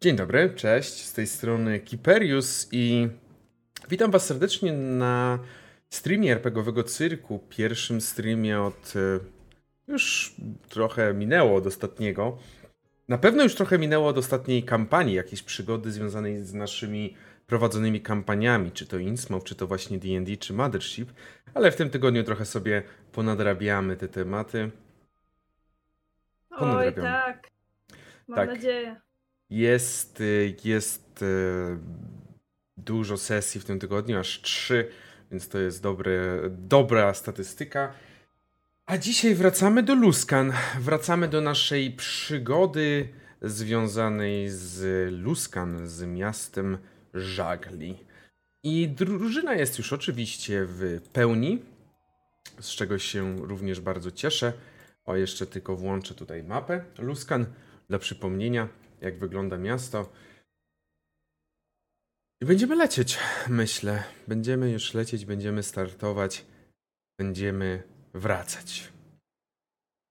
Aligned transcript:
Dzień 0.00 0.16
dobry, 0.16 0.50
cześć, 0.56 1.04
z 1.04 1.12
tej 1.12 1.26
strony 1.26 1.80
Kiperius 1.80 2.68
i 2.72 3.08
witam 3.88 4.10
was 4.10 4.26
serdecznie 4.26 4.72
na 4.72 5.38
streamie 5.90 6.32
RPGowego 6.32 6.84
Cyrku, 6.84 7.38
pierwszym 7.48 8.00
streamie 8.00 8.60
od... 8.60 8.94
e, 8.96 9.20
już 9.88 10.34
trochę 10.68 11.14
minęło 11.14 11.56
od 11.56 11.66
ostatniego. 11.66 12.38
Na 13.08 13.18
pewno 13.18 13.42
już 13.42 13.54
trochę 13.54 13.78
minęło 13.78 14.08
od 14.08 14.18
ostatniej 14.18 14.62
kampanii, 14.62 15.14
jakiejś 15.14 15.42
przygody 15.42 15.92
związanej 15.92 16.42
z 16.44 16.54
naszymi 16.54 17.16
prowadzonymi 17.46 18.00
kampaniami, 18.00 18.72
czy 18.72 18.86
to 18.86 18.98
Innsmouth, 18.98 19.44
czy 19.44 19.54
to 19.54 19.66
właśnie 19.66 19.98
D&D, 19.98 20.36
czy 20.36 20.52
Mothership, 20.52 21.12
ale 21.54 21.70
w 21.70 21.76
tym 21.76 21.90
tygodniu 21.90 22.24
trochę 22.24 22.44
sobie 22.44 22.82
ponadrabiamy 23.12 23.96
te 23.96 24.08
tematy. 24.08 24.70
Oj, 26.50 26.58
Ponadrabiam. 26.58 27.04
tak. 27.04 27.48
Mam 28.28 28.36
Tak. 28.36 28.48
nadzieję. 28.48 29.00
Jest, 29.50 30.20
y, 30.20 30.56
jest 30.64 31.22
y, 31.22 31.78
dużo 32.76 33.16
sesji 33.16 33.60
w 33.60 33.64
tym 33.64 33.78
tygodniu, 33.78 34.18
aż 34.18 34.42
trzy, 34.42 34.88
więc 35.30 35.48
to 35.48 35.58
jest 35.58 35.82
dobre, 35.82 36.40
dobra 36.50 37.14
statystyka. 37.14 37.92
A 38.86 38.98
dzisiaj 38.98 39.34
wracamy 39.34 39.82
do 39.82 39.94
Luskan. 39.94 40.52
Wracamy 40.80 41.28
do 41.28 41.40
naszej 41.40 41.92
przygody 41.92 43.08
związanej 43.42 44.48
z 44.48 45.12
Luskan, 45.12 45.88
z 45.88 46.02
miastem 46.02 46.78
Żagli. 47.14 47.96
I 48.62 48.88
drużyna 48.88 49.54
jest 49.54 49.78
już 49.78 49.92
oczywiście 49.92 50.64
w 50.64 51.00
pełni, 51.12 51.62
z 52.60 52.68
czego 52.68 52.98
się 52.98 53.36
również 53.36 53.80
bardzo 53.80 54.10
cieszę. 54.10 54.52
O, 55.04 55.16
jeszcze 55.16 55.46
tylko 55.46 55.76
włączę 55.76 56.14
tutaj 56.14 56.42
mapę 56.42 56.84
Luskan 56.98 57.46
dla 57.88 57.98
przypomnienia, 57.98 58.68
jak 59.00 59.18
wygląda 59.18 59.58
miasto. 59.58 60.12
I 62.42 62.46
będziemy 62.46 62.76
lecieć, 62.76 63.18
myślę. 63.48 64.02
Będziemy 64.28 64.70
już 64.70 64.94
lecieć, 64.94 65.24
będziemy 65.24 65.62
startować, 65.62 66.44
będziemy 67.18 67.82
wracać. 68.14 68.92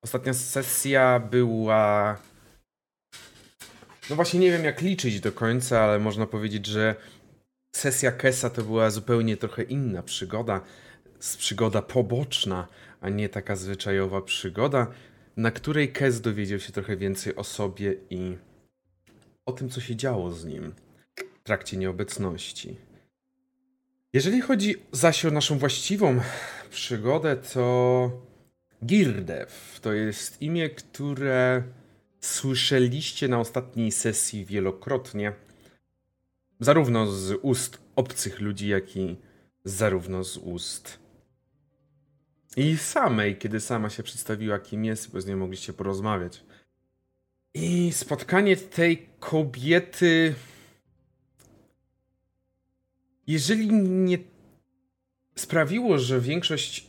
Ostatnia 0.04 0.34
sesja 0.34 1.20
była. 1.20 2.18
No 4.10 4.16
właśnie 4.16 4.40
nie 4.40 4.52
wiem 4.52 4.64
jak 4.64 4.82
liczyć 4.82 5.20
do 5.20 5.32
końca, 5.32 5.82
ale 5.82 6.00
można 6.00 6.26
powiedzieć, 6.26 6.66
że 6.66 6.96
sesja 7.76 8.12
Kesa 8.12 8.50
to 8.50 8.64
była 8.64 8.90
zupełnie 8.90 9.38
trochę 9.38 9.64
inna 9.64 10.04
przygoda. 10.04 10.62
Przygoda 11.38 11.82
poboczna, 11.82 12.68
a 13.02 13.10
nie 13.10 13.30
taka 13.30 13.56
zwyczajowa 13.56 14.22
przygoda, 14.22 14.88
na 15.38 15.52
której 15.52 15.92
Kes 15.92 16.22
dowiedział 16.22 16.60
się 16.60 16.74
trochę 16.74 16.98
więcej 16.98 17.36
o 17.36 17.44
sobie 17.44 17.96
i 18.10 18.38
o 19.48 19.52
tym, 19.52 19.70
co 19.70 19.82
się 19.82 19.96
działo 19.96 20.32
z 20.32 20.46
nim 20.46 20.74
w 21.16 21.44
trakcie 21.44 21.78
nieobecności. 21.78 22.78
Jeżeli 24.14 24.42
chodzi 24.42 24.76
zaś 24.92 25.26
o 25.26 25.32
naszą 25.32 25.58
właściwą 25.58 26.20
przygodę, 26.70 27.36
to 27.36 28.12
Girdew 28.86 29.80
to 29.82 29.94
jest 29.94 30.42
imię, 30.42 30.70
które 30.70 31.64
słyszeliście 32.20 33.28
na 33.28 33.40
ostatniej 33.40 33.92
sesji 33.92 34.46
wielokrotnie. 34.46 35.34
Zarówno 36.60 37.12
z 37.12 37.40
ust 37.42 37.78
obcych 37.96 38.40
ludzi, 38.40 38.68
jak 38.68 38.98
i 38.98 39.18
zarówno 39.64 40.24
z 40.24 40.38
ust 40.38 41.00
i 42.58 42.78
samej, 42.78 43.38
kiedy 43.38 43.60
sama 43.60 43.90
się 43.90 44.04
przedstawiła, 44.04 44.60
kim 44.60 44.86
jest, 44.86 45.12
bo 45.12 45.22
z 45.22 45.26
nią 45.26 45.38
mogliście 45.38 45.74
porozmawiać. 45.74 46.44
I 47.60 47.92
spotkanie 47.92 48.58
tej 48.58 49.10
kobiety. 49.20 50.36
Jeżeli 53.28 53.68
nie 53.74 54.18
sprawiło, 55.36 55.98
że 55.98 56.22
większość 56.22 56.88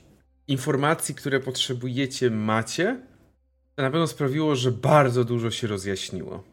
informacji, 0.48 1.14
które 1.14 1.40
potrzebujecie, 1.40 2.30
macie, 2.30 3.00
to 3.74 3.82
na 3.82 3.90
pewno 3.90 4.06
sprawiło, 4.06 4.56
że 4.56 4.72
bardzo 4.72 5.24
dużo 5.24 5.50
się 5.50 5.66
rozjaśniło. 5.66 6.44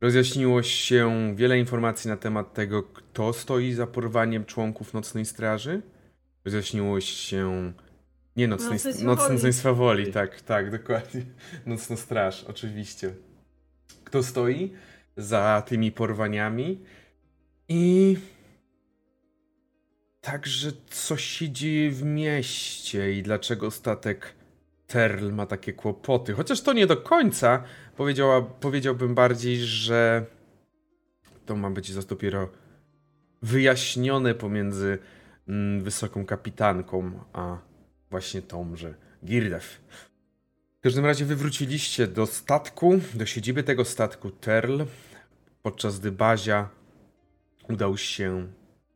Rozjaśniło 0.00 0.62
się 0.62 1.34
wiele 1.36 1.58
informacji 1.58 2.10
na 2.10 2.16
temat 2.16 2.54
tego, 2.54 2.82
kto 2.82 3.32
stoi 3.32 3.72
za 3.72 3.86
porwaniem 3.86 4.44
członków 4.44 4.94
Nocnej 4.94 5.24
Straży. 5.24 5.82
Rozjaśniło 6.44 7.00
się. 7.00 7.72
Nie, 8.36 8.48
Nocnej, 8.48 8.70
Nocnej 8.72 8.94
Nocnej, 8.94 9.02
Swawoli. 9.02 9.34
Nocnej 9.34 9.52
Swawoli, 9.52 10.12
tak, 10.12 10.40
tak, 10.40 10.70
dokładnie. 10.70 11.22
Nocna 11.66 11.96
Straż, 11.96 12.44
oczywiście. 12.44 13.14
Kto 14.04 14.22
stoi 14.22 14.72
za 15.16 15.62
tymi 15.66 15.92
porwaniami 15.92 16.84
i 17.68 18.16
także 20.20 20.72
co 20.90 21.16
się 21.16 21.50
dzieje 21.50 21.90
w 21.90 22.02
mieście 22.02 23.12
i 23.12 23.22
dlaczego 23.22 23.70
statek 23.70 24.34
Terl 24.86 25.32
ma 25.32 25.46
takie 25.46 25.72
kłopoty. 25.72 26.32
Chociaż 26.32 26.60
to 26.60 26.72
nie 26.72 26.86
do 26.86 26.96
końca, 26.96 27.62
powiedziała, 27.96 28.42
powiedziałbym 28.42 29.14
bardziej, 29.14 29.56
że 29.56 30.26
to 31.46 31.56
ma 31.56 31.70
być 31.70 31.92
za 31.92 32.02
dopiero 32.02 32.48
wyjaśnione 33.42 34.34
pomiędzy 34.34 34.98
mm, 35.48 35.82
wysoką 35.82 36.26
kapitanką, 36.26 37.12
a 37.32 37.58
właśnie 38.12 38.42
tąże 38.42 38.94
Girdew. 39.24 39.80
W 40.78 40.82
każdym 40.82 41.06
razie 41.06 41.24
wywróciliście 41.24 42.06
do 42.06 42.26
statku, 42.26 43.00
do 43.14 43.26
siedziby 43.26 43.62
tego 43.62 43.84
statku 43.84 44.30
Terl, 44.30 44.82
podczas 45.62 46.00
gdy 46.00 46.12
Bazia 46.12 46.68
udał 47.68 47.96
się 47.96 48.48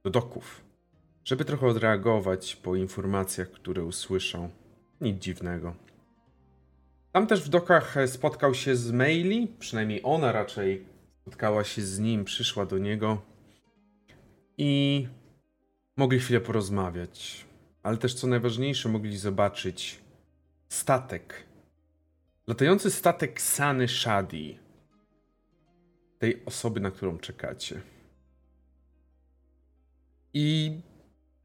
do 0.04 0.10
doków, 0.10 0.64
żeby 1.24 1.44
trochę 1.44 1.66
odreagować 1.66 2.56
po 2.56 2.76
informacjach, 2.76 3.50
które 3.50 3.84
usłyszał. 3.84 4.50
Nic 5.00 5.22
dziwnego. 5.22 5.74
Tam 7.12 7.26
też 7.26 7.42
w 7.44 7.48
dokach 7.48 7.96
e, 7.96 8.08
spotkał 8.08 8.54
się 8.54 8.76
z 8.76 8.92
Maili, 8.92 9.48
przynajmniej 9.58 10.00
ona 10.04 10.32
raczej 10.32 10.86
spotkała 11.22 11.64
się 11.64 11.82
z 11.82 11.98
nim, 11.98 12.24
przyszła 12.24 12.66
do 12.66 12.78
niego 12.78 13.22
i 14.58 15.06
mogli 15.96 16.18
chwilę 16.18 16.40
porozmawiać. 16.40 17.45
Ale 17.86 17.96
też 17.96 18.14
co 18.14 18.26
najważniejsze, 18.26 18.88
mogli 18.88 19.18
zobaczyć 19.18 19.98
statek. 20.68 21.44
Latający 22.46 22.90
statek 22.90 23.40
Sany 23.40 23.88
Shadi. 23.88 24.58
Tej 26.18 26.42
osoby, 26.46 26.80
na 26.80 26.90
którą 26.90 27.18
czekacie. 27.18 27.80
I 30.34 30.72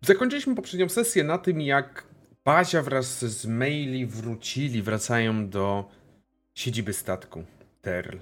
zakończyliśmy 0.01 0.55
poprzednią 0.55 0.89
sesję 0.89 1.23
na 1.23 1.37
tym, 1.37 1.61
jak 1.61 2.07
Bazia 2.45 2.81
wraz 2.81 3.25
z 3.25 3.45
Maili 3.45 4.05
wrócili, 4.05 4.81
wracają 4.81 5.49
do 5.49 5.89
siedziby 6.55 6.93
statku 6.93 7.43
Terl. 7.81 8.17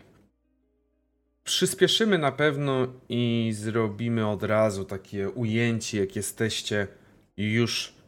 Przyspieszymy 1.44 2.18
na 2.18 2.32
pewno 2.32 2.88
i 3.10 3.52
zrobimy 3.54 4.28
od 4.28 4.44
razu 4.44 4.86
takie 4.86 5.30
ujęcie, 5.30 6.00
jak 6.00 6.16
jesteście 6.16 6.88
już 7.38 7.99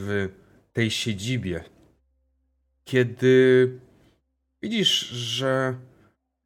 w 0.00 0.28
tej 0.72 0.90
siedzibie. 0.90 1.64
Kiedy 2.84 3.68
widzisz, 4.62 5.08
że 5.08 5.78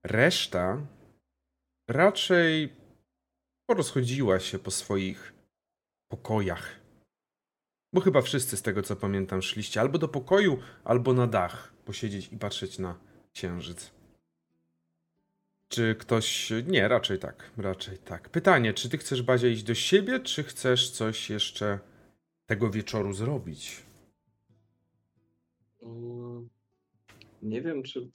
reszta 0.04 0.87
raczej 1.88 2.72
porozchodziła 3.66 4.41
się 4.41 4.59
po 4.59 4.70
swoich 4.70 5.34
pokojach. 6.09 6.81
Bo 7.93 8.00
chyba 8.00 8.22
wszyscy 8.22 8.56
z 8.56 8.62
tego 8.62 8.82
co 8.82 8.97
pamiętam 8.97 9.43
szliście 9.43 9.81
albo 9.81 9.98
do 9.98 10.09
pokoju, 10.09 10.59
albo 10.84 11.12
na 11.12 11.26
dach 11.26 11.72
posiedzieć 11.84 12.32
i 12.32 12.38
patrzeć 12.38 12.78
na 12.78 12.98
księżyc. 13.32 13.91
Czy 15.69 15.94
ktoś. 15.94 16.52
Nie, 16.67 16.88
raczej 16.88 17.19
tak. 17.19 17.50
Raczej 17.56 17.99
tak. 17.99 18.28
Pytanie, 18.28 18.75
czy 18.75 18.88
ty 18.88 18.99
chcesz 18.99 19.23
Bazia 19.23 19.49
iść 19.49 19.62
do 19.62 19.75
siebie, 19.75 20.20
czy 20.20 20.44
chcesz 20.44 20.90
coś 20.90 21.31
jeszcze 21.31 21.78
tego 22.46 22.70
wieczoru 22.70 23.12
zrobić? 23.12 23.82
Mm, 25.82 26.49
Nie 27.43 27.62
wiem, 27.62 27.82
czy 27.82 28.11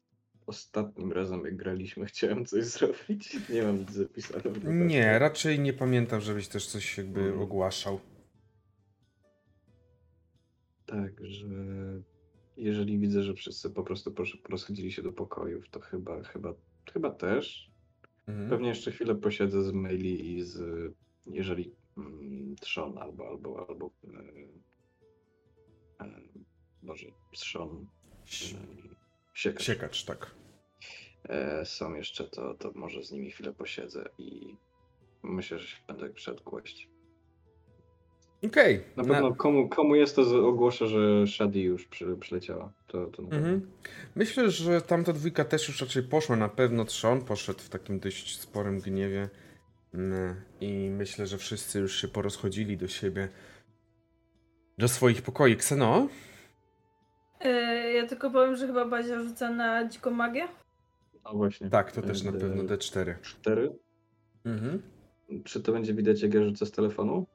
ostatnim 0.47 1.11
razem 1.11 1.45
jak 1.45 1.55
graliśmy 1.55 2.05
chciałem 2.05 2.45
coś 2.45 2.65
zrobić. 2.65 3.37
Nie 3.49 3.63
mam 3.63 3.77
nic 3.79 3.91
zapisane. 3.91 4.41
w 4.41 4.45
notatkach. 4.45 4.87
Nie, 4.87 5.19
raczej 5.19 5.59
nie 5.59 5.73
pamiętam, 5.73 6.21
żebyś 6.21 6.47
też 6.47 6.67
coś 6.67 6.97
jakby 6.97 7.19
Mhm. 7.21 7.41
ogłaszał. 7.41 7.99
Tak, 10.85 11.25
że 11.25 11.45
jeżeli 12.57 12.99
widzę, 12.99 13.23
że 13.23 13.33
wszyscy 13.33 13.69
po 13.69 13.83
prostu 13.83 14.13
rozchodzili 14.49 14.91
się 14.91 15.01
do 15.01 15.11
pokojów, 15.11 15.69
to 15.69 15.79
chyba, 15.79 16.23
chyba, 16.23 16.53
chyba 16.93 17.11
też. 17.11 17.71
Mhm. 18.27 18.49
Pewnie 18.49 18.69
jeszcze 18.69 18.91
chwilę 18.91 19.15
posiedzę 19.15 19.63
z 19.63 19.71
maili 19.71 20.33
i 20.37 20.43
z, 20.43 20.61
jeżeli 21.25 21.71
Trzon 22.59 22.97
albo, 22.97 23.27
albo, 23.27 23.65
albo 23.69 23.91
e, 24.03 24.19
e, 26.05 26.21
Boże, 26.83 27.07
Trzon 27.31 27.87
e, 28.25 28.27
siekacz. 29.33 29.63
Siekacz, 29.63 30.05
tak. 30.05 30.35
e, 31.29 31.65
są 31.65 31.93
jeszcze, 31.93 32.23
to, 32.23 32.53
to 32.53 32.71
może 32.75 33.03
z 33.03 33.11
nimi 33.11 33.31
chwilę 33.31 33.53
posiedzę 33.53 34.09
i 34.17 34.55
myślę, 35.23 35.59
że 35.59 35.67
się 35.67 35.77
będę 35.87 36.09
szedł 36.15 36.43
kłaść. 36.43 36.89
Okej. 38.45 38.83
Na 38.95 39.03
na- 39.03 39.13
pewno 39.13 39.35
komu, 39.35 39.69
komu 39.69 39.95
jest 39.95 40.15
to, 40.15 40.47
ogłoszę, 40.47 40.87
że 40.87 41.27
Shadi 41.27 41.61
już 41.61 41.85
przy, 41.85 42.15
przyleciała. 42.19 42.73
To, 42.87 43.05
to 43.05 43.21
na 43.21 43.29
pewno. 43.29 43.47
Mhm. 43.47 43.71
Myślę, 44.15 44.51
że 44.51 44.81
tamta 44.81 45.13
dwójka 45.13 45.45
też 45.45 45.67
już 45.67 45.81
raczej 45.81 46.03
poszła. 46.03 46.35
Na 46.35 46.49
pewno 46.49 46.85
Trzon 46.85 47.21
poszedł 47.21 47.59
w 47.59 47.69
takim 47.69 47.99
dość 47.99 48.39
sporym 48.39 48.79
gniewie. 48.79 49.29
Mm, 49.93 50.35
I 50.61 50.89
myślę, 50.89 51.27
że 51.27 51.37
wszyscy 51.37 51.79
już 51.79 52.01
się 52.01 52.07
porozchodzili 52.07 52.77
do 52.77 52.87
siebie. 52.87 53.29
Do 54.77 54.87
swoich 54.87 55.21
pokoi. 55.21 55.55
Kseno? 55.57 56.07
E, 57.39 57.51
ja 57.93 58.07
tylko 58.07 58.31
powiem, 58.31 58.55
że 58.55 58.67
chyba 58.67 58.85
Bazia 58.85 59.23
rzuca 59.23 59.49
na 59.51 59.87
dziką 59.87 60.11
magię. 60.11 60.47
No 61.23 61.33
właśnie. 61.33 61.69
Tak, 61.69 61.91
to 61.91 62.01
też 62.01 62.23
na 62.23 62.31
D- 62.31 62.39
pewno 62.39 62.63
D4. 62.63 63.21
Cztery. 63.21 63.75
Mhm. 64.45 64.81
Czy 65.43 65.61
to 65.61 65.71
będzie 65.71 65.93
widać, 65.93 66.21
jak 66.21 66.33
ja 66.33 66.43
rzucę 66.43 66.65
z 66.65 66.71
telefonu? 66.71 67.25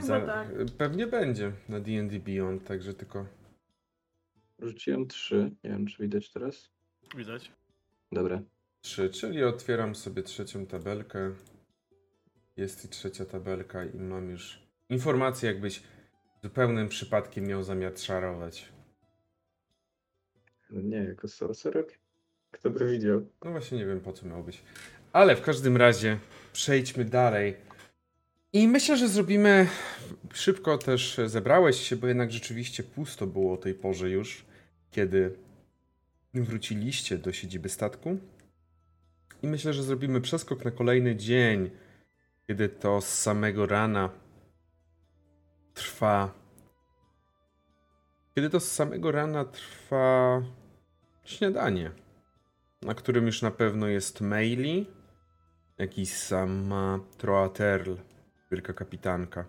Chyba 0.00 0.20
tak. 0.26 0.48
Pewnie 0.78 1.06
będzie 1.06 1.52
na 1.68 1.80
D&D 1.80 2.18
Beyond, 2.20 2.64
także 2.64 2.94
tylko... 2.94 3.26
Rzuciłem 4.58 5.06
trzy. 5.06 5.50
Nie 5.64 5.70
wiem, 5.70 5.86
czy 5.86 6.02
widać 6.02 6.32
teraz. 6.32 6.70
Widać. 7.16 7.52
Dobra. 8.12 8.42
3, 8.82 9.10
czyli 9.10 9.44
otwieram 9.44 9.94
sobie 9.94 10.22
trzecią 10.22 10.66
tabelkę. 10.66 11.32
Jest 12.60 12.84
i 12.84 12.88
trzecia 12.88 13.24
tabelka 13.24 13.84
i 13.84 13.98
mam 13.98 14.30
już 14.30 14.62
informację, 14.88 15.48
jakbyś 15.52 15.82
zupełnym 16.42 16.88
przypadkiem 16.88 17.46
miał 17.46 17.62
zamiar 17.62 17.94
czarować. 17.94 18.68
Nie, 20.70 20.96
jako 20.96 21.28
sorcerer? 21.28 21.86
Kto 22.50 22.70
by 22.70 22.90
widział? 22.90 23.26
No 23.44 23.50
właśnie 23.50 23.78
nie 23.78 23.86
wiem 23.86 24.00
po 24.00 24.12
co 24.12 24.26
miał 24.26 24.44
być. 24.44 24.62
Ale 25.12 25.36
w 25.36 25.42
każdym 25.42 25.76
razie 25.76 26.18
przejdźmy 26.52 27.04
dalej. 27.04 27.56
I 28.52 28.68
myślę, 28.68 28.96
że 28.96 29.08
zrobimy 29.08 29.66
szybko 30.32 30.78
też 30.78 31.20
zebrałeś 31.26 31.76
się, 31.88 31.96
bo 31.96 32.06
jednak 32.06 32.32
rzeczywiście 32.32 32.82
pusto 32.82 33.26
było 33.26 33.54
o 33.54 33.56
tej 33.56 33.74
porze 33.74 34.10
już, 34.10 34.44
kiedy 34.90 35.34
wróciliście 36.34 37.18
do 37.18 37.32
siedziby 37.32 37.68
statku. 37.68 38.18
I 39.42 39.46
myślę, 39.46 39.72
że 39.72 39.82
zrobimy 39.82 40.20
przeskok 40.20 40.64
na 40.64 40.70
kolejny 40.70 41.16
dzień, 41.16 41.70
kiedy 42.50 42.68
to 42.68 43.00
z 43.00 43.08
samego 43.18 43.66
rana 43.66 44.10
trwa. 45.74 46.34
Kiedy 48.34 48.50
to 48.50 48.60
z 48.60 48.72
samego 48.72 49.12
rana 49.12 49.44
trwa 49.44 50.42
śniadanie 51.24 51.90
na 52.82 52.94
którym 52.94 53.26
już 53.26 53.42
na 53.42 53.50
pewno 53.50 53.86
jest 53.86 54.20
Maili, 54.20 54.86
jak 55.78 55.98
i 55.98 56.06
sama 56.06 57.00
Troaterl, 57.18 57.94
wielka 58.50 58.72
kapitanka. 58.72 59.44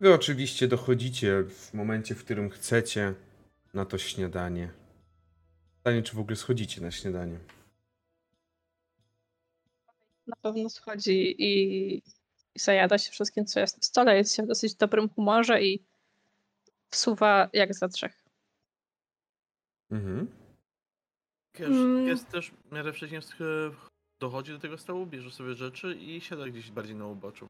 Wy 0.00 0.14
oczywiście 0.14 0.68
dochodzicie 0.68 1.44
w 1.48 1.74
momencie, 1.74 2.14
w 2.14 2.24
którym 2.24 2.50
chcecie 2.50 3.14
na 3.74 3.84
to 3.84 3.98
śniadanie. 3.98 4.70
Pytanie, 5.76 6.02
czy 6.02 6.16
w 6.16 6.18
ogóle 6.18 6.36
schodzicie 6.36 6.80
na 6.80 6.90
śniadanie. 6.90 7.38
Na 10.30 10.36
pewno 10.42 10.70
schodzi 10.70 11.42
i, 11.42 11.94
i 12.54 12.58
zajada 12.58 12.98
się 12.98 13.10
wszystkim, 13.10 13.46
co 13.46 13.60
jest 13.60 13.76
na 13.76 13.82
stole. 13.82 14.16
Jest 14.16 14.34
się 14.34 14.42
w 14.42 14.46
dosyć 14.46 14.74
dobrym 14.74 15.08
humorze 15.08 15.62
i 15.62 15.82
wsuwa 16.90 17.48
jak 17.52 17.74
za 17.74 17.88
trzech. 17.88 18.24
Mhm. 19.90 20.26
Wiesz, 21.54 21.68
Mm. 21.68 22.06
jest 22.06 22.28
też 22.28 22.50
w 22.50 22.72
miarę 22.72 22.92
wcześniej 22.92 23.20
dochodzi 24.20 24.52
do 24.52 24.58
tego 24.58 24.78
stołu, 24.78 25.06
bierze 25.06 25.30
sobie 25.30 25.54
rzeczy 25.54 25.94
i 25.94 26.20
siada 26.20 26.46
gdzieś 26.48 26.70
bardziej 26.70 26.96
na 26.96 27.06
uboczu. 27.06 27.48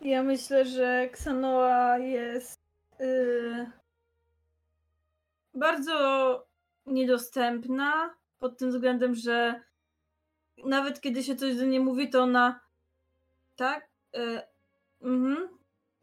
Ja 0.00 0.22
myślę, 0.22 0.64
że 0.64 1.08
Ksanoa 1.12 1.98
jest 1.98 2.60
y, 3.00 3.70
bardzo 5.54 6.46
niedostępna 6.86 8.14
pod 8.38 8.58
tym 8.58 8.70
względem, 8.70 9.14
że 9.14 9.60
nawet 10.64 11.00
kiedy 11.00 11.22
się 11.22 11.36
coś 11.36 11.56
do 11.56 11.64
niej 11.64 11.80
mówi, 11.80 12.10
to 12.10 12.22
ona 12.22 12.60
tak 13.56 13.88
y, 14.16 14.40
mhm, 15.02 15.48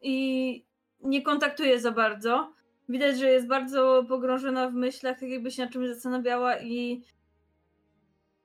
i 0.01 0.65
nie 1.03 1.21
kontaktuje 1.21 1.79
za 1.79 1.91
bardzo. 1.91 2.53
Widać, 2.89 3.19
że 3.19 3.29
jest 3.29 3.47
bardzo 3.47 4.05
pogrążona 4.09 4.69
w 4.69 4.73
myślach, 4.73 5.19
tak 5.19 5.29
jakby 5.29 5.51
się 5.51 5.63
nad 5.63 5.71
czymś 5.71 5.87
zastanawiała 5.87 6.59
i 6.59 7.03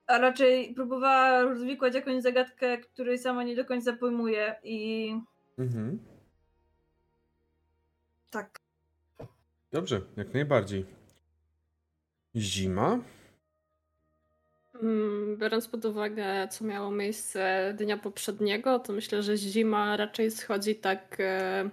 a 0.07 0.17
raczej 0.17 0.73
próbowała 0.73 1.41
rozwikłać 1.41 1.95
jakąś 1.95 2.23
zagadkę, 2.23 2.77
której 2.77 3.17
sama 3.17 3.43
nie 3.43 3.55
do 3.55 3.65
końca 3.65 3.93
pojmuje 3.93 4.55
i 4.63 5.13
Mhm. 5.57 5.99
tak. 8.29 8.59
Dobrze, 9.71 10.01
jak 10.17 10.33
najbardziej. 10.33 10.85
Zima. 12.35 12.99
Mm, 14.81 15.37
Biorąc 15.37 15.67
pod 15.67 15.85
uwagę, 15.85 16.47
co 16.47 16.65
miało 16.65 16.91
miejsce 16.91 17.73
dnia 17.77 17.97
poprzedniego, 17.97 18.79
to 18.79 18.93
myślę, 18.93 19.23
że 19.23 19.37
zima 19.37 19.97
raczej 19.97 20.31
schodzi 20.31 20.75
tak 20.75 21.17
e, 21.19 21.69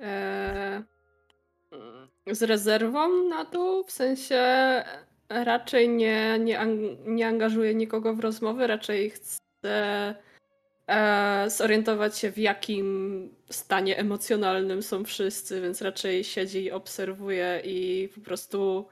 e, 0.00 0.82
z 2.32 2.42
rezerwą 2.42 3.28
na 3.28 3.44
dół, 3.44 3.84
w 3.84 3.92
sensie 3.92 4.44
raczej 5.28 5.88
nie, 5.88 6.38
nie, 6.38 6.66
nie 7.06 7.28
angażuje 7.28 7.74
nikogo 7.74 8.14
w 8.14 8.20
rozmowy, 8.20 8.66
raczej 8.66 9.10
chce 9.10 10.14
e, 10.88 11.50
zorientować 11.50 12.18
się, 12.18 12.30
w 12.30 12.38
jakim 12.38 13.30
stanie 13.50 13.98
emocjonalnym 13.98 14.82
są 14.82 15.04
wszyscy, 15.04 15.60
więc 15.60 15.82
raczej 15.82 16.24
siedzi 16.24 16.64
i 16.64 16.70
obserwuje 16.70 17.62
i 17.64 18.08
po 18.14 18.20
prostu 18.20 18.88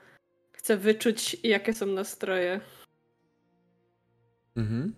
chce 0.52 0.76
wyczuć, 0.76 1.36
jakie 1.42 1.72
są 1.72 1.86
nastroje. 1.86 2.60
Mhm. 4.56 4.94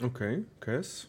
Okej, 0.00 0.44
Kes. 0.60 1.06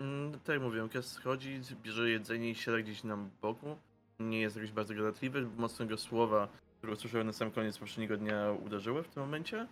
Mm, 0.00 0.32
tak 0.32 0.48
jak 0.54 0.62
mówiłem, 0.62 0.88
Kes 0.88 1.12
schodzi, 1.12 1.60
bierze 1.82 2.10
jedzenie 2.10 2.50
i 2.50 2.54
siada 2.54 2.78
gdzieś 2.78 3.04
na 3.04 3.16
boku. 3.42 3.76
Nie 4.20 4.40
jest 4.40 4.56
jakiś 4.56 4.72
bardzo 4.72 4.94
gadatliwy, 4.94 5.46
mocnego 5.56 5.96
słowa, 5.96 6.48
które 6.78 6.92
usłyszałem 6.92 7.26
na 7.26 7.32
sam 7.32 7.50
koniec 7.50 7.78
poprzedniego 7.78 8.16
dnia 8.16 8.50
uderzyły 8.50 9.02
w 9.02 9.08
tym 9.08 9.22
momencie. 9.22 9.66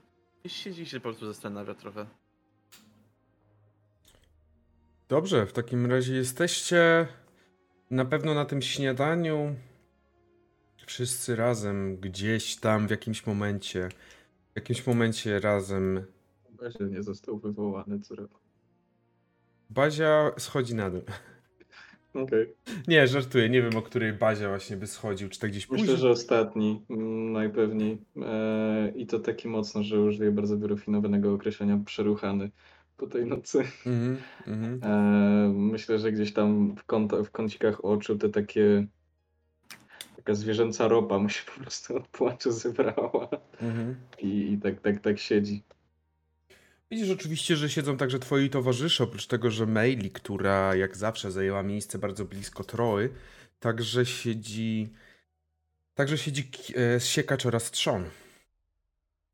I 0.44 0.48
siedzi 0.48 0.86
się 0.86 1.00
po 1.00 1.02
prostu 1.02 1.26
zastanawia 1.26 1.74
trochę. 1.74 2.06
Dobrze, 5.08 5.46
w 5.46 5.52
takim 5.52 5.86
razie 5.86 6.14
jesteście 6.14 7.08
na 7.91 8.05
pewno 8.05 8.34
na 8.34 8.44
tym 8.44 8.62
śniadaniu 8.62 9.56
wszyscy 10.86 11.36
razem, 11.36 11.96
gdzieś 11.96 12.56
tam 12.56 12.86
w 12.86 12.91
jakimś 12.91 13.26
momencie. 13.26 13.88
W 14.52 14.56
jakimś 14.56 14.86
momencie 14.86 15.41
razem. 15.41 16.06
Bazia 16.62 16.84
nie 16.86 17.02
został 17.02 17.38
wywołany, 17.38 18.00
co 18.00 18.14
roku. 18.14 18.40
Bazia 19.70 20.31
schodzi 20.38 20.74
na 20.74 20.90
dół. 20.90 21.02
Okej. 22.24 22.54
Nie, 22.88 23.06
żartuję, 23.06 23.48
nie 23.48 23.62
wiem 23.62 23.76
o 23.76 23.82
której 23.82 24.12
Bazia 24.12 24.48
właśnie 24.48 24.76
by 24.76 24.86
schodził, 24.86 25.28
czy 25.28 25.40
tak 25.40 25.50
gdzieś 25.50 25.70
Myślę, 25.70 25.86
później. 25.86 26.00
że 26.00 26.10
ostatni 26.10 26.82
mm, 26.90 27.32
najpewniej. 27.32 27.98
E, 28.22 28.92
I 28.96 29.06
to 29.06 29.19
taki 29.20 29.48
mocno, 29.48 29.82
że 29.82 30.00
użyję 30.00 30.31
bardzo 30.31 30.56
wyrafinowanego 30.56 31.34
określenia 31.34 31.78
przeruchany 31.84 32.50
po 32.96 33.06
tej 33.06 33.26
nocy. 33.26 33.62
Mhm. 33.86 34.81
E, 34.82 35.52
myślę, 35.54 35.98
że 35.98 36.12
gdzieś 36.12 36.32
tam 36.32 36.76
w, 36.76 36.84
kąta, 36.84 37.22
w 37.22 37.31
kącikach 37.31 37.84
oczu 37.84 38.19
te 38.19 38.28
takie 38.28 38.86
taka 40.16 40.34
zwierzęca 40.34 40.88
ropa 40.88 41.19
mu 41.19 41.28
się 41.28 41.42
po 41.54 41.60
prostu 41.60 41.96
od 41.98 42.08
płaczu 42.08 42.52
zebrała 42.52 43.28
Mhm. 43.62 43.96
i, 44.19 44.52
i 44.52 44.58
tak, 44.58 44.81
tak, 44.81 45.00
tak 45.00 45.19
siedzi. 45.19 45.62
Widzisz 46.93 47.11
oczywiście, 47.11 47.56
że 47.56 47.70
siedzą 47.70 47.96
także 47.96 48.19
twoi 48.19 48.51
towarzysze, 48.51 49.05
oprócz 49.05 49.27
tego, 49.27 49.51
że 49.51 49.67
Meili, 49.67 50.11
która 50.11 50.75
jak 50.75 50.96
zawsze 50.96 51.32
zajęła 51.32 51.63
miejsce 51.63 51.99
bardzo 51.99 52.25
blisko 52.25 52.65
Troy, 52.65 53.11
także 53.61 54.06
siedzi 54.06 54.89
także 55.94 56.19
siedzi 56.19 56.51
e, 56.96 57.01
Siekacz 57.01 57.46
oraz 57.46 57.70
Trzon. 57.70 58.05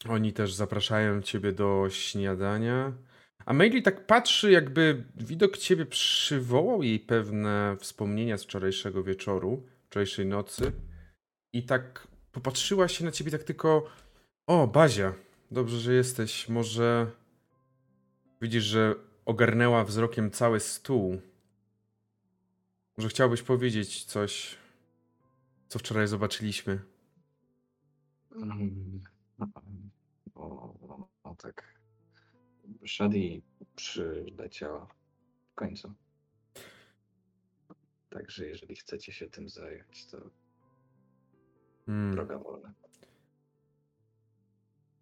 Oni 0.08 0.32
też 0.32 0.54
zapraszają 0.54 1.22
ciebie 1.22 1.52
do 1.52 1.86
śniadania. 1.90 2.92
A 3.46 3.52
Meili 3.52 3.82
tak 3.82 4.06
patrzy, 4.06 4.50
jakby 4.50 5.04
widok 5.16 5.58
ciebie 5.58 5.86
przywołał 5.86 6.82
jej 6.82 7.00
pewne 7.00 7.76
wspomnienia 7.80 8.38
z 8.38 8.44
wczorajszego 8.44 9.02
wieczoru, 9.02 9.66
wczorajszej 9.86 10.26
nocy. 10.26 10.72
I 11.52 11.62
tak 11.62 12.08
popatrzyła 12.32 12.88
się 12.88 13.04
na 13.04 13.12
ciebie 13.12 13.30
tak 13.30 13.42
tylko 13.42 13.86
o, 14.46 14.66
Bazia, 14.66 15.14
dobrze, 15.50 15.78
że 15.78 15.94
jesteś. 15.94 16.48
Może 16.48 17.10
Widzisz, 18.40 18.64
że 18.64 18.94
ogarnęła 19.24 19.84
wzrokiem 19.84 20.30
cały 20.30 20.60
stół. 20.60 21.20
Może 22.96 23.08
chciałbyś 23.08 23.42
powiedzieć 23.42 24.04
coś, 24.04 24.58
co 25.68 25.78
wczoraj 25.78 26.08
zobaczyliśmy? 26.08 26.80
O, 30.34 31.08
o 31.22 31.34
tak. 31.34 31.78
Shadi 32.86 33.42
przyleciała 33.76 34.86
w 35.52 35.54
końcu. 35.54 35.94
Także 38.10 38.46
jeżeli 38.46 38.76
chcecie 38.76 39.12
się 39.12 39.30
tym 39.30 39.48
zająć, 39.48 40.06
to 40.06 40.30
hmm. 41.86 42.14
droga 42.14 42.38
wolna. 42.38 42.74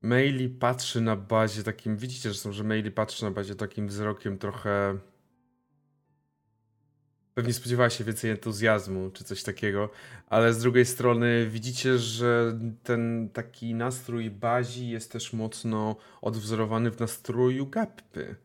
Maili 0.03 0.49
patrzy 0.49 1.01
na 1.01 1.17
bazie 1.17 1.63
takim, 1.63 1.97
widzicie, 1.97 2.35
są, 2.35 2.53
że 2.53 2.65
Maili 2.65 2.91
patrzy 2.91 3.25
na 3.25 3.31
bazie 3.31 3.55
takim 3.55 3.89
wzrokiem 3.89 4.39
trochę... 4.39 4.99
Pewnie 7.35 7.53
spodziewała 7.53 7.91
się 7.91 8.05
więcej 8.05 8.31
entuzjazmu, 8.31 9.11
czy 9.11 9.25
coś 9.25 9.43
takiego, 9.43 9.91
ale 10.27 10.55
z 10.55 10.59
drugiej 10.59 10.87
strony 10.87 11.47
widzicie, 11.51 11.99
że 11.99 12.59
ten 12.83 13.31
taki 13.33 13.75
nastrój 13.75 14.31
bazi 14.31 14.89
jest 14.89 15.13
też 15.13 15.33
mocno 15.33 15.97
odwzorowany 16.23 16.91
w 16.91 17.01
nastroju 17.01 17.67
Gappy, 17.67 18.37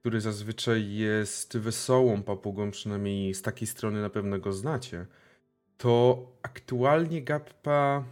który 0.00 0.20
zazwyczaj 0.20 0.94
jest 0.94 1.58
wesołą 1.58 2.22
papugą, 2.22 2.70
przynajmniej 2.70 3.34
z 3.34 3.42
takiej 3.42 3.68
strony 3.68 4.02
na 4.02 4.10
pewno 4.10 4.38
go 4.38 4.52
znacie. 4.52 5.06
To 5.78 6.26
aktualnie 6.42 7.22
Gappa 7.22 8.04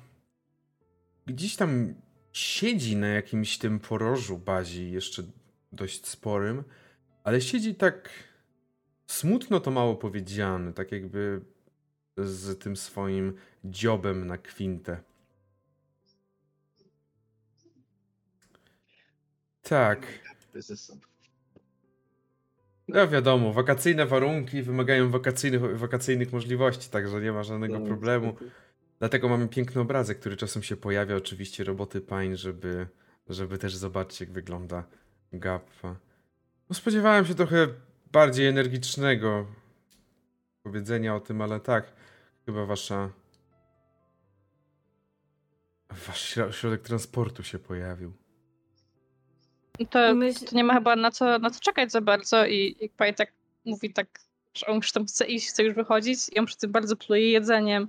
gdzieś 1.26 1.57
tam 1.57 1.95
siedzi 2.37 2.97
na 2.97 3.07
jakimś 3.07 3.59
tym 3.59 3.81
porożu 3.81 4.38
bazi, 4.38 4.90
jeszcze 4.90 5.23
dość 5.73 6.07
sporym, 6.07 6.64
ale 7.25 7.40
siedzi 7.40 7.75
tak 7.75 8.11
smutno 9.07 9.61
to 9.61 9.71
mało 9.71 9.97
powiedziane, 9.97 10.73
tak 10.73 10.93
jakby 10.93 11.40
z 12.16 12.59
tym 12.59 12.76
swoim 12.76 13.35
dziobem 13.64 14.26
na 14.26 14.38
kwintę. 14.38 15.00
Tak. 19.62 20.07
No 22.88 23.09
wiadomo, 23.09 23.52
wakacyjne 23.52 24.07
warunki 24.07 24.62
wymagają 24.62 25.11
wakacyjnych, 25.11 25.78
wakacyjnych 25.78 26.33
możliwości, 26.33 26.90
także 26.90 27.21
nie 27.21 27.33
ma 27.33 27.43
żadnego 27.43 27.78
No, 27.78 27.87
problemu. 27.87 28.37
Dlatego 28.99 29.29
mamy 29.29 29.49
piękny 29.49 29.81
obrazek, 29.81 30.21
który 30.21 30.37
czasem 30.37 30.62
się 30.62 30.76
pojawia, 30.76 31.17
oczywiście 31.17 31.65
roboty 31.65 32.00
pań, 32.00 32.37
żeby, 32.37 32.87
żeby 33.29 33.59
też 33.59 33.76
zobaczyć, 33.76 34.21
jak 34.21 34.33
wygląda 34.33 34.85
Gappa. 35.33 35.97
No, 36.71 36.75
spodziewałem 36.76 37.26
się 37.26 37.35
trochę 37.35 37.69
bardziej 38.12 38.47
energicznego 38.47 39.47
powiedzenia 40.62 41.15
o 41.15 41.21
tym, 41.21 41.43
ale 41.43 41.61
tak, 41.61 41.93
chyba 42.47 42.67
wasza. 42.67 43.11
Wasz 45.91 46.35
śro- 46.37 46.53
środek 46.53 46.83
transportu 46.83 47.43
się 47.43 47.59
pojawił. 47.59 48.12
To, 49.91 49.99
Myśl- 49.99 50.49
to 50.50 50.57
nie 50.57 50.65
ma 50.65 50.75
chyba 50.75 50.97
na 50.97 51.11
co, 51.11 51.38
na 51.38 51.50
co 51.50 51.61
czekać 51.61 51.93
za 51.93 52.00
bardzo 52.00 52.47
i 52.47 52.76
jak 52.81 52.93
pani 52.93 53.15
tak 53.15 53.33
mówi 53.65 53.93
tak, 53.93 54.21
że 54.55 54.67
on 54.67 54.76
już 54.76 54.93
tam 54.93 55.07
chce 55.07 55.26
iść, 55.26 55.49
chce 55.49 55.65
już 55.65 55.75
wychodzić 55.75 56.19
i 56.33 56.38
on 56.38 56.47
przy 56.47 56.57
tym 56.57 56.73
bardzo 56.73 56.97
pluje 56.97 57.31
jedzeniem 57.31 57.88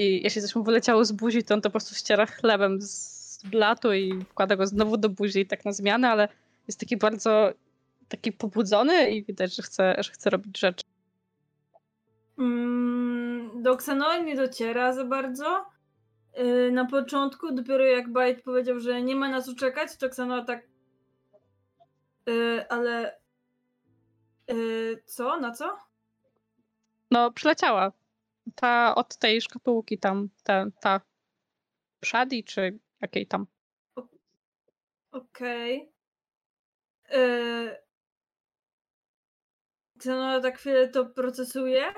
i 0.00 0.22
jeśli 0.22 0.42
coś 0.42 0.56
mu 0.56 0.62
wyleciało 0.62 1.04
z 1.04 1.12
buzi, 1.12 1.42
to 1.42 1.54
on 1.54 1.60
to 1.60 1.68
po 1.68 1.72
prostu 1.72 1.94
ściera 1.94 2.26
chlebem 2.26 2.82
z 2.82 3.42
blatu 3.44 3.92
i 3.92 4.24
wkłada 4.24 4.56
go 4.56 4.66
znowu 4.66 4.96
do 4.96 5.08
buzi 5.08 5.40
i 5.40 5.46
tak 5.46 5.64
na 5.64 5.72
zmianę, 5.72 6.10
ale 6.10 6.28
jest 6.68 6.80
taki 6.80 6.96
bardzo 6.96 7.52
taki 8.08 8.32
pobudzony 8.32 9.10
i 9.10 9.24
widać, 9.24 9.56
że 9.56 9.62
chce, 9.62 9.94
że 9.98 10.12
chce 10.12 10.30
robić 10.30 10.58
rzeczy. 10.58 10.84
Mm, 12.38 13.62
do 13.62 13.72
Xanoa 13.72 14.18
nie 14.18 14.36
dociera 14.36 14.92
za 14.92 15.04
bardzo. 15.04 15.64
Yy, 16.36 16.72
Na 16.72 16.84
początku, 16.84 17.54
dopiero 17.54 17.84
jak 17.84 18.12
Byte 18.12 18.42
powiedział, 18.42 18.80
że 18.80 19.02
nie 19.02 19.16
ma 19.16 19.28
na 19.28 19.42
co 19.42 19.54
czekać, 19.54 19.96
to 19.96 20.06
Xanoa 20.06 20.44
tak. 20.44 20.66
Yy, 22.26 22.68
ale. 22.68 23.18
Yy, 24.48 25.02
co? 25.04 25.40
Na 25.40 25.50
co? 25.50 25.78
No, 27.10 27.32
przyleciała. 27.32 27.92
Ta 28.54 28.94
od 28.94 29.16
tej 29.16 29.40
szkatułki 29.40 29.98
tam, 29.98 30.28
ta, 30.42 30.66
ta 30.80 31.00
Shadi, 32.04 32.44
czy 32.44 32.78
jakiej 33.00 33.26
tam. 33.26 33.46
Okej. 35.12 35.92
Yy... 37.10 37.90
Xanoa 39.96 40.40
tak 40.40 40.58
chwilę 40.58 40.88
to 40.88 41.06
procesuje, 41.06 41.94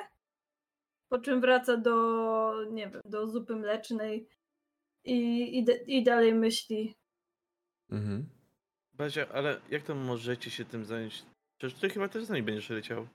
po 1.08 1.18
czym 1.18 1.40
wraca 1.40 1.76
do, 1.76 2.54
nie 2.70 2.90
wiem, 2.90 3.02
do 3.04 3.26
zupy 3.26 3.56
mlecznej 3.56 4.28
i, 5.04 5.18
i, 5.58 5.66
i 5.86 6.02
dalej 6.02 6.34
myśli. 6.34 6.94
Mhm. 7.90 8.28
Bazia, 8.92 9.28
ale 9.28 9.60
jak 9.70 9.82
to 9.82 9.94
możecie 9.94 10.50
się 10.50 10.64
tym 10.64 10.84
zająć? 10.84 11.22
Przecież 11.58 11.80
ty 11.80 11.90
chyba 11.90 12.08
też 12.08 12.24
z 12.24 12.28
nami 12.28 12.42
będziesz 12.42 12.70
leciał. 12.70 13.08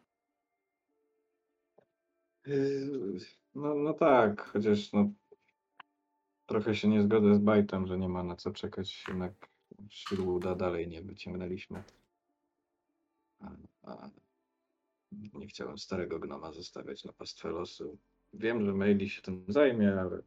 Yy, 2.48 3.20
No, 3.58 3.76
no 3.76 3.94
tak, 3.94 4.42
chociaż 4.42 4.94
no, 4.94 5.10
trochę 6.46 6.76
się 6.76 6.88
nie 6.88 7.04
zgodzę 7.04 7.36
z 7.36 7.40
Bajtem, 7.40 7.88
że 7.88 7.98
nie 7.98 8.10
ma 8.10 8.24
na 8.24 8.36
co 8.36 8.52
czekać, 8.52 9.04
jednak 9.08 9.34
śruda 9.90 10.56
dalej 10.56 10.88
nie 10.88 11.02
wyciągnęliśmy. 11.02 11.84
A, 13.40 13.52
a 13.84 14.10
nie 15.34 15.48
chciałem 15.48 15.78
starego 15.78 16.20
gnoma 16.20 16.52
zostawiać 16.52 17.06
na 17.06 17.14
pastwę 17.14 17.50
losu. 17.50 17.98
Wiem, 18.34 18.66
że 18.66 18.74
Maili 18.74 19.10
się 19.10 19.22
tym 19.22 19.46
zajmie, 19.48 20.02
ale 20.02 20.22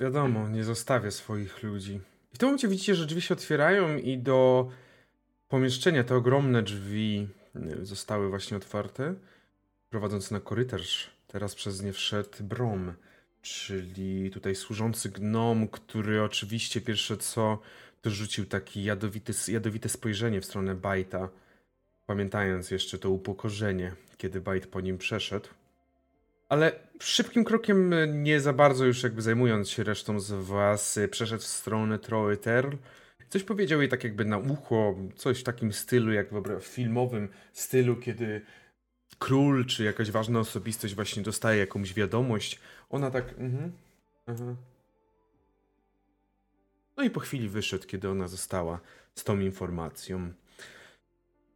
Wiadomo, 0.00 0.48
nie 0.48 0.64
zostawia 0.64 1.10
swoich 1.10 1.62
ludzi. 1.62 2.00
I 2.32 2.34
w 2.34 2.38
tym 2.38 2.48
momencie 2.48 2.68
widzicie, 2.68 2.94
że 2.94 3.06
drzwi 3.06 3.22
się 3.22 3.34
otwierają 3.34 3.96
i 3.96 4.18
do 4.18 4.68
pomieszczenia 5.48 6.04
te 6.04 6.16
ogromne 6.16 6.62
drzwi 6.62 7.28
y, 7.56 7.86
zostały 7.86 8.28
właśnie 8.28 8.56
otwarte, 8.56 9.14
prowadząc 9.92 10.30
na 10.30 10.40
korytarz. 10.40 11.10
Teraz 11.26 11.54
przez 11.54 11.82
nie 11.82 11.92
wszedł 11.92 12.28
Brom, 12.40 12.92
czyli 13.42 14.30
tutaj 14.30 14.54
służący 14.54 15.08
gnom, 15.08 15.68
który 15.68 16.22
oczywiście 16.22 16.80
pierwsze 16.80 17.16
co 17.16 17.58
to 18.02 18.10
rzucił 18.10 18.46
taki 18.46 18.84
jadowity, 18.84 19.32
jadowite 19.48 19.88
spojrzenie 19.88 20.40
w 20.40 20.44
stronę 20.44 20.74
Bajta, 20.74 21.28
pamiętając 22.06 22.70
jeszcze 22.70 22.98
to 22.98 23.10
upokorzenie, 23.10 23.92
kiedy 24.16 24.40
Bajt 24.40 24.66
po 24.66 24.80
nim 24.80 24.98
przeszedł. 24.98 25.48
Ale 26.48 26.72
szybkim 27.00 27.44
krokiem, 27.44 27.92
y, 27.92 28.08
nie 28.08 28.40
za 28.40 28.52
bardzo 28.52 28.84
już 28.84 29.02
jakby 29.02 29.22
zajmując 29.22 29.70
się 29.70 29.84
resztą 29.84 30.20
z 30.20 30.32
was, 30.32 30.96
y, 30.96 31.08
przeszedł 31.08 31.42
w 31.42 31.46
stronę 31.46 31.98
Troy 31.98 32.36
Terl. 32.36 32.76
Coś 33.28 33.42
powiedział 33.42 33.80
jej 33.80 33.88
tak 33.88 34.04
jakby 34.04 34.24
na 34.24 34.38
ucho, 34.38 34.94
coś 35.16 35.40
w 35.40 35.44
takim 35.44 35.72
stylu, 35.72 36.12
jak 36.12 36.28
w 36.60 36.64
filmowym 36.64 37.28
stylu, 37.52 37.96
kiedy 37.96 38.40
król 39.26 39.66
czy 39.66 39.84
jakaś 39.84 40.10
ważna 40.10 40.40
osobistość 40.40 40.94
właśnie 40.94 41.22
dostaje 41.22 41.58
jakąś 41.58 41.94
wiadomość. 41.94 42.60
Ona 42.90 43.10
tak, 43.10 43.28
mhm, 43.38 43.72
aha. 44.26 44.54
No 46.96 47.02
i 47.02 47.10
po 47.10 47.20
chwili 47.20 47.48
wyszedł, 47.48 47.86
kiedy 47.86 48.08
ona 48.08 48.28
została 48.28 48.80
z 49.14 49.24
tą 49.24 49.40
informacją. 49.40 50.32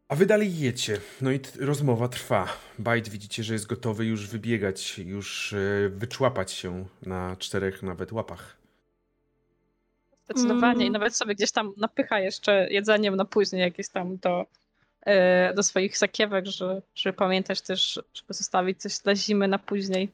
A 0.09 0.15
wy 0.17 0.27
dalej 0.27 0.59
jecie. 0.59 1.01
No 1.21 1.31
i 1.31 1.41
t- 1.41 1.51
rozmowa 1.67 2.09
trwa. 2.09 2.49
Bajt 2.79 3.09
widzicie, 3.09 3.43
że 3.43 3.53
jest 3.53 3.67
gotowy 3.67 4.05
już 4.05 4.29
wybiegać, 4.29 4.99
już 4.99 5.53
e, 5.53 5.89
wyczłapać 5.89 6.53
się 6.53 6.87
na 7.03 7.37
czterech 7.39 7.83
nawet 7.83 8.13
łapach. 8.13 8.57
Zdecydowanie. 10.25 10.81
I 10.85 10.89
Mm. 10.89 10.93
nawet 10.93 11.17
sobie 11.17 11.35
gdzieś 11.35 11.53
tam 11.53 11.73
napycha 11.77 12.19
jeszcze 12.21 12.69
jedzeniem 12.71 13.17
na 13.17 13.25
później 13.25 13.61
jakieś 13.63 13.89
tam 13.89 14.17
do, 14.17 14.47
do 15.55 15.63
swoich 15.63 15.99
sakiewek, 15.99 16.47
że, 16.47 16.83
żeby 16.95 17.17
pamiętać 17.17 17.63
też, 17.63 18.01
żeby 18.15 18.35
zostawić 18.35 18.81
coś 18.81 18.99
dla 18.99 19.15
zimy 19.15 19.49
na 19.49 19.59
później. 19.59 20.13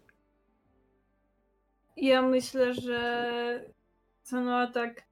Ja 1.96 2.22
myślę, 2.22 2.74
że 2.74 3.64
Xanoa 4.22 4.66
tak 4.66 5.02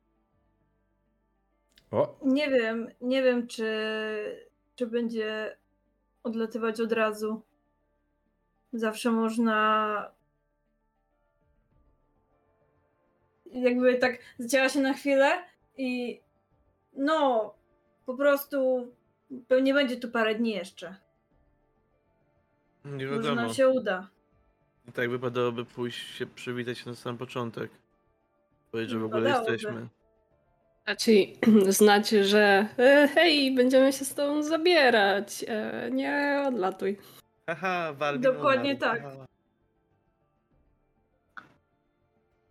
O, 1.90 2.18
Nie 2.22 2.50
wiem, 2.50 2.90
nie 3.00 3.22
wiem, 3.22 3.46
czy, 3.46 3.66
czy 4.76 4.86
będzie 4.86 5.56
odlatywać 6.22 6.80
od 6.80 6.92
razu. 6.92 7.42
Zawsze 8.72 9.10
można. 9.10 10.12
Jakby 13.46 13.98
tak 13.98 14.18
zacięła 14.38 14.68
się 14.68 14.80
na 14.80 14.92
chwilę 14.92 15.44
i 15.76 16.20
no, 16.92 17.54
po 18.06 18.14
prostu 18.14 18.88
pewnie 19.48 19.74
będzie 19.74 19.96
tu 19.96 20.10
parę 20.10 20.34
dni 20.34 20.50
jeszcze. 20.50 20.96
Nie 22.84 23.06
Może 23.06 23.08
wiadomo. 23.16 23.34
nam 23.34 23.54
się 23.54 23.68
uda. 23.68 24.08
I 24.88 24.92
tak 24.92 25.10
wypadałoby 25.10 25.64
pójść 25.64 26.16
się 26.16 26.26
przywitać 26.26 26.86
na 26.86 26.94
sam 26.94 27.18
początek. 27.18 27.70
Powiedzieć, 28.70 28.90
że 28.90 28.98
w 28.98 29.04
ogóle 29.04 29.30
jesteśmy. 29.30 29.88
A 30.86 30.94
ci 30.94 31.36
znacie, 31.68 32.24
że 32.24 32.68
e, 32.78 33.08
hej, 33.14 33.54
będziemy 33.54 33.92
się 33.92 34.04
z 34.04 34.14
tobą 34.14 34.42
zabierać. 34.42 35.44
E, 35.48 35.90
nie 35.90 36.44
odlatuj. 36.48 36.98
Haha, 37.46 37.94
Dokładnie 38.18 38.76
tak. 38.76 39.02
Haha. 39.02 39.26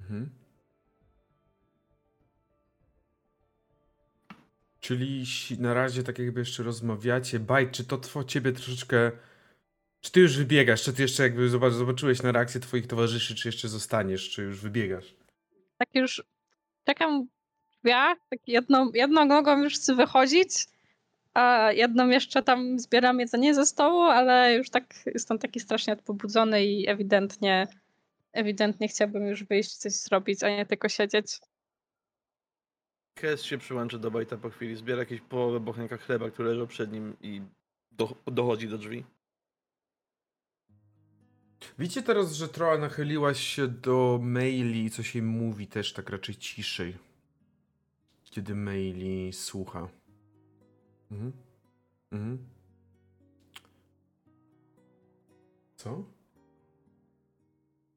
Mhm. 0.02 0.30
Czyli 4.90 5.24
na 5.60 5.74
razie 5.74 6.04
tak 6.04 6.20
jakby 6.20 6.40
jeszcze 6.40 6.64
rozmawiacie. 6.64 7.40
Baj, 7.40 7.72
czy 7.72 7.84
to 7.86 7.98
two, 7.98 8.24
ciebie 8.24 8.52
troszeczkę... 8.52 9.12
Czy 10.02 10.12
ty 10.12 10.20
już 10.20 10.38
wybiegasz? 10.38 10.84
Czy 10.84 10.94
ty 10.94 11.02
jeszcze 11.02 11.24
jakby 11.24 11.50
zobacz, 11.50 11.74
zobaczyłeś 11.74 12.22
na 12.22 12.32
reakcję 12.32 12.62
twoich 12.62 12.88
towarzyszy, 12.88 13.36
czy 13.36 13.48
jeszcze 13.48 13.68
zostaniesz, 13.68 14.30
czy 14.30 14.42
już 14.42 14.62
wybiegasz? 14.62 15.16
Tak 15.78 15.90
już 15.94 16.24
czekam 16.86 17.28
drzwiach, 17.72 18.18
tak 18.30 18.40
jedną, 18.48 18.92
jedną 18.94 19.26
nogą 19.26 19.64
już 19.64 19.76
chcę 19.76 19.96
wychodzić, 19.96 20.50
a 21.34 21.72
jedną 21.72 22.08
jeszcze 22.08 22.44
tam 22.44 22.80
zbieram 22.80 23.20
jedzenie 23.20 23.56
ze 23.56 23.66
stołu, 23.66 24.02
ale 24.02 24.54
już 24.56 24.70
tak 24.70 24.94
jestem 25.06 25.40
taki 25.40 25.60
strasznie 25.60 25.96
pobudzony 25.96 26.66
i 26.66 26.88
ewidentnie, 26.88 27.68
ewidentnie 28.34 28.88
chciałbym 28.88 29.28
już 29.28 29.44
wyjść, 29.44 29.78
coś 29.78 29.94
zrobić, 29.94 30.44
a 30.44 30.50
nie 30.50 30.66
tylko 30.66 30.90
siedzieć. 30.90 31.40
Kes 33.20 33.44
się 33.44 33.58
przyłącza 33.58 33.98
do 33.98 34.12
Bajta 34.12 34.38
po 34.38 34.50
chwili, 34.50 34.76
zbiera 34.76 35.00
jakieś 35.00 35.22
połowę 35.22 35.60
bochenka 35.60 35.98
chleba, 35.98 36.30
który 36.30 36.50
leżał 36.50 36.68
przed 36.68 36.92
nim 36.92 37.16
i 37.22 37.42
do, 37.92 38.16
dochodzi 38.26 38.68
do 38.68 38.78
drzwi. 38.78 39.06
Widzicie 41.80 42.04
teraz, 42.04 42.34
że 42.34 42.48
trochę 42.48 42.78
nachyliłaś 42.78 43.40
się 43.40 43.68
do 43.68 44.20
maili 44.22 44.86
i 44.86 44.90
coś 44.90 45.16
jej 45.16 45.22
mówi 45.24 45.68
też 45.68 45.94
tak 45.94 46.10
raczej 46.10 46.36
ciszej. 46.36 46.98
Kiedy 48.24 48.56
maili 48.56 49.34
słucha. 49.34 49.90
Mhm. 51.12 51.32
Mhm. 52.12 52.38
Co? 55.76 56.04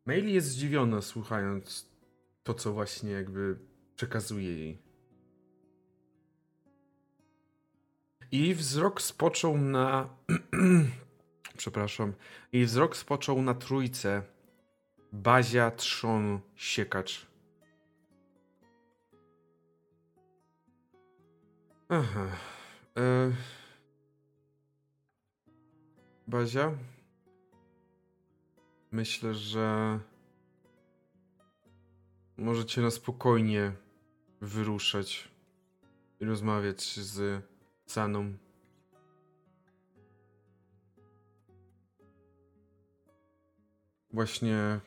Maili 0.06 0.32
jest 0.32 0.48
zdziwiona 0.48 1.02
słuchając 1.02 1.88
to, 2.42 2.54
co 2.54 2.72
właśnie 2.72 3.10
jakby 3.10 3.58
przekazuje 3.96 4.58
jej. 4.58 4.81
I 8.32 8.54
wzrok 8.54 9.02
spoczął 9.02 9.58
na. 9.58 10.08
Przepraszam. 11.56 12.12
Jej 12.52 12.66
wzrok 12.66 12.96
spoczął 12.96 13.42
na 13.42 13.54
trójce. 13.54 14.22
Bazia, 15.12 15.70
trzon, 15.70 16.40
siekacz. 16.56 17.26
Aha. 21.88 22.26
E... 22.98 23.32
Bazia? 26.26 26.72
Myślę, 28.90 29.34
że 29.34 29.98
możecie 32.36 32.80
na 32.80 32.90
spokojnie 32.90 33.72
wyruszać 34.40 35.28
i 36.20 36.24
rozmawiać 36.24 36.82
z 36.82 37.51
Saną. 37.92 38.32
Właśnie 44.10 44.80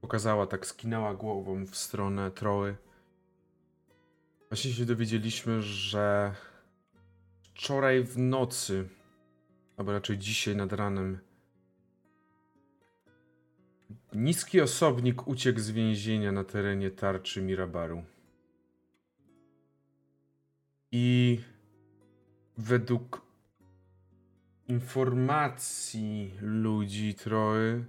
pokazała, 0.00 0.46
tak 0.46 0.66
skinęła 0.66 1.14
głową 1.14 1.66
w 1.66 1.76
stronę 1.76 2.30
Troły. 2.30 2.76
Właśnie 4.50 4.72
się 4.72 4.84
dowiedzieliśmy, 4.84 5.62
że 5.62 6.34
wczoraj 7.42 8.04
w 8.04 8.18
nocy, 8.18 8.88
albo 9.76 9.92
raczej 9.92 10.18
dzisiaj 10.18 10.56
nad 10.56 10.72
ranem, 10.72 11.18
niski 14.12 14.60
osobnik 14.60 15.28
uciekł 15.28 15.60
z 15.60 15.70
więzienia 15.70 16.32
na 16.32 16.44
terenie 16.44 16.90
tarczy 16.90 17.42
Mirabaru. 17.42 18.04
I 20.92 21.38
według 22.56 23.22
informacji 24.68 26.34
ludzi 26.40 27.14
Troy 27.14 27.84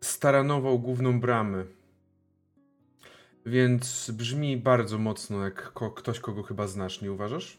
staranował 0.00 0.78
główną 0.78 1.20
bramę. 1.20 1.64
Więc 3.46 4.10
brzmi 4.10 4.56
bardzo 4.56 4.98
mocno 4.98 5.44
jak 5.44 5.72
ko- 5.72 5.90
ktoś, 5.90 6.20
kogo 6.20 6.42
chyba 6.42 6.66
znasz, 6.66 7.02
nie 7.02 7.12
uważasz? 7.12 7.58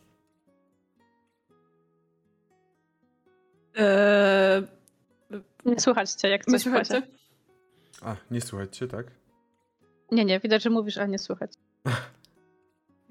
Eee, 3.75 4.67
Nie 5.65 5.79
słuchać 5.79 6.11
cię, 6.11 6.27
jak 6.29 6.45
coś 6.45 6.61
słuchajcie? 6.61 6.87
słuchacie. 6.87 7.11
A, 8.01 8.15
nie 8.31 8.41
słuchajcie, 8.41 8.87
tak? 8.87 9.05
Nie, 10.11 10.25
nie, 10.25 10.39
widać, 10.39 10.63
że 10.63 10.69
mówisz, 10.69 10.97
a 10.97 11.05
nie 11.05 11.19
słuchać. 11.19 11.51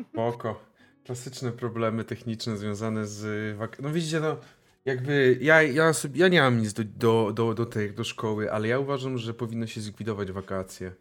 Spoko. 0.02 0.60
Klasyczne 1.04 1.52
problemy 1.52 2.04
techniczne 2.04 2.56
związane 2.56 3.06
z 3.06 3.56
wak- 3.56 3.80
No 3.82 3.90
widzicie, 3.90 4.20
no 4.20 4.36
jakby 4.84 5.38
ja, 5.40 5.62
ja, 5.62 5.92
sobie, 5.92 6.20
ja 6.20 6.28
nie 6.28 6.40
mam 6.40 6.58
nic 6.58 6.72
do, 6.72 6.84
do, 6.84 7.32
do, 7.34 7.54
do 7.54 7.66
tej, 7.66 7.92
do 7.92 8.04
szkoły, 8.04 8.52
ale 8.52 8.68
ja 8.68 8.78
uważam, 8.78 9.18
że 9.18 9.34
powinno 9.34 9.66
się 9.66 9.80
zlikwidować 9.80 10.32
wakacje. 10.32 10.92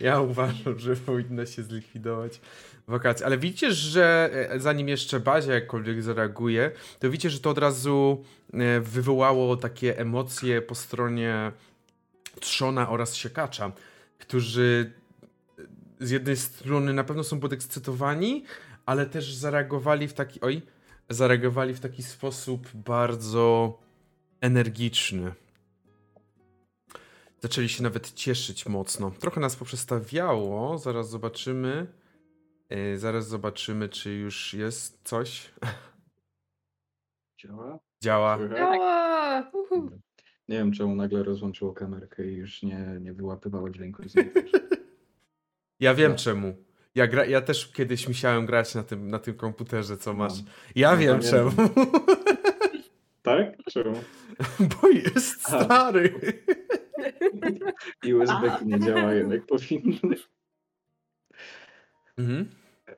Ja 0.00 0.20
uważam, 0.20 0.78
że 0.78 0.96
powinno 0.96 1.46
się 1.46 1.62
zlikwidować 1.62 2.40
wakacje. 2.88 3.26
Ale 3.26 3.38
widzicie, 3.38 3.72
że 3.72 4.30
e, 4.50 4.60
zanim 4.60 4.88
jeszcze 4.88 5.20
Bazia 5.20 5.54
jakkolwiek 5.54 6.02
zareaguje, 6.02 6.70
to 6.98 7.10
widzicie, 7.10 7.30
że 7.30 7.40
to 7.40 7.50
od 7.50 7.58
razu 7.58 8.24
e, 8.52 8.80
wywołało 8.80 9.56
takie 9.56 9.98
emocje 9.98 10.62
po 10.62 10.74
stronie 10.74 11.52
Trzona 12.40 12.88
oraz 12.88 13.14
Siekacza, 13.14 13.72
którzy 14.18 14.92
z 16.00 16.10
jednej 16.10 16.36
strony 16.36 16.92
na 16.94 17.04
pewno 17.04 17.24
są 17.24 17.40
podekscytowani, 17.40 18.44
ale 18.86 19.06
też 19.06 19.34
zareagowali 19.34 20.08
w 20.08 20.12
taki, 20.12 20.40
oj, 20.40 20.62
zareagowali 21.10 21.74
w 21.74 21.80
taki 21.80 22.02
sposób 22.02 22.68
bardzo 22.74 23.78
energiczny. 24.40 25.32
Zaczęli 27.40 27.68
się 27.68 27.82
nawet 27.82 28.12
cieszyć 28.12 28.66
mocno. 28.66 29.10
Trochę 29.10 29.40
nas 29.40 29.56
poprzestawiało, 29.56 30.78
zaraz 30.78 31.10
zobaczymy. 31.10 31.86
Yy, 32.70 32.98
zaraz 32.98 33.28
zobaczymy, 33.28 33.88
czy 33.88 34.12
już 34.12 34.54
jest 34.54 35.00
coś. 35.04 35.52
Działa? 37.40 37.78
Działa. 38.02 38.36
Słychać? 38.36 38.58
Ała, 38.60 39.50
uhu. 39.52 39.90
Nie 40.48 40.56
wiem, 40.58 40.72
czemu 40.72 40.94
nagle 40.94 41.22
rozłączyło 41.22 41.72
kamerkę 41.72 42.26
i 42.26 42.34
już 42.34 42.62
nie, 42.62 42.98
nie 43.00 43.12
wyłapywało 43.12 43.70
dźwięku 43.70 44.08
z. 44.08 44.14
Ja 45.80 45.94
wiem 45.94 46.12
No. 46.12 46.18
czemu. 46.18 46.56
Ja, 46.94 47.06
gra, 47.06 47.24
ja 47.24 47.40
też 47.40 47.72
kiedyś 47.72 48.08
musiałem 48.08 48.46
grać 48.46 48.74
na 48.74 48.82
tym, 48.82 49.10
na 49.10 49.18
tym 49.18 49.34
komputerze, 49.34 49.96
co 49.96 50.14
masz. 50.14 50.32
No. 50.42 50.50
Ja 50.74 50.90
No, 50.92 50.96
wiem 50.98 51.20
czemu. 51.20 51.50
Tak? 53.22 53.56
Czemu? 53.72 53.94
Bo 54.82 54.88
jest 54.88 55.52
A. 55.52 55.64
stary. 55.64 56.14
I 58.04 58.14
USB 58.14 58.50
nie 58.66 58.80
działają 58.80 59.30
jak 59.30 59.46
powinny. 59.46 60.16
Mhm. 62.18 62.48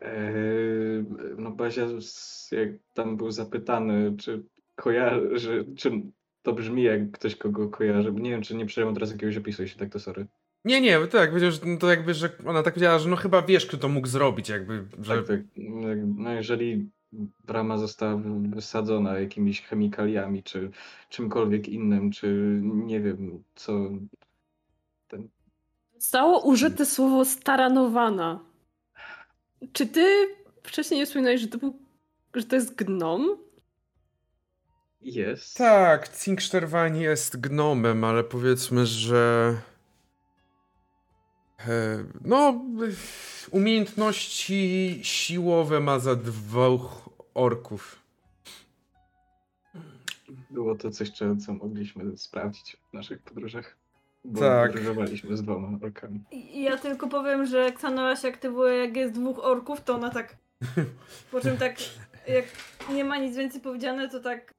Eee, 0.01 1.05
no 1.39 1.51
Bazia, 1.51 1.87
jak 2.53 2.69
tam 2.95 3.17
był 3.17 3.31
zapytany, 3.31 4.17
czy 4.21 4.43
kojarzy, 4.77 5.65
czy 5.77 5.91
to 6.43 6.53
brzmi 6.53 6.83
jak 6.83 7.11
ktoś, 7.11 7.37
kogo 7.37 7.69
kojarzy. 7.69 8.13
Nie 8.13 8.31
wiem, 8.31 8.43
czy 8.43 8.55
nie 8.57 8.67
przyjąłem 8.67 8.95
teraz 8.95 9.11
jakiegoś 9.13 9.37
opisu, 9.37 9.63
jeśli 9.63 9.79
tak 9.79 9.93
to 9.93 10.01
sorry. 10.01 10.27
Nie, 10.65 10.81
nie, 10.81 10.99
to 10.99 11.07
tak, 11.07 11.31
powiedział, 11.31 11.51
że 11.51 11.61
no 11.65 11.79
to 11.79 11.91
jakby, 11.91 12.15
że 12.15 12.31
ona 12.47 12.63
tak 12.63 12.75
powiedziała, 12.75 12.99
że 12.99 13.09
no 13.09 13.17
chyba 13.17 13.43
wiesz, 13.43 13.67
kto 13.67 13.77
to 13.77 13.89
mógł 13.89 14.07
zrobić, 14.07 14.49
jakby, 14.49 14.85
że... 14.99 15.17
Tak, 15.17 15.27
tak. 15.27 15.41
No 15.97 16.33
jeżeli 16.33 16.91
brama 17.45 17.79
została 17.79 18.21
wysadzona 18.49 19.19
jakimiś 19.19 19.63
chemikaliami, 19.63 20.43
czy 20.43 20.71
czymkolwiek 21.09 21.69
innym, 21.69 22.11
czy 22.11 22.59
nie 22.63 23.01
wiem, 23.01 23.45
co... 23.55 23.91
Zostało 25.99 26.41
użyte 26.41 26.87
słowo 26.87 27.25
staranowana. 27.25 28.41
Czy 29.73 29.87
ty 29.87 30.29
wcześniej 30.63 31.01
nie 31.01 31.07
wspominałeś, 31.07 31.41
że 31.41 31.49
to 31.49 31.59
był, 31.59 31.79
że 32.35 32.45
to 32.45 32.57
jest 32.57 32.75
gnom? 32.75 33.39
Jest. 35.01 35.57
Tak, 35.57 36.09
Cinksterwan 36.09 36.97
jest 36.97 37.41
gnomem, 37.41 38.05
ale 38.05 38.25
powiedzmy, 38.25 38.87
że... 38.87 39.55
e, 41.59 42.05
No, 42.25 42.65
umiejętności 43.51 44.99
siłowe 45.03 45.81
ma 45.81 45.99
za 45.99 46.17
dwóch 46.17 47.09
orków. 47.35 47.99
Było 50.51 50.75
to 50.75 50.91
coś, 50.91 51.11
co 51.47 51.53
mogliśmy 51.55 52.17
sprawdzić 52.19 52.77
w 52.91 52.95
naszych 52.95 53.23
podróżach. 53.23 53.77
Bo 54.25 54.41
Tak. 54.41 54.71
podróżowaliśmy 54.73 55.37
z 55.37 55.43
dwoma 55.43 55.79
orkami. 55.83 56.21
Ja 56.55 56.79
tylko 56.79 57.09
powiem, 57.09 57.47
że 57.47 57.65
Xanoa 57.67 58.17
się 58.17 58.29
aktywuje 58.29 58.77
jak 58.77 58.97
jest 58.97 59.15
dwóch 59.15 59.39
orków, 59.45 59.81
to 59.85 59.95
ona 59.95 60.11
tak... 60.11 60.37
Po 61.33 61.41
czym 61.41 61.57
tak, 61.57 61.77
jak 62.29 62.45
nie 62.93 63.05
ma 63.05 63.17
nic 63.19 63.37
więcej 63.37 63.61
powiedziane, 63.61 64.09
to 64.09 64.21
tak... 64.21 64.55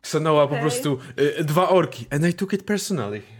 Ksanoa 0.00 0.46
po 0.46 0.50
Okej. 0.52 0.60
prostu 0.60 0.98
e, 1.38 1.44
dwa 1.44 1.68
orki. 1.68 2.06
And 2.10 2.26
I 2.26 2.34
took 2.34 2.52
it 2.52 2.62
personally. 2.64 3.22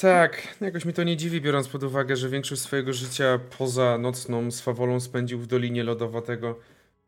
Tak, 0.00 0.56
jakoś 0.60 0.84
mi 0.84 0.92
to 0.92 1.04
nie 1.04 1.16
dziwi, 1.16 1.40
biorąc 1.40 1.68
pod 1.68 1.82
uwagę, 1.82 2.16
że 2.16 2.28
większość 2.28 2.62
swojego 2.62 2.92
życia 2.92 3.40
poza 3.58 3.98
nocną 3.98 4.50
swawolą 4.50 5.00
spędził 5.00 5.38
w 5.38 5.46
Dolinie 5.46 5.84
Lodowatego 5.84 6.58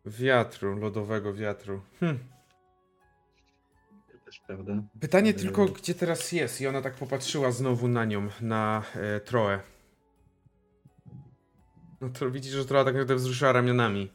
Wiatru, 0.07 0.76
lodowego 0.79 1.35
wiatru. 1.35 1.83
Hm. 2.00 2.18
Też 4.24 4.40
prawda. 4.46 4.83
Pytanie 5.00 5.31
Ale- 5.31 5.42
tylko, 5.42 5.66
gdzie 5.66 5.94
teraz 5.94 6.33
jest? 6.33 6.61
I 6.61 6.66
ona 6.66 6.83
tak 6.83 6.94
popatrzyła 6.94 7.53
znowu 7.53 7.88
na 7.88 8.05
nią, 8.05 8.29
na 8.40 8.83
e, 8.94 9.20
Troę. 9.20 9.61
No 12.00 12.09
to 12.09 12.31
widzisz, 12.31 12.53
że 12.53 12.64
Troa 12.64 12.85
tak 12.85 12.94
naprawdę 12.94 13.14
wzruszyła 13.14 13.53
ramionami. 13.53 14.12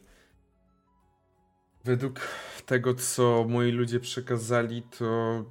Według 1.84 2.20
tego, 2.66 2.94
co 2.94 3.46
moi 3.48 3.70
ludzie 3.72 4.00
przekazali, 4.00 4.82
to 4.82 5.44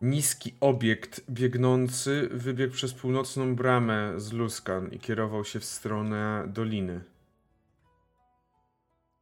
niski 0.00 0.54
obiekt 0.60 1.30
biegnący 1.30 2.28
wybiegł 2.32 2.74
przez 2.74 2.94
północną 2.94 3.56
bramę 3.56 4.20
z 4.20 4.32
Luskan 4.32 4.92
i 4.92 4.98
kierował 4.98 5.44
się 5.44 5.60
w 5.60 5.64
stronę 5.64 6.44
doliny. 6.48 7.04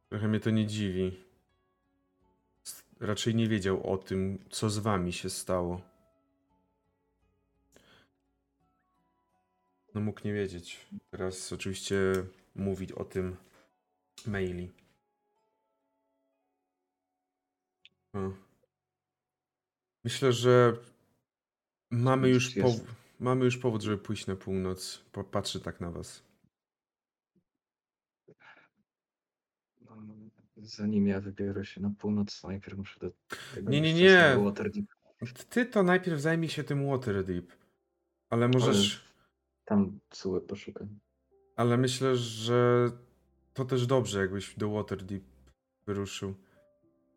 Trochę 0.09 0.27
mnie 0.27 0.39
to 0.39 0.49
nie 0.49 0.67
dziwi. 0.67 1.23
Raczej 2.99 3.35
nie 3.35 3.47
wiedział 3.47 3.91
o 3.93 3.97
tym, 3.97 4.39
co 4.49 4.69
z 4.69 4.77
wami 4.77 5.13
się 5.13 5.29
stało. 5.29 5.81
No 9.93 10.01
mógł 10.01 10.21
nie 10.25 10.33
wiedzieć. 10.33 10.87
Teraz 11.11 11.53
oczywiście 11.53 11.95
mówić 12.55 12.91
o 12.91 13.05
tym 13.05 13.35
maili. 14.25 14.71
O. 18.13 18.46
Myślę, 20.07 20.33
że 20.33 20.77
mamy 21.91 22.29
już, 22.29 22.55
pow- 22.55 22.85
mamy 23.19 23.45
już 23.45 23.57
powód, 23.57 23.81
żeby 23.81 23.97
pójść 23.97 24.27
na 24.27 24.35
północ. 24.35 25.03
Popatrzy 25.11 25.59
tak 25.59 25.81
na 25.81 25.91
was. 25.91 26.23
Zanim 30.57 31.07
ja 31.07 31.21
wybiorę 31.21 31.65
się 31.65 31.81
na 31.81 31.91
północ, 31.99 32.43
najpierw 32.43 32.77
muszę 32.77 32.99
do 32.99 33.11
tego 33.55 33.71
Nie, 33.71 33.81
nie, 33.81 33.93
nie. 33.93 34.37
Waterdeep. 34.43 34.85
Ty 35.49 35.65
to 35.65 35.83
najpierw 35.83 36.21
zajmij 36.21 36.49
się 36.49 36.63
tym 36.63 36.87
Waterdeep. 36.87 37.53
Ale 38.29 38.47
możesz... 38.47 39.13
Tam 39.65 39.99
Cuły 40.09 40.41
poszukam. 40.41 40.99
Ale 41.55 41.77
myślę, 41.77 42.15
że 42.15 42.91
to 43.53 43.65
też 43.65 43.87
dobrze, 43.87 44.19
jakbyś 44.19 44.55
do 44.55 44.69
Waterdeep 44.69 45.23
wyruszył. 45.85 46.35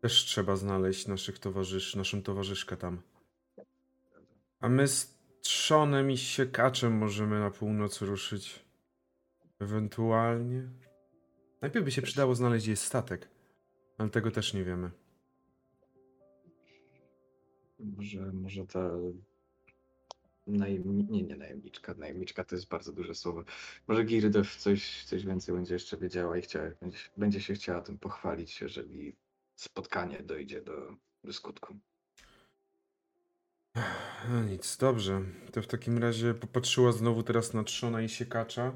Też 0.01 0.25
trzeba 0.25 0.57
znaleźć 0.57 1.07
naszych 1.07 1.39
towarzyszy, 1.39 1.99
naszą 1.99 2.23
towarzyszkę 2.23 2.77
tam. 2.77 3.03
A 4.61 4.69
my 4.69 4.89
z 4.89 5.21
Trzonem 5.41 6.11
i 6.11 6.19
Siekaczem 6.19 6.93
możemy 6.93 7.41
na 7.41 7.51
północ 7.51 8.03
ruszyć. 8.03 8.65
Ewentualnie. 9.59 10.69
Najpierw 11.61 11.85
by 11.85 11.91
się 11.91 12.03
przydało 12.03 12.35
znaleźć 12.35 12.67
jej 12.67 12.77
statek. 12.77 13.29
Ale 13.99 14.11
tego 14.11 14.31
też 14.31 14.55
nie 14.55 14.65
wiemy. 14.65 14.91
Może, 17.81 18.33
może 18.33 18.67
ta 18.67 18.91
najemni... 20.47 21.05
nie, 21.11 21.23
nie 21.23 21.37
najemniczka, 21.37 21.95
najemniczka 21.95 22.45
to 22.45 22.55
jest 22.55 22.69
bardzo 22.69 22.93
duże 22.93 23.15
słowo. 23.15 23.45
Może 23.89 24.05
Girdew 24.05 24.57
coś, 24.57 25.05
coś 25.05 25.27
więcej 25.27 25.55
będzie 25.55 25.75
jeszcze 25.75 25.97
wiedziała 25.97 26.39
i 26.39 26.43
chciała, 26.43 26.71
będzie, 26.81 26.99
będzie 27.17 27.41
się 27.41 27.55
chciała 27.55 27.81
tym 27.81 27.99
pochwalić, 27.99 28.61
jeżeli 28.61 29.17
spotkanie 29.61 30.23
dojdzie 30.23 30.63
do, 30.63 30.97
do 31.25 31.33
skutku. 31.33 31.77
No 34.29 34.43
nic, 34.43 34.77
dobrze. 34.77 35.23
To 35.53 35.63
w 35.63 35.67
takim 35.67 35.99
razie 35.99 36.35
popatrzyła 36.35 36.93
znowu 36.93 37.23
teraz 37.23 37.55
na 37.55 37.65
Trzona 37.65 38.03
i 38.03 38.09
Siekacza. 38.09 38.73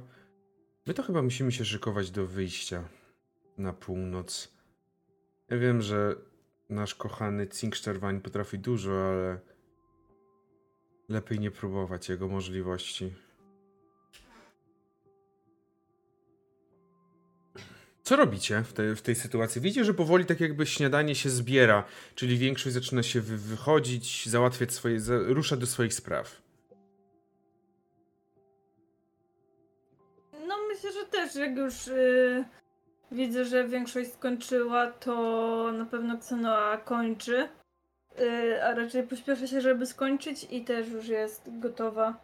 My 0.86 0.94
to 0.94 1.02
chyba 1.02 1.22
musimy 1.22 1.52
się 1.52 1.64
szykować 1.64 2.10
do 2.10 2.26
wyjścia 2.26 2.88
na 3.58 3.72
północ. 3.72 4.54
Ja 5.48 5.58
wiem, 5.58 5.82
że 5.82 6.16
nasz 6.70 6.94
kochany 6.94 7.48
Cinksterwań 7.48 8.20
potrafi 8.20 8.58
dużo, 8.58 8.92
ale 8.92 9.40
lepiej 11.08 11.40
nie 11.40 11.50
próbować 11.50 12.08
jego 12.08 12.28
możliwości. 12.28 13.14
Co 18.04 18.16
robicie 18.16 18.62
w 18.62 18.72
tej, 18.72 18.96
w 18.96 19.02
tej 19.02 19.14
sytuacji? 19.14 19.60
Widzicie, 19.60 19.84
że 19.84 19.94
powoli 19.94 20.26
tak 20.26 20.40
jakby 20.40 20.66
śniadanie 20.66 21.14
się 21.14 21.30
zbiera, 21.30 21.84
czyli 22.14 22.38
większość 22.38 22.74
zaczyna 22.74 23.02
się 23.02 23.20
wy, 23.20 23.36
wychodzić, 23.36 24.26
załatwiać 24.26 24.72
swoje, 24.72 25.00
za, 25.00 25.14
rusza 25.18 25.56
do 25.56 25.66
swoich 25.66 25.94
spraw. 25.94 26.42
No 30.48 30.54
myślę, 30.68 30.92
że 30.92 31.04
też 31.04 31.34
jak 31.34 31.56
już 31.56 31.88
y, 31.88 32.44
widzę, 33.12 33.44
że 33.44 33.68
większość 33.68 34.12
skończyła, 34.12 34.86
to 34.86 35.72
na 35.72 35.84
pewno 35.84 36.14
Xenoa 36.14 36.76
kończy. 36.76 37.48
Y, 38.20 38.62
a 38.64 38.74
raczej 38.74 39.02
pośpieszę 39.02 39.48
się, 39.48 39.60
żeby 39.60 39.86
skończyć 39.86 40.46
i 40.50 40.64
też 40.64 40.88
już 40.88 41.08
jest 41.08 41.42
gotowa. 41.46 42.20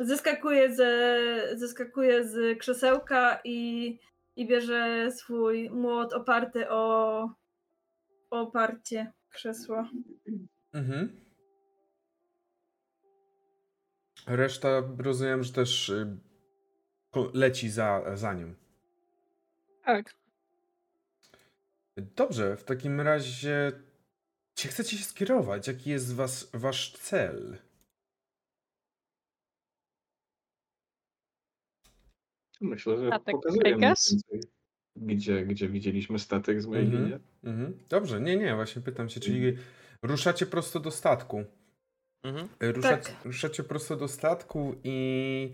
Zeskakuje, 0.00 0.74
ze, 0.74 1.18
zeskakuje 1.54 2.28
z 2.28 2.58
krzesełka 2.58 3.40
i, 3.44 3.98
i 4.36 4.46
bierze 4.46 5.10
swój 5.12 5.70
młot 5.70 6.12
oparty 6.12 6.70
o, 6.70 7.28
oparcie 8.30 9.12
krzesła. 9.30 9.90
Mhm. 10.72 11.20
Reszta 14.26 14.82
rozumiem, 14.98 15.42
że 15.42 15.52
też 15.52 15.88
y, 15.88 16.18
leci 17.32 17.70
za, 17.70 18.16
za 18.16 18.32
nim. 18.32 18.56
Tak. 19.84 20.14
Dobrze, 21.96 22.56
w 22.56 22.64
takim 22.64 23.00
razie 23.00 23.72
gdzie 24.56 24.68
chcecie 24.68 24.96
się 24.98 25.04
skierować? 25.04 25.68
Jaki 25.68 25.90
jest 25.90 26.14
was, 26.14 26.50
wasz 26.52 26.92
cel? 26.92 27.58
Myślę, 32.60 32.98
że 32.98 33.06
Statek 33.08 33.36
więcej, 33.80 34.18
gdzie, 34.96 35.46
gdzie 35.46 35.68
widzieliśmy 35.68 36.18
statek 36.18 36.62
z 36.62 36.66
mojej 36.66 36.84
Mhm. 36.84 37.04
linii. 37.04 37.18
Mhm. 37.44 37.78
Dobrze, 37.88 38.20
nie, 38.20 38.36
nie, 38.36 38.54
właśnie 38.54 38.82
pytam 38.82 39.08
się, 39.08 39.20
czyli 39.20 39.56
ruszacie 40.02 40.46
prosto 40.46 40.80
do 40.80 40.90
statku. 40.90 41.44
Mhm. 42.22 42.48
Ruszacie, 42.60 43.12
Tak. 43.12 43.24
ruszacie 43.24 43.64
prosto 43.64 43.96
do 43.96 44.08
statku 44.08 44.74
i 44.84 45.52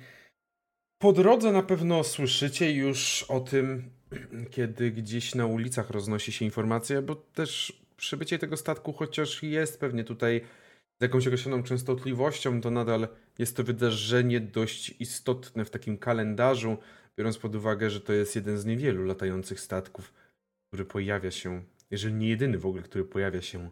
po 0.99 1.13
drodze 1.13 1.53
na 1.53 1.63
pewno 1.63 2.05
słyszycie 2.05 2.73
już 2.73 3.23
o 3.29 3.41
tym, 3.41 3.91
kiedy 4.55 4.91
gdzieś 4.91 5.35
na 5.35 5.47
ulicach 5.47 5.91
roznosi 5.91 6.33
się 6.33 6.45
informacja, 6.45 7.03
bo 7.03 7.15
też 7.15 7.81
przybycie 7.97 8.39
tego 8.39 8.57
statku, 8.57 8.93
chociaż 8.93 9.43
jest 9.43 9.81
pewnie 9.81 10.05
tutaj 10.05 10.41
z 11.01 11.03
jakąś 11.03 11.27
określoną 11.27 11.63
częstotliwością, 11.63 12.61
to 12.61 12.71
nadal 12.71 13.09
jest 13.39 13.57
to 13.57 13.65
wydarzenie 13.65 14.41
dość 14.41 14.95
istotne 14.99 15.65
w 15.65 15.71
takim 15.71 15.99
kalendarzu, 15.99 16.79
biorąc 17.19 17.39
pod 17.39 17.55
uwagę, 17.55 17.91
że 17.91 18.01
to 18.01 18.13
jest 18.13 18.37
jeden 18.37 18.59
z 18.59 18.65
niewielu 18.65 19.05
latających 19.05 19.61
statków, 19.61 20.13
który 20.69 20.85
pojawia 20.85 21.31
się, 21.31 21.63
jeżeli 21.91 22.15
nie 22.15 22.29
jedyny 22.29 22.59
w 22.59 22.67
ogóle, 22.67 22.83
który 22.83 23.05
pojawia 23.05 23.43
się 23.43 23.71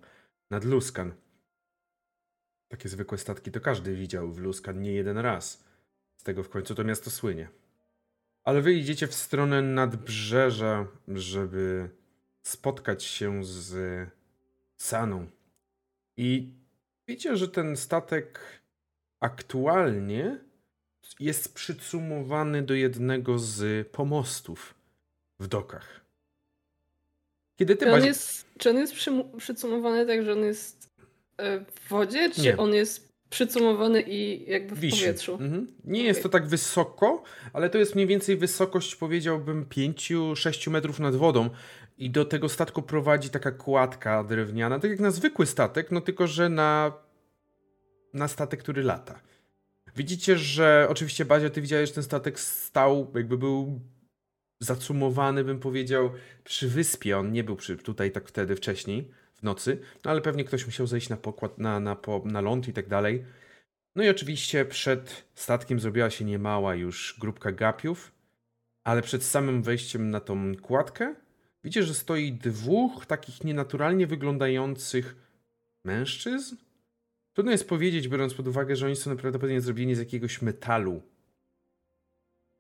nad 0.51 0.65
Luskan. 0.65 1.13
Takie 2.69 2.89
zwykłe 2.89 3.19
statki 3.19 3.51
to 3.51 3.61
każdy 3.61 3.95
widział 3.95 4.33
w 4.33 4.39
Luskan 4.39 4.83
nie 4.83 4.93
jeden 4.93 5.19
raz. 5.19 5.65
Z 6.17 6.23
tego 6.23 6.43
w 6.43 6.49
końcu 6.49 6.75
to 6.75 6.85
miasto 6.85 7.11
słynie. 7.11 7.49
Ale 8.45 8.63
wy 8.63 8.75
idziecie 8.75 9.07
w 9.07 9.15
stronę 9.15 9.63
nadbrzeża, 9.63 10.87
żeby 11.09 11.91
spotkać 12.43 13.05
się 13.05 13.45
z 13.45 13.77
Saną. 14.77 15.27
I 16.17 16.59
wiecie, 17.09 17.37
że 17.37 17.49
ten 17.49 17.77
statek 17.77 18.41
aktualnie 19.21 20.39
jest 21.21 21.55
przycumowany 21.55 22.63
do 22.63 22.75
jednego 22.75 23.39
z 23.39 23.89
pomostów 23.89 24.75
w 25.41 25.47
dokach. 25.47 26.01
Kiedy 27.57 27.77
ty 27.77 27.87
Czy 27.87 27.93
on 27.93 28.05
jest, 28.05 28.47
czy 28.59 28.71
on 28.71 28.77
jest 28.77 28.95
przycumowany 29.39 30.07
tak, 30.07 30.25
że 30.25 30.33
on 30.33 30.45
jest 30.45 30.91
e, 31.37 31.61
w 31.61 31.89
wodzie, 31.89 32.31
czy 32.31 32.41
Nie. 32.41 32.57
on 32.57 32.75
jest 32.75 33.09
przycumowany 33.31 34.03
i 34.03 34.51
jakby 34.51 34.75
w 34.75 34.81
Wisi. 34.81 34.99
powietrzu? 35.01 35.33
Mhm. 35.33 35.67
Nie 35.85 36.03
jest 36.03 36.23
to 36.23 36.29
tak 36.29 36.47
wysoko, 36.47 37.23
ale 37.53 37.71
to 37.71 37.79
jest 37.79 37.95
mniej 37.95 38.07
więcej 38.07 38.37
wysokość, 38.37 38.97
powiedziałbym, 38.97 39.65
5-6 39.65 40.71
metrów 40.71 40.99
nad 40.99 41.17
wodą. 41.17 41.51
I 41.99 42.11
do 42.11 42.25
tego 42.25 42.49
statku 42.49 42.83
prowadzi 42.83 43.31
taka 43.31 43.51
kładka 43.51 44.25
drewniana, 44.25 44.79
tak 44.79 44.91
jak 44.91 45.01
na 45.01 45.11
zwykły 45.11 45.47
statek, 45.47 45.91
no 45.91 46.01
tylko 46.01 46.27
że 46.27 46.49
na, 46.49 46.93
na 48.15 48.29
statek, 48.29 48.61
który 48.61 48.83
lata. 48.83 49.21
Widzicie, 49.97 50.39
że 50.39 50.87
oczywiście 50.91 51.25
Bazia, 51.25 51.51
ty 51.51 51.61
widziałeś, 51.61 51.89
że 51.89 51.95
ten 51.95 52.05
statek 52.05 52.41
stał, 52.41 53.13
jakby 53.15 53.39
był 53.39 53.81
zacumowany, 54.61 55.45
bym 55.45 55.61
powiedział, 55.61 56.11
przy 56.45 56.69
wyspie. 56.69 57.19
On 57.19 57.33
nie 57.33 57.45
był 57.45 57.57
przy, 57.57 57.77
tutaj 57.77 58.13
tak 58.13 58.29
wtedy 58.29 58.57
wcześniej, 58.57 59.11
w 59.35 59.43
nocy, 59.43 59.81
no 60.05 60.11
ale 60.11 60.21
pewnie 60.21 60.45
ktoś 60.45 60.67
musiał 60.67 60.87
zejść 60.87 61.09
na 61.09 61.17
pokład, 61.17 61.59
na, 61.59 61.81
na, 61.81 61.97
po, 61.97 62.23
na 62.25 62.41
ląd 62.41 62.69
i 62.69 62.73
tak 62.73 62.89
dalej. 62.89 63.25
No 63.97 64.05
i 64.05 64.09
oczywiście 64.09 64.65
przed 64.65 65.25
statkiem 65.35 65.81
zrobiła 65.81 66.11
się 66.11 66.25
niemała 66.25 66.75
już 66.75 67.17
grupka 67.21 67.53
gapiów, 67.53 68.13
ale 68.85 69.03
przed 69.03 69.25
samym 69.25 69.63
wejściem 69.63 70.11
na 70.11 70.21
tą 70.21 70.57
kładkę 70.57 71.15
widzicie, 71.65 71.83
że 71.83 71.95
stoi 71.95 72.33
dwóch 72.33 73.07
takich 73.07 73.45
nienaturalnie 73.45 74.07
wyglądających 74.07 75.17
mężczyzn. 75.85 76.57
Trudno 77.33 77.53
jest 77.53 77.69
powiedzieć, 77.69 78.09
biorąc 78.09 78.35
pod 78.35 78.49
uwagę, 78.49 78.77
że 78.77 78.87
oni 78.87 78.97
są 78.97 79.17
prawdopodobnie 79.17 79.61
zrobieni 79.61 79.95
z 79.95 79.99
jakiegoś 79.99 80.43
metalu. 80.43 81.03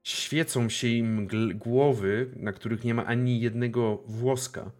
Świecą 0.03 0.69
się 0.69 0.89
im 0.89 1.29
głowy, 1.55 2.31
na 2.37 2.53
których 2.53 2.85
nie 2.85 2.95
ma 2.95 3.05
ani 3.05 3.41
jednego 3.41 4.03
włoska. 4.07 4.71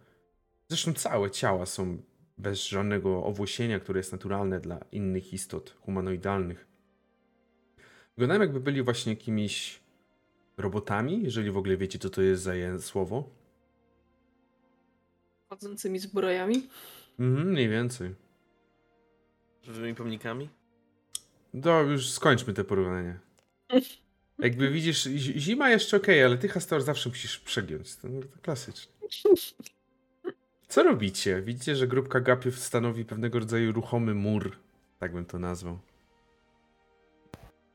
Zresztą 0.67 0.93
całe 0.93 1.31
ciała 1.31 1.65
są 1.65 1.97
bez 2.37 2.67
żadnego 2.67 3.23
owłosienia, 3.23 3.79
które 3.79 3.99
jest 3.99 4.11
naturalne 4.11 4.59
dla 4.59 4.79
innych 4.91 5.33
istot 5.33 5.75
humanoidalnych. 5.81 6.67
Wyglądają 8.17 8.41
jakby 8.41 8.59
byli 8.59 8.81
właśnie 8.81 9.13
jakimiś 9.13 9.79
robotami, 10.57 11.23
jeżeli 11.23 11.51
w 11.51 11.57
ogóle 11.57 11.77
wiecie, 11.77 11.99
co 11.99 12.09
to 12.09 12.21
jest 12.21 12.43
za 12.43 12.53
słowo. 12.79 13.38
Chodzącymi 15.49 15.99
zbrojami. 15.99 16.67
Mhm, 17.19 17.47
mniej 17.47 17.69
więcej. 17.69 18.15
Żywymi 19.63 19.95
pomnikami? 19.95 20.49
To 21.63 21.81
już 21.81 22.09
skończmy 22.11 22.53
te 22.53 22.63
porównania. 22.63 23.19
Jakby 24.39 24.69
widzisz, 24.71 25.03
zi- 25.03 25.39
zima 25.39 25.69
jeszcze 25.69 25.97
okej, 25.97 26.23
ale 26.23 26.37
ty 26.37 26.47
Hastor 26.47 26.81
zawsze 26.81 27.09
musisz 27.09 27.39
przegiąć. 27.39 27.95
To, 27.95 28.07
to 28.07 28.41
klasycznie. 28.41 28.91
Co 30.67 30.83
robicie? 30.83 31.41
Widzicie, 31.41 31.75
że 31.75 31.87
grupka 31.87 32.19
gapiów 32.19 32.59
stanowi 32.59 33.05
pewnego 33.05 33.39
rodzaju 33.39 33.71
ruchomy 33.71 34.13
mur. 34.13 34.55
Tak 34.99 35.13
bym 35.13 35.25
to 35.25 35.39
nazwał. 35.39 35.79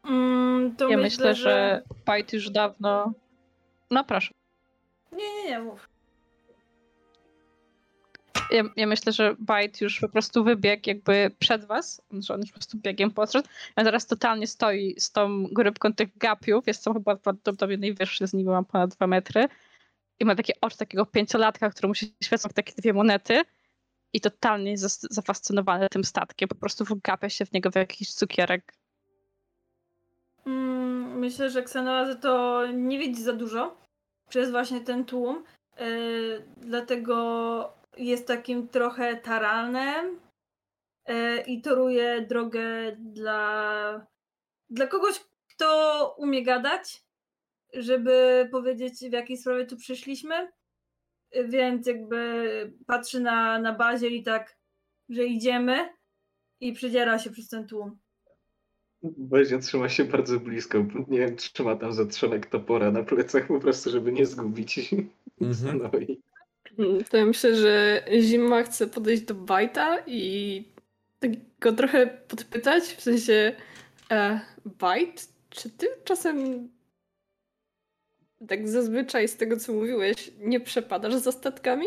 Mm, 0.04 0.76
to 0.76 0.88
Ja 0.88 0.96
myślę, 0.96 1.28
myślę, 1.28 1.34
że 1.34 1.82
Pajt 2.04 2.32
już 2.32 2.50
dawno. 2.50 3.12
No 3.90 4.04
proszę. 4.04 4.34
Nie, 5.12 5.34
nie, 5.34 5.50
nie, 5.50 5.58
mów. 5.60 5.88
Ja, 8.54 8.64
ja 8.76 8.86
myślę, 8.86 9.12
że 9.12 9.36
Bajt 9.38 9.80
już 9.80 10.00
po 10.00 10.08
prostu 10.08 10.44
wybiegł 10.44 10.82
jakby 10.86 11.30
przed 11.38 11.64
was, 11.64 12.02
że 12.12 12.34
on 12.34 12.40
już 12.40 12.50
po 12.50 12.54
prostu 12.54 12.78
biegiem 12.78 13.10
podszedł. 13.10 13.48
A 13.76 13.84
teraz 13.84 14.06
totalnie 14.06 14.46
stoi 14.46 14.94
z 14.98 15.12
tą 15.12 15.46
grupką 15.52 15.94
tych 15.94 16.18
gapiów. 16.18 16.66
Jest 16.66 16.84
to 16.84 16.92
chyba 16.92 17.16
prawdopodobnie 17.16 17.76
najwyższy 17.76 18.26
z 18.26 18.32
nimi, 18.32 18.50
ma 18.50 18.62
ponad 18.62 18.94
dwa 18.94 19.06
metry. 19.06 19.48
I 20.20 20.24
ma 20.24 20.34
takie 20.34 20.52
oczy 20.60 20.76
takiego 20.76 21.06
pięciolatka, 21.06 21.70
któremu 21.70 21.94
się 21.94 22.06
świecą 22.22 22.48
takie 22.48 22.72
dwie 22.78 22.92
monety. 22.92 23.42
I 24.12 24.20
totalnie 24.20 24.70
jest 24.70 25.06
zafascynowany 25.10 25.88
tym 25.88 26.04
statkiem. 26.04 26.48
Po 26.48 26.54
prostu 26.54 26.84
wgapia 26.84 27.28
się 27.28 27.46
w 27.46 27.52
niego 27.52 27.70
w 27.70 27.74
jakiś 27.74 28.14
cukierek. 28.14 28.74
Mm, 30.46 31.18
myślę, 31.18 31.50
że 31.50 31.60
Xenoazy 31.60 32.16
to 32.16 32.66
nie 32.72 32.98
widzi 32.98 33.22
za 33.22 33.32
dużo 33.32 33.76
przez 34.28 34.50
właśnie 34.50 34.80
ten 34.80 35.04
tłum. 35.04 35.44
Yy, 35.80 36.44
dlatego 36.56 37.83
jest 37.96 38.26
takim 38.26 38.68
trochę 38.68 39.16
taranem 39.16 40.20
yy, 41.08 41.40
i 41.40 41.62
toruje 41.62 42.26
drogę 42.28 42.96
dla, 42.98 44.06
dla 44.70 44.86
kogoś, 44.86 45.20
kto 45.50 46.14
umie 46.18 46.42
gadać, 46.42 47.04
żeby 47.72 48.48
powiedzieć, 48.52 48.94
w 48.94 49.12
jakiej 49.12 49.36
sprawie 49.36 49.66
tu 49.66 49.76
przyszliśmy. 49.76 50.52
Yy, 51.32 51.48
Więc 51.48 51.86
jakby 51.86 52.72
patrzy 52.86 53.20
na, 53.20 53.58
na 53.58 53.72
bazie 53.72 54.08
i 54.08 54.22
tak, 54.22 54.56
że 55.08 55.24
idziemy 55.24 55.88
i 56.60 56.72
przedziera 56.72 57.18
się 57.18 57.30
przez 57.30 57.48
ten 57.48 57.66
tłum. 57.66 57.98
Bezia 59.02 59.58
trzyma 59.58 59.88
się 59.88 60.04
bardzo 60.04 60.40
blisko. 60.40 60.78
Nie 61.08 61.18
wiem, 61.18 61.36
trzyma 61.36 61.76
tam 61.76 61.92
zatrzonek 61.92 62.46
topora 62.46 62.90
na 62.90 63.02
plecach 63.02 63.46
po 63.46 63.60
prostu, 63.60 63.90
żeby 63.90 64.12
nie 64.12 64.26
zgubić. 64.26 64.94
Mhm. 65.40 65.78
No 65.82 65.98
i 65.98 66.20
To 67.10 67.16
ja 67.16 67.24
myślę, 67.24 67.56
że 67.56 68.04
Zima 68.20 68.62
chce 68.62 68.86
podejść 68.86 69.22
do 69.22 69.34
Bajta 69.34 69.98
i 70.06 70.64
tak 71.20 71.30
go 71.60 71.72
trochę 71.72 72.06
podpytać, 72.06 72.84
w 72.84 73.00
sensie 73.00 73.56
e, 74.10 74.40
Bajt, 74.64 75.28
czy 75.50 75.70
ty 75.70 75.88
czasem 76.04 76.68
tak 78.48 78.68
zazwyczaj 78.68 79.28
z 79.28 79.36
tego, 79.36 79.56
co 79.56 79.72
mówiłeś, 79.72 80.30
nie 80.38 80.60
przepadasz 80.60 81.14
za 81.14 81.32
statkami? 81.32 81.86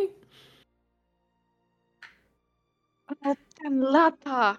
Ale 3.08 3.36
ten 3.64 3.80
lata! 3.80 4.58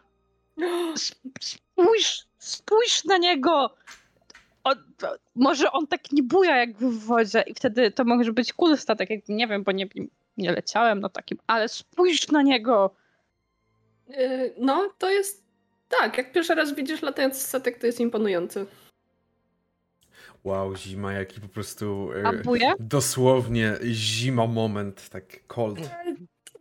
Sp- 1.07 1.39
Spójrz, 1.41 2.27
spójrz 2.39 3.05
na 3.05 3.19
niego! 3.19 3.75
On, 4.65 4.77
może 5.35 5.73
on 5.73 5.87
tak 5.87 6.13
nie 6.13 6.23
buja 6.23 6.57
jak 6.57 6.77
w 6.77 6.99
wodzie 7.07 7.45
i 7.47 7.55
wtedy 7.55 7.91
to 7.91 8.05
może 8.05 8.33
być 8.33 8.53
cool 8.53 8.77
statek, 8.77 9.11
jak 9.11 9.29
nie 9.29 9.47
wiem, 9.47 9.63
bo 9.65 9.73
nie, 9.73 9.87
nie 10.39 10.53
leciałem 10.53 11.01
na 11.01 11.09
takim, 11.09 11.39
ale 11.47 11.69
spójrz 11.69 12.29
na 12.29 12.43
niego! 12.43 12.95
E, 14.11 14.51
No, 14.59 14.91
to 14.99 15.11
jest 15.11 15.45
tak, 15.89 16.19
jak 16.19 16.33
pierwszy 16.33 16.55
raz 16.55 16.75
widzisz 16.75 17.03
latający 17.03 17.41
statek, 17.41 17.79
to 17.79 17.87
jest 17.87 18.01
imponujący. 18.01 18.67
Wow, 20.45 20.77
zima, 20.77 21.13
jaki 21.13 21.41
po 21.41 21.49
prostu 21.49 22.11
e, 22.15 22.33
buja? 22.43 22.75
dosłownie 22.81 23.75
zima 23.85 24.47
moment, 24.47 25.09
tak 25.09 25.47
cold. 25.47 25.79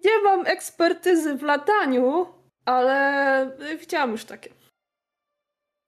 Nie 0.05 0.21
mam 0.23 0.45
ekspertyzy 0.47 1.35
w 1.35 1.41
lataniu, 1.43 2.27
ale 2.65 3.41
e, 3.59 3.77
widziałam 3.77 4.11
już 4.11 4.25
takie. 4.25 4.49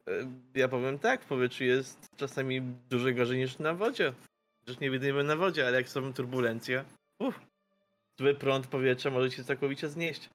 E, 0.07 0.11
Ja 0.55 0.67
powiem 0.67 0.99
tak, 0.99 1.21
w 1.23 1.25
powietrzu 1.27 1.63
jest 1.63 1.97
czasami 2.17 2.61
dużo 2.89 3.13
gorzej 3.13 3.37
niż 3.37 3.59
na 3.59 3.73
wodzie. 3.73 4.13
Przecież 4.65 4.81
nie 4.81 4.91
widujemy 4.91 5.23
na 5.23 5.35
wodzie, 5.35 5.67
ale 5.67 5.77
jak 5.77 5.89
są 5.89 6.13
turbulencje, 6.13 6.83
uff, 7.19 7.39
zły 8.19 8.35
prąd 8.35 8.67
powietrza 8.67 9.09
może 9.09 9.29
cię 9.29 9.43
całkowicie 9.43 9.89
znieść. 9.89 10.29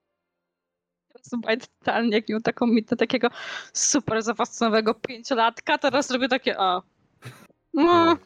Słuchaj, 1.23 1.59
totalnie 1.59 2.16
jak 2.16 2.29
miał 2.29 2.40
taką 2.40 2.66
mitę 2.66 2.97
takiego 2.97 3.29
super 3.73 4.23
zafascynowanego 4.23 4.94
pięciolatka, 4.94 5.79
teraz 5.79 6.11
robię 6.11 6.29
takie 6.29 6.61
a. 6.61 6.83
No, 7.75 8.16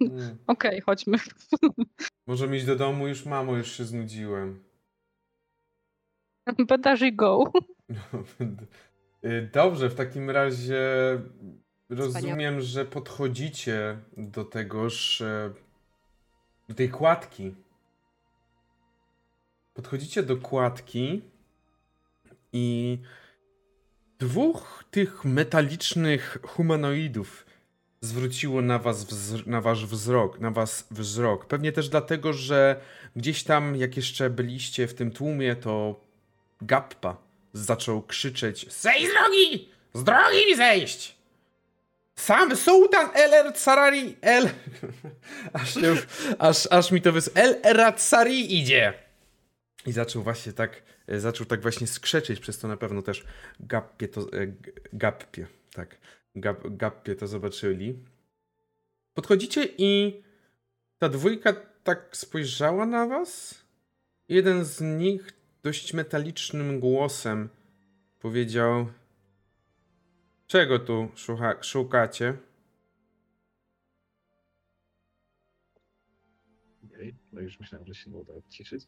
Mm. 0.00 0.38
okej, 0.46 0.80
chodźmy. 0.80 1.18
Możemy 2.26 2.56
iść 2.56 2.66
do 2.66 2.76
domu, 2.76 3.08
już 3.08 3.26
mamo, 3.26 3.56
już 3.56 3.72
się 3.72 3.84
znudziłem. 3.84 4.64
Bedarzy 6.68 7.12
go. 7.12 7.52
Y, 9.24 9.50
Dobrze, 9.52 9.90
w 9.90 9.94
takim 9.94 10.30
razie 10.30 10.82
rozumiem, 11.88 12.60
że 12.60 12.84
podchodzicie 12.84 13.98
do 14.16 14.44
tegoż, 14.44 15.20
e, 15.20 15.52
do 16.68 16.74
tej 16.74 16.88
kładki. 16.88 17.54
Podchodzicie 19.76 20.22
do 20.22 20.36
kładki 20.36 21.22
i 22.52 22.98
dwóch 24.18 24.84
tych 24.90 25.24
metalicznych 25.24 26.38
humanoidów 26.42 27.46
zwróciło 28.00 28.62
na 28.62 28.78
was 28.78 29.06
na 29.46 29.60
wasz 29.60 29.86
wzrok, 29.86 30.40
na 30.40 30.50
was 30.50 30.86
wzrok. 30.90 31.46
Pewnie 31.46 31.72
też 31.72 31.88
dlatego, 31.88 32.32
że 32.32 32.80
gdzieś 33.16 33.44
tam, 33.44 33.76
jak 33.76 33.96
jeszcze 33.96 34.30
byliście 34.30 34.86
w 34.86 34.94
tym 34.94 35.10
tłumie, 35.10 35.56
to 35.56 36.00
Gappa 36.60 37.16
zaczął 37.52 38.02
krzyczeć 38.02 38.72
Zejdź 38.80 39.08
z 39.10 39.12
drogi! 39.12 39.68
Z 39.94 40.04
drogi 40.04 40.46
mi 40.46 40.56
zejść! 40.56 41.16
Sam 42.16 42.56
sułtan 42.56 43.08
El 43.14 43.52
Sarari 43.54 44.16
El... 44.20 44.48
aż, 45.52 45.74
aż, 46.38 46.68
aż 46.70 46.90
mi 46.90 47.02
to 47.02 47.12
wys... 47.12 47.30
El 47.34 47.60
Ratsari 47.64 48.58
idzie! 48.58 49.05
I 49.86 49.92
zaczął 49.92 50.22
właśnie 50.22 50.52
tak, 50.52 50.82
e, 51.06 51.20
zaczął 51.20 51.46
tak 51.46 51.62
właśnie 51.62 51.86
skrzeczeć, 51.86 52.40
przez 52.40 52.58
to 52.58 52.68
na 52.68 52.76
pewno 52.76 53.02
też 53.02 53.24
Gappie 53.60 54.08
to, 54.08 54.20
e, 54.20 54.52
Gappie, 54.92 55.46
tak, 55.72 55.98
Gap, 56.34 56.76
Gappie 56.76 57.14
to 57.14 57.26
zobaczyli. 57.26 57.98
Podchodzicie 59.14 59.68
i 59.78 60.22
ta 60.98 61.08
dwójka 61.08 61.52
tak 61.84 62.16
spojrzała 62.16 62.86
na 62.86 63.06
was. 63.06 63.64
Jeden 64.28 64.64
z 64.64 64.80
nich 64.80 65.32
dość 65.62 65.94
metalicznym 65.94 66.80
głosem 66.80 67.48
powiedział: 68.20 68.86
Czego 70.46 70.78
tu 70.78 71.08
szuka, 71.14 71.62
szukacie? 71.62 72.36
Okej, 76.84 77.14
no 77.32 77.40
już 77.40 77.60
myślałem, 77.60 77.86
że 77.86 77.94
się 77.94 78.10
uda 78.10 78.32
odciszyć. 78.34 78.84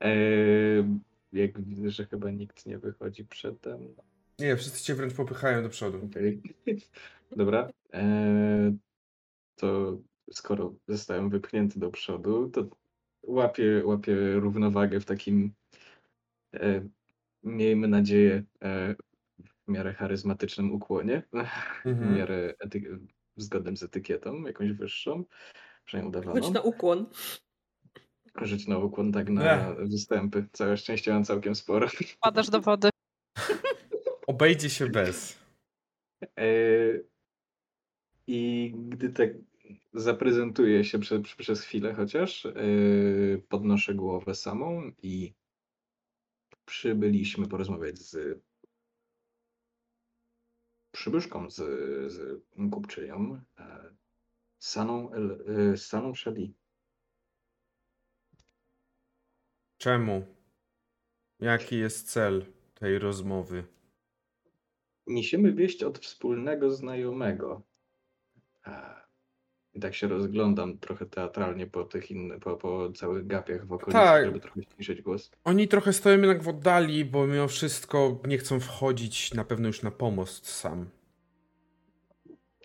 Eee, 0.00 0.84
jak 1.32 1.60
widzę, 1.60 1.90
że 1.90 2.06
chyba 2.06 2.30
nikt 2.30 2.66
nie 2.66 2.78
wychodzi 2.78 3.24
przedem. 3.24 3.94
Nie, 4.38 4.56
wszyscy 4.56 4.84
cię 4.84 4.94
wręcz 4.94 5.14
popychają 5.14 5.62
do 5.62 5.68
przodu. 5.68 6.00
Okej. 6.10 6.42
Dobra. 7.36 7.68
Eee, 7.92 8.76
to 9.56 9.98
skoro 10.32 10.74
zostałem 10.88 11.30
wypchnięty 11.30 11.80
do 11.80 11.90
przodu, 11.90 12.48
to 12.50 12.66
łapię, 13.22 13.82
łapię 13.84 14.32
równowagę 14.34 15.00
w 15.00 15.04
takim, 15.04 15.52
e, 16.54 16.88
miejmy 17.42 17.88
nadzieję, 17.88 18.42
e, 18.62 18.94
w 19.44 19.68
miarę 19.68 19.92
charyzmatycznym 19.94 20.72
ukłonie, 20.72 21.22
w 21.32 21.86
Mhm. 21.86 22.14
miarę 22.16 22.54
ety- 22.64 22.98
zgodnym 23.36 23.76
z 23.76 23.82
etykietą, 23.82 24.42
jakąś 24.46 24.72
wyższą, 24.72 25.24
przynajmniej 25.84 26.08
udawaną. 26.08 26.40
Chodź 26.40 26.50
na 26.54 26.60
ukłon. 26.60 27.06
Żyć 28.42 28.66
na 28.66 28.78
ukłon, 28.78 29.12
tak 29.12 29.28
na 29.28 29.74
występy. 29.74 30.46
Całe 30.52 30.76
szczęście 30.76 31.12
mam 31.12 31.24
całkiem 31.24 31.54
sporo. 31.54 31.88
Padasz 32.20 32.50
do 32.50 32.60
wody. 32.60 32.90
Obejdzie 34.26 34.70
się 34.70 34.86
bez. 34.86 35.38
E, 36.38 36.46
I 38.26 38.72
gdy 38.88 39.10
tak 39.10 39.30
zaprezentuję 39.94 40.84
się 40.84 40.98
prze, 40.98 41.20
prze- 41.20 41.36
przez 41.36 41.60
chwilę 41.60 41.94
chociaż, 41.94 42.46
e, 42.46 42.52
podnoszę 43.48 43.94
głowę 43.94 44.34
samą 44.34 44.92
i 45.02 45.34
przybyliśmy 46.64 47.48
porozmawiać 47.48 47.98
z 47.98 48.40
przybyszką, 50.92 51.50
z, 51.50 51.56
z 52.12 52.42
kupczynią, 52.72 53.40
e, 53.58 53.94
Saną, 54.58 55.10
El- 55.12 55.76
Saną 55.78 56.14
Shadi. 56.14 56.54
Czemu? 59.78 60.26
Jaki 61.40 61.78
jest 61.78 62.10
cel 62.10 62.44
tej 62.74 62.98
rozmowy? 62.98 63.64
Niesiemy 65.06 65.52
wieść 65.52 65.82
od 65.82 65.98
wspólnego 65.98 66.70
znajomego. 66.70 67.62
I 69.74 69.80
tak 69.80 69.94
się 69.94 70.08
rozglądam 70.08 70.78
trochę 70.78 71.06
teatralnie 71.06 71.66
po 71.66 71.84
tych 71.84 72.10
innych, 72.10 72.38
po, 72.38 72.56
po 72.56 72.92
całych 72.92 73.26
gapiach 73.26 73.66
w 73.66 73.72
okolicy, 73.72 73.92
Tak. 73.98 74.24
żeby 74.24 74.40
trochę 74.40 74.62
ściszyć 74.62 75.02
głos. 75.02 75.30
Oni 75.44 75.68
trochę 75.68 75.92
stoją 75.92 76.16
jednak 76.16 76.42
w 76.42 76.48
oddali, 76.48 77.04
bo 77.04 77.26
mimo 77.26 77.48
wszystko 77.48 78.20
nie 78.26 78.38
chcą 78.38 78.60
wchodzić 78.60 79.34
na 79.34 79.44
pewno 79.44 79.66
już 79.66 79.82
na 79.82 79.90
pomost 79.90 80.48
sam. 80.48 80.86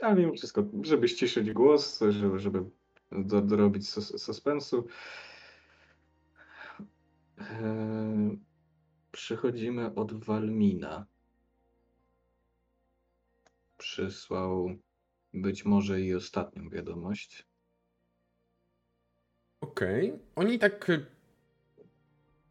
Ale 0.01 0.15
mimo 0.15 0.33
wszystko, 0.33 0.63
żeby 0.83 1.07
ściszyć 1.07 1.51
głos, 1.51 1.99
żeby, 2.09 2.39
żeby 2.39 2.63
do, 3.11 3.41
dorobić 3.41 3.89
sus, 3.89 4.23
suspensu. 4.23 4.87
E, 7.41 8.37
przychodzimy 9.11 9.95
od 9.95 10.23
Walmina. 10.25 11.05
Przysłał 13.77 14.75
być 15.33 15.65
może 15.65 16.01
i 16.01 16.15
ostatnią 16.15 16.69
wiadomość. 16.69 17.47
Okej. 19.61 20.19
Oni 20.35 20.59
tak. 20.59 20.89
y, 20.89 21.05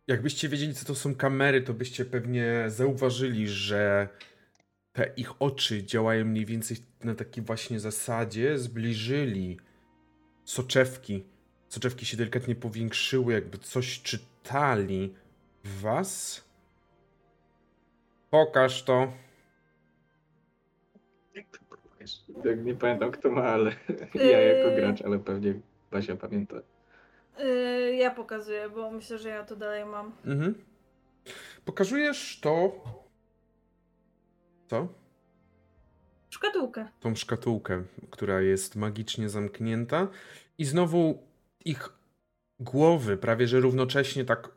Jakbyście 0.07 0.49
wiedzieli, 0.49 0.75
co 0.75 0.87
to 0.87 0.95
są 0.95 1.15
kamery, 1.15 1.63
to 1.63 1.75
byście 1.75 2.05
pewnie 2.05 2.65
zauważyli, 2.69 3.49
że 3.49 4.09
te 4.93 5.13
ich 5.17 5.43
oczy 5.43 5.85
działają 5.85 6.25
mniej 6.25 6.47
więcej 6.47 6.77
na 7.05 7.15
takiej 7.15 7.45
właśnie 7.45 7.81
zasadzie. 7.81 8.59
Zbliżyli 8.59 9.61
soczewki. 10.45 11.25
Soczewki 11.71 12.07
się 12.07 12.17
delikatnie 12.17 12.55
powiększyły, 12.55 13.33
jakby 13.33 13.59
coś 13.59 14.03
czytali 14.03 15.15
w 15.65 15.81
was. 15.81 16.45
Pokaż 18.31 18.83
to. 18.83 19.13
Jak 21.35 21.47
to 21.51 21.59
próbujesz? 21.69 22.21
Tak, 22.45 22.65
nie 22.65 22.75
pamiętam 22.75 23.11
kto 23.11 23.31
ma, 23.31 23.43
ale 23.43 23.71
ja 24.15 24.41
jako 24.41 24.69
Yy. 24.71 24.77
gracz, 24.77 25.03
ale 25.03 25.19
pewnie 25.19 25.55
Basia 25.91 26.17
pamięta. 26.17 26.57
Yy, 27.39 27.95
ja 27.95 28.11
pokazuję, 28.11 28.69
bo 28.69 28.91
myślę, 28.91 29.19
że 29.19 29.29
ja 29.29 29.45
to 29.45 29.57
dalej 29.57 29.85
mam. 29.85 30.13
Mhm. 30.25 30.55
Pokazujesz 31.65 32.41
to. 32.41 32.73
Co? 34.69 34.89
Szkatułkę. 36.31 36.89
tą 37.01 37.15
szkatułkę, 37.15 37.83
która 38.11 38.41
jest 38.41 38.77
magicznie 38.77 39.29
zamknięta 39.29 40.09
i 40.59 40.65
znowu 40.65 41.30
ich 41.65 41.89
głowy 42.61 43.17
prawie 43.17 43.49
że 43.49 43.61
równocześnie 43.61 44.25
tak 44.25 44.49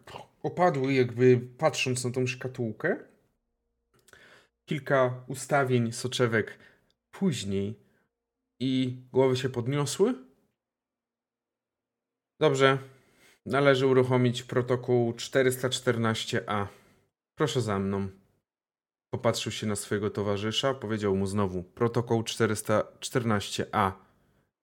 opadły, 0.43 0.93
jakby 0.93 1.41
patrząc 1.57 2.05
na 2.05 2.11
tą 2.11 2.27
szkatułkę. 2.27 2.97
Kilka 4.65 5.23
ustawień 5.27 5.91
soczewek 5.91 6.59
później 7.11 7.79
i 8.59 9.01
głowy 9.11 9.37
się 9.37 9.49
podniosły. 9.49 10.13
Dobrze. 12.39 12.77
Należy 13.45 13.87
uruchomić 13.87 14.43
protokół 14.43 15.11
414A. 15.11 16.67
Proszę 17.35 17.61
za 17.61 17.79
mną. 17.79 18.09
Popatrzył 19.13 19.51
się 19.51 19.67
na 19.67 19.75
swojego 19.75 20.09
towarzysza, 20.09 20.73
powiedział 20.73 21.15
mu 21.15 21.27
znowu 21.27 21.63
protokół 21.63 22.21
414A 22.21 23.91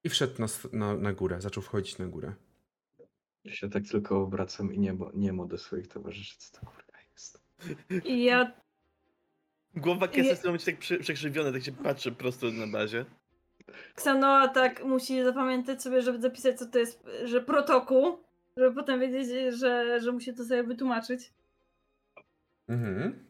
i 0.04 0.08
wszedł 0.08 0.34
na, 0.38 0.46
na, 0.72 0.96
na 0.96 1.12
górę, 1.12 1.40
zaczął 1.40 1.62
wchodzić 1.62 1.98
na 1.98 2.06
górę. 2.06 2.34
Ja 3.44 3.52
się 3.52 3.70
tak 3.70 3.82
tylko 3.90 4.22
obracam 4.22 4.74
i 4.74 4.78
niebo, 4.78 5.10
niemo 5.14 5.46
do 5.46 5.58
swoich 5.58 5.88
towarzyszy. 5.88 6.38
Co 6.38 6.60
to 6.60 6.66
kurwa 6.66 6.98
jest? 7.12 7.42
I 8.04 8.24
ja 8.24 8.52
Głowa 9.74 10.08
jest 10.14 10.40
w 10.40 10.42
tym 10.42 10.48
momencie 10.48 10.66
tak 10.72 10.78
przy- 10.80 10.98
przekrzywiona, 10.98 11.52
tak 11.52 11.62
się 11.64 11.72
patrzy 11.72 12.12
prosto 12.12 12.50
na 12.50 12.66
bazie. 12.66 13.04
Ksanoa 13.94 14.48
tak 14.48 14.84
musi 14.84 15.22
zapamiętać 15.24 15.82
sobie, 15.82 16.02
żeby 16.02 16.20
zapisać, 16.20 16.58
co 16.58 16.66
to 16.66 16.78
jest, 16.78 17.02
że 17.24 17.40
protokół, 17.40 18.18
żeby 18.56 18.74
potem 18.74 19.00
wiedzieć, 19.00 19.54
że, 19.54 20.00
że 20.00 20.12
musi 20.12 20.34
to 20.34 20.44
sobie 20.44 20.62
wytłumaczyć. 20.62 21.32
Mhm. 22.68 23.24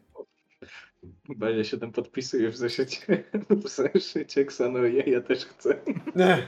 Bazia 1.35 1.63
się 1.63 1.77
tam 1.77 1.91
podpisuje 1.91 2.49
w 2.49 2.57
zeszycie. 2.57 3.23
W 3.63 3.67
zeszycie 3.67 4.41
Xanoje, 4.41 5.03
ja 5.03 5.21
też 5.21 5.45
chcę. 5.45 5.79
Nie. 6.15 6.47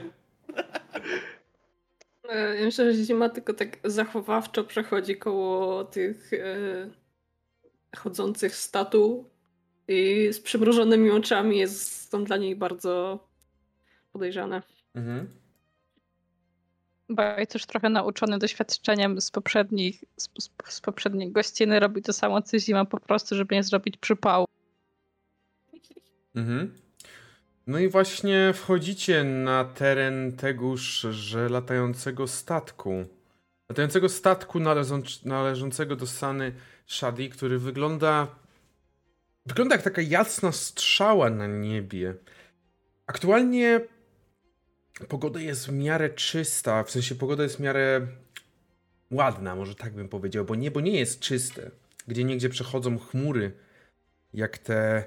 E, 2.28 2.56
Ja 2.56 2.64
myślę, 2.64 2.92
że 2.92 3.04
zima 3.04 3.28
tylko 3.28 3.54
tak 3.54 3.78
zachowawczo 3.84 4.64
przechodzi 4.64 5.16
koło 5.16 5.84
tych 5.84 6.32
e, 6.32 6.90
chodzących 7.96 8.56
statu 8.56 9.30
i 9.88 10.28
z 10.32 10.40
przymrużonymi 10.40 11.10
oczami 11.10 11.58
jest, 11.58 12.10
są 12.10 12.24
dla 12.24 12.36
niej 12.36 12.56
bardzo 12.56 13.18
podejrzane. 14.12 14.62
Mhm. 14.94 15.28
Baj 17.08 17.46
też 17.46 17.66
trochę 17.66 17.88
nauczony 17.88 18.38
doświadczeniem 18.38 19.20
z 19.20 19.30
poprzednich, 19.30 20.04
z, 20.16 20.28
z, 20.68 20.80
poprzednich 20.80 21.32
gościny 21.32 21.80
robi 21.80 22.02
to 22.02 22.12
samo 22.12 22.42
co 22.42 22.58
zima 22.58 22.84
po 22.84 23.00
prostu, 23.00 23.34
żeby 23.34 23.54
nie 23.54 23.62
zrobić 23.62 23.96
przypału. 23.96 24.46
Mhm. 26.34 26.74
No 27.66 27.78
i 27.78 27.88
właśnie 27.88 28.52
wchodzicie 28.54 29.24
na 29.24 29.64
teren 29.64 30.36
tegoż, 30.36 31.06
że 31.10 31.48
latającego 31.48 32.28
statku. 32.28 33.04
Latającego 33.68 34.08
statku 34.08 34.60
należąc, 34.60 35.24
należącego 35.24 35.96
do 35.96 36.06
Sany 36.06 36.52
Shadi, 36.86 37.30
który 37.30 37.58
wygląda. 37.58 38.26
Wygląda 39.46 39.74
jak 39.74 39.84
taka 39.84 40.02
jasna 40.02 40.52
strzała 40.52 41.30
na 41.30 41.46
niebie. 41.46 42.14
Aktualnie 43.06 43.80
pogoda 45.08 45.40
jest 45.40 45.66
w 45.66 45.72
miarę 45.72 46.10
czysta, 46.10 46.84
w 46.84 46.90
sensie 46.90 47.14
pogoda 47.14 47.42
jest 47.42 47.56
w 47.56 47.60
miarę 47.60 48.06
ładna, 49.10 49.56
może 49.56 49.74
tak 49.74 49.94
bym 49.94 50.08
powiedział, 50.08 50.44
bo 50.44 50.54
niebo 50.54 50.80
nie 50.80 50.98
jest 50.98 51.20
czyste. 51.20 51.70
Gdzie 52.06 52.24
niegdzie 52.24 52.48
przechodzą 52.48 52.98
chmury, 52.98 53.52
jak 54.34 54.58
te 54.58 55.04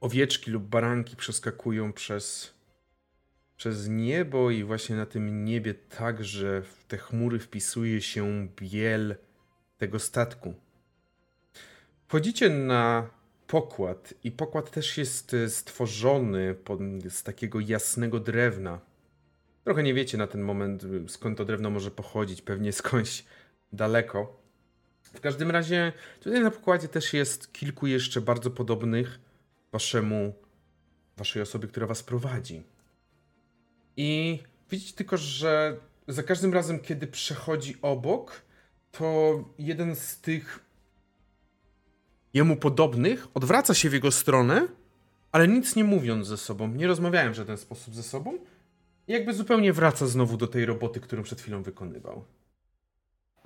owieczki 0.00 0.50
lub 0.50 0.62
baranki 0.62 1.16
przeskakują 1.16 1.92
przez, 1.92 2.54
przez 3.56 3.88
niebo 3.88 4.50
i 4.50 4.64
właśnie 4.64 4.96
na 4.96 5.06
tym 5.06 5.44
niebie 5.44 5.74
także 5.74 6.62
w 6.62 6.84
te 6.84 6.98
chmury 6.98 7.38
wpisuje 7.38 8.02
się 8.02 8.48
biel 8.56 9.16
tego 9.78 9.98
statku. 9.98 10.54
Wchodzicie 12.08 12.50
na 12.50 13.10
pokład 13.46 14.14
i 14.24 14.30
pokład 14.32 14.70
też 14.70 14.98
jest 14.98 15.34
e, 15.34 15.50
stworzony 15.50 16.54
z 17.08 17.22
takiego 17.22 17.60
jasnego 17.60 18.20
drewna. 18.20 18.80
Trochę 19.64 19.82
nie 19.82 19.94
wiecie 19.94 20.18
na 20.18 20.26
ten 20.26 20.40
moment 20.40 20.84
y, 20.84 21.08
skąd 21.08 21.38
to 21.38 21.44
drewno 21.44 21.70
może 21.70 21.90
pochodzić, 21.90 22.42
pewnie 22.42 22.72
skądś 22.72 23.24
daleko. 23.72 24.42
W 25.02 25.20
każdym 25.20 25.50
razie 25.50 25.92
tutaj 26.20 26.40
na 26.40 26.50
pokładzie 26.50 26.88
też 26.88 27.12
jest 27.12 27.52
kilku 27.52 27.86
jeszcze 27.86 28.20
bardzo 28.20 28.50
podobnych 28.50 29.25
waszemu, 29.76 30.34
waszej 31.16 31.42
osobie, 31.42 31.68
która 31.68 31.86
was 31.86 32.02
prowadzi. 32.02 32.62
I 33.96 34.38
widzicie 34.70 34.92
tylko, 34.96 35.16
że 35.16 35.76
za 36.08 36.22
każdym 36.22 36.54
razem, 36.54 36.80
kiedy 36.80 37.06
przechodzi 37.06 37.76
obok, 37.82 38.42
to 38.92 39.44
jeden 39.58 39.96
z 39.96 40.20
tych 40.20 40.60
jemu 42.34 42.56
podobnych 42.56 43.26
odwraca 43.34 43.74
się 43.74 43.90
w 43.90 43.92
jego 43.92 44.10
stronę, 44.10 44.68
ale 45.32 45.48
nic 45.48 45.76
nie 45.76 45.84
mówiąc 45.84 46.26
ze 46.26 46.36
sobą, 46.36 46.68
nie 46.68 46.86
rozmawiałem 46.86 47.32
w 47.32 47.36
żaden 47.36 47.56
sposób 47.56 47.94
ze 47.94 48.02
sobą 48.02 48.38
i 49.08 49.12
jakby 49.12 49.34
zupełnie 49.34 49.72
wraca 49.72 50.06
znowu 50.06 50.36
do 50.36 50.46
tej 50.46 50.66
roboty, 50.66 51.00
którą 51.00 51.22
przed 51.22 51.40
chwilą 51.40 51.62
wykonywał. 51.62 52.24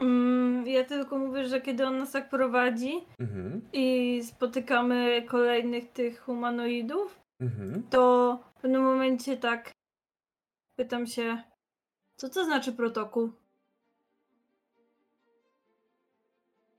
Mm, 0.01 0.67
Ja 0.67 0.85
tylko 0.85 1.19
mówię, 1.19 1.49
że 1.49 1.61
kiedy 1.61 1.87
on 1.87 1.99
nas 1.99 2.13
tak 2.13 2.29
prowadzi 2.31 2.93
Mhm. 3.19 3.61
i 3.73 4.21
spotykamy 4.25 5.23
kolejnych 5.29 5.93
tych 5.93 6.21
humanoidów, 6.21 7.21
Mhm. 7.41 7.83
to 7.91 8.39
w 8.59 8.61
pewnym 8.61 8.83
momencie 8.83 9.37
tak 9.37 9.71
pytam 10.77 11.07
się, 11.07 11.43
co 12.17 12.29
to 12.29 12.45
znaczy 12.45 12.73
protokół? 12.73 13.33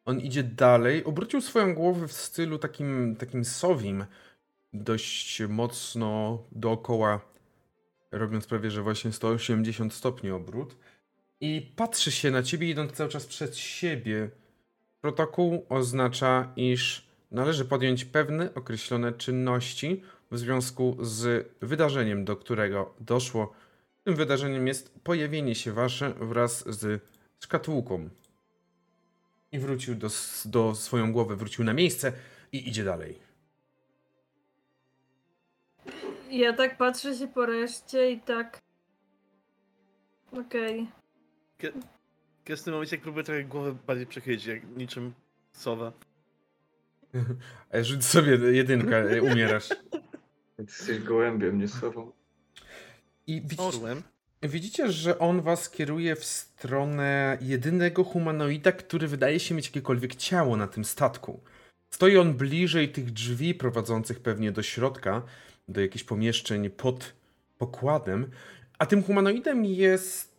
On 0.06 0.20
idzie 0.20 0.44
dalej, 0.44 1.04
obrócił 1.04 1.42
swoją 1.42 1.74
głowę 1.76 2.08
w 2.08 2.14
stylu 2.14 2.58
takim, 2.60 3.16
takim 3.20 3.46
sowim, 3.46 4.06
dość 4.74 5.42
mocno 5.50 6.44
dookoła, 6.52 7.20
robiąc 8.12 8.48
prawie, 8.48 8.72
że 8.72 8.82
właśnie 8.82 9.12
180 9.12 9.94
stopni 9.94 10.32
obrót. 10.32 10.78
I 11.42 11.72
patrzy 11.76 12.12
się 12.12 12.32
na 12.32 12.44
ciebie, 12.44 12.70
idąc 12.70 12.92
cały 12.92 13.10
czas 13.10 13.26
przed 13.26 13.58
siebie. 13.58 14.30
Protokół 15.02 15.66
oznacza, 15.70 16.54
iż 16.56 17.08
należy 17.32 17.66
podjąć 17.66 18.06
pewne 18.06 18.54
określone 18.54 19.14
czynności 19.14 20.04
w 20.32 20.38
związku 20.38 20.98
z 21.00 21.48
wydarzeniem, 21.62 22.26
do 22.26 22.36
którego 22.36 22.96
doszło. 23.00 23.54
Tym 24.04 24.16
wydarzeniem 24.16 24.68
jest 24.68 25.00
pojawienie 25.04 25.56
się 25.56 25.74
wasze 25.74 26.14
wraz 26.14 26.64
z 26.80 27.04
szkatułką. 27.40 28.10
I 29.52 29.60
wrócił 29.60 29.96
do, 29.96 30.08
do 30.46 30.76
swoją 30.76 31.14
głowę, 31.14 31.36
wrócił 31.36 31.64
na 31.64 31.74
miejsce 31.74 32.14
i 32.52 32.70
idzie 32.70 32.84
dalej. 32.84 33.20
Ja 36.32 36.54
tak 36.54 36.78
patrzę 36.78 37.16
się 37.16 37.28
po 37.28 37.46
reszcie 37.46 38.12
i 38.12 38.20
tak. 38.20 38.60
Okej. 40.32 41.01
Ja 42.50 42.56
w 42.56 42.64
tym 42.64 42.74
momencie 42.74 42.96
jak 42.96 43.04
próbuję 43.04 43.24
trochę 43.24 43.44
głowę 43.44 43.76
bardziej 43.88 44.08
przechylić, 44.08 44.46
jak 44.46 44.78
niczym 44.78 45.14
sowa. 45.52 45.92
E, 47.74 47.84
Rzuć 47.86 48.06
sobie 48.06 48.32
jedynkę, 48.32 48.98
e, 48.98 49.22
umierasz. 49.22 49.70
Jesteś 50.60 51.00
gołębiem, 51.00 51.58
nie 51.58 51.68
sobą. 51.68 52.12
I 53.28 53.42
widzicie, 53.42 54.02
widzicie, 54.42 54.92
że 54.92 55.20
on 55.20 55.42
was 55.42 55.70
kieruje 55.70 56.16
w 56.16 56.26
stronę 56.26 57.38
jedynego 57.42 58.04
humanoida, 58.04 58.72
który 58.72 59.08
wydaje 59.08 59.40
się 59.40 59.56
mieć 59.56 59.66
jakiekolwiek 59.66 60.16
ciało 60.16 60.58
na 60.58 60.68
tym 60.68 60.86
statku. 60.86 61.40
Stoi 61.90 62.18
on 62.18 62.34
bliżej 62.34 62.90
tych 62.90 63.12
drzwi 63.12 63.56
prowadzących 63.56 64.20
pewnie 64.20 64.52
do 64.52 64.64
środka, 64.64 65.22
do 65.68 65.82
jakichś 65.82 66.04
pomieszczeń 66.04 66.70
pod 66.70 67.14
pokładem, 67.58 68.32
a 68.78 68.86
tym 68.86 69.04
humanoidem 69.04 69.66
jest 69.66 70.31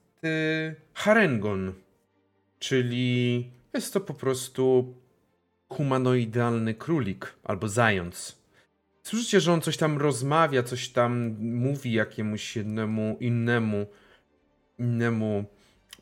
Harengon, 0.95 1.73
czyli 2.59 3.51
jest 3.75 3.93
to 3.93 4.01
po 4.01 4.15
prostu 4.15 4.95
humanoidalny 5.69 6.75
królik 6.75 7.35
albo 7.45 7.69
zając. 7.69 8.43
Słyszycie, 9.03 9.41
że 9.41 9.53
on 9.53 9.61
coś 9.61 9.77
tam 9.77 9.99
rozmawia, 9.99 10.63
coś 10.63 10.89
tam 10.89 11.37
mówi 11.41 11.93
jakiemuś 11.93 12.57
jednemu 12.57 13.17
innemu, 13.21 13.87
innemu 14.79 15.45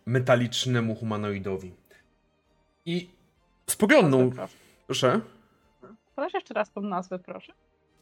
metalicznemu 0.07 0.95
humanoidowi. 0.95 1.73
I 2.85 3.11
spoglądnął, 3.67 4.31
proszę. 4.31 4.49
proszę, 4.87 5.21
Podasz 6.17 6.35
jeszcze 6.35 6.55
raz 6.55 6.73
tą 6.73 6.81
nazwę, 6.81 7.19
proszę. 7.19 7.53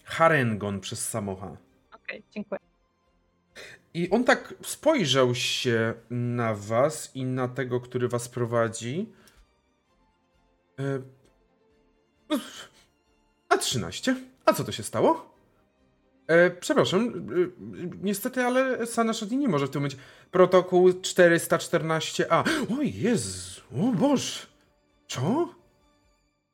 Harengon 0.04 0.80
przez 0.80 1.08
samocha. 1.08 1.56
Okej, 1.94 2.22
dziękuję. 2.30 2.60
I 3.94 4.11
on 4.11 4.24
tak 4.24 4.54
spojrzał 4.62 5.34
się 5.34 5.94
na 6.11 6.54
was 6.54 7.11
i 7.14 7.24
na 7.24 7.48
tego, 7.48 7.80
który 7.80 8.09
was 8.09 8.28
prowadzi. 8.28 9.12
E, 10.80 11.02
A 13.48 13.56
13? 13.59 14.16
A 14.44 14.52
co 14.52 14.64
to 14.64 14.72
się 14.72 14.82
stało? 14.82 15.34
E, 16.26 16.50
przepraszam, 16.50 17.09
e, 17.09 17.12
niestety, 18.02 18.42
ale 18.44 18.86
Sana 18.86 19.12
nie 19.30 19.48
może 19.48 19.66
w 19.66 19.70
tym 19.70 19.80
momencie. 19.80 19.98
Protokół 20.30 20.90
414a. 20.90 22.44
O 22.78 22.82
Jezu, 22.82 23.61
o 23.72 23.92
Boże. 23.92 24.46
Co? 25.09 25.54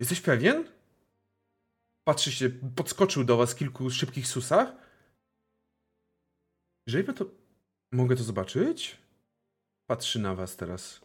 Jesteś 0.00 0.20
pewien? 0.20 0.64
Patrzy 2.04 2.32
się, 2.32 2.50
podskoczył 2.76 3.24
do 3.24 3.36
was 3.36 3.52
w 3.52 3.56
kilku 3.56 3.90
szybkich 3.90 4.26
susach. 4.26 4.83
Jeżeli 6.86 7.14
to. 7.14 7.24
Mogę 7.92 8.16
to 8.16 8.22
zobaczyć? 8.22 8.98
Patrzy 9.86 10.18
na 10.18 10.34
was 10.34 10.56
teraz. 10.56 11.00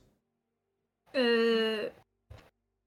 Yy, 1.14 1.92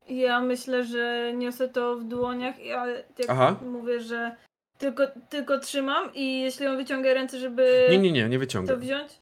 ja 0.08 0.40
myślę, 0.40 0.84
że 0.84 1.32
niosę 1.36 1.68
to 1.68 1.96
w 1.96 2.04
dłoniach, 2.04 2.54
ale 2.78 3.04
jak 3.18 3.30
Aha. 3.30 3.56
mówię, 3.64 4.00
że 4.00 4.36
tylko, 4.78 5.06
tylko 5.28 5.58
trzymam 5.58 6.14
i 6.14 6.40
jeśli 6.40 6.66
on 6.66 6.76
wyciąga 6.76 7.14
ręce, 7.14 7.38
żeby 7.38 7.86
Nie, 7.90 7.98
nie, 7.98 8.12
nie, 8.12 8.28
nie 8.28 8.38
wyciągam. 8.38 8.76
to 8.76 8.80
wziąć, 8.82 9.12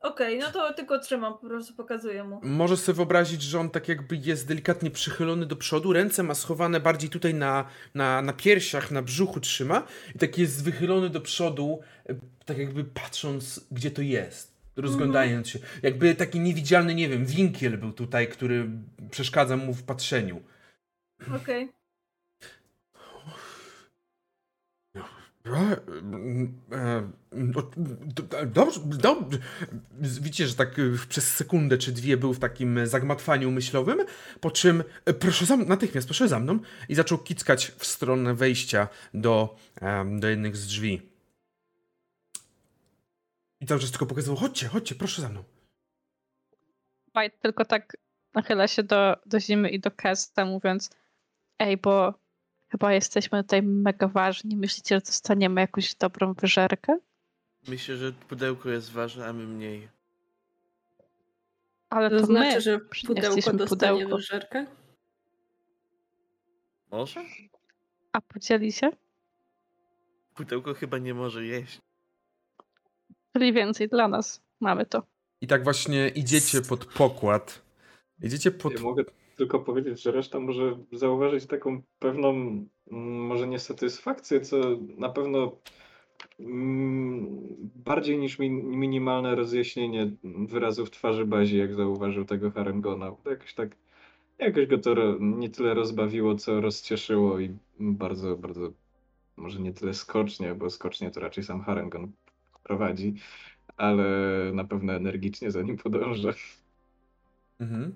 okej, 0.00 0.38
no 0.38 0.50
to 0.52 0.74
tylko 0.74 0.98
trzymam, 0.98 1.32
po 1.32 1.46
prostu 1.46 1.74
pokazuję 1.74 2.24
mu. 2.24 2.40
Możesz 2.42 2.80
sobie 2.80 2.96
wyobrazić, 2.96 3.42
że 3.42 3.60
on 3.60 3.70
tak 3.70 3.88
jakby 3.88 4.16
jest 4.16 4.48
delikatnie 4.48 4.90
przychylony 4.90 5.46
do 5.46 5.56
przodu, 5.56 5.92
ręce 5.92 6.22
ma 6.22 6.34
schowane 6.34 6.80
bardziej 6.80 7.10
tutaj 7.10 7.34
na, 7.34 7.64
na, 7.94 8.22
na 8.22 8.32
piersiach, 8.32 8.90
na 8.90 9.02
brzuchu 9.02 9.40
trzyma 9.40 9.82
i 10.14 10.18
tak 10.18 10.38
jest 10.38 10.64
wychylony 10.64 11.10
do 11.10 11.20
przodu, 11.20 11.80
tak 12.50 12.58
jakby 12.58 12.84
patrząc, 12.84 13.66
gdzie 13.70 13.90
to 13.90 14.02
jest, 14.02 14.54
rozglądając 14.76 15.48
się. 15.48 15.58
Jakby 15.82 16.14
taki 16.14 16.40
niewidzialny, 16.40 16.94
nie 16.94 17.08
wiem, 17.08 17.26
winkiel 17.26 17.78
był 17.78 17.92
tutaj, 17.92 18.28
który 18.28 18.70
przeszkadza 19.10 19.56
mu 19.56 19.74
w 19.74 19.82
patrzeniu. 19.82 20.42
Okej. 21.36 21.68
E, 25.46 25.76
e, 26.76 27.10
no, 27.32 27.62
d- 28.06 28.46
Dobrze, 28.46 28.80
dobrze. 28.84 29.38
Widzicie, 30.00 30.46
że 30.46 30.54
tak 30.54 30.78
e, 30.78 30.82
przez 31.08 31.36
sekundę 31.36 31.78
czy 31.78 31.92
dwie 31.92 32.16
był 32.16 32.34
w 32.34 32.38
takim 32.38 32.86
zagmatwaniu 32.86 33.50
myślowym, 33.50 33.98
po 34.40 34.50
czym 34.50 34.84
e, 35.04 35.14
proszę 35.14 35.46
za, 35.46 35.56
natychmiast, 35.56 36.06
proszę 36.08 36.28
za 36.28 36.38
mną 36.38 36.58
i 36.88 36.94
zaczął 36.94 37.18
kickać 37.18 37.72
w 37.78 37.86
stronę 37.86 38.34
wejścia 38.34 38.88
do, 39.14 39.56
do 40.20 40.28
jednych 40.28 40.56
z 40.56 40.66
drzwi. 40.66 41.09
I 43.60 43.66
cały 43.66 43.80
czas 43.80 43.90
tylko 43.90 44.06
pokazywał, 44.06 44.36
chodźcie, 44.36 44.68
chodźcie, 44.68 44.94
proszę 44.94 45.22
za 45.22 45.28
mną. 45.28 45.44
White 47.16 47.36
tylko 47.38 47.64
tak 47.64 47.96
nachyla 48.34 48.68
się 48.68 48.82
do, 48.82 49.16
do 49.26 49.40
Zimy 49.40 49.70
i 49.70 49.80
do 49.80 49.90
Kesta, 49.90 50.44
mówiąc 50.44 50.90
ej, 51.58 51.76
bo 51.76 52.14
chyba 52.68 52.92
jesteśmy 52.92 53.42
tutaj 53.44 53.62
mega 53.62 54.08
ważni. 54.08 54.56
Myślicie, 54.56 54.94
że 54.94 55.00
dostaniemy 55.00 55.60
jakąś 55.60 55.94
dobrą 55.94 56.32
wyżerkę? 56.34 56.98
Myślę, 57.68 57.96
że 57.96 58.12
pudełko 58.12 58.68
jest 58.70 58.90
ważne, 58.92 59.26
a 59.26 59.32
my 59.32 59.46
mniej. 59.46 59.88
Ale 61.90 62.10
to, 62.10 62.20
To 62.20 62.26
znaczy, 62.26 62.54
my 62.54 62.60
że 62.60 62.80
pudełko 63.06 63.52
dostanie 63.52 63.92
pudełko. 63.92 64.16
wyżerkę? 64.16 64.66
Może? 66.90 67.24
A 68.12 68.20
podzieli 68.20 68.72
się? 68.72 68.90
Pudełko 70.34 70.74
chyba 70.74 70.98
nie 70.98 71.14
może 71.14 71.44
jeść. 71.46 71.80
Czyli 73.32 73.52
więcej 73.52 73.88
dla 73.88 74.08
nas. 74.08 74.42
Mamy 74.60 74.86
to. 74.86 75.02
I 75.40 75.46
tak 75.46 75.64
właśnie 75.64 76.08
idziecie 76.08 76.62
pod 76.62 76.84
pokład. 76.84 77.62
Idziecie 78.22 78.50
pod... 78.50 78.72
Ja 78.72 78.80
mogę 78.80 79.04
tylko 79.36 79.60
powiedzieć, 79.60 80.02
że 80.02 80.12
reszta 80.12 80.40
może 80.40 80.78
zauważyć 80.92 81.46
taką 81.46 81.82
pewną, 81.98 82.30
mm, 82.30 82.66
może 83.26 83.48
nie 83.48 83.58
satysfakcję, 83.58 84.40
co 84.40 84.56
na 84.98 85.08
pewno 85.08 85.56
mm, 86.40 87.46
bardziej 87.74 88.18
niż 88.18 88.38
min- 88.38 88.70
minimalne 88.70 89.34
rozjaśnienie 89.34 90.10
wyrazów 90.24 90.90
twarzy 90.90 91.26
Bazi, 91.26 91.58
jak 91.58 91.74
zauważył 91.74 92.24
tego 92.24 92.50
Harengona. 92.50 93.12
To 93.24 93.30
Jakoś 93.30 93.54
tak, 93.54 93.76
jakoś 94.38 94.66
go 94.66 94.78
to 94.78 94.94
nie 95.20 95.50
tyle 95.50 95.74
rozbawiło, 95.74 96.34
co 96.34 96.60
rozcieszyło 96.60 97.40
i 97.40 97.56
bardzo, 97.80 98.36
bardzo, 98.36 98.72
może 99.36 99.60
nie 99.60 99.72
tyle 99.72 99.94
skocznie, 99.94 100.54
bo 100.54 100.70
skocznie 100.70 101.10
to 101.10 101.20
raczej 101.20 101.44
sam 101.44 101.62
Harengon 101.62 102.12
prowadzi, 102.62 103.14
ale 103.76 104.04
na 104.54 104.64
pewno 104.64 104.92
energicznie 104.92 105.50
za 105.50 105.62
nim 105.62 105.76
podąża. 105.76 106.32
Mhm. 107.60 107.94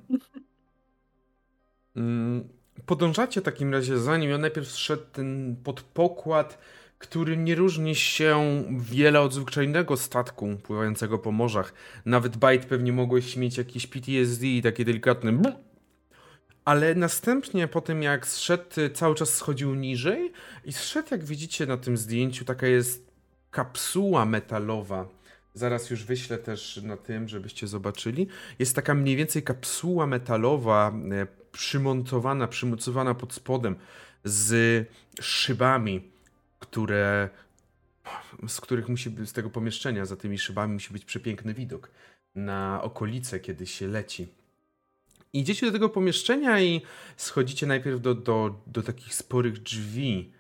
Mm, 1.97 2.49
Podążacie 2.87 3.41
w 3.41 3.45
takim 3.45 3.73
razie 3.73 3.99
za 3.99 4.17
nim. 4.17 4.31
Ja 4.31 4.39
najpierw 4.39 4.69
szedł 4.69 5.03
ten 5.13 5.57
podpokład, 5.65 6.59
który 6.99 7.37
nie 7.37 7.55
różni 7.55 7.95
się 7.95 8.65
wiele 8.79 9.21
od 9.21 9.33
zwyczajnego 9.33 9.97
statku 9.97 10.57
pływającego 10.63 11.19
po 11.19 11.33
morzach. 11.33 11.75
Nawet 12.05 12.33
Bite 12.33 12.67
pewnie 12.69 12.93
mogłeś 12.93 13.37
mieć 13.37 13.59
jakieś 13.59 13.87
PTSD 13.87 14.47
i 14.47 14.63
takie 14.63 14.85
delikatne 14.85 15.33
ale 16.65 16.95
następnie 16.95 17.69
po 17.69 17.81
tym 17.81 18.03
jak 18.03 18.27
zszedł, 18.27 18.65
cały 18.95 19.15
czas 19.15 19.35
schodził 19.35 19.75
niżej 19.75 20.33
i 20.65 20.73
zszedł, 20.73 21.09
jak 21.11 21.25
widzicie 21.25 21.67
na 21.67 21.77
tym 21.77 21.97
zdjęciu, 21.97 22.45
taka 22.45 22.67
jest 22.67 23.14
kapsuła 23.55 24.25
metalowa 24.27 25.07
Zaraz 25.55 25.91
już 25.91 26.05
wyślę 26.05 26.39
też 26.39 26.81
na 26.83 26.97
tym, 26.97 27.29
żebyście 27.29 27.67
zobaczyli. 27.67 28.27
Jest 28.59 28.77
taka 28.77 28.95
mniej 28.95 29.17
więcej 29.17 29.43
kapsuła 29.43 30.07
metalowa, 30.07 30.93
e, 31.13 31.27
przymontowana, 31.53 32.49
przymocowana 32.49 33.15
pod 33.15 33.33
spodem 33.33 33.77
z 34.25 34.89
szybami, 35.21 36.11
które 36.59 37.29
z 38.49 38.61
których 38.61 38.89
musi 38.89 39.11
z 39.25 39.33
tego 39.33 39.51
pomieszczenia, 39.51 40.07
za 40.07 40.17
tymi 40.17 40.39
szybami 40.39 40.73
musi 40.73 40.93
być 40.93 41.05
przepiękny 41.05 41.55
widok 41.55 41.91
na 42.35 42.83
okolice, 42.83 43.41
kiedy 43.41 43.67
się 43.67 43.89
leci. 43.89 44.29
Idziecie 45.33 45.67
do 45.67 45.73
tego 45.73 45.89
pomieszczenia 45.89 46.61
i 46.61 46.83
schodzicie 47.17 47.67
najpierw 47.67 48.01
do, 48.01 48.15
do, 48.15 48.63
do 48.67 48.83
takich 48.83 49.15
sporych 49.15 49.63
drzwi. 49.63 50.33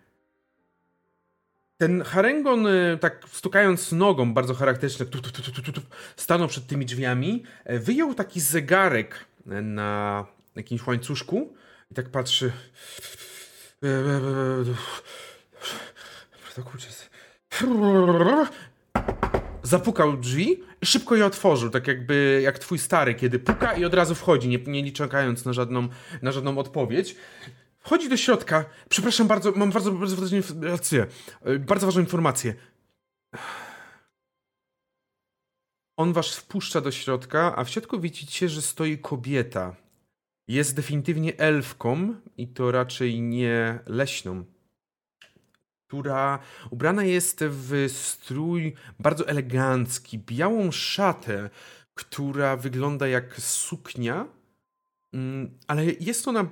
Ten 1.78 2.02
Harengon, 2.02 2.66
y, 2.66 2.98
tak 3.00 3.24
stukając 3.32 3.92
nogą, 3.92 4.34
bardzo 4.34 4.54
charakterystyczny, 4.54 5.06
tu, 5.06 5.20
tu, 5.22 5.42
tu, 5.42 5.62
tu, 5.62 5.72
tu, 5.72 5.80
stanął 6.16 6.48
przed 6.48 6.66
tymi 6.66 6.86
drzwiami, 6.86 7.44
e, 7.64 7.78
wyjął 7.78 8.14
taki 8.14 8.40
zegarek 8.40 9.24
na 9.46 10.26
jakimś 10.56 10.86
łańcuszku 10.86 11.54
i 11.90 11.94
tak 11.94 12.08
patrzy. 12.08 12.52
Zapukał 19.62 20.16
drzwi 20.16 20.62
i 20.82 20.86
szybko 20.86 21.16
je 21.16 21.26
otworzył, 21.26 21.70
tak 21.70 21.86
jakby 21.86 22.40
jak 22.44 22.58
twój 22.58 22.78
stary, 22.78 23.14
kiedy 23.14 23.38
puka 23.38 23.72
i 23.72 23.84
od 23.84 23.94
razu 23.94 24.14
wchodzi, 24.14 24.48
nie, 24.48 24.82
nie 24.82 24.92
czekając 24.92 25.44
na 25.44 25.52
żadną, 25.52 25.88
na 26.22 26.32
żadną 26.32 26.58
odpowiedź. 26.58 27.16
Wchodzi 27.84 28.08
do 28.08 28.16
środka. 28.16 28.64
Przepraszam 28.88 29.26
bardzo, 29.26 29.52
mam 29.52 29.70
bardzo, 29.70 29.92
bardzo 29.92 30.16
ważną 30.16 30.36
informację. 30.36 31.06
Bardzo 31.60 31.86
ważną 31.86 32.00
informację. 32.02 32.54
On 35.96 36.12
was 36.12 36.36
wpuszcza 36.36 36.80
do 36.80 36.90
środka, 36.92 37.56
a 37.56 37.64
w 37.64 37.70
środku 37.70 38.00
widzicie, 38.00 38.48
że 38.48 38.62
stoi 38.62 38.98
kobieta. 38.98 39.76
Jest 40.48 40.76
definitywnie 40.76 41.38
elfką 41.38 42.14
i 42.36 42.48
to 42.48 42.72
raczej 42.72 43.20
nie 43.20 43.78
leśną 43.86 44.44
która 45.86 46.38
ubrana 46.70 47.04
jest 47.04 47.44
w 47.48 47.86
strój 47.92 48.74
bardzo 48.98 49.28
elegancki, 49.28 50.18
białą 50.18 50.72
szatę, 50.72 51.50
która 51.94 52.56
wygląda 52.56 53.08
jak 53.08 53.40
suknia, 53.40 54.26
mm, 55.12 55.58
ale 55.66 55.84
jest 55.84 56.28
ona 56.28 56.48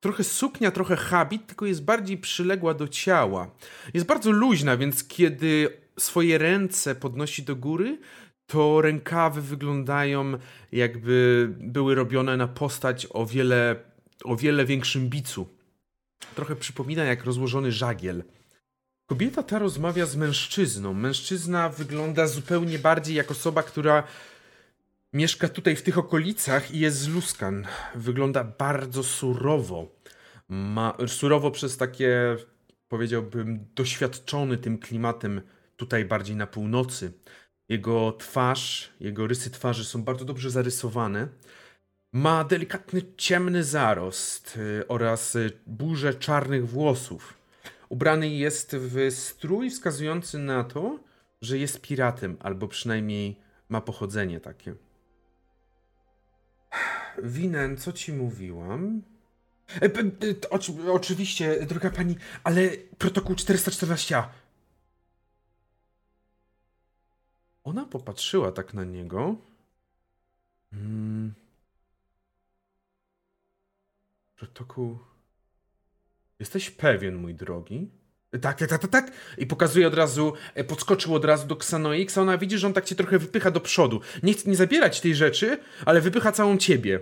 trochę 0.00 0.24
suknia, 0.24 0.70
trochę 0.70 0.96
habit, 0.96 1.46
tylko 1.46 1.66
jest 1.66 1.84
bardziej 1.84 2.18
przyległa 2.18 2.74
do 2.74 2.88
ciała. 2.88 3.50
Jest 3.94 4.06
bardzo 4.06 4.30
luźna, 4.30 4.76
więc 4.76 5.04
kiedy 5.04 5.80
swoje 5.98 6.38
ręce 6.38 6.94
podnosi 6.94 7.42
do 7.42 7.56
góry, 7.56 7.98
to 8.46 8.80
rękawy 8.80 9.42
wyglądają 9.42 10.32
jakby 10.72 11.48
były 11.60 11.94
robione 11.94 12.36
na 12.36 12.48
postać 12.48 13.06
o 13.10 13.26
wiele, 13.26 13.76
o 14.24 14.36
wiele 14.36 14.64
większym 14.64 15.08
bicu. 15.08 15.48
Trochę 16.34 16.56
przypomina 16.56 17.04
jak 17.04 17.24
rozłożony 17.24 17.72
żagiel. 17.72 18.24
Kobieta 19.06 19.42
ta 19.42 19.58
rozmawia 19.58 20.06
z 20.06 20.16
mężczyzną. 20.16 20.94
Mężczyzna 20.94 21.68
wygląda 21.68 22.26
zupełnie 22.26 22.78
bardziej 22.78 23.16
jak 23.16 23.30
osoba, 23.30 23.62
która 23.62 24.02
mieszka 25.16 25.48
tutaj 25.48 25.76
w 25.76 25.82
tych 25.82 25.98
okolicach 25.98 26.70
i 26.70 26.78
jest 26.78 26.98
z 26.98 27.08
Luskan. 27.08 27.66
Wygląda 27.94 28.44
bardzo 28.44 29.02
surowo. 29.02 29.88
Ma, 30.48 30.96
surowo 31.06 31.50
przez 31.50 31.76
takie, 31.76 32.36
powiedziałbym, 32.88 33.66
doświadczony 33.74 34.56
tym 34.58 34.78
klimatem 34.78 35.40
tutaj 35.76 36.04
bardziej 36.04 36.36
na 36.36 36.46
północy. 36.46 37.12
Jego 37.68 38.12
twarz, 38.12 38.92
jego 39.00 39.26
rysy 39.26 39.50
twarzy 39.50 39.84
są 39.84 40.02
bardzo 40.02 40.24
dobrze 40.24 40.50
zarysowane. 40.50 41.28
Ma 42.12 42.44
delikatny 42.44 43.02
ciemny 43.16 43.64
zarost 43.64 44.56
y, 44.56 44.88
oraz 44.88 45.34
y, 45.34 45.52
burzę 45.66 46.14
czarnych 46.14 46.68
włosów. 46.68 47.34
Ubrany 47.88 48.28
jest 48.28 48.76
w 48.76 49.10
strój 49.10 49.70
wskazujący 49.70 50.38
na 50.38 50.64
to, 50.64 50.98
że 51.42 51.58
jest 51.58 51.80
piratem, 51.80 52.36
albo 52.40 52.68
przynajmniej 52.68 53.40
ma 53.68 53.80
pochodzenie 53.80 54.40
takie. 54.40 54.85
Winen, 57.22 57.76
co 57.76 57.92
ci 57.92 58.12
mówiłam? 58.12 59.02
E, 59.82 60.90
oczywiście, 60.92 61.66
droga 61.66 61.90
pani, 61.90 62.16
ale 62.44 62.70
protokół 62.98 63.36
414a. 63.36 64.28
Ona 67.64 67.84
popatrzyła 67.84 68.52
tak 68.52 68.74
na 68.74 68.84
niego. 68.84 69.36
Hmm. 70.70 71.34
Protokół. 74.36 74.98
Jesteś 76.38 76.70
pewien, 76.70 77.16
mój 77.16 77.34
drogi? 77.34 77.90
Tak, 78.30 78.58
tak, 78.58 78.68
tak, 78.68 78.86
tak. 78.86 79.10
I 79.38 79.46
pokazuje 79.46 79.86
od 79.86 79.94
razu, 79.94 80.32
e, 80.54 80.64
podskoczył 80.64 81.14
od 81.14 81.24
razu 81.24 81.46
do 81.46 81.54
Xanoi. 81.54 82.02
Xana 82.02 82.38
widzi, 82.38 82.58
że 82.58 82.66
on 82.66 82.72
tak 82.72 82.84
cię 82.84 82.94
trochę 82.94 83.18
wypycha 83.18 83.50
do 83.50 83.60
przodu. 83.60 84.00
Nie 84.22 84.32
chce 84.32 84.50
nie 84.50 84.56
zabierać 84.56 85.00
tej 85.00 85.14
rzeczy, 85.14 85.58
ale 85.86 86.00
wypycha 86.00 86.32
całą 86.32 86.56
ciebie. 86.56 87.00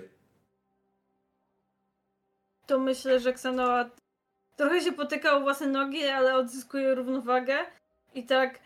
To 2.67 2.79
myślę, 2.79 3.21
że 3.21 3.31
Xanoa 3.31 3.91
trochę 4.57 4.81
się 4.81 4.93
potyka 4.93 5.37
o 5.37 5.41
własne 5.41 5.67
nogi, 5.67 6.05
ale 6.05 6.37
odzyskuje 6.37 6.95
równowagę. 6.95 7.59
I 8.15 8.27
tak 8.27 8.61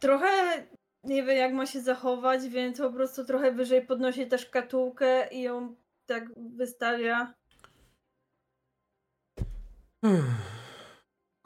trochę 0.00 0.66
nie 1.04 1.22
wie, 1.22 1.34
jak 1.34 1.52
ma 1.52 1.66
się 1.66 1.80
zachować, 1.80 2.48
więc 2.48 2.78
po 2.78 2.92
prostu 2.92 3.24
trochę 3.24 3.52
wyżej 3.52 3.86
podnosi 3.86 4.26
też 4.26 4.46
katułkę 4.46 5.28
i 5.28 5.42
ją 5.42 5.74
tak 6.06 6.24
wystawia 6.36 7.34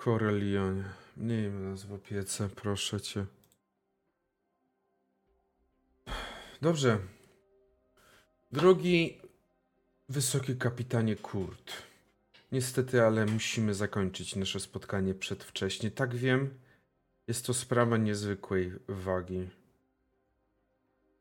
Korelionie, 0.04 0.84
miejmy 1.16 1.70
nas 1.70 1.84
w 1.84 1.92
opiece, 1.92 2.48
proszę 2.48 3.00
cię. 3.00 3.26
Dobrze. 6.62 6.98
Drogi 8.52 9.18
wysoki 10.08 10.56
kapitanie 10.56 11.16
Kurt. 11.16 11.72
Niestety, 12.52 13.02
ale 13.02 13.26
musimy 13.26 13.74
zakończyć 13.74 14.36
nasze 14.36 14.60
spotkanie 14.60 15.14
przedwcześnie. 15.14 15.90
Tak 15.90 16.16
wiem, 16.16 16.58
jest 17.26 17.46
to 17.46 17.54
sprawa 17.54 17.96
niezwykłej 17.96 18.72
wagi. 18.88 19.48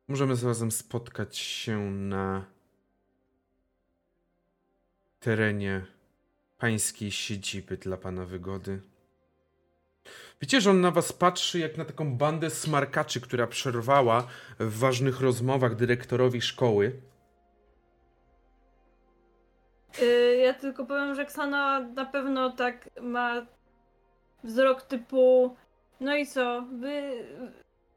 Możemy 0.08 0.36
zarazem 0.36 0.72
spotkać 0.72 1.38
się 1.38 1.92
na 1.92 2.46
terenie 5.20 5.99
pańskiej 6.60 7.12
siedziby 7.12 7.78
dla 7.78 7.97
pana 7.97 8.26
wygody. 8.26 8.82
Wiecie, 10.41 10.62
że 10.62 10.70
on 10.70 10.82
na 10.82 10.91
was 10.91 11.14
patrzy 11.14 11.60
jak 11.60 11.78
na 11.78 11.86
taką 11.86 12.18
bandę 12.18 12.49
smarkaczy, 12.49 13.22
która 13.22 13.47
przerwała 13.47 14.28
w 14.60 14.80
ważnych 14.80 15.22
rozmowach 15.22 15.76
dyrektorowi 15.76 16.41
szkoły. 16.41 17.01
Yy, 20.01 20.38
ja 20.38 20.53
tylko 20.53 20.86
powiem, 20.86 21.16
że 21.16 21.26
Ksana 21.26 21.80
na 21.80 22.05
pewno 22.05 22.49
tak 22.51 22.89
ma 23.01 23.45
wzrok 24.43 24.82
typu 24.82 25.55
no 25.99 26.16
i 26.16 26.26
co, 26.26 26.62
wy, 26.62 27.26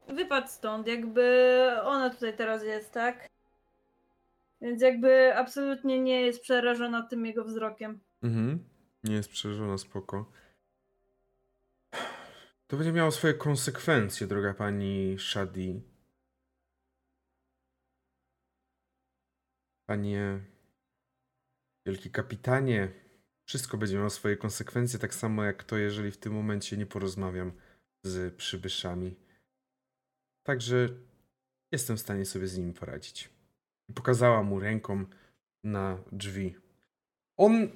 wypadł 0.07 0.47
stąd, 0.47 0.87
jakby 0.87 1.67
ona 1.83 2.09
tutaj 2.09 2.37
teraz 2.37 2.63
jest, 2.63 2.91
tak? 2.91 3.29
Więc 4.61 4.81
jakby 4.81 5.35
absolutnie 5.35 5.99
nie 5.99 6.21
jest 6.21 6.41
przerażona 6.41 7.07
tym 7.07 7.25
jego 7.25 7.43
wzrokiem. 7.43 7.99
Mhm. 8.23 8.69
Nie 9.03 9.15
jest 9.15 9.29
przerażona, 9.29 9.77
spoko. 9.77 10.31
To 12.67 12.77
będzie 12.77 12.91
miało 12.91 13.11
swoje 13.11 13.33
konsekwencje, 13.33 14.27
droga 14.27 14.53
pani 14.53 15.15
Shadi. 15.19 15.81
Panie 19.85 20.39
wielki 21.85 22.11
kapitanie, 22.11 22.91
wszystko 23.45 23.77
będzie 23.77 23.95
miało 23.97 24.09
swoje 24.09 24.37
konsekwencje, 24.37 24.99
tak 24.99 25.13
samo 25.13 25.43
jak 25.43 25.63
to, 25.63 25.77
jeżeli 25.77 26.11
w 26.11 26.17
tym 26.17 26.33
momencie 26.33 26.77
nie 26.77 26.85
porozmawiam 26.85 27.51
z 28.03 28.35
przybyszami. 28.35 29.15
Także 30.43 30.89
jestem 31.71 31.97
w 31.97 31.99
stanie 31.99 32.25
sobie 32.25 32.47
z 32.47 32.57
nimi 32.57 32.73
poradzić. 32.73 33.29
Pokazała 33.95 34.43
mu 34.43 34.59
ręką 34.59 35.05
na 35.63 36.03
drzwi. 36.11 36.55
On 37.37 37.69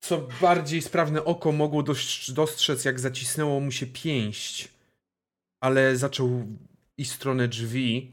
co 0.00 0.28
bardziej 0.40 0.82
sprawne 0.82 1.24
oko 1.24 1.52
mogło 1.52 1.84
dostrzec, 2.28 2.84
jak 2.84 3.00
zacisnęło 3.00 3.60
mu 3.60 3.70
się 3.70 3.86
pięść, 3.86 4.68
ale 5.60 5.96
zaczął 5.96 6.46
w 6.98 7.06
stronę 7.06 7.48
drzwi. 7.48 8.12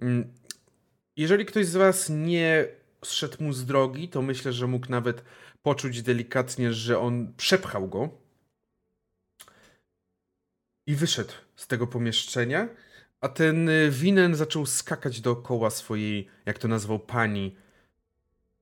Mm, 0.00 0.32
jeżeli 1.16 1.46
ktoś 1.46 1.66
z 1.66 1.76
was 1.76 2.08
nie 2.10 2.68
zszedł 3.04 3.44
mu 3.44 3.52
z 3.52 3.66
drogi, 3.66 4.08
to 4.08 4.22
myślę, 4.22 4.52
że 4.52 4.66
mógł 4.66 4.90
nawet 4.90 5.24
poczuć 5.62 6.02
delikatnie, 6.02 6.72
że 6.72 6.98
on 6.98 7.34
przepchał 7.36 7.88
go 7.88 8.08
i 10.86 10.94
wyszedł 10.94 11.32
z 11.56 11.66
tego 11.66 11.86
pomieszczenia. 11.86 12.68
A 13.20 13.28
ten 13.28 13.68
y, 13.68 13.90
winen 13.90 14.34
zaczął 14.34 14.66
skakać 14.66 15.20
dookoła 15.20 15.70
swojej, 15.70 16.28
jak 16.46 16.58
to 16.58 16.68
nazwał 16.68 16.98
pani, 16.98 17.56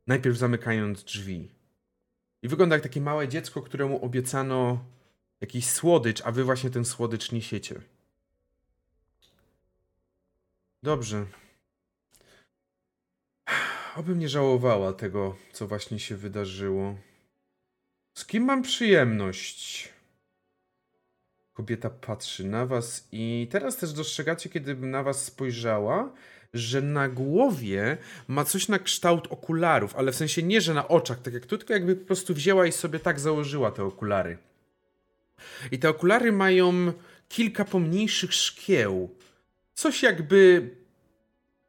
najpierw 0.07 0.37
zamykając 0.37 1.05
drzwi. 1.05 1.51
I 2.43 2.49
wygląda 2.49 2.77
jak 2.77 2.83
takie 2.83 3.01
małe 3.01 3.29
dziecko, 3.29 3.63
któremu 3.63 4.05
obiecano 4.05 4.85
jakiś 5.41 5.71
słodycz, 5.71 6.23
a 6.25 6.33
wy 6.33 6.45
właśnie 6.45 6.71
ten 6.71 6.85
słodycz 6.85 7.33
niesiecie. 7.33 7.81
Dobrze. 10.83 11.27
Obym 13.97 14.19
nie 14.19 14.29
żałowała 14.29 14.93
tego, 14.93 15.37
co 15.53 15.67
właśnie 15.67 15.99
się 15.99 16.17
wydarzyło. 16.17 16.97
Z 18.15 18.27
kim 18.27 18.45
mam 18.45 18.63
przyjemność? 18.63 19.89
Kobieta 21.53 21.91
patrzy 21.91 22.45
na 22.45 22.67
was 22.67 23.09
i 23.13 23.49
teraz 23.51 23.77
też 23.77 23.93
dostrzegacie, 23.93 24.51
kiedy 24.51 24.75
na 24.75 25.03
was 25.03 25.25
spojrzała, 25.25 26.13
że 26.55 26.83
na 26.83 27.09
głowie 27.09 27.97
ma 28.29 28.45
coś 28.45 28.69
na 28.69 28.79
kształt 28.79 29.27
okularów, 29.31 29.97
ale 29.97 30.13
w 30.13 30.17
sensie 30.17 30.43
nie, 30.43 30.61
że 30.61 30.75
na 30.75 30.89
oczach, 30.89 31.23
tak 31.23 31.35
jak 31.35 31.47
tu, 31.47 31.59
tylko 31.59 31.73
jakby 31.73 31.97
po 31.97 32.07
prostu 32.07 32.35
wzięła 32.35 32.67
i 32.67 32.73
sobie 32.73 32.99
tak 32.99 33.21
założyła 33.21 33.71
te 33.71 33.85
okulary. 33.85 34.39
I 35.71 35.79
te 35.79 35.89
okulary 35.89 36.33
mają 36.33 36.93
kilka 37.29 37.65
pomniejszych 37.65 38.35
szkieł. 38.35 39.11
Coś 39.75 40.03
jakby 40.03 40.71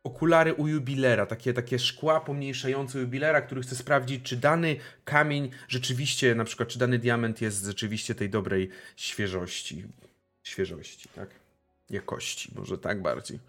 okulary 0.03 0.53
u 0.53 0.67
jubilera, 0.67 1.25
takie, 1.25 1.53
takie 1.53 1.79
szkła 1.79 2.21
pomniejszające 2.21 2.99
jubilera, 2.99 3.41
który 3.41 3.61
chce 3.61 3.75
sprawdzić, 3.75 4.23
czy 4.23 4.37
dany 4.37 4.75
kamień 5.05 5.49
rzeczywiście, 5.67 6.35
na 6.35 6.43
przykład, 6.43 6.69
czy 6.69 6.79
dany 6.79 6.99
diament 6.99 7.41
jest 7.41 7.65
rzeczywiście 7.65 8.15
tej 8.15 8.29
dobrej 8.29 8.69
świeżości. 8.95 9.83
Świeżości, 10.43 11.09
tak? 11.15 11.29
Jakości, 11.89 12.51
może 12.55 12.77
tak 12.77 13.01
bardziej. 13.01 13.39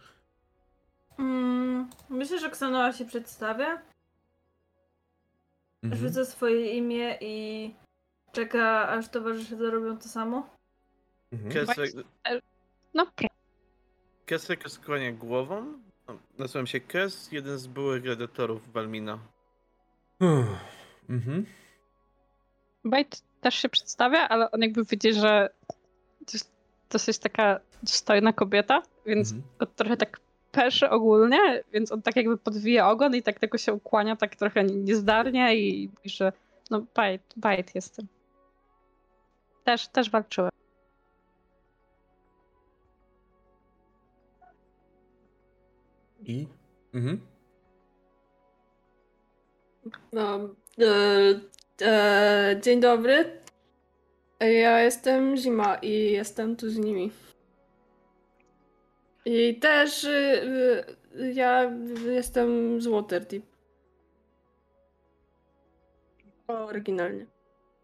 Mm, 1.19 1.91
myślę, 2.09 2.39
że 2.39 2.51
Ksanoa 2.51 2.93
się 2.93 3.05
przedstawia, 3.05 3.83
Mhm. 5.83 6.03
rzuca 6.03 6.25
swoje 6.25 6.73
imię 6.77 7.19
i 7.21 7.75
czeka, 8.33 8.89
aż 8.89 9.09
towarzysze 9.09 9.57
zrobią 9.57 9.99
to 9.99 10.09
samo. 10.09 10.49
Mhm. 11.33 11.53
Kesek, 11.53 11.91
No, 12.95 13.07
Kesek 14.27 14.71
skłania 14.71 15.12
głową. 15.12 15.67
Nazywam 16.39 16.67
się 16.67 16.81
Kes, 16.81 17.33
jeden 17.33 17.59
z 17.59 17.67
byłych 17.67 18.05
redaktorów 18.05 18.73
Walmina. 18.73 19.19
Uff. 20.21 20.47
Mhm. 21.09 21.47
Bajt 22.85 23.23
też 23.41 23.55
się 23.55 23.69
przedstawia, 23.69 24.29
ale 24.29 24.51
on 24.51 24.61
jakby 24.62 24.85
widzi, 24.85 25.12
że 25.12 25.49
to 26.27 26.33
jest 26.33 26.53
dosyć 26.91 27.19
taka 27.19 27.61
dostojna 27.83 28.33
kobieta, 28.33 28.83
więc 29.07 29.33
Mhm. 29.33 29.69
trochę 29.77 29.97
tak 29.97 30.21
peszy 30.55 30.90
ogólnie, 30.90 31.64
więc 31.72 31.92
on 31.92 32.02
tak 32.02 32.16
jakby 32.16 32.38
podwija 32.38 32.90
ogon 32.90 33.14
i 33.16 33.22
tak 33.22 33.40
tylko 33.40 33.59
się 33.59 33.72
ukłania 33.72 34.16
tak 34.16 34.36
trochę 34.36 34.64
niezdarnie 34.64 35.57
i 35.57 35.90
że 36.05 36.32
no 36.70 36.84
Bajt, 36.94 37.22
Bajt 37.36 37.74
jestem. 37.74 38.07
Też, 39.64 39.88
też 39.88 40.11
walczyłem. 40.11 40.50
I? 46.26 46.46
Mhm. 46.94 47.20
No, 50.12 50.38
e, 50.80 51.40
e, 51.82 52.61
dzień 52.62 52.80
dobry. 52.80 53.40
Ja 54.40 54.80
jestem 54.80 55.36
Zima 55.36 55.74
i 55.74 56.12
jestem 56.12 56.57
tu 56.57 56.70
z 56.70 56.78
nimi. 56.78 57.11
I 59.25 59.59
też 59.59 60.05
y, 60.05 60.43
y, 61.16 61.33
ja 61.33 61.72
jestem 62.07 62.81
z 62.81 62.87
Waterdeep. 62.87 63.43
Oryginalnie. 66.49 67.27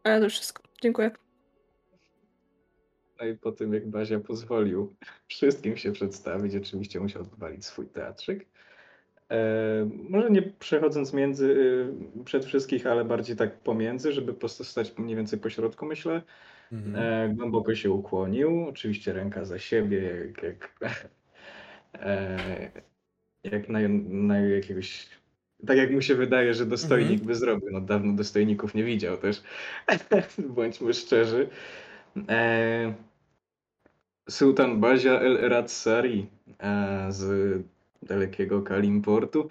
Ale 0.04 0.20
to 0.20 0.28
wszystko. 0.28 0.62
Dziękuję. 0.82 1.10
No 3.20 3.26
i 3.26 3.34
po 3.34 3.52
tym, 3.52 3.74
jak 3.74 3.88
Bazia 3.88 4.20
pozwolił 4.20 4.94
wszystkim 5.28 5.76
się 5.76 5.92
przedstawić, 5.92 6.56
oczywiście 6.56 7.00
musiał 7.00 7.22
odwalić 7.22 7.64
swój 7.64 7.86
teatrzyk. 7.86 8.46
E, 9.30 9.88
może 10.08 10.30
nie 10.30 10.42
przechodząc 10.42 11.12
między, 11.12 11.46
y, 12.20 12.24
przed 12.24 12.44
wszystkich, 12.44 12.86
ale 12.86 13.04
bardziej 13.04 13.36
tak 13.36 13.58
pomiędzy, 13.58 14.12
żeby 14.12 14.32
po 14.32 14.40
prostu 14.40 14.64
stać 14.64 14.98
mniej 14.98 15.16
więcej 15.16 15.38
po 15.38 15.50
środku, 15.50 15.86
myślę. 15.86 16.22
Mhm. 16.72 16.96
E, 16.96 17.34
głęboko 17.34 17.74
się 17.74 17.90
ukłonił, 17.90 18.66
oczywiście 18.68 19.12
ręka 19.12 19.44
za 19.44 19.58
siebie, 19.58 20.26
jak, 20.26 20.42
jak, 20.42 20.74
e, 21.94 22.70
jak 23.44 23.68
na, 23.68 23.78
na 24.08 24.38
jakiegoś. 24.38 25.08
Tak 25.66 25.76
jak 25.78 25.90
mu 25.90 26.02
się 26.02 26.14
wydaje, 26.14 26.54
że 26.54 26.66
dostojnik 26.66 27.10
Mhm. 27.10 27.26
by 27.26 27.34
zrobił. 27.34 27.68
No 27.72 27.80
dawno 27.80 28.12
dostojników 28.12 28.74
nie 28.74 28.84
widział 28.84 29.16
też. 29.16 29.42
Bądźmy 30.56 30.94
szczerzy. 30.94 31.48
E, 32.28 32.94
Sultan 34.30 34.80
Bazia 34.80 35.20
El 35.20 35.48
Radsari 35.48 36.26
e, 36.58 37.06
z 37.12 37.62
dalekiego 38.02 38.62
Kalimportu. 38.62 39.48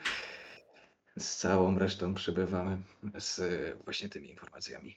Z 1.20 1.36
całą 1.38 1.80
resztą 1.80 2.14
przybywamy 2.14 2.78
z 3.18 3.42
właśnie 3.84 4.10
tymi 4.10 4.30
informacjami. 4.30 4.96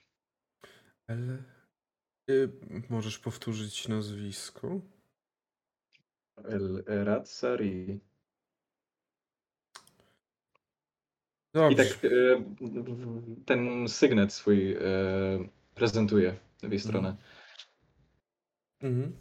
Ale... 1.07 1.39
Y, 2.31 2.49
możesz 2.91 3.19
powtórzyć 3.19 3.89
nazwisko? 3.89 4.81
El 6.37 6.85
Radsari. 6.87 8.01
I 11.55 11.59
Dobrze. 11.59 11.77
tak 11.77 12.05
e, 12.05 12.09
ten 13.47 13.89
sygnet 13.89 14.33
swój 14.33 14.73
e, 14.73 14.79
prezentuje 15.75 16.37
w 16.63 16.71
jej 16.71 16.81
stronę. 16.81 17.17
Mhm. 18.81 19.17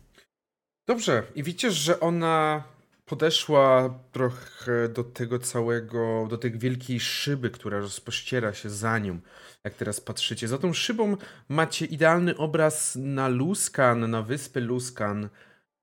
Dobrze. 0.87 1.23
I 1.35 1.43
widzicie, 1.43 1.71
że 1.71 1.99
ona 1.99 2.63
podeszła 3.05 3.99
trochę 4.11 4.89
do 4.89 5.03
tego 5.03 5.39
całego, 5.39 6.27
do 6.29 6.37
tej 6.37 6.51
wielkiej 6.59 6.99
szyby, 6.99 7.49
która 7.49 7.79
rozpościera 7.79 8.53
się 8.53 8.69
za 8.69 8.99
nią. 8.99 9.19
Jak 9.63 9.73
teraz 9.73 10.01
patrzycie. 10.01 10.47
Za 10.47 10.57
tą 10.57 10.73
szybą 10.73 11.17
macie 11.49 11.85
idealny 11.85 12.37
obraz 12.37 12.95
na 12.95 13.27
Luskan, 13.27 14.11
na 14.11 14.21
wyspę 14.21 14.59
Luskan. 14.59 15.29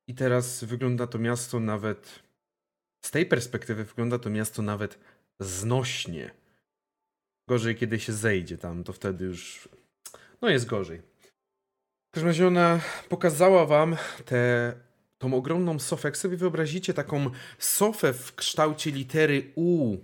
I 0.08 0.14
teraz 0.14 0.64
wygląda 0.64 1.06
to 1.06 1.18
miasto 1.18 1.60
nawet, 1.60 2.22
z 3.04 3.10
tej 3.10 3.26
perspektywy 3.26 3.84
wygląda 3.84 4.18
to 4.18 4.30
miasto 4.30 4.62
nawet 4.62 4.98
znośnie. 5.40 6.30
Gorzej, 7.48 7.76
kiedy 7.76 8.00
się 8.00 8.12
zejdzie 8.12 8.58
tam, 8.58 8.84
to 8.84 8.92
wtedy 8.92 9.24
już, 9.24 9.68
no 10.42 10.48
jest 10.48 10.66
gorzej. 10.66 11.02
W 12.08 12.14
każdym 12.14 12.28
razie 12.28 12.46
ona 12.46 12.80
pokazała 13.08 13.66
wam 13.66 13.96
tę 14.24 14.74
tą 15.18 15.34
ogromną 15.34 15.78
sofę. 15.78 16.08
Jak 16.08 16.16
sobie 16.16 16.36
wyobrazicie 16.36 16.94
taką 16.94 17.30
sofę 17.58 18.12
w 18.12 18.34
kształcie 18.34 18.90
litery 18.90 19.52
U, 19.54 19.96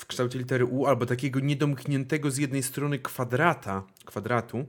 w 0.00 0.06
kształcie 0.06 0.38
litery 0.38 0.64
U, 0.64 0.86
albo 0.86 1.06
takiego 1.06 1.40
niedomkniętego 1.40 2.30
z 2.30 2.36
jednej 2.36 2.62
strony 2.62 2.98
kwadrata, 2.98 3.82
kwadratu, 4.04 4.66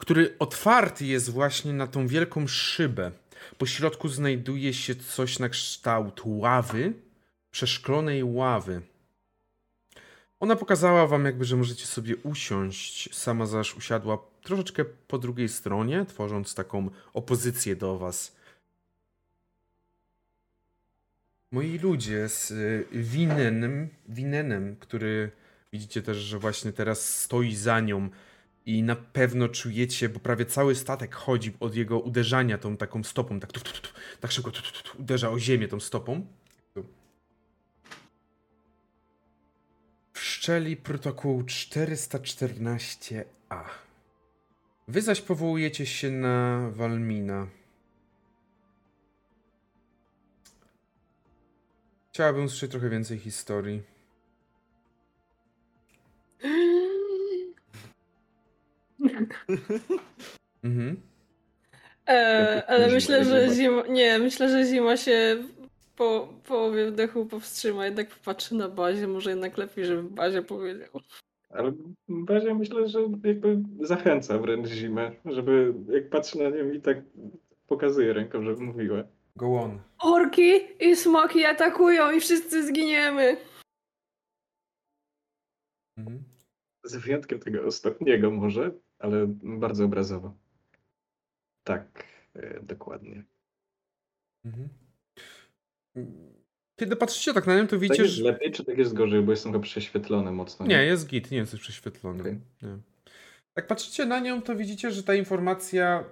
który 0.00 0.38
otwarty 0.38 1.06
jest 1.06 1.30
właśnie 1.30 1.72
na 1.72 1.86
tą 1.86 2.06
wielką 2.06 2.46
szybę. 2.46 3.12
Po 3.58 3.66
środku 3.66 4.08
znajduje 4.08 4.74
się 4.74 4.94
coś 4.94 5.38
na 5.38 5.48
kształt 5.48 6.20
ławy, 6.24 6.92
przeszklonej 7.50 8.24
ławy. 8.24 8.82
Ona 10.40 10.56
pokazała 10.56 11.06
wam 11.06 11.24
jakby, 11.24 11.44
że 11.44 11.56
możecie 11.56 11.86
sobie 11.86 12.16
usiąść. 12.16 13.14
Sama 13.14 13.46
zaś 13.46 13.76
usiadła 13.76 14.18
troszeczkę 14.42 14.84
po 14.84 15.18
drugiej 15.18 15.48
stronie, 15.48 16.04
tworząc 16.08 16.54
taką 16.54 16.90
opozycję 17.14 17.76
do 17.76 17.98
was. 17.98 18.36
Moi 21.50 21.78
ludzie 21.78 22.28
z 22.28 22.50
y, 22.50 22.86
Winenem, 22.92 23.88
Winenem, 24.08 24.76
który 24.76 25.30
widzicie 25.72 26.02
też, 26.02 26.16
że 26.16 26.38
właśnie 26.38 26.72
teraz 26.72 27.20
stoi 27.20 27.54
za 27.54 27.80
nią 27.80 28.08
i 28.66 28.82
na 28.82 28.96
pewno 28.96 29.48
czujecie, 29.48 30.08
bo 30.08 30.20
prawie 30.20 30.46
cały 30.46 30.74
statek 30.74 31.14
chodzi 31.14 31.56
od 31.60 31.74
jego 31.74 32.00
uderzania 32.00 32.58
tą 32.58 32.76
taką 32.76 33.04
stopą, 33.04 33.40
tak, 33.40 33.52
tu, 33.52 33.60
tu, 33.60 33.72
tu, 33.72 33.88
tak 34.20 34.32
szybko 34.32 34.52
uderza 34.98 35.30
o 35.30 35.38
ziemię 35.38 35.68
tą 35.68 35.80
stopą. 35.80 36.26
Wszczeli 40.12 40.76
protokół 40.76 41.42
414a. 41.42 43.24
Wy 44.88 45.02
zaś 45.02 45.20
powołujecie 45.20 45.86
się 45.86 46.10
na 46.10 46.68
Walmina. 46.70 47.46
Chciałabym 52.12 52.44
usłyszeć 52.44 52.70
trochę 52.70 52.88
więcej 52.90 53.18
historii. 53.18 53.82
Mhm. 60.64 61.00
E, 62.08 62.62
ale 62.66 62.88
myślę, 62.88 63.24
że 63.24 63.48
zima. 63.54 63.86
Nie, 63.86 64.18
myślę, 64.18 64.48
że 64.48 64.64
zima 64.64 64.96
się 64.96 65.44
po 65.96 66.28
połowie 66.48 66.90
wdechu 66.90 67.26
powstrzyma, 67.26 67.84
jednak 67.84 68.08
popatrzy 68.08 68.54
na 68.54 68.68
bazie. 68.68 69.06
Może 69.08 69.30
jednak 69.30 69.58
lepiej, 69.58 69.84
żeby 69.84 70.02
w 70.02 70.10
bazie 70.10 70.42
powiedział. 70.42 70.88
Ale 71.50 71.72
bardziej 72.08 72.54
myślę, 72.54 72.88
że 72.88 73.00
jakby 73.24 73.58
zachęca 73.80 74.38
wręcz 74.38 74.68
zimę, 74.68 75.12
żeby 75.24 75.74
jak 75.88 76.10
patrzy 76.10 76.38
na 76.38 76.48
nią 76.50 76.70
i 76.70 76.80
tak 76.80 76.98
pokazuje 77.66 78.12
ręką, 78.12 78.42
żeby 78.42 78.60
mówiła. 78.60 79.04
Go 79.36 79.60
on. 79.60 79.80
Orki 79.98 80.52
i 80.80 80.96
smoki 80.96 81.44
atakują 81.44 82.10
i 82.10 82.20
wszyscy 82.20 82.66
zginiemy. 82.66 83.36
Mhm. 85.98 86.24
Z 86.84 86.96
wyjątkiem 86.96 87.38
tego 87.38 87.66
ostatniego 87.66 88.30
może, 88.30 88.70
ale 88.98 89.26
bardzo 89.42 89.84
obrazowo. 89.84 90.34
Tak, 91.64 92.04
e, 92.34 92.60
dokładnie. 92.62 93.24
Mhm. 94.44 94.68
Kiedy 96.76 96.96
patrzycie 96.96 97.34
tak 97.34 97.46
na 97.46 97.56
nią, 97.56 97.66
to 97.66 97.70
Tak 97.70 97.80
widzicie, 97.80 98.02
jest 98.02 98.14
że... 98.14 98.24
lepiej, 98.24 98.52
czy 98.52 98.64
tak 98.64 98.78
jest 98.78 98.94
gorzej, 98.94 99.22
bo 99.22 99.30
jestem 99.30 99.52
go 99.52 99.60
prześwietlony 99.60 100.32
mocno. 100.32 100.66
Nie, 100.66 100.84
jest 100.84 101.06
git, 101.06 101.30
nie 101.30 101.38
jesteś 101.38 101.60
prześwietlony. 101.60 102.20
Okej. 102.20 102.40
Nie. 102.62 102.78
Jak 103.56 103.66
patrzycie 103.66 104.06
na 104.06 104.20
nią, 104.20 104.42
to 104.42 104.56
widzicie, 104.56 104.90
że 104.90 105.02
ta 105.02 105.14
informacja. 105.14 106.04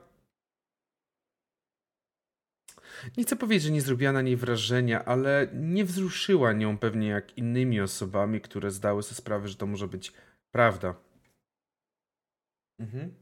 Nie 3.17 3.25
chcę 3.25 3.37
powiedzieć, 3.37 3.63
że 3.63 3.71
nie 3.71 3.81
zrobiła 3.81 4.13
na 4.13 4.23
niej 4.23 4.37
wrażenia, 4.37 5.05
ale 5.05 5.49
nie 5.55 5.85
wzruszyła 5.85 6.53
nią 6.53 6.79
pewnie 6.79 7.09
jak 7.09 7.39
innymi 7.39 7.81
osobami, 7.81 8.41
które 8.41 8.71
zdały 8.71 9.03
sobie 9.03 9.17
sprawę, 9.17 9.49
że 9.49 9.57
to 9.57 9.67
może 9.67 9.89
być 9.89 10.13
prawda. 10.51 10.95
Mhm. 12.79 13.15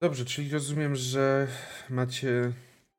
Dobrze, 0.00 0.24
czyli 0.24 0.50
rozumiem, 0.50 0.96
że 0.96 1.48
macie 1.90 2.52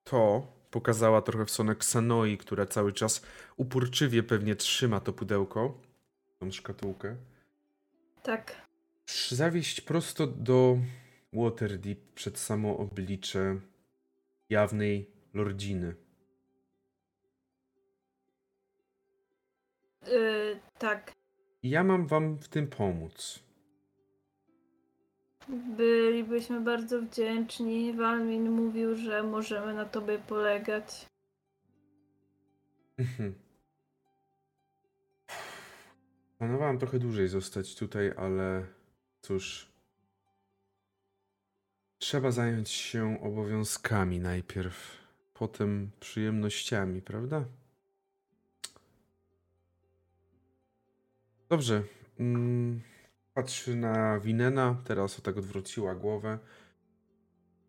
to. 0.04 0.48
Pokazała 0.72 1.22
trochę 1.22 1.46
w 1.46 1.52
stronę 1.52 1.72
Xanoi, 1.72 2.38
która 2.38 2.66
cały 2.66 2.94
czas 2.94 3.22
uporczywie 3.58 4.24
pewnie 4.24 4.56
trzyma 4.56 5.00
to 5.00 5.14
pudełko, 5.14 5.82
tą 6.40 6.52
szkatułkę. 6.52 7.16
Tak. 8.24 8.68
Zawieść 9.30 9.82
prosto 9.82 10.28
do 10.28 10.78
Waterdeep 11.34 12.00
przed 12.16 12.40
samo 12.40 12.78
oblicze 12.78 13.60
jawnej 14.50 15.12
lordziny. 15.34 15.96
Yy, 20.08 20.60
tak. 20.80 21.14
Ja 21.64 21.84
mam 21.84 22.08
wam 22.08 22.38
w 22.38 22.48
tym 22.48 22.68
pomóc. 22.68 23.40
Bylibyśmy 25.50 26.62
bardzo 26.62 27.02
wdzięczni. 27.02 27.94
Walmin 27.94 28.52
mówił, 28.52 28.96
że 28.96 29.24
możemy 29.24 29.74
na 29.74 29.86
tobie 29.86 30.20
polegać. 30.20 31.06
Mhm. 32.98 33.34
Planowałem 36.38 36.80
trochę 36.80 37.00
dłużej 37.00 37.28
zostać 37.28 37.76
tutaj, 37.76 38.14
ale 38.18 38.66
cóż. 39.22 39.70
Trzeba 41.98 42.32
zająć 42.32 42.70
się 42.70 43.22
obowiązkami 43.22 44.20
najpierw, 44.20 44.98
potem 45.34 45.92
przyjemnościami, 46.00 47.02
prawda? 47.02 47.46
Dobrze. 51.50 51.84
Mm, 52.20 52.82
patrzy 53.40 53.76
na 53.76 54.20
Winena, 54.20 54.76
teraz 54.84 55.20
o 55.20 55.22
tak 55.22 55.38
odwróciła 55.38 55.96
głowę. 55.96 56.40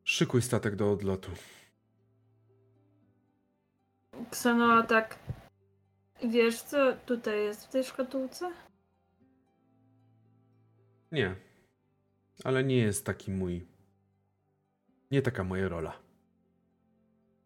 Szykuj 0.05 0.43
statek 0.43 0.77
do 0.77 0.93
odlotu. 0.93 1.31
Ksanoa 4.31 4.83
tak. 4.83 5.19
Wiesz 6.31 6.63
co 6.63 6.97
tutaj 7.07 7.45
jest 7.45 7.67
w 7.67 7.69
tej 7.69 7.85
szkatułce? 7.85 8.53
Nie. 11.13 11.35
Ale 12.45 12.65
nie 12.65 12.77
jest 12.79 13.07
taki 13.07 13.31
mój. 13.31 13.67
Nie 15.11 15.23
taka 15.23 15.45
moja 15.45 15.69
rola. 15.69 15.99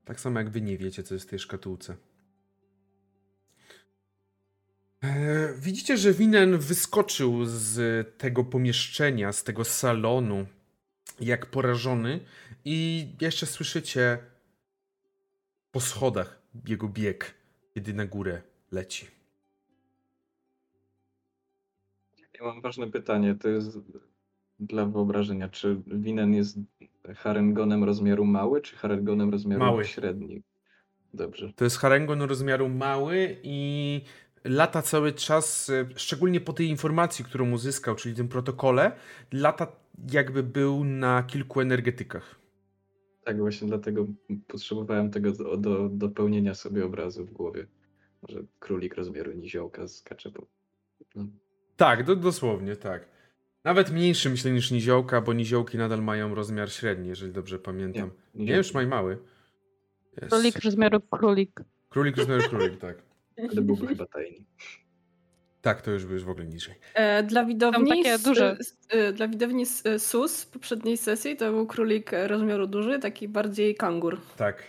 Tak 0.05 0.21
samo 0.21 0.39
jak 0.39 0.51
wy 0.51 0.61
nie 0.61 0.79
wiecie, 0.79 1.03
co 1.03 1.15
jest 1.15 1.27
w 1.27 1.31
tej 1.31 1.39
szkatułce. 1.39 1.97
Eee, 5.05 5.55
widzicie, 5.59 5.97
że 5.97 6.13
Winen 6.13 6.59
wyskoczył 6.59 7.45
z 7.45 7.79
tego 8.19 8.45
pomieszczenia, 8.45 9.33
z 9.33 9.45
tego 9.45 9.65
salonu, 9.65 10.47
jak 11.21 11.47
porażony, 11.47 12.21
i 12.65 13.09
jeszcze 13.21 13.47
słyszycie 13.47 14.19
po 15.73 15.81
schodach 15.81 16.43
jego 16.69 16.89
bieg, 16.89 17.35
kiedy 17.75 17.95
na 17.95 18.07
górę 18.07 18.43
leci. 18.73 19.07
Ja 22.39 22.45
mam 22.45 22.61
ważne 22.61 22.91
pytanie, 22.91 23.35
to 23.35 23.49
jest 23.49 23.79
dla 24.61 24.87
wyobrażenia, 24.87 25.49
czy 25.49 25.83
Winen 25.87 26.35
jest 26.35 26.59
harengonem 27.17 27.85
rozmiaru 27.85 28.25
mały, 28.25 28.61
czy 28.61 28.77
harengonem 28.77 29.31
rozmiaru 29.31 29.65
Mały. 29.65 29.85
średni? 29.85 30.43
Dobrze. 31.15 31.53
To 31.57 31.65
jest 31.65 31.77
Harengon 31.77 32.23
rozmiaru 32.23 32.69
mały 32.69 33.37
i 33.43 34.01
lata 34.45 34.83
cały 34.83 35.13
czas, 35.13 35.71
e, 35.71 35.87
szczególnie 35.97 36.41
po 36.41 36.53
tej 36.53 36.69
informacji, 36.69 37.25
którą 37.25 37.53
uzyskał, 37.53 37.95
czyli 37.95 38.15
tym 38.15 38.29
protokole, 38.29 38.93
lata 39.33 39.67
jakby 40.13 40.43
był 40.43 40.85
na 40.85 41.23
kilku 41.23 41.61
energetykach. 41.61 42.35
Tak, 43.25 43.39
właśnie 43.39 43.69
dlatego 43.69 44.07
potrzebowałem 44.47 45.11
tego 45.11 45.33
do, 45.33 45.57
do 45.57 45.89
dopełnienia 45.89 46.55
sobie 46.55 46.85
obrazu 46.85 47.25
w 47.25 47.33
głowie. 47.33 47.67
Może 48.23 48.45
królik 48.59 48.95
rozmiaru 48.95 49.33
niziołka 49.33 49.89
skacze 49.89 50.31
po... 50.31 50.47
No. 51.15 51.27
Tak, 51.77 52.05
do, 52.05 52.17
dosłownie, 52.17 52.77
tak. 52.77 53.09
Nawet 53.65 53.93
mniejszy 53.93 54.31
myślę 54.31 54.51
niż 54.51 54.71
niziołka, 54.71 55.21
bo 55.21 55.33
niziołki 55.33 55.79
nadal 55.79 56.03
mają 56.03 56.35
rozmiar 56.35 56.73
średni, 56.73 57.09
jeżeli 57.09 57.33
dobrze 57.33 57.59
pamiętam. 57.59 58.11
Nie, 58.35 58.41
niziołki. 58.41 58.59
już 58.59 58.75
maj 58.75 58.87
mały. 58.87 59.19
Jest. 60.23 60.31
Królik 60.33 60.59
rozmiaru 60.65 61.01
królik. 61.01 61.61
Królik 61.89 62.17
rozmiaru 62.17 62.43
królik, 62.49 62.79
tak. 62.79 63.14
Ale 63.39 63.63
byłby 63.63 63.87
chyba 63.93 64.07
tajny. 64.07 64.45
Tak, 65.63 65.83
to 65.83 65.91
już 65.91 66.07
by 66.07 66.15
już 66.15 66.25
w 66.25 66.29
ogóle 66.31 66.47
niżej. 66.47 66.75
E, 66.95 67.23
dla 67.23 67.45
widowni, 67.45 67.89
takie 67.91 68.13
s- 68.13 68.23
duże. 68.23 68.57
e, 68.89 69.13
dla 69.13 69.29
widowni 69.29 69.65
e, 69.85 69.99
SUS 69.99 70.37
z 70.37 70.47
poprzedniej 70.47 70.97
sesji 70.97 71.37
to 71.37 71.51
był 71.53 71.67
królik 71.67 72.13
e, 72.13 72.29
rozmiaru 72.29 72.67
duży, 72.67 72.99
taki 72.99 73.29
bardziej 73.29 73.75
kangur. 73.75 74.21
Tak. 74.37 74.63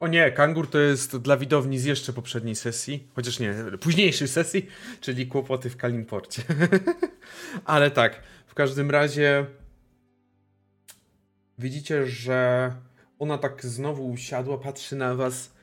O 0.00 0.08
nie, 0.08 0.32
kangur 0.32 0.70
to 0.70 0.78
jest 0.78 1.16
dla 1.16 1.36
widowni 1.36 1.78
z 1.78 1.84
jeszcze 1.84 2.12
poprzedniej 2.12 2.54
sesji, 2.54 3.08
chociaż 3.14 3.40
nie, 3.40 3.54
późniejszej 3.80 4.28
sesji, 4.28 4.66
czyli 5.00 5.26
kłopoty 5.26 5.70
w 5.70 5.76
Kalimporcie. 5.76 6.42
Ale 7.64 7.90
tak, 7.90 8.22
w 8.46 8.54
każdym 8.54 8.90
razie 8.90 9.46
widzicie, 11.58 12.06
że 12.06 12.72
ona 13.18 13.38
tak 13.38 13.64
znowu 13.66 14.10
usiadła, 14.10 14.58
patrzy 14.58 14.96
na 14.96 15.14
was. 15.14 15.57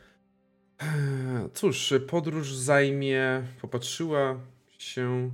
Cóż, 1.53 1.93
podróż 2.07 2.55
zajmie, 2.55 3.43
popatrzyła 3.61 4.39
się. 4.77 5.31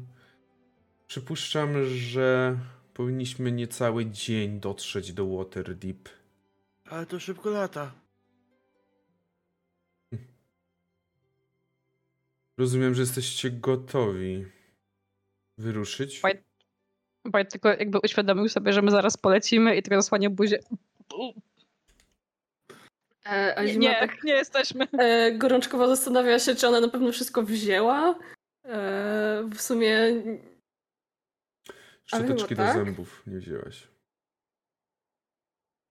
Przypuszczam, 1.07 1.85
że 1.85 2.57
powinniśmy 2.93 3.51
niecały 3.51 4.05
dzień 4.05 4.59
dotrzeć 4.59 5.13
do 5.13 5.37
Waterdeep. 5.37 6.09
Ale 6.85 7.05
to 7.05 7.19
szybko 7.19 7.49
lata. 7.49 7.91
Rozumiem, 12.57 12.95
że 12.95 13.01
jesteście 13.01 13.51
gotowi 13.51 14.45
wyruszyć. 15.57 16.21
Ja 17.33 17.45
tylko 17.45 17.69
jakby 17.69 17.99
uświadomił 18.03 18.49
sobie, 18.49 18.73
że 18.73 18.81
my 18.81 18.91
zaraz 18.91 19.17
polecimy 19.17 19.75
i 19.75 19.83
tylko 19.83 20.01
zasłania 20.01 20.29
buzię. 20.29 20.59
E, 23.25 23.65
Nie, 23.65 23.77
nie, 23.77 23.95
tak 23.99 24.23
nie 24.23 24.33
jesteśmy. 24.33 24.87
e, 24.99 25.31
gorączkowo 25.31 25.87
zastanawia 25.87 26.39
się, 26.39 26.55
czy 26.55 26.67
ona 26.67 26.79
na 26.79 26.87
pewno 26.87 27.11
wszystko 27.11 27.43
wzięła. 27.43 28.19
E, 28.65 29.43
w 29.55 29.61
sumie 29.61 29.97
Szczoteczki 32.05 32.55
do 32.55 32.63
tak? 32.63 32.75
zębów 32.75 33.23
nie 33.27 33.37
wzięłaś. 33.39 33.87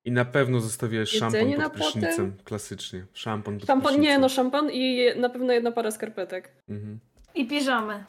I 0.04 0.12
na 0.12 0.24
pewno 0.24 0.60
zostawiałeś 0.60 1.10
szampon 1.10 1.34
Jedzenie 1.34 1.54
pod 1.56 1.62
na 1.62 1.70
potem? 1.70 1.82
prysznicem. 1.92 2.36
Klasycznie. 2.44 3.06
Szampon 3.12 3.58
pod 3.58 3.66
szampon, 3.66 3.92
nie 3.92 3.96
prysznicem. 3.98 4.20
no 4.20 4.28
szampon 4.28 4.70
i 4.70 5.06
na 5.16 5.28
pewno 5.28 5.52
jedna 5.52 5.72
para 5.72 5.90
skarpetek. 5.90 6.52
Mhm. 6.68 7.00
I 7.34 7.46
piżamy. 7.48 8.04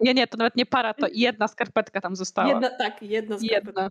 Nie, 0.00 0.14
nie, 0.14 0.26
to 0.26 0.36
nawet 0.36 0.56
nie 0.56 0.66
para, 0.66 0.94
to 0.94 1.06
jedna 1.12 1.48
skarpetka 1.48 2.00
tam 2.00 2.16
została. 2.16 2.48
Jedna, 2.48 2.70
tak, 2.70 3.02
jedna 3.02 3.38
skarpetka. 3.38 3.82
Jedna. 3.82 3.88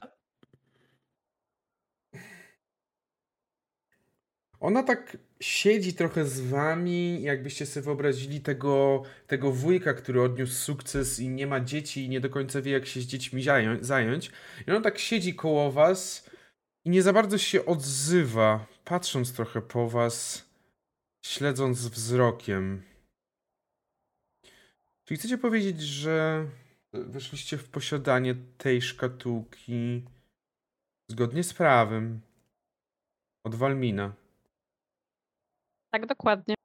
Ona 4.66 4.84
tak 4.84 5.18
siedzi 5.39 5.93
trochę 5.93 6.26
z 6.26 6.41
wami, 6.41 7.22
jakbyście 7.22 7.66
sobie 7.66 7.84
wyobrazili 7.84 8.41
tego, 8.41 9.03
tego 9.28 9.51
wujka, 9.51 9.93
który 9.93 10.22
odniósł 10.22 10.53
sukces 10.53 11.20
i 11.20 11.30
nie 11.30 11.47
ma 11.47 11.59
dzieci 11.59 12.05
i 12.05 12.09
nie 12.09 12.20
do 12.20 12.30
końca 12.30 12.61
wie, 12.61 12.72
jak 12.72 12.86
się 12.86 13.01
z 13.01 13.05
dziećmi 13.05 13.43
zająć. 13.82 14.32
I 14.68 14.72
ona 14.72 14.82
tak 14.82 14.99
siedzi 14.99 15.36
koło 15.36 15.72
was 15.72 16.30
i 16.86 16.89
nie 16.89 17.03
za 17.03 17.13
bardzo 17.13 17.38
się 17.38 17.66
odzywa, 17.66 18.68
patrząc 18.86 19.34
trochę 19.34 19.61
po 19.61 19.89
was, 19.89 20.45
śledząc 21.26 21.88
wzrokiem. 21.88 22.84
Czyli 25.07 25.18
chcecie 25.18 25.38
powiedzieć, 25.38 25.82
że 25.82 26.47
weszliście 26.93 27.57
w 27.57 27.70
posiadanie 27.70 28.36
tej 28.57 28.82
szkatułki 28.82 30.05
zgodnie 31.11 31.43
z 31.43 31.53
prawem 31.53 32.22
od 33.43 33.55
Walmina. 33.55 34.24
Tak, 35.95 36.05
dokładnie. 36.05 36.55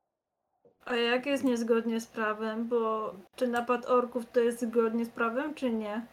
A 0.84 0.94
jak 0.96 1.26
jest 1.26 1.44
niezgodnie 1.44 2.00
z 2.00 2.06
prawem? 2.06 2.68
Bo 2.68 3.14
czy 3.36 3.48
napad 3.48 3.86
orków 3.86 4.30
to 4.32 4.40
jest 4.40 4.60
zgodnie 4.60 5.04
z 5.04 5.08
prawem, 5.10 5.54
czy 5.54 5.70
nie? 5.70 6.06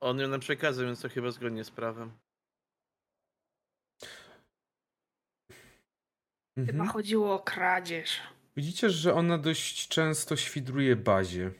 On 0.00 0.18
ją 0.18 0.28
nam 0.28 0.40
przekazał, 0.40 0.86
więc 0.86 1.00
to 1.00 1.08
chyba 1.08 1.30
zgodnie 1.30 1.64
z 1.64 1.70
prawem. 1.70 2.10
Chyba 6.56 6.70
Mhm. 6.72 6.88
chodziło 6.88 7.34
o 7.34 7.38
kradzież. 7.38 8.20
Widzicie, 8.56 8.90
że 8.90 9.14
ona 9.14 9.38
dość 9.38 9.88
często 9.88 10.36
świdruje 10.36 10.96
bazie. 10.96 11.52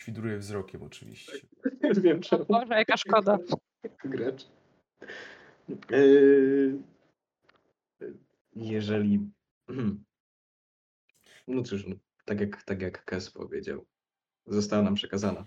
Świdruje 0.00 0.38
wzrokiem 0.38 0.82
oczywiście. 0.82 1.32
Wiem 2.02 2.18
O 2.18 2.22
czemu. 2.22 2.44
Boże, 2.44 2.74
jaka 2.74 2.96
szkoda. 2.96 3.38
Gracz. 4.04 4.46
Yy, 5.90 6.93
Jeżeli. 8.56 9.20
No 11.48 11.62
cóż, 11.62 11.86
no, 11.86 11.96
tak 12.24 12.40
jak, 12.40 12.62
tak 12.62 12.82
jak 12.82 13.04
Kes 13.04 13.30
powiedział, 13.30 13.86
została 14.46 14.82
nam 14.82 14.94
przekazana. 14.94 15.46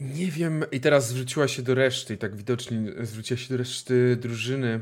Nie 0.00 0.26
wiem, 0.26 0.64
i 0.72 0.80
teraz 0.80 1.08
zwróciła 1.08 1.48
się 1.48 1.62
do 1.62 1.74
reszty, 1.74 2.14
i 2.14 2.18
tak 2.18 2.36
widocznie 2.36 2.92
zwróciła 3.00 3.38
się 3.38 3.48
do 3.48 3.56
reszty 3.56 4.16
drużyny. 4.16 4.80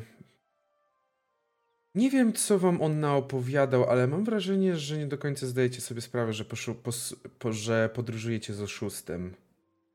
Nie 1.95 2.11
wiem, 2.11 2.33
co 2.33 2.59
wam 2.59 2.83
on 2.83 3.01
naopowiadał, 3.01 3.91
ale 3.91 4.07
mam 4.07 4.25
wrażenie, 4.25 4.77
że 4.77 4.99
nie 4.99 5.07
do 5.07 5.19
końca 5.19 5.47
zdajecie 5.47 5.81
sobie 5.81 6.01
sprawę, 6.01 6.33
że, 6.33 6.45
poszu, 6.45 6.75
pos, 6.75 7.17
po, 7.39 7.53
że 7.53 7.91
podróżujecie 7.95 8.55
z 8.55 8.63
oszustem. 8.63 9.35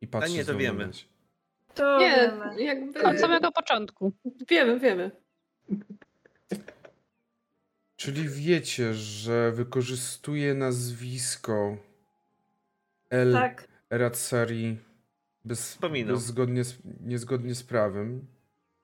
I 0.01 0.07
patrzcie 0.07 0.37
nie, 0.37 0.45
to 0.45 0.57
wiemy. 0.57 0.89
To 1.73 1.99
Nie, 1.99 2.15
wiemy. 2.15 2.63
jakby... 2.63 3.03
Od 3.03 3.19
samego 3.19 3.51
początku. 3.51 4.11
Wiemy, 4.49 4.79
wiemy. 4.79 5.11
Czyli 7.97 8.29
wiecie, 8.29 8.93
że 8.93 9.51
wykorzystuje 9.51 10.53
nazwisko 10.53 11.77
El 13.09 13.33
Tak. 13.33 13.67
Eratsari 13.89 14.77
bez, 15.45 15.77
z, 16.63 16.77
niezgodnie 17.05 17.55
z 17.55 17.63
prawem, 17.63 18.27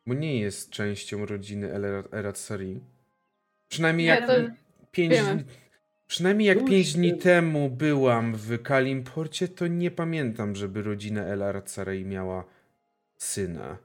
bo 0.07 0.13
nie 0.13 0.39
jest 0.39 0.69
częścią 0.69 1.25
rodziny 1.25 1.71
El 1.73 1.85
Eratsari. 2.11 2.79
Przynajmniej 3.69 4.07
Nie, 4.07 4.13
jak 4.13 4.29
pięć 4.91 5.13
dni, 5.19 5.43
przynajmniej 6.07 6.47
jak 6.47 6.65
pięć 6.65 6.93
dni 6.93 7.17
temu 7.17 7.69
byłam 7.69 8.35
w 8.35 8.61
Kalimporcie, 8.61 9.47
to 9.47 9.67
nie 9.67 9.91
pamiętam, 9.91 10.55
żeby 10.55 10.81
rodzina 10.81 11.23
El 11.23 11.41
Eratsari 11.41 12.05
miała 12.05 12.45
syna. 13.17 13.77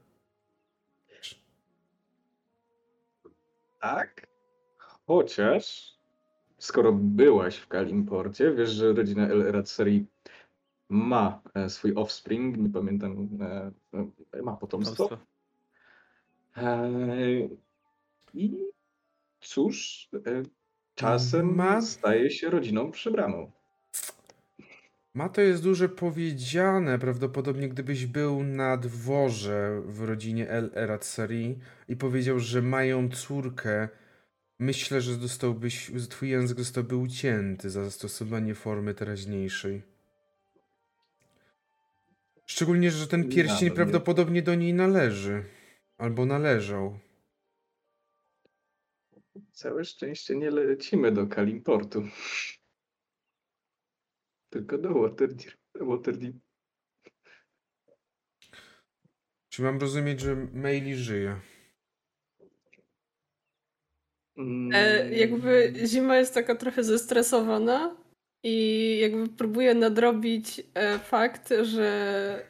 Tak? 3.81 4.28
Chociaż, 5.09 5.95
skoro 6.59 6.93
byłaś 6.93 7.57
w 7.57 7.69
Kalimporcie, 7.69 8.53
wiesz, 8.55 8.71
że 8.71 8.93
rodzina 8.93 9.29
El 9.29 9.43
Eratseri 9.43 10.07
ma 10.89 11.43
e, 11.55 11.71
swój 11.71 11.95
offspring, 11.95 12.57
nie 12.57 12.69
pamiętam, 12.71 13.29
e, 13.41 13.71
e, 14.39 14.43
ma 14.43 14.57
potomstwo. 14.57 15.09
Potomstwo. 15.09 15.27
Eee, 16.57 17.49
I 18.35 18.59
cóż, 19.41 20.09
e, 20.27 20.43
czasem 20.95 21.55
Ma- 21.55 21.83
staje 21.83 22.31
się 22.31 22.51
rodziną 22.51 22.91
przybraną. 22.91 23.51
Ma 25.15 25.29
to 25.29 25.41
jest 25.41 25.63
dużo 25.63 25.89
powiedziane. 25.89 26.99
Prawdopodobnie 26.99 27.69
gdybyś 27.69 28.07
był 28.07 28.43
na 28.45 28.77
dworze 28.77 29.83
w 29.85 30.03
rodzinie 30.03 30.49
El 30.49 30.71
Eratsari 30.75 31.59
i 31.89 31.97
powiedział, 31.97 32.39
że 32.39 32.63
mają 32.63 33.09
córkę, 33.09 33.89
myślę, 34.59 35.01
że 35.01 35.17
dostałbyś, 35.17 35.91
twój 36.11 36.29
język 36.29 36.59
zostałby 36.59 36.97
ucięty 36.97 37.71
za 37.71 37.85
zastosowanie 37.85 38.55
formy 38.55 38.95
teraźniejszej. 38.95 39.83
Szczególnie, 42.47 42.91
że 42.91 43.07
ten 43.07 43.29
pierścień 43.29 43.71
prawdopodobnie 43.71 44.43
do 44.43 44.55
niej 44.55 44.75
należy. 44.75 45.45
Albo 45.99 46.27
należał. 46.27 46.99
Całe 49.53 49.85
szczęście 49.85 50.37
nie 50.37 50.51
lecimy 50.51 51.13
do 51.13 51.27
Kalimportu. 51.27 52.09
Tylko 54.51 54.79
do 54.79 54.95
Waterdeep. 54.95 55.55
Waterdeep. 55.81 56.37
Czy 59.49 59.63
mam 59.63 59.79
rozumieć, 59.79 60.21
że 60.21 60.37
Meili 60.37 60.97
żyje? 60.97 61.41
Mm, 64.39 64.71
E, 64.75 65.11
jakby 65.11 65.73
zima 65.87 66.17
jest 66.17 66.35
taka 66.35 66.55
trochę 66.55 66.85
zestresowana 66.85 67.97
i 68.43 68.99
jakby 69.01 69.29
próbuje 69.29 69.75
nadrobić 69.75 70.63
e, 70.75 70.99
fakt, 70.99 71.53
że 71.63 72.47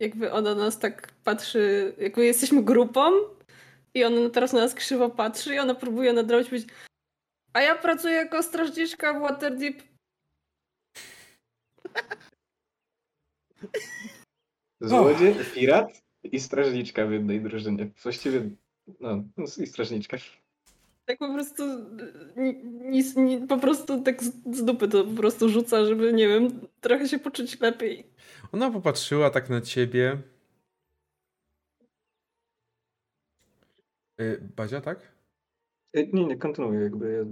jakby 0.00 0.32
ona 0.32 0.54
nas 0.54 0.78
tak 0.78 1.12
patrzy, 1.24 1.94
jakby 1.98 2.24
jesteśmy 2.24 2.62
grupą 2.62 3.10
i 3.94 4.04
ona 4.04 4.30
teraz 4.30 4.52
na 4.52 4.60
nas 4.60 4.74
krzywo 4.74 5.10
patrzy 5.10 5.54
i 5.54 5.58
ona 5.58 5.74
próbuje 5.74 6.12
nadrobić 6.12 6.50
być 6.50 6.66
a 7.56 7.60
ja 7.60 7.74
pracuję 7.74 8.14
jako 8.14 8.42
strażniczka 8.42 9.14
w 9.14 9.20
Waterdeep. 9.20 9.82
Złodziej, 14.80 15.34
pirat 15.54 16.02
i 16.22 16.40
strażniczka 16.40 17.06
w 17.06 17.12
jednej 17.12 17.40
drużynie. 17.40 17.90
Właściwie, 18.02 18.50
no, 19.00 19.24
no 19.36 19.44
i 19.58 19.66
strażniczka. 19.66 20.16
Tak 21.06 21.18
po 21.18 21.34
prostu 21.34 21.62
ni- 22.36 22.64
nic, 22.64 23.16
ni- 23.16 23.46
po 23.46 23.58
prostu 23.58 24.02
tak 24.02 24.22
z, 24.22 24.32
z 24.56 24.64
dupy 24.64 24.88
to 24.88 25.04
po 25.04 25.10
prostu 25.12 25.48
rzuca, 25.48 25.84
żeby 25.86 26.12
nie 26.12 26.28
wiem, 26.28 26.60
trochę 26.80 27.08
się 27.08 27.18
poczuć 27.18 27.60
lepiej. 27.60 28.06
Ona 28.52 28.70
popatrzyła 28.70 29.30
tak 29.30 29.50
na 29.50 29.60
ciebie. 29.60 30.22
Y, 34.20 34.48
Bazia, 34.56 34.80
tak? 34.80 35.12
E, 35.94 36.06
Nie, 36.06 36.24
nie, 36.26 36.36
kontynuuję, 36.36 36.80
jakby 36.80 37.12
ja 37.12 37.24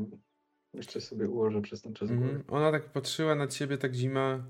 jeszcze 0.79 1.01
sobie 1.01 1.29
ułożę 1.29 1.63
przez 1.63 1.83
ten 1.83 1.95
czas. 1.95 2.11
Mhm. 2.11 2.45
Ona 2.49 2.73
tak 2.73 2.93
patrzyła 2.93 3.35
na 3.35 3.47
ciebie, 3.47 3.79
tak 3.79 3.95
zima. 3.95 4.45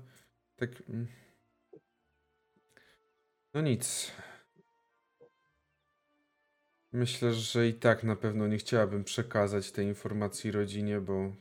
Tak. 0.55 0.69
mm. 0.89 1.07
No 3.53 3.61
nic. 3.61 4.11
Myślę, 6.95 7.33
że 7.33 7.67
i 7.67 7.73
tak 7.73 8.03
na 8.03 8.15
pewno 8.15 8.47
nie 8.47 8.57
chciałabym 8.57 9.03
przekazać 9.03 9.71
tej 9.71 9.87
informacji 9.87 10.51
rodzinie, 10.51 11.01
bo 11.01 11.31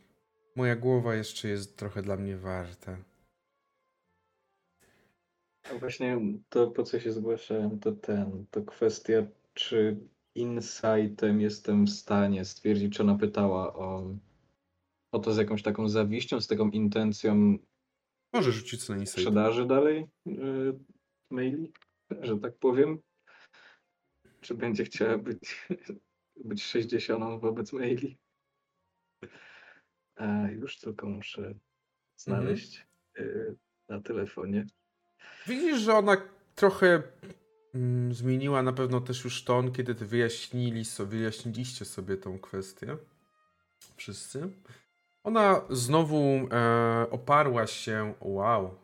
moja 0.56 0.76
głowa 0.76 1.14
jeszcze 1.14 1.48
jest 1.48 1.76
trochę 1.76 2.02
dla 2.02 2.16
mnie 2.16 2.36
warta. 2.36 2.96
A 5.70 5.74
właśnie 5.78 6.20
to, 6.48 6.70
po 6.70 6.82
co 6.82 7.00
się 7.00 7.12
zgłaszałem, 7.12 7.80
to 7.80 7.92
ten, 7.92 8.46
to 8.50 8.62
kwestia, 8.62 9.26
czy 9.54 9.96
insightem 10.34 11.40
jestem 11.40 11.84
w 11.84 11.90
stanie 11.90 12.44
stwierdzić, 12.44 12.96
czy 12.96 13.02
ona 13.02 13.14
pytała 13.14 13.74
o, 13.74 14.16
o 15.12 15.18
to 15.18 15.32
z 15.32 15.36
jakąś 15.36 15.62
taką 15.62 15.88
zawiścią, 15.88 16.40
z 16.40 16.46
taką 16.46 16.70
intencją 16.70 17.58
Może 18.32 18.52
rzucić 18.52 18.88
na 18.88 18.96
insight. 18.96 19.20
sprzedaży 19.20 19.66
dalej 19.66 20.06
yy, 20.26 20.78
maili, 21.30 21.72
że 22.20 22.38
tak 22.38 22.56
powiem. 22.58 22.98
Czy 24.44 24.54
będzie 24.54 24.84
chciała 24.84 25.18
być, 25.18 25.66
być 26.44 26.64
60 26.64 27.40
wobec 27.40 27.72
maili? 27.72 28.18
A 30.16 30.48
już 30.50 30.78
tylko 30.78 31.08
muszę 31.08 31.54
znaleźć 32.16 32.86
yy, 33.18 33.56
na 33.88 34.00
telefonie. 34.00 34.66
Widzisz, 35.46 35.80
że 35.80 35.94
ona 35.94 36.16
trochę 36.54 37.02
mm, 37.74 38.14
zmieniła 38.14 38.62
na 38.62 38.72
pewno 38.72 39.00
też 39.00 39.24
już 39.24 39.44
ton, 39.44 39.72
kiedy 39.72 39.94
ty 39.94 40.06
wyjaśnili 40.06 40.84
sobie, 40.84 41.18
wyjaśniliście 41.18 41.84
sobie 41.84 42.16
tą 42.16 42.38
kwestię. 42.38 42.96
Wszyscy. 43.96 44.50
Ona 45.22 45.60
znowu 45.70 46.48
e, 46.52 47.06
oparła 47.10 47.66
się. 47.66 48.14
Wow. 48.20 48.74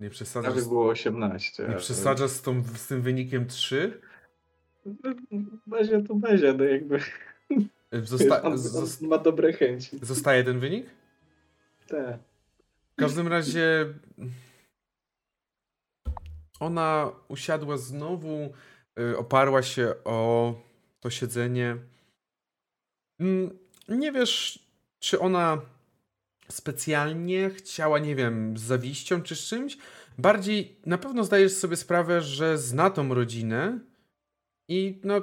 Nie 0.00 0.10
przesadzasz, 0.10 0.50
Nawet 0.50 0.68
było 0.68 0.88
18. 0.88 1.68
nie 1.68 1.76
przesadzasz 1.76 2.30
z, 2.30 2.42
tą, 2.42 2.62
z 2.76 2.86
tym 2.86 3.02
wynikiem 3.02 3.46
3? 3.46 4.00
Bazia 5.66 6.00
to 6.08 6.14
Bazia, 6.14 6.52
no 6.52 6.64
jakby. 6.64 7.00
Zosta 8.02 8.42
on, 8.42 8.52
on 8.52 9.08
ma 9.08 9.18
dobre 9.18 9.52
chęci. 9.52 9.98
zostaje 10.02 10.44
ten 10.44 10.58
wynik? 10.60 10.86
Tak. 11.88 12.18
W 12.92 12.96
każdym 12.96 13.28
razie. 13.28 13.94
Ona 16.60 17.12
usiadła 17.28 17.76
znowu, 17.76 18.52
y, 19.00 19.18
oparła 19.18 19.62
się 19.62 19.94
o 20.04 20.54
to 21.00 21.10
siedzenie. 21.10 21.76
Mm, 23.20 23.58
Nie 23.88 24.12
wiesz, 24.12 24.58
czy 25.00 25.20
ona 25.20 25.60
specjalnie 26.48 27.50
chciała, 27.50 27.98
nie 27.98 28.14
wiem, 28.16 28.58
z 28.58 28.62
zawiścią 28.62 29.22
czy 29.22 29.36
z 29.36 29.40
czymś. 29.48 29.78
Bardziej 30.18 30.76
na 30.86 30.98
pewno 30.98 31.24
zdajesz 31.24 31.52
sobie 31.52 31.76
sprawę, 31.76 32.20
że 32.20 32.58
zna 32.58 32.90
tą 32.90 33.14
rodzinę 33.14 33.78
i 34.68 35.00
no, 35.04 35.22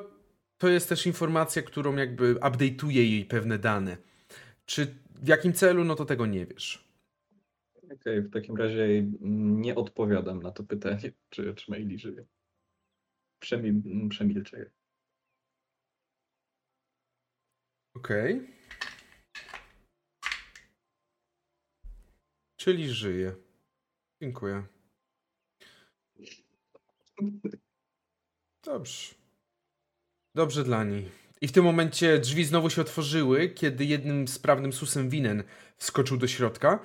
to 0.57 0.69
jest 0.69 0.89
też 0.89 1.05
informacja, 1.05 1.61
którą 1.61 1.95
jakby 1.95 2.35
update'uje 2.35 2.91
jej 2.91 3.25
pewne 3.25 3.59
dane. 3.59 3.97
Czy 4.65 4.95
w 5.15 5.27
jakim 5.27 5.53
celu, 5.53 5.83
no 5.83 5.95
to 5.95 6.05
tego 6.05 6.25
nie 6.25 6.45
wiesz. 6.45 6.91
Okej, 7.93 8.21
w 8.21 8.31
takim 8.31 8.57
razie 8.57 9.03
nie 9.21 9.75
odpowiadam 9.75 10.43
na 10.43 10.51
to 10.51 10.63
pytanie, 10.63 11.11
czy, 11.29 11.55
czy 11.55 11.71
Maili 11.71 11.99
żyje. 11.99 12.25
Przemil, 13.39 13.81
przemilczę. 14.09 14.71
Okej. 17.93 18.47
Czyli 22.57 22.89
żyje. 22.89 23.35
Dziękuję. 24.21 24.63
Dobrze. 28.63 29.20
Dobrze 30.35 30.63
dla 30.63 30.83
niej. 30.83 31.09
I 31.41 31.47
w 31.47 31.51
tym 31.51 31.63
momencie 31.63 32.19
drzwi 32.19 32.45
znowu 32.45 32.69
się 32.69 32.81
otworzyły, 32.81 33.49
kiedy 33.49 33.85
jednym 33.85 34.27
sprawnym 34.27 34.73
susem 34.73 35.09
winen 35.09 35.43
wskoczył 35.77 36.17
do 36.17 36.27
środka. 36.27 36.79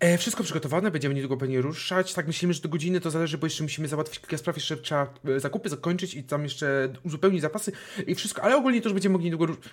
E, 0.00 0.18
wszystko 0.18 0.44
przygotowane, 0.44 0.90
będziemy 0.90 1.14
niedługo 1.14 1.36
pewnie 1.36 1.60
ruszać. 1.60 2.14
Tak 2.14 2.26
myślimy, 2.26 2.54
że 2.54 2.60
do 2.62 2.68
godziny 2.68 3.00
to 3.00 3.10
zależy, 3.10 3.38
bo 3.38 3.46
jeszcze 3.46 3.62
musimy 3.62 3.88
załatwić 3.88 4.20
kilka 4.20 4.38
spraw, 4.38 4.56
jeszcze 4.56 4.76
trzeba 4.76 5.14
e, 5.24 5.40
zakupy 5.40 5.68
zakończyć 5.68 6.14
i 6.14 6.24
tam 6.24 6.42
jeszcze 6.42 6.92
uzupełnić 7.02 7.42
zapasy 7.42 7.72
i 8.06 8.14
wszystko, 8.14 8.42
ale 8.42 8.56
ogólnie 8.56 8.82
to 8.82 8.88
już 8.88 8.94
będziemy 8.94 9.12
mogli 9.12 9.24
niedługo 9.24 9.46
ruszać. 9.46 9.64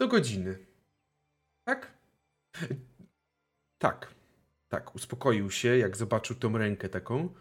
Do 0.00 0.08
godziny. 0.08 0.58
Tak? 1.64 1.92
Tak. 3.78 4.14
Tak, 4.68 4.94
uspokoił 4.94 5.50
się, 5.50 5.78
jak 5.78 5.96
zobaczył 5.96 6.36
tą 6.36 6.58
rękę 6.58 6.88
taką. 6.88 7.34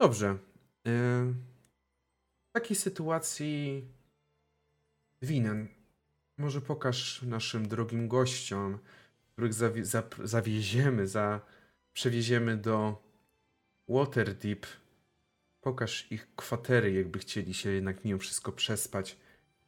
Dobrze. 0.00 0.38
W 0.84 1.34
takiej 2.60 2.76
sytuacji 2.76 3.84
Winen, 5.22 5.68
może 6.38 6.60
pokaż 6.60 7.22
naszym 7.22 7.68
drogim 7.68 8.08
gościom, 8.08 8.78
których 9.32 9.52
zap- 9.52 10.26
zawieziemy, 10.26 11.06
za 11.06 11.40
przewieziemy 11.92 12.56
do 12.56 13.02
Waterdeep. 13.88 14.66
Pokaż 15.60 16.12
ich 16.12 16.28
kwatery, 16.36 16.92
jakby 16.92 17.18
chcieli 17.18 17.54
się 17.54 17.70
jednak 17.70 18.04
mimo 18.04 18.18
wszystko 18.18 18.52
przespać 18.52 19.16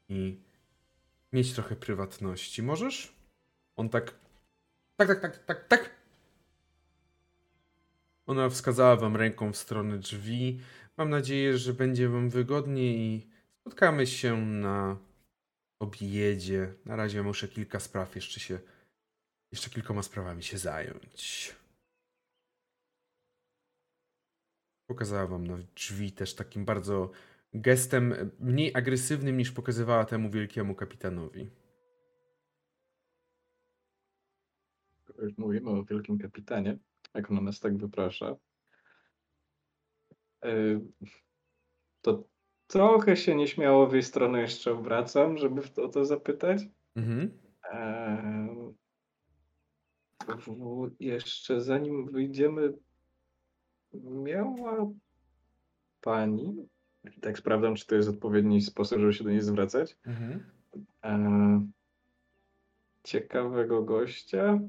i 0.08 0.40
mieć 1.32 1.52
trochę 1.52 1.76
prywatności. 1.76 2.62
Możesz? 2.62 3.14
On 3.76 3.88
tak. 3.88 4.14
Tak, 4.96 5.08
tak, 5.08 5.20
tak, 5.20 5.44
tak, 5.44 5.68
tak. 5.68 5.90
Ona 8.26 8.50
wskazała 8.50 8.96
wam 8.96 9.16
ręką 9.16 9.52
w 9.52 9.56
stronę 9.56 9.98
drzwi. 9.98 10.60
Mam 10.98 11.10
nadzieję, 11.10 11.58
że 11.58 11.74
będzie 11.74 12.08
wam 12.08 12.30
wygodnie 12.30 12.94
i 12.96 13.26
spotkamy 13.60 14.06
się 14.06 14.36
na 14.36 14.98
obiedzie. 15.78 16.74
Na 16.84 16.96
razie 16.96 17.22
muszę 17.22 17.48
kilka 17.48 17.80
spraw 17.80 18.14
jeszcze 18.14 18.40
się. 18.40 18.58
Jeszcze 19.52 19.70
kilkoma 19.70 20.02
sprawami 20.02 20.42
się 20.42 20.58
zająć. 20.58 21.54
Pokazała 24.86 25.26
wam 25.26 25.46
na 25.46 25.58
drzwi 25.74 26.12
też 26.12 26.34
takim 26.34 26.64
bardzo 26.64 27.10
gestem 27.54 28.14
mniej 28.40 28.74
agresywnym 28.74 29.36
niż 29.36 29.52
pokazywała 29.52 30.04
temu 30.04 30.30
wielkiemu 30.30 30.74
kapitanowi. 30.74 31.50
Mówimy 35.36 35.70
o 35.70 35.84
wielkim 35.84 36.18
kapitanie, 36.18 36.78
jak 37.14 37.30
ona 37.30 37.40
nas 37.40 37.60
tak 37.60 37.76
wyprasza, 37.76 38.36
to 42.02 42.24
trochę 42.66 43.16
się 43.16 43.34
nieśmiało 43.34 43.86
w 43.86 43.92
jej 43.92 44.02
stronę 44.02 44.40
jeszcze 44.40 44.72
obracam, 44.72 45.38
żeby 45.38 45.62
o 45.82 45.88
to 45.88 46.04
zapytać. 46.04 46.62
Mhm. 46.96 47.38
W- 50.38 50.90
jeszcze 51.00 51.60
zanim 51.60 52.06
wyjdziemy, 52.06 52.72
miała 54.04 54.90
pani, 56.00 56.68
tak 57.20 57.38
sprawdzam, 57.38 57.74
czy 57.74 57.86
to 57.86 57.94
jest 57.94 58.08
odpowiedni 58.08 58.60
sposób, 58.62 58.98
żeby 58.98 59.12
się 59.12 59.24
do 59.24 59.30
niej 59.30 59.40
zwracać, 59.40 59.96
Mhm. 60.06 60.50
eee, 61.02 61.70
ciekawego 63.04 63.82
gościa, 63.82 64.60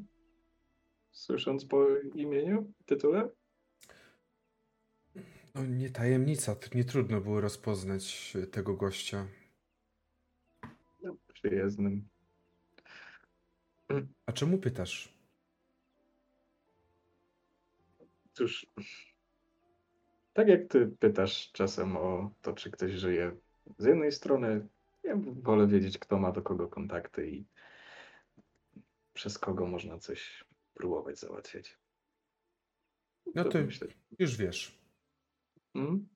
słysząc 1.12 1.66
po 1.66 1.86
imieniu, 2.16 2.74
tytule? 2.86 3.30
No 5.56 5.66
nie 5.66 5.90
tajemnica, 5.90 6.56
nie 6.76 6.84
trudno 6.84 7.22
było 7.22 7.42
rozpoznać 7.42 8.34
e, 8.44 8.48
tego 8.48 8.74
gościa. 8.76 9.28
No, 11.04 11.16
przyjezdnym. 11.34 12.08
A 14.26 14.32
czemu 14.32 14.58
pytasz? 14.58 15.14
Cóż, 18.34 18.68
tak 20.34 20.48
jak 20.48 20.68
ty 20.68 20.88
pytasz 21.00 21.52
czasem 21.52 21.98
o 21.98 22.32
to, 22.42 22.54
czy 22.54 22.72
ktoś 22.72 22.92
żyje, 22.92 23.36
z 23.78 23.86
jednej 23.86 24.12
strony 24.12 24.68
ja 25.04 25.14
wolę 25.18 25.68
wiedzieć, 25.68 25.98
kto 25.98 26.20
ma 26.20 26.32
do 26.32 26.42
kogo 26.42 26.68
kontakty 26.68 27.30
i 27.30 27.46
przez 29.14 29.38
kogo 29.38 29.66
można 29.66 30.00
coś 30.00 30.46
próbować 30.74 31.20
załatwiać. 31.20 31.78
No 33.36 33.44
to 33.44 33.60
myślę. 33.60 33.88
już 34.20 34.38
wiesz. 34.38 34.80
Mm? 35.80 36.08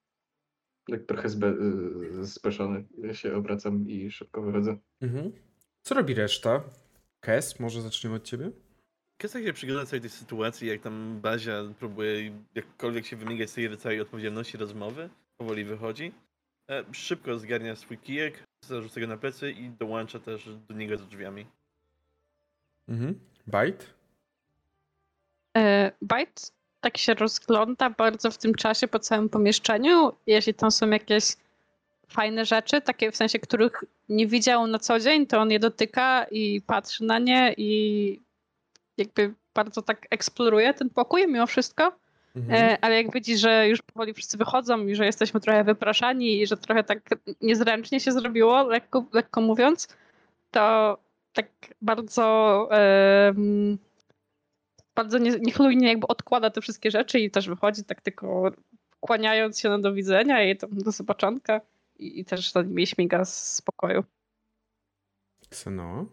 Tak 0.88 1.03
trochę 1.03 1.30
zbe, 1.30 1.55
y, 2.22 2.28
speszony 2.28 2.86
się 3.14 3.36
obracam 3.36 3.89
i 3.89 4.11
szybko 4.11 4.41
wychodzę. 4.41 4.78
Mhm. 5.01 5.32
Co 5.82 5.95
robi 5.95 6.14
reszta? 6.14 6.64
Kes, 7.20 7.59
może 7.59 7.82
zaczniemy 7.82 8.16
od 8.16 8.24
ciebie? 8.24 8.51
Kesek 9.18 9.45
się 9.45 9.53
przygląda 9.53 9.86
całej 9.86 10.01
tej 10.01 10.09
sytuacji, 10.09 10.68
jak 10.68 10.82
tam 10.82 11.20
Bazia 11.22 11.64
próbuje 11.80 12.32
jakkolwiek 12.55 13.05
się 13.05 13.16
wymigać 13.16 13.49
z 13.49 13.53
tej 13.53 13.78
całej 13.78 14.01
odpowiedzialności 14.01 14.57
rozmowy, 14.57 15.09
powoli 15.38 15.64
wychodzi. 15.64 16.11
E, 16.70 16.84
szybko 16.91 17.39
zgarnia 17.39 17.76
swój 17.76 17.97
kijek, 17.97 18.43
zarzuca 18.66 19.01
go 19.01 19.07
na 19.07 19.18
plecy 19.18 19.51
i 19.51 19.70
dołącza 19.70 20.20
też 20.20 20.49
do 20.68 20.74
niego 20.76 20.97
za 20.97 21.05
drzwiami. 21.05 21.45
Mhm. 22.88 23.20
Bite? 23.47 23.86
E, 25.57 25.91
Bite 26.01 26.41
tak 26.84 26.98
się 26.98 27.14
rozgląda 27.14 27.90
bardzo 27.90 28.32
w 28.32 28.38
tym 28.38 28.56
czasie 28.56 28.88
po 28.88 29.00
całym 29.00 29.30
pomieszczeniu. 29.30 30.12
Jeśli 30.28 30.54
tam 30.54 30.72
są 30.72 30.90
jakieś 30.90 31.24
fajne 32.08 32.46
rzeczy, 32.46 32.82
takie 32.82 33.12
w 33.12 33.16
sensie, 33.16 33.40
których 33.40 33.84
nie 34.10 34.28
widział 34.28 34.68
na 34.68 34.80
co 34.80 35.00
dzień, 35.00 35.28
to 35.28 35.40
on 35.40 35.52
je 35.52 35.60
dotyka 35.60 36.26
i 36.32 36.62
patrzy 36.62 37.04
na 37.04 37.20
nie 37.20 37.54
i 37.58 38.20
jakby 38.98 39.34
bardzo 39.54 39.82
tak 39.82 40.08
eksploruje 40.10 40.74
ten 40.74 40.90
pokój 40.90 41.28
mimo 41.28 41.48
wszystko. 41.48 41.92
Mhm. 42.36 42.64
E, 42.64 42.78
ale 42.82 42.96
jak 42.96 43.14
widzi, 43.14 43.38
że 43.38 43.68
już 43.68 43.82
powoli 43.82 44.14
wszyscy 44.14 44.38
wychodzą 44.38 44.88
i 44.88 44.96
że 44.96 45.06
jesteśmy 45.06 45.40
trochę 45.40 45.64
wypraszani 45.64 46.42
i 46.42 46.48
że 46.48 46.58
trochę 46.58 46.84
tak 46.84 47.00
niezręcznie 47.42 48.00
się 48.00 48.12
zrobiło, 48.12 48.64
lekko, 48.64 49.06
lekko 49.14 49.42
mówiąc, 49.42 49.88
to 50.52 50.98
tak 51.34 51.48
bardzo 51.82 52.68
em, 52.72 53.78
bardzo 54.96 55.18
nie, 55.18 55.32
niechlujnie 55.32 55.88
jakby 55.88 56.08
odkłada 56.08 56.50
te 56.50 56.62
wszystkie 56.62 56.91
rzeczy 56.91 57.20
i 57.20 57.32
też 57.32 57.50
wychodzi 57.50 57.84
tak 57.84 58.02
tylko 58.02 58.52
kłaniając 59.00 59.60
się 59.60 59.70
na 59.70 59.80
do 59.80 59.94
widzenia 59.94 60.44
i 60.44 60.58
tam 60.58 60.78
do 60.78 60.91
zobaczonka 60.91 61.62
i, 62.00 62.20
i 62.20 62.26
też 62.26 62.52
za 62.52 62.62
nimi 62.62 62.88
śmiga 62.88 63.26
z 63.26 63.62
pokoju. 63.62 64.04
Kseno? 65.50 66.06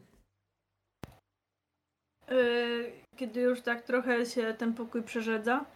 Yy, 2.30 2.92
Kiedy 3.16 3.40
już 3.40 3.60
tak 3.60 3.82
trochę 3.82 4.26
się 4.26 4.54
ten 4.54 4.74
pokój 4.74 5.02
przerzedza, 5.02 5.66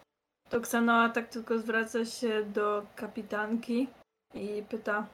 to 0.51 0.57
Xanoa 0.57 1.09
tak 1.09 1.29
tylko 1.29 1.59
zwraca 1.59 2.05
się 2.05 2.45
do 2.45 2.87
kapitanki 2.97 3.89
i 4.35 4.63
pyta, 4.69 5.07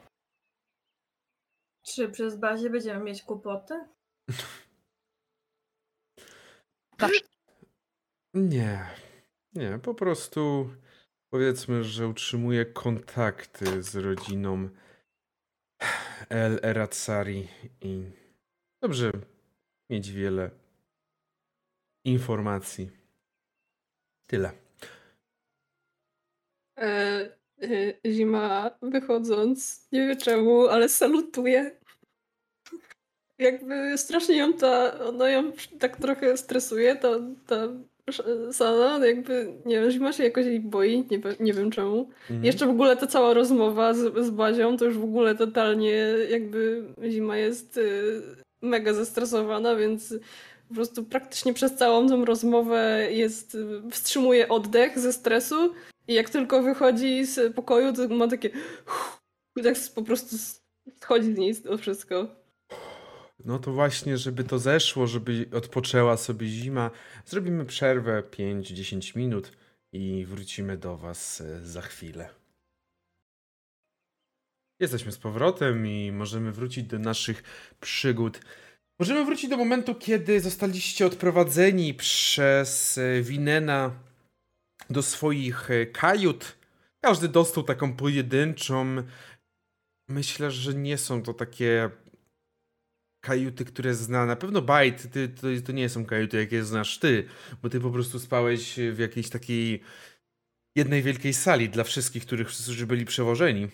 czy 1.85 2.09
przez 2.09 2.35
bazie 2.35 2.69
będziemy 2.69 3.03
mieć 3.03 3.23
kłopoty? 3.23 3.73
Zawsze. 6.99 7.30
Nie. 8.33 8.85
Nie, 9.53 9.79
po 9.83 9.93
prostu 9.93 10.69
powiedzmy, 11.29 11.83
że 11.83 12.07
utrzymuję 12.07 12.65
kontakty 12.65 13.83
z 13.83 13.95
rodziną 13.95 14.69
El 16.29 16.59
Eratsari 16.63 17.47
i 17.81 18.03
dobrze 18.81 19.11
mieć 19.89 20.11
wiele 20.11 20.51
informacji. 22.05 22.91
Tyle. 24.27 24.51
E, 26.77 26.85
e, 27.61 28.11
Zima 28.11 28.71
wychodząc, 28.81 29.87
nie 29.91 30.07
wiem 30.07 30.17
czemu, 30.17 30.67
ale 30.67 30.89
salutuje. 30.89 31.79
Jakby 33.39 33.97
strasznie 33.97 34.37
ją 34.37 34.53
ta, 34.53 34.99
ona 34.99 35.29
ją 35.29 35.51
tak 35.79 35.97
trochę 35.97 36.37
stresuje, 36.37 36.95
ta, 36.95 37.09
ta 37.47 37.67
Sana, 38.51 39.05
jakby, 39.05 39.53
nie 39.65 39.81
wiem, 39.81 39.91
Zima 39.91 40.13
się 40.13 40.23
jakoś 40.23 40.45
jej 40.45 40.59
boi, 40.59 41.05
nie, 41.11 41.19
wiem- 41.19 41.35
nie 41.39 41.53
wiem 41.53 41.71
czemu. 41.71 42.09
Mhm. 42.21 42.45
Jeszcze 42.45 42.65
w 42.65 42.69
ogóle 42.69 42.97
ta 42.97 43.07
cała 43.07 43.33
rozmowa 43.33 43.93
z, 43.93 44.25
z 44.25 44.29
Bazią, 44.29 44.77
to 44.77 44.85
już 44.85 44.97
w 44.97 45.03
ogóle 45.03 45.35
totalnie 45.35 45.91
jakby 46.29 46.83
Zima 47.09 47.37
jest 47.37 47.77
y, 47.77 48.21
mega 48.61 48.93
zestresowana, 48.93 49.75
więc 49.75 50.15
po 50.69 50.75
prostu 50.75 51.03
praktycznie 51.03 51.53
przez 51.53 51.75
całą 51.75 52.07
tą 52.09 52.25
rozmowę 52.25 53.07
jest, 53.11 53.55
y, 53.55 53.81
wstrzymuje 53.91 54.47
oddech 54.49 54.99
ze 54.99 55.13
stresu 55.13 55.73
i 56.07 56.13
jak 56.13 56.29
tylko 56.29 56.63
wychodzi 56.63 57.25
z 57.25 57.55
pokoju, 57.55 57.93
to 57.93 58.07
ma 58.07 58.27
takie 58.27 58.49
i 59.59 59.63
tak 59.63 59.75
po 59.95 60.01
prostu 60.01 60.35
schodzi 61.01 61.33
z 61.33 61.37
niej 61.37 61.55
to 61.55 61.77
wszystko. 61.77 62.40
No 63.45 63.59
to 63.59 63.71
właśnie, 63.71 64.17
żeby 64.17 64.43
to 64.43 64.59
zeszło, 64.59 65.07
żeby 65.07 65.45
odpoczęła 65.53 66.17
sobie 66.17 66.47
zima, 66.47 66.91
zrobimy 67.25 67.65
przerwę 67.65 68.23
5-10 68.31 69.17
minut 69.17 69.51
i 69.93 70.25
wrócimy 70.25 70.77
do 70.77 70.97
Was 70.97 71.41
e, 71.41 71.61
za 71.61 71.81
chwilę. 71.81 72.29
Jesteśmy 74.79 75.11
z 75.11 75.17
powrotem 75.17 75.87
i 75.87 76.11
możemy 76.11 76.51
wrócić 76.51 76.83
do 76.83 76.99
naszych 76.99 77.43
przygód. 77.79 78.41
Możemy 78.99 79.25
wrócić 79.25 79.49
do 79.49 79.57
momentu, 79.57 79.95
kiedy 79.95 80.39
zostaliście 80.39 81.05
odprowadzeni 81.05 81.93
przez 81.93 82.97
e, 82.97 83.21
Winena 83.21 83.91
do 84.89 85.01
swoich 85.01 85.71
e, 85.71 85.85
kajut. 85.85 86.57
Każdy 87.03 87.27
dostał 87.27 87.63
taką 87.63 87.95
pojedynczą. 87.95 88.95
Myślę, 90.09 90.51
że 90.51 90.73
nie 90.73 90.97
są 90.97 91.23
to 91.23 91.33
takie 91.33 91.89
kajuty, 93.21 93.65
które 93.65 93.93
zna. 93.93 94.25
Na 94.25 94.35
pewno 94.35 94.61
Bajt, 94.61 95.11
ty, 95.11 95.29
to, 95.29 95.47
to 95.65 95.71
nie 95.71 95.89
są 95.89 96.05
kajuty, 96.05 96.37
jakie 96.37 96.63
znasz 96.63 96.99
ty, 96.99 97.25
bo 97.63 97.69
ty 97.69 97.79
po 97.79 97.91
prostu 97.91 98.19
spałeś 98.19 98.79
w 98.91 98.99
jakiejś 98.99 99.29
takiej 99.29 99.81
jednej 100.75 101.01
wielkiej 101.01 101.33
sali 101.33 101.69
dla 101.69 101.83
wszystkich, 101.83 102.25
których, 102.25 102.47
którzy 102.47 102.87
byli 102.87 103.05
przewożeni. 103.05 103.67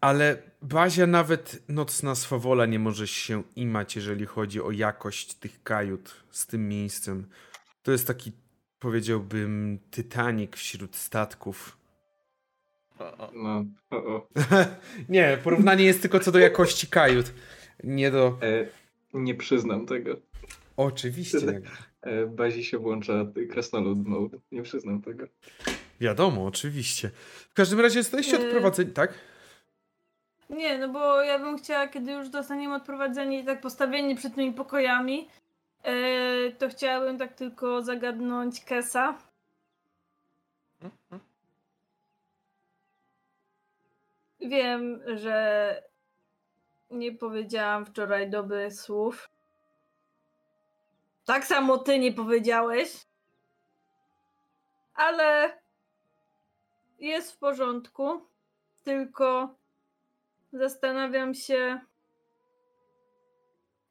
Ale 0.00 0.42
Bazia 0.62 1.06
nawet 1.06 1.62
nocna 1.68 2.14
swawola 2.14 2.66
nie 2.66 2.78
może 2.78 3.06
się 3.06 3.42
imać, 3.56 3.96
jeżeli 3.96 4.26
chodzi 4.26 4.62
o 4.62 4.70
jakość 4.70 5.34
tych 5.34 5.62
kajut 5.62 6.24
z 6.30 6.46
tym 6.46 6.68
miejscem. 6.68 7.28
To 7.82 7.92
jest 7.92 8.06
taki, 8.06 8.32
powiedziałbym, 8.78 9.78
Titanic 9.90 10.56
wśród 10.56 10.96
statków. 10.96 11.78
No, 13.32 13.64
nie, 15.08 15.38
porównanie 15.44 15.84
jest 15.84 16.02
tylko 16.02 16.20
co 16.20 16.32
do 16.32 16.38
jakości 16.38 16.86
kajut. 16.86 17.32
Nie 17.84 18.10
do. 18.10 18.26
E, 18.42 18.66
nie 19.14 19.34
przyznam 19.34 19.86
tego. 19.86 20.16
Oczywiście. 20.76 21.60
E, 22.02 22.26
Bazi 22.26 22.64
się 22.64 22.78
włącza 22.78 23.12
krasnolud 23.50 24.06
mode. 24.06 24.38
Nie 24.52 24.62
przyznam 24.62 25.02
tego. 25.02 25.26
Wiadomo, 26.00 26.46
oczywiście. 26.46 27.10
W 27.50 27.54
każdym 27.54 27.80
razie 27.80 27.98
jesteście 27.98 28.36
Yy. 28.36 28.46
odprowadzeni, 28.46 28.92
tak? 28.92 29.14
Nie, 30.50 30.78
no 30.78 30.88
bo 30.88 31.22
ja 31.22 31.38
bym 31.38 31.58
chciała, 31.58 31.88
kiedy 31.88 32.12
już 32.12 32.28
dostaniemy 32.28 32.74
odprowadzenie 32.74 33.40
i 33.40 33.44
tak 33.44 33.60
postawieni 33.60 34.14
przed 34.14 34.34
tymi 34.34 34.52
pokojami, 34.52 35.28
yy, 35.84 36.52
to 36.58 36.68
chciałabym 36.68 37.18
tak 37.18 37.32
tylko 37.34 37.82
zagadnąć 37.82 38.64
Kesa. 38.64 39.18
Mhm. 40.82 41.20
Wiem, 44.40 45.00
że 45.16 45.82
nie 46.92 47.12
powiedziałam 47.12 47.86
wczoraj 47.86 48.30
dobrych 48.30 48.74
słów. 48.74 49.30
Tak 51.24 51.44
samo 51.44 51.78
ty 51.78 51.98
nie 51.98 52.12
powiedziałeś. 52.12 53.06
Ale 54.94 55.58
jest 56.98 57.32
w 57.32 57.38
porządku. 57.38 58.20
Tylko 58.84 59.54
zastanawiam 60.52 61.34
się. 61.34 61.80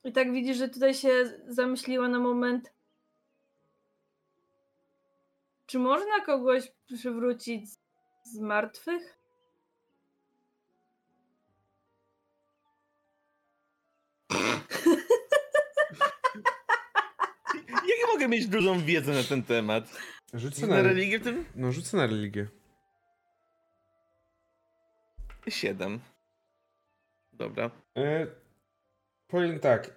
I 0.03 0.11
tak 0.11 0.31
widzisz, 0.31 0.57
że 0.57 0.69
tutaj 0.69 0.93
się 0.93 1.39
zamyśliła 1.47 2.07
na 2.07 2.19
moment. 2.19 2.73
Czy 5.65 5.79
można 5.79 6.19
kogoś 6.25 6.71
przywrócić 6.85 7.69
z 8.23 8.39
martwych? 8.39 9.20
Jak 17.67 17.99
ja 18.01 18.07
mogę 18.13 18.27
mieć 18.27 18.47
dużą 18.47 18.79
wiedzę 18.79 19.11
na 19.13 19.23
ten 19.23 19.43
temat? 19.43 19.97
Rzucę 20.33 20.67
Na 20.67 20.81
religię 20.81 21.19
w 21.19 21.23
tym? 21.23 21.45
No, 21.55 21.71
rzucę 21.71 21.97
na 21.97 22.05
religię. 22.07 22.47
Siedem. 25.49 25.99
Dobra. 27.33 27.71
E, 27.97 28.27
powiem 29.27 29.59
tak. 29.59 29.91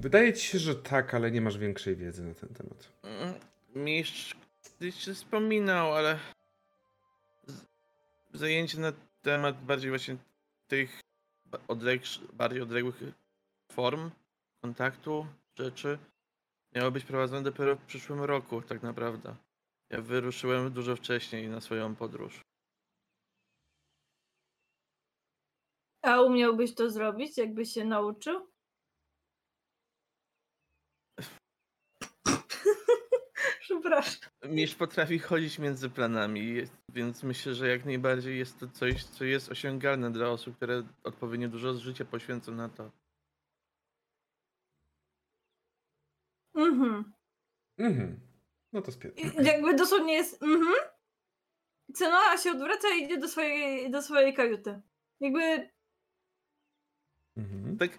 Wydaje 0.00 0.32
ci 0.32 0.46
się, 0.46 0.58
że 0.58 0.74
tak, 0.74 1.14
ale 1.14 1.30
nie 1.30 1.40
masz 1.40 1.58
większej 1.58 1.96
wiedzy 1.96 2.22
na 2.24 2.34
ten 2.34 2.48
temat. 2.54 2.92
Mm, 3.02 3.34
Mistrz 3.74 4.34
kiedyś 4.62 4.94
się 5.04 5.14
wspominał, 5.14 5.94
ale 5.94 6.18
z- 7.46 7.66
zajęcie 8.38 8.78
na 8.80 8.92
temat 9.22 9.64
bardziej 9.64 9.90
właśnie 9.90 10.16
tych 10.68 11.00
odległych, 11.68 12.08
bardziej 12.32 12.62
odległych 12.62 13.02
form 13.72 14.10
kontaktu, 14.62 15.26
rzeczy 15.58 15.98
miało 16.74 16.90
być 16.90 17.04
prowadzone 17.04 17.42
dopiero 17.42 17.76
w 17.76 17.84
przyszłym 17.84 18.20
roku, 18.20 18.62
tak 18.62 18.82
naprawdę. 18.82 19.36
Ja 19.90 20.00
wyruszyłem 20.00 20.72
dużo 20.72 20.96
wcześniej 20.96 21.48
na 21.48 21.60
swoją 21.60 21.96
podróż. 21.96 22.40
A 26.02 26.22
umiałbyś 26.22 26.74
to 26.74 26.90
zrobić, 26.90 27.38
jakbyś 27.38 27.72
się 27.72 27.84
nauczył? 27.84 28.55
Przepraszam. 33.66 34.30
Mistrz 34.44 34.76
potrafi 34.76 35.18
chodzić 35.18 35.58
między 35.58 35.90
planami, 35.90 36.62
więc 36.88 37.22
myślę, 37.22 37.54
że 37.54 37.68
jak 37.68 37.84
najbardziej 37.84 38.38
jest 38.38 38.58
to 38.58 38.68
coś, 38.68 39.04
co 39.04 39.24
jest 39.24 39.50
osiągalne 39.50 40.12
dla 40.12 40.28
osób, 40.28 40.56
które 40.56 40.82
odpowiednio 41.04 41.48
dużo 41.48 41.74
z 41.74 41.78
życia 41.78 42.04
poświęcą 42.04 42.52
na 42.52 42.68
to. 42.68 42.90
Mhm. 46.54 47.12
Mhm. 47.78 48.20
No 48.72 48.82
to 48.82 48.92
spię. 48.92 49.08
I 49.16 49.44
jakby 49.44 49.74
dosłownie 49.74 50.14
jest. 50.14 50.42
Mhm. 50.42 50.74
Cenoa 51.94 52.38
się 52.38 52.50
odwraca 52.50 52.88
i 52.94 53.04
idzie 53.04 53.18
do 53.18 53.28
swojej, 53.28 53.90
do 53.90 54.02
swojej 54.02 54.34
kajuty. 54.34 54.80
Jakby. 55.20 55.70
Mhm. 57.36 57.78
Tak, 57.78 57.90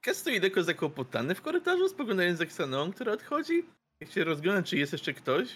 Kes 0.00 0.18
stoi 0.18 0.40
lekko 0.40 0.62
zakłopotany 0.62 1.34
w 1.34 1.42
korytarzu, 1.42 1.88
spoglądając 1.88 2.38
za 2.38 2.44
Xenon, 2.44 2.92
która 2.92 3.12
odchodzi. 3.12 3.66
Jak 4.04 4.12
się 4.12 4.24
rozgląda, 4.24 4.62
czy 4.62 4.76
jest 4.76 4.92
jeszcze 4.92 5.14
ktoś? 5.14 5.48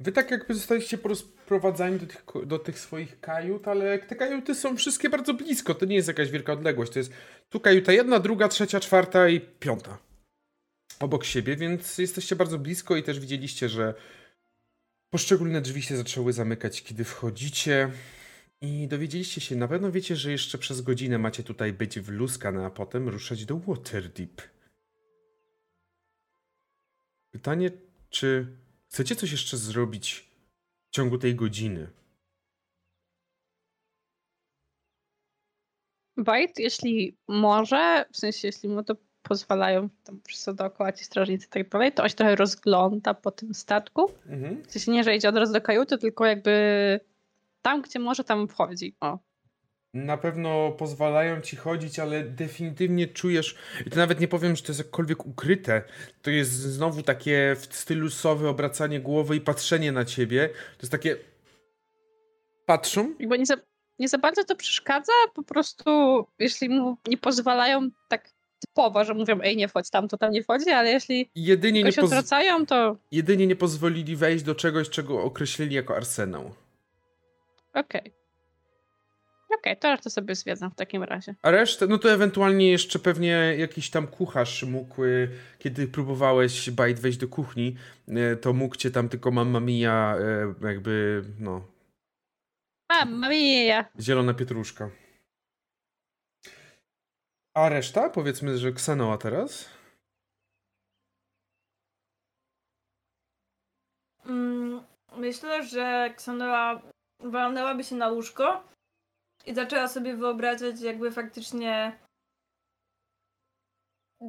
Wy 0.00 0.12
tak 0.12 0.30
jakby 0.30 0.54
zostaliście 0.54 0.98
porozprowadzani 0.98 1.98
do 1.98 2.06
tych, 2.06 2.24
do 2.46 2.58
tych 2.58 2.78
swoich 2.78 3.20
kajut, 3.20 3.68
ale 3.68 3.98
te 3.98 4.16
kajuty 4.16 4.54
są 4.54 4.76
wszystkie 4.76 5.10
bardzo 5.10 5.34
blisko. 5.34 5.74
To 5.74 5.86
nie 5.86 5.96
jest 5.96 6.08
jakaś 6.08 6.30
wielka 6.30 6.52
odległość. 6.52 6.92
To 6.92 6.98
jest 6.98 7.12
tu 7.48 7.60
kajuta 7.60 7.92
jedna, 7.92 8.18
druga, 8.18 8.48
trzecia, 8.48 8.80
czwarta 8.80 9.28
i 9.28 9.40
piąta. 9.40 9.98
Obok 11.00 11.24
siebie, 11.24 11.56
więc 11.56 11.98
jesteście 11.98 12.36
bardzo 12.36 12.58
blisko 12.58 12.96
i 12.96 13.02
też 13.02 13.20
widzieliście, 13.20 13.68
że 13.68 13.94
poszczególne 15.10 15.60
drzwi 15.60 15.82
się 15.82 15.96
zaczęły 15.96 16.32
zamykać, 16.32 16.82
kiedy 16.82 17.04
wchodzicie. 17.04 17.90
I 18.60 18.88
dowiedzieliście 18.88 19.40
się, 19.40 19.56
na 19.56 19.68
pewno 19.68 19.92
wiecie, 19.92 20.16
że 20.16 20.30
jeszcze 20.30 20.58
przez 20.58 20.80
godzinę 20.80 21.18
macie 21.18 21.42
tutaj 21.42 21.72
być 21.72 22.00
w 22.00 22.08
Luskan, 22.08 22.58
a 22.58 22.70
potem 22.70 23.08
ruszać 23.08 23.44
do 23.44 23.56
Waterdeep. 23.56 24.55
Pytanie, 27.36 27.70
czy 28.10 28.56
chcecie 28.88 29.16
coś 29.16 29.32
jeszcze 29.32 29.56
zrobić 29.56 30.30
w 30.88 30.90
ciągu 30.90 31.18
tej 31.18 31.34
godziny? 31.34 31.88
Bajt, 36.16 36.58
jeśli 36.58 37.16
może, 37.28 38.04
w 38.12 38.16
sensie 38.16 38.48
jeśli 38.48 38.68
mu 38.68 38.82
to 38.82 38.96
pozwalają 39.22 39.88
tam 40.04 40.20
wszyscy 40.26 40.54
dookoła 40.54 40.92
ci 40.92 41.04
strażnicy 41.04 41.46
i 41.46 41.50
tak 41.50 41.68
dalej, 41.68 41.92
to 41.92 42.02
on 42.02 42.08
się 42.08 42.14
trochę 42.14 42.36
rozgląda 42.36 43.14
po 43.14 43.30
tym 43.30 43.54
statku. 43.54 44.12
Mhm. 44.26 44.62
W 44.64 44.72
sensie 44.72 44.92
nie, 44.92 45.04
że 45.04 45.16
idzie 45.16 45.28
od 45.28 45.36
razu 45.36 45.52
do 45.52 45.60
kajuty, 45.60 45.98
tylko 45.98 46.26
jakby 46.26 47.00
tam, 47.62 47.82
gdzie 47.82 47.98
może, 47.98 48.24
tam 48.24 48.48
wchodzi. 48.48 48.96
O. 49.00 49.18
na 50.04 50.16
pewno 50.16 50.72
pozwalają 50.72 51.40
ci 51.40 51.56
chodzić, 51.56 51.98
ale 51.98 52.24
definitywnie 52.24 53.06
czujesz, 53.06 53.56
i 53.86 53.90
to 53.90 53.96
nawet 53.96 54.20
nie 54.20 54.28
powiem, 54.28 54.56
że 54.56 54.62
to 54.62 54.68
jest 54.68 54.80
jakkolwiek 54.80 55.26
ukryte, 55.26 55.82
to 56.22 56.30
jest 56.30 56.52
znowu 56.52 57.02
takie 57.02 57.56
w 57.58 57.76
stylu 57.76 58.10
sowy 58.10 58.48
obracanie 58.48 59.00
głowy 59.00 59.36
i 59.36 59.40
patrzenie 59.40 59.92
na 59.92 60.04
ciebie. 60.04 60.48
To 60.48 60.82
jest 60.82 60.92
takie... 60.92 61.16
Patrzą 62.66 63.14
Jakby 63.18 63.38
nie 63.38 63.46
za, 63.46 63.56
nie 63.98 64.08
za 64.08 64.18
bardzo 64.18 64.44
to 64.44 64.56
przeszkadza, 64.56 65.12
po 65.34 65.42
prostu 65.42 65.90
jeśli 66.38 66.68
mu 66.68 66.96
nie 67.06 67.18
pozwalają 67.18 67.90
tak 68.08 68.30
typowo, 68.60 69.04
że 69.04 69.14
mówią 69.14 69.40
ej 69.42 69.56
nie 69.56 69.68
wchodź 69.68 69.90
tam, 69.90 70.08
to 70.08 70.18
tam 70.18 70.32
nie 70.32 70.42
wchodzi, 70.42 70.70
ale 70.70 70.90
jeśli 70.90 71.30
jedynie 71.34 71.82
nie, 71.82 71.92
poz... 71.92 72.04
odwracają, 72.04 72.66
to 72.66 72.96
jedynie 73.12 73.46
nie 73.46 73.56
pozwolili 73.56 74.16
wejść 74.16 74.44
do 74.44 74.54
czegoś, 74.54 74.90
czego 74.90 75.22
określili 75.22 75.74
jako 75.74 75.96
arsenał. 75.96 76.54
okej. 77.74 78.15
Okej, 79.54 79.76
to 79.76 79.96
to 79.98 80.10
sobie 80.10 80.34
zwiedzam 80.34 80.70
w 80.70 80.74
takim 80.74 81.02
razie. 81.02 81.34
A 81.42 81.50
resztę, 81.50 81.86
no 81.86 81.98
to 81.98 82.12
ewentualnie 82.12 82.70
jeszcze 82.70 82.98
pewnie 82.98 83.54
jakiś 83.58 83.90
tam 83.90 84.06
kucharz 84.06 84.62
mógł, 84.62 85.04
y, 85.04 85.28
kiedy 85.58 85.88
próbowałeś 85.88 86.70
bajt 86.70 87.00
wejść 87.00 87.18
do 87.18 87.28
kuchni, 87.28 87.76
y, 88.08 88.36
to 88.36 88.52
mógł 88.52 88.76
cię 88.76 88.90
tam 88.90 89.08
tylko 89.08 89.30
mamma 89.30 89.60
mia, 89.60 90.16
y, 90.62 90.66
jakby, 90.66 91.24
no, 91.40 91.66
Mamma 92.88 93.28
mia! 93.28 93.84
zielona 94.00 94.34
pietruszka. 94.34 94.90
A 97.56 97.68
reszta? 97.68 98.10
Powiedzmy, 98.10 98.58
że 98.58 98.72
Ksenoa 98.72 99.18
teraz? 99.18 99.68
Mm, 104.26 104.80
Myślę, 105.16 105.62
że 105.66 106.14
Ksanoa 106.16 106.82
walnęłaby 107.20 107.84
się 107.84 107.94
na 107.96 108.08
łóżko 108.08 108.64
i 109.46 109.54
zaczęła 109.54 109.88
sobie 109.88 110.16
wyobrażać, 110.16 110.80
jakby 110.80 111.10
faktycznie 111.10 111.98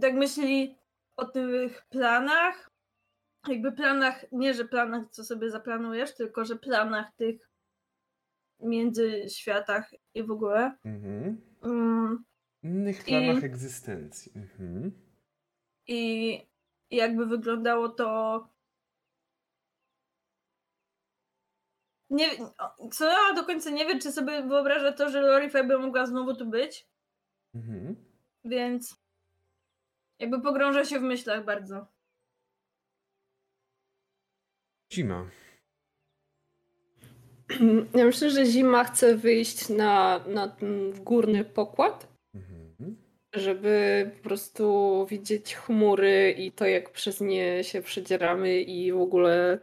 tak 0.01 0.13
myśli 0.13 0.77
o 1.17 1.25
tych 1.25 1.85
planach. 1.89 2.69
Jakby 3.47 3.71
planach, 3.71 4.25
nie 4.31 4.53
że 4.53 4.65
planach, 4.65 5.09
co 5.11 5.23
sobie 5.23 5.49
zaplanujesz, 5.49 6.15
tylko 6.15 6.45
że 6.45 6.55
planach 6.55 7.15
tych 7.15 7.49
międzyświatach 8.59 9.91
i 10.13 10.23
w 10.23 10.31
ogóle. 10.31 10.77
Mhm. 10.85 11.41
Mm, 11.63 12.23
Innych 12.63 13.01
I- 13.01 13.05
planach 13.05 13.43
egzystencji. 13.43 14.31
Mhm. 14.35 14.91
I 15.87 16.31
i 16.89 16.95
jakby 16.95 17.25
wyglądało 17.25 17.89
to. 17.89 18.49
Nie, 22.09 22.29
co 22.91 23.05
ja 23.05 23.33
do 23.35 23.43
końca 23.43 23.69
nie 23.69 23.85
wiem, 23.85 23.99
czy 23.99 24.11
sobie 24.11 24.41
wyobraża 24.43 24.91
to, 24.91 25.09
że 25.09 25.21
Lorify 25.21 25.63
by 25.63 25.77
mogła 25.77 26.05
znowu 26.05 26.35
tu 26.35 26.45
być, 26.45 26.87
Mhm. 27.55 27.95
więc 28.45 28.95
jakby 30.19 30.41
pogrąża 30.41 30.85
się 30.85 30.99
w 30.99 31.03
myślach 31.03 31.45
bardzo. 31.45 31.87
Zima. 34.93 35.29
Ja 37.95 38.05
myślę, 38.05 38.29
że 38.29 38.45
zima 38.45 38.83
chce 38.83 39.15
wyjść 39.15 39.69
na, 39.69 40.19
na 40.27 40.47
ten 40.47 41.03
górny 41.03 41.45
pokład, 41.45 42.07
Mhm. 42.35 42.97
żeby 43.35 44.11
po 44.17 44.23
prostu 44.23 45.05
widzieć 45.09 45.55
chmury 45.55 46.35
i 46.37 46.51
to, 46.51 46.65
jak 46.65 46.89
przez 46.91 47.21
nie 47.21 47.63
się 47.63 47.81
przedzieramy 47.81 48.61
i 48.61 48.91
w 48.93 49.01
ogóle 49.01 49.59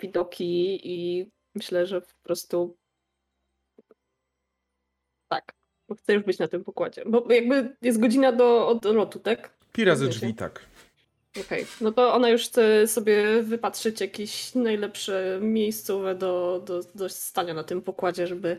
widoki 0.00 0.80
i 0.84 1.30
myślę, 1.54 1.86
że 1.86 2.00
po 2.00 2.22
prostu 2.22 2.76
tak. 5.28 5.52
Bo 5.88 5.94
chcę 5.94 6.12
już 6.12 6.22
być 6.22 6.38
na 6.38 6.48
tym 6.48 6.64
pokładzie. 6.64 7.02
Bo 7.06 7.32
jakby 7.32 7.76
jest 7.82 8.00
godzina 8.00 8.32
do 8.32 8.68
odlotu, 8.68 9.18
tak? 9.18 9.54
Pi 9.72 9.84
razy 9.84 10.08
drzwi, 10.08 10.34
tak. 10.34 10.66
Okej, 11.40 11.66
no 11.80 11.92
to 11.92 12.14
ona 12.14 12.28
już 12.28 12.44
chce 12.44 12.86
sobie 12.86 13.42
wypatrzyć 13.42 14.00
jakieś 14.00 14.54
najlepsze 14.54 15.38
miejscowe 15.42 16.14
do, 16.14 16.62
do, 16.66 16.80
do 16.94 17.08
stania 17.08 17.54
na 17.54 17.64
tym 17.64 17.82
pokładzie, 17.82 18.26
żeby, 18.26 18.58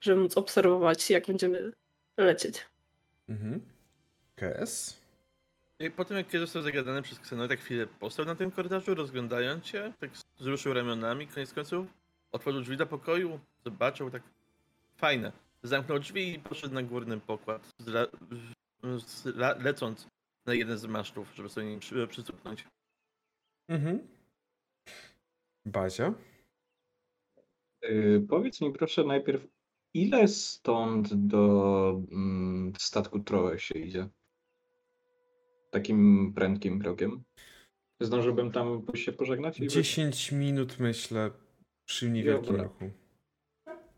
żeby 0.00 0.20
móc 0.20 0.36
obserwować, 0.36 1.10
jak 1.10 1.26
będziemy 1.26 1.72
lecieć. 2.16 2.66
Mhm. 3.28 3.60
KS? 4.36 4.96
I 5.80 5.90
po 5.90 6.04
tym 6.04 6.16
jak 6.16 6.32
został 6.32 6.62
zagadany 6.62 7.02
przez 7.02 7.18
Ksenę, 7.18 7.48
tak 7.48 7.60
chwilę 7.60 7.86
postał 7.86 8.26
na 8.26 8.34
tym 8.34 8.50
korytarzu, 8.50 8.94
rozglądając 8.94 9.66
się, 9.66 9.92
tak 10.00 10.10
wzruszył 10.38 10.74
ramionami, 10.74 11.26
koniec 11.26 11.52
końców 11.52 11.86
otworzył 12.36 12.60
drzwi 12.60 12.76
do 12.76 12.86
pokoju, 12.86 13.40
zobaczył, 13.64 14.10
tak 14.10 14.22
fajne. 14.96 15.32
Zamknął 15.62 15.98
drzwi 15.98 16.34
i 16.34 16.38
poszedł 16.38 16.74
na 16.74 16.82
górny 16.82 17.20
pokład, 17.20 17.74
lecąc 19.58 20.06
na 20.46 20.54
jeden 20.54 20.78
z 20.78 20.86
masztów, 20.86 21.32
żeby 21.34 21.48
sobie 21.48 21.66
nim 21.66 21.80
przy, 21.80 22.06
przycupnąć. 22.06 22.64
Mhm. 23.68 24.08
Bazia? 25.66 26.14
Y, 27.84 28.26
powiedz 28.28 28.60
mi 28.60 28.72
proszę 28.72 29.04
najpierw, 29.04 29.46
ile 29.94 30.28
stąd 30.28 31.14
do 31.14 32.02
mm, 32.12 32.72
statku 32.78 33.20
Troe 33.20 33.58
się 33.58 33.78
idzie? 33.78 34.08
Takim 35.70 36.32
prędkim 36.34 36.80
krokiem. 36.80 37.24
Zdążyłbym 38.00 38.52
tam 38.52 38.82
się 38.94 39.12
pożegnać? 39.12 39.60
I 39.60 39.68
10 39.68 40.32
minut 40.32 40.78
myślę 40.78 41.30
przy 41.86 42.10
niewielkim 42.10 42.46
Dobra. 42.46 42.64
ruchu. 42.64 42.90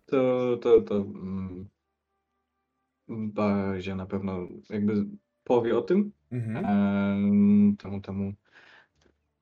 To, 0.07 0.57
to, 0.63 0.81
to 0.81 0.97
mm, 0.97 1.69
Bazia 3.09 3.95
na 3.97 4.07
pewno 4.07 4.49
jakby 4.71 5.07
powie 5.45 5.79
o 5.79 5.83
tym 5.83 6.13
Mhm. 6.31 6.65
em, 6.67 7.77
temu, 7.77 8.01
temu 8.01 8.33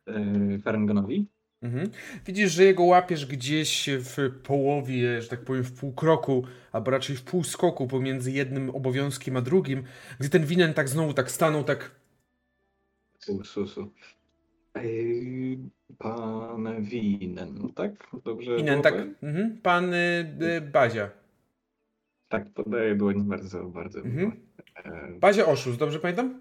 e, 0.07 0.59
Ferengonowi. 0.59 1.27
Mhm. 1.63 1.91
Widzisz, 2.27 2.53
że 2.53 2.65
jego 2.65 2.83
łapiesz 2.83 3.27
gdzieś 3.27 3.89
w 3.99 4.41
połowie, 4.43 5.23
że 5.23 5.29
tak 5.29 5.41
powiem, 5.45 5.65
w 5.65 5.73
pół 5.81 5.93
kroku, 5.93 6.45
albo 6.73 6.91
raczej 6.91 7.17
w 7.17 7.23
pół 7.23 7.45
skoku 7.45 7.87
pomiędzy 7.87 8.33
jednym 8.33 8.71
obowiązkiem 8.71 9.37
a 9.37 9.41
drugim, 9.41 9.83
gdy 10.21 10.29
ten 10.29 10.45
winen 10.47 10.75
tak 10.75 10.89
znowu 10.89 11.15
tak 11.15 11.31
stanął, 11.31 11.65
tak 11.65 11.91
Su, 13.19 13.45
su, 13.45 13.67
su. 13.67 13.81
Ej, 13.81 13.91
Pan 15.99 16.83
Winen, 16.83 17.73
tak? 17.75 17.93
Dobrze. 18.25 18.57
winen, 18.57 18.83
tak, 18.83 18.95
mhm. 19.23 19.61
pan 19.63 19.95
y, 19.95 20.37
y, 20.57 20.61
Bazia. 20.61 21.11
Tak, 22.29 22.51
podaję 22.51 22.95
dłoń 22.95 23.23
bardzo, 23.23 23.65
bardzo. 23.65 24.01
Mhm. 24.01 24.33
E, 24.85 25.13
Bazia 25.21 25.47
oszust, 25.47 25.79
dobrze 25.79 25.99
pamiętam? 25.99 26.41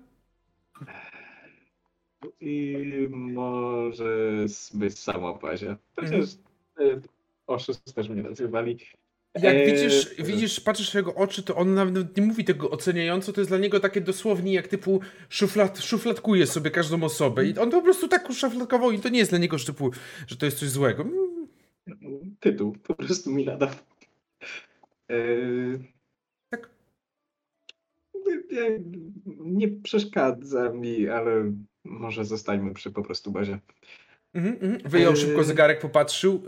I 2.41 3.07
może 3.11 4.45
być 4.73 4.99
sama 4.99 5.33
Bazia. 5.33 5.69
Mhm. 5.69 5.77
Chociaż 5.95 6.35
e, 6.79 7.01
oszust 7.47 7.95
też 7.95 8.09
mnie 8.09 8.23
nazywali. 8.23 8.77
Jak 9.41 9.55
Eee, 9.55 9.65
widzisz, 9.71 10.15
widzisz, 10.19 10.59
patrzysz 10.59 10.91
w 10.91 10.95
jego 10.95 11.15
oczy, 11.15 11.43
to 11.43 11.55
on 11.55 11.73
nawet 11.73 12.17
nie 12.17 12.23
mówi 12.23 12.43
tego 12.45 12.69
oceniająco, 12.71 13.33
to 13.33 13.41
jest 13.41 13.51
dla 13.51 13.57
niego 13.57 13.79
takie 13.79 14.01
dosłownie 14.01 14.53
jak 14.53 14.67
typu 14.67 15.01
szuflad, 15.29 15.79
szufladkuje 15.79 16.47
sobie 16.47 16.71
każdą 16.71 17.03
osobę 17.03 17.45
i 17.45 17.57
on 17.57 17.71
po 17.71 17.81
prostu 17.81 18.07
tak 18.07 18.29
uszufladkował 18.29 18.91
i 18.91 18.99
to 18.99 19.09
nie 19.09 19.19
jest 19.19 19.31
dla 19.31 19.39
niego 19.39 19.57
że 19.57 19.65
typu, 19.65 19.91
że 20.27 20.37
to 20.37 20.45
jest 20.45 20.59
coś 20.59 20.69
złego. 20.69 21.03
Mm, 21.03 22.35
Tytuł 22.39 22.75
po 22.83 22.95
prostu 22.95 23.31
mi 23.31 23.45
nada. 23.45 23.75
E, 25.11 25.15
Tak. 26.49 26.69
Nie, 29.25 29.67
przeszkadza 29.67 30.69
mi, 30.69 31.07
ale 31.07 31.51
może 31.83 32.25
zostańmy 32.25 32.73
przy 32.73 32.91
po 32.91 33.03
prostu 33.03 33.31
bazie. 33.31 33.59
Mhm, 34.33 34.55
mhm. 34.61 34.91
Wyjął 34.91 35.11
Eee. 35.13 35.19
szybko 35.19 35.43
zegarek, 35.43 35.79
popatrzył 35.79 36.43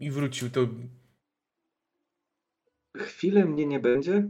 i 0.00 0.10
wrócił. 0.10 0.50
To 0.50 0.68
Chwilę 2.96 3.44
mnie 3.44 3.66
nie 3.66 3.80
będzie, 3.80 4.28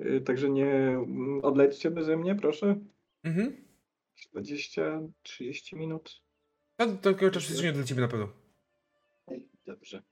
y, 0.00 0.20
także 0.20 0.50
nie 0.50 0.72
mm, 0.72 1.40
odlećcie 1.44 1.90
beze 1.90 2.16
mnie, 2.16 2.34
proszę. 2.34 2.76
mhm. 3.24 3.66
20-30 4.34 5.76
minut. 5.76 6.22
To 6.76 6.86
do 6.86 6.96
takiego 6.96 7.30
czasu 7.30 7.62
nie 7.62 7.84
ciebie 7.84 8.00
na 8.00 8.08
pewno. 8.08 8.28
Dobrze. 9.66 10.02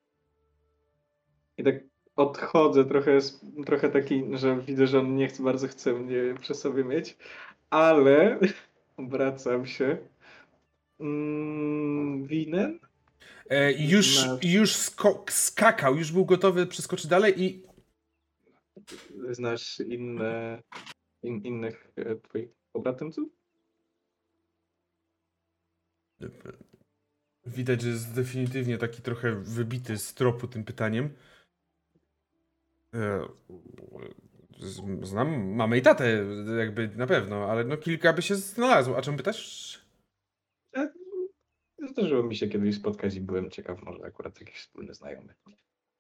I 1.59 1.65
tak 1.65 1.75
odchodzę 2.17 2.85
trochę, 2.85 3.19
trochę 3.67 3.89
taki, 3.89 4.25
że 4.33 4.61
widzę, 4.61 4.87
że 4.87 4.99
on 4.99 5.17
nie 5.17 5.29
chce, 5.29 5.43
bardzo 5.43 5.69
chce 5.69 5.93
mnie 5.93 6.35
przy 6.41 6.55
sobie 6.55 6.85
mieć, 6.85 7.17
ale 7.71 8.39
obracam 8.97 9.67
się. 9.67 9.99
Mm, 11.01 12.27
winem? 12.27 12.81
E, 13.51 13.73
już 13.73 14.25
już 14.43 14.73
skakał, 15.29 15.97
już 15.97 16.13
był 16.13 16.25
gotowy 16.25 16.67
przeskoczyć 16.67 17.07
dalej 17.07 17.43
i 17.43 17.63
Znasz 19.31 19.81
inne, 19.81 20.63
in, 21.23 21.41
innych 21.45 21.93
e, 21.97 22.17
twoich 22.17 22.51
pobratymców? 22.73 23.29
widać, 27.47 27.83
że 27.83 27.89
jest 27.89 28.15
definitywnie 28.15 28.79
taki 28.79 29.03
trochę 29.03 29.33
wybity 29.33 29.99
z 29.99 30.15
tropu 30.15 30.49
tym 30.49 30.65
pytaniem. 30.65 31.11
E, 32.95 33.29
znam 35.03 35.55
mamę 35.55 35.79
i 35.79 35.83
tatę, 35.83 36.25
jakby 36.59 36.89
na 36.89 37.07
pewno, 37.07 37.51
ale 37.51 37.65
no 37.65 37.77
kilka 37.77 38.13
by 38.13 38.23
się 38.23 38.35
znalazło. 38.35 38.97
A 38.97 39.03
czym 39.03 39.17
pytasz? 39.17 39.81
E, 40.77 40.93
Zdarzyło 41.91 42.23
mi 42.23 42.37
się 42.37 42.49
kiedyś 42.49 42.77
spotkać 42.77 43.15
i 43.15 43.21
byłem 43.21 43.51
ciekaw, 43.51 43.83
może 43.83 44.05
akurat 44.05 44.41
jakiś 44.41 44.57
wspólny 44.57 44.95
znajomy. 44.95 45.35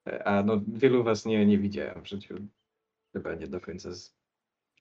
E, 0.08 0.24
A 0.24 0.42
no, 0.42 0.60
wielu 0.68 1.04
was 1.04 1.26
nie, 1.26 1.46
nie 1.46 1.58
widziałem 1.58 2.02
w 2.02 2.08
życiu. 2.08 2.34
Chyba 3.14 3.34
nie 3.34 3.46
do 3.46 3.60
końca 3.60 3.92
z 3.94 4.16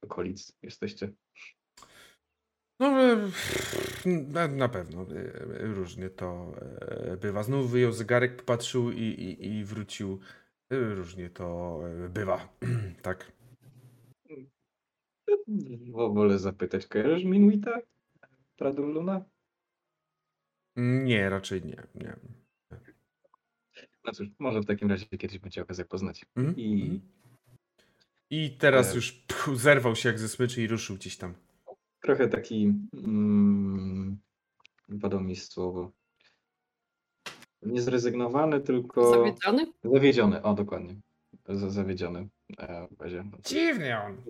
okolic 0.01 0.57
jesteście. 0.61 1.11
No, 2.79 2.87
e, 2.87 4.47
na, 4.47 4.69
pewno 4.69 5.01
e, 5.01 5.57
różnie 5.73 6.09
to 6.09 6.51
e, 6.81 7.17
bywa. 7.17 7.43
Znów 7.43 7.71
wyjął 7.71 7.91
zegarek, 7.91 8.35
popatrzył 8.35 8.91
i, 8.91 9.01
i, 9.01 9.45
i 9.45 9.65
wrócił. 9.65 10.19
E, 10.69 10.95
Różnie 10.95 11.29
to 11.29 11.79
e, 12.05 12.09
bywa. 12.09 12.57
tak. 13.01 13.31
Wo- 15.91 16.13
Wolę 16.13 16.39
zapytać, 16.39 16.87
kojarzysz 16.87 17.23
Minuita? 17.23 17.79
Praduluna? 18.55 19.25
Nie, 20.75 21.29
raczej 21.29 21.61
nie. 21.61 21.83
nie. 21.95 22.15
No 24.05 24.11
cóż, 24.13 24.27
może 24.39 24.61
w 24.61 24.65
takim 24.65 24.89
razie 24.89 25.05
kiedyś 25.05 25.39
będzie 25.39 25.61
okazja 25.61 25.85
poznać. 25.85 26.25
Mhm, 26.35 26.57
I 26.57 26.81
mhm. 26.81 27.01
I 28.35 28.51
teraz 28.59 28.95
już 28.95 29.23
zerwał 29.55 29.95
się 29.95 30.09
jak 30.09 30.19
ze 30.19 30.29
smyczy 30.29 30.61
i 30.61 30.67
ruszył 30.67 30.95
gdzieś 30.95 31.17
tam. 31.17 31.33
trochę 32.01 32.27
taki. 32.27 32.73
Mm, 32.93 34.17
padło 35.01 35.19
mi 35.19 35.35
słowo. 35.35 35.91
Nie 37.61 37.81
zrezygnowany, 37.81 38.61
tylko. 38.61 39.11
Zawiedziony? 39.11 39.65
Zawiedziony, 39.83 40.41
o 40.43 40.53
dokładnie. 40.53 40.95
Z- 41.49 41.73
zawiedziony. 41.73 42.27
E, 42.59 42.87
będzie 42.97 43.23
Dziwny 43.43 44.01
on. 44.01 44.23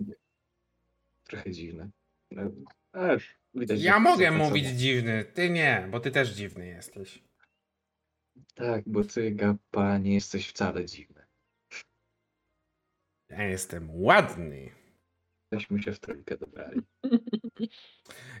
trochę 1.24 1.50
dziwny. 1.50 1.90
E, 2.36 2.50
ale 2.92 3.18
widać, 3.54 3.82
Ja 3.82 3.98
mogę 4.00 4.30
mówić 4.30 4.66
dziwny, 4.66 5.24
ty 5.34 5.50
nie, 5.50 5.88
bo 5.90 6.00
ty 6.00 6.10
też 6.10 6.30
dziwny 6.30 6.66
jesteś. 6.66 7.22
Tak, 8.54 8.82
bo 8.86 9.04
ty, 9.04 9.30
Gappa, 9.30 9.98
nie 9.98 10.14
jesteś 10.14 10.48
wcale 10.48 10.84
dziwny. 10.84 11.23
Ja 13.28 13.44
jestem 13.44 13.88
ładny. 13.90 14.70
Tośmy 15.50 15.82
się 15.82 15.92
w 15.92 16.00
trójkę 16.00 16.38
dobrali. 16.38 16.80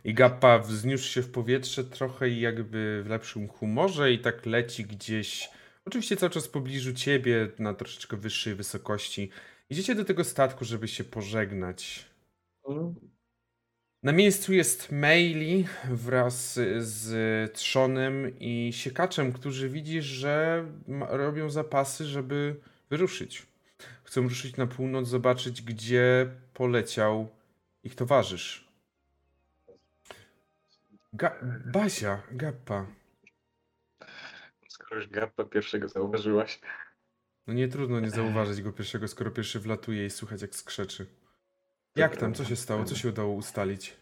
I 0.04 0.14
Gappa 0.14 0.58
wzniósł 0.58 1.08
się 1.08 1.22
w 1.22 1.30
powietrze 1.30 1.84
trochę 1.84 2.28
i 2.28 2.40
jakby 2.40 3.02
w 3.04 3.08
lepszym 3.08 3.48
humorze 3.48 4.12
i 4.12 4.18
tak 4.18 4.46
leci 4.46 4.84
gdzieś, 4.84 5.50
oczywiście 5.84 6.16
cały 6.16 6.30
czas 6.30 6.46
w 6.46 6.50
pobliżu 6.50 6.92
ciebie, 6.92 7.48
na 7.58 7.74
troszeczkę 7.74 8.16
wyższej 8.16 8.54
wysokości. 8.54 9.30
Idziecie 9.70 9.94
do 9.94 10.04
tego 10.04 10.24
statku, 10.24 10.64
żeby 10.64 10.88
się 10.88 11.04
pożegnać. 11.04 12.06
Na 14.02 14.12
miejscu 14.12 14.52
jest 14.52 14.92
Maili 14.92 15.66
wraz 15.90 16.54
z 16.78 17.52
Trzonem 17.52 18.38
i 18.38 18.72
Siekaczem, 18.72 19.32
którzy 19.32 19.68
widzisz, 19.68 20.04
że 20.04 20.64
robią 21.08 21.50
zapasy, 21.50 22.04
żeby 22.04 22.60
wyruszyć. 22.90 23.46
Chcą 24.14 24.22
ruszyć 24.22 24.56
na 24.56 24.66
północ, 24.66 25.08
zobaczyć, 25.08 25.62
gdzie 25.62 26.30
poleciał 26.52 27.28
ich 27.84 27.94
towarzysz. 27.94 28.68
Ga 31.12 31.40
Bazia, 31.66 32.22
Gappa. 32.32 32.86
Skoro 34.68 34.96
już 34.96 35.08
Gappa 35.08 35.44
pierwszego 35.44 35.88
zauważyłaś. 35.88 36.60
No 37.46 37.54
nie 37.54 37.68
trudno 37.68 38.00
nie 38.00 38.10
zauważyć 38.10 38.62
go 38.62 38.72
pierwszego, 38.72 39.08
skoro 39.08 39.30
pierwszy 39.30 39.60
wlatuje 39.60 40.06
i 40.06 40.10
słuchać 40.10 40.42
jak 40.42 40.54
skrzeczy. 40.54 41.06
Jak 41.96 42.16
tam? 42.16 42.34
Co 42.34 42.44
się 42.44 42.56
stało? 42.56 42.84
Co 42.84 42.94
się 42.94 43.08
udało 43.08 43.34
ustalić? 43.34 43.96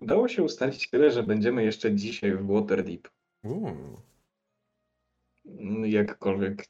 Udało 0.00 0.28
się 0.28 0.42
ustalić 0.42 0.90
tyle, 0.90 1.10
że 1.10 1.22
będziemy 1.22 1.64
jeszcze 1.64 1.94
dzisiaj 1.94 2.32
w 2.36 2.46
Waterdeep. 2.46 3.08
Uuu. 3.42 4.00
Jakkolwiek 5.84 6.64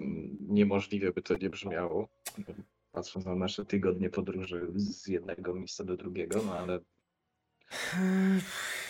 niemożliwie 0.48 1.12
by 1.12 1.22
to 1.22 1.36
nie 1.38 1.50
brzmiało, 1.50 2.08
patrząc 2.92 3.26
na 3.26 3.34
nasze 3.34 3.64
tygodnie 3.64 4.10
podróży 4.10 4.66
z 4.74 5.06
jednego 5.06 5.54
miejsca 5.54 5.84
do 5.84 5.96
drugiego, 5.96 6.42
no 6.46 6.58
ale 6.58 6.80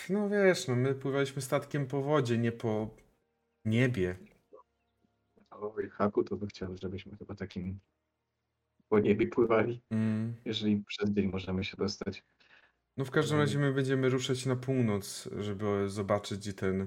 No 0.09 0.29
wiesz, 0.29 0.69
no 0.69 0.77
my 0.77 0.95
pływaliśmy 0.95 1.43
statkiem 1.43 1.87
po 1.87 2.03
wodzie, 2.03 2.39
nie 2.39 2.53
po 2.53 2.91
niebie. 3.65 4.17
o 5.51 5.75
haku 5.91 6.25
to 6.25 6.37
by 6.37 6.47
chciał, 6.47 6.77
żebyśmy 6.83 7.17
chyba 7.17 7.35
takim 7.35 7.79
po 8.89 8.99
niebie 9.01 9.27
pływali, 9.27 9.81
Mm. 9.91 10.35
jeżeli 10.45 10.85
przez 10.87 11.11
dzień 11.11 11.27
możemy 11.27 11.65
się 11.65 11.77
dostać. 11.77 12.25
No 12.97 13.05
w 13.05 13.11
każdym 13.11 13.39
razie 13.39 13.59
my 13.59 13.73
będziemy 13.73 14.09
ruszać 14.09 14.47
na 14.47 14.57
północ, 14.57 15.29
żeby 15.39 15.89
zobaczyć 15.89 16.55
ten 16.55 16.87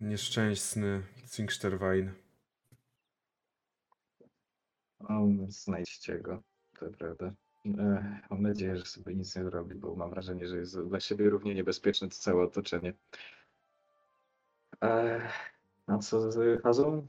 nieszczęsny 0.00 1.02
Zingsterwein. 1.34 2.12
Znajdźcie 5.48 6.18
go, 6.18 6.42
to 6.78 6.86
prawda. 6.98 7.32
E, 7.78 8.20
mam 8.30 8.42
nadzieję, 8.42 8.76
że 8.76 8.84
sobie 8.84 9.14
nic 9.14 9.36
nie 9.36 9.44
zrobi, 9.44 9.74
bo 9.74 9.96
mam 9.96 10.10
wrażenie, 10.10 10.48
że 10.48 10.56
jest 10.56 10.80
dla 10.80 11.00
siebie 11.00 11.30
równie 11.30 11.54
niebezpieczne 11.54 12.08
to 12.08 12.14
całe 12.14 12.44
otoczenie. 12.44 12.92
E, 14.82 15.20
a 15.86 15.98
co 15.98 16.32
z 16.32 16.62
Hazą? 16.62 17.06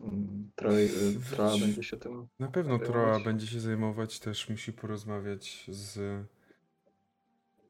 Mm, 0.00 0.50
Troj, 0.56 0.84
y, 0.84 1.20
Troa 1.30 1.58
będzie 1.58 1.82
się 1.82 1.96
tym 1.96 2.28
Na 2.38 2.48
pewno 2.48 2.78
Zajmować. 2.78 2.88
Troa 2.88 3.20
będzie 3.20 3.46
się 3.46 3.60
zajmować, 3.60 4.20
też 4.20 4.48
musi 4.48 4.72
porozmawiać 4.72 5.64
z 5.68 6.24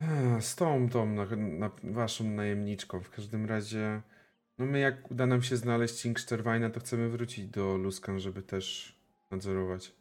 a, 0.01 0.41
z 0.41 0.57
tą, 0.57 0.89
tą 0.89 1.07
na, 1.07 1.27
na, 1.37 1.71
waszą 1.83 2.25
najemniczką. 2.25 3.01
W 3.01 3.11
każdym 3.11 3.47
razie, 3.47 4.03
no 4.61 4.67
my 4.67 4.79
jak 4.79 5.11
uda 5.11 5.27
nam 5.27 5.43
się 5.43 5.57
znaleźć 5.57 5.95
Zingsterweina, 6.03 6.71
to 6.71 6.81
chcemy 6.81 7.09
wrócić 7.09 7.47
do 7.47 7.77
Luskan, 7.77 8.21
żeby 8.21 8.43
też 8.43 8.97
nadzorować. 9.31 9.93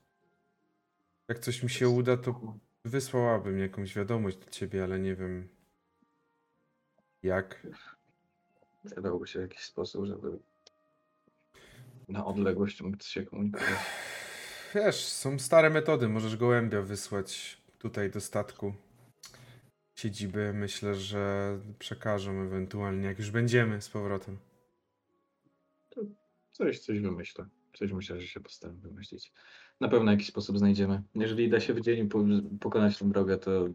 Jak 1.27 1.40
coś 1.40 1.64
mi 1.64 1.69
się 1.69 1.90
uda, 1.90 2.18
to 2.18 2.57
wysłałabym 2.86 3.60
jakąś 3.60 3.95
wiadomość 3.95 4.38
do 4.38 4.52
ciebie, 4.52 4.84
ale 4.84 4.99
nie 4.99 5.15
wiem 5.15 5.48
jak. 7.23 7.68
Dałby 9.02 9.27
się 9.27 9.41
jakiś 9.41 9.61
sposób, 9.61 10.06
żeby 10.06 10.40
na 12.07 12.26
odległość 12.26 12.81
móc 12.81 13.03
się 13.03 13.26
komunikować. 13.26 13.80
Wiesz, 14.76 15.06
są 15.06 15.40
stare 15.40 15.69
metody. 15.69 16.07
Możesz 16.07 16.38
gołębia 16.38 16.81
wysłać 16.81 17.61
tutaj 17.77 18.11
do 18.11 18.22
statku 18.22 18.73
siedziby. 19.95 20.53
Myślę, 20.53 20.95
że 20.95 21.57
przekażą 21.80 22.41
ewentualnie, 22.41 23.07
jak 23.07 23.19
już 23.19 23.31
będziemy 23.31 23.81
z 23.81 23.90
powrotem. 23.90 24.48
Coś, 26.60 26.80
coś 26.80 26.99
wymyślę. 26.99 27.45
Coś 27.73 27.91
myślę, 27.91 28.22
że 28.22 28.27
się 28.27 28.40
postaram 28.40 28.80
wymyślić. 28.80 29.34
Na 29.80 29.90
pewno 29.90 30.11
jakiś 30.11 30.27
sposób 30.27 30.57
znajdziemy. 30.57 31.03
Jeżeli 31.15 31.49
da 31.49 31.60
się 31.60 31.73
w 31.73 31.81
dzień 31.81 32.10
po, 32.10 32.19
pokonać 32.60 32.98
tę 32.98 33.10
drogę, 33.10 33.38
to 33.38 33.68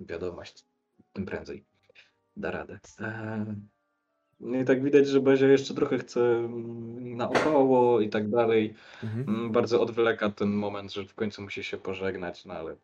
wiadomość, 0.00 0.64
tym 1.12 1.26
prędzej 1.26 1.64
da 2.36 2.50
radę. 2.50 2.78
Eee, 3.00 3.54
no 4.40 4.58
I 4.60 4.64
tak 4.64 4.82
widać, 4.82 5.08
że 5.08 5.20
Bazia 5.20 5.46
jeszcze 5.48 5.74
trochę 5.74 5.98
chce 5.98 6.20
mm, 6.20 7.16
naokoło 7.16 8.00
i 8.00 8.08
tak 8.08 8.30
dalej. 8.30 8.74
Mhm. 9.04 9.28
Mm, 9.28 9.52
Bardzo 9.52 9.82
odwleka 9.82 10.30
ten 10.30 10.48
moment, 10.50 10.92
że 10.92 11.04
w 11.04 11.14
końcu 11.14 11.42
musi 11.42 11.64
się 11.64 11.76
pożegnać, 11.76 12.44
no 12.44 12.54
ale 12.54 12.76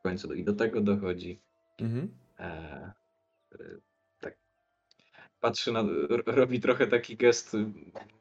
w 0.00 0.02
końcu 0.02 0.34
i 0.34 0.44
do 0.44 0.52
tego 0.52 0.80
dochodzi. 0.80 1.40
Mhm. 1.80 2.08
Eee. 2.38 2.90
Patrzy 5.44 5.72
na. 5.72 5.84
robi 6.26 6.60
trochę 6.60 6.86
taki 6.86 7.16
gest, 7.16 7.56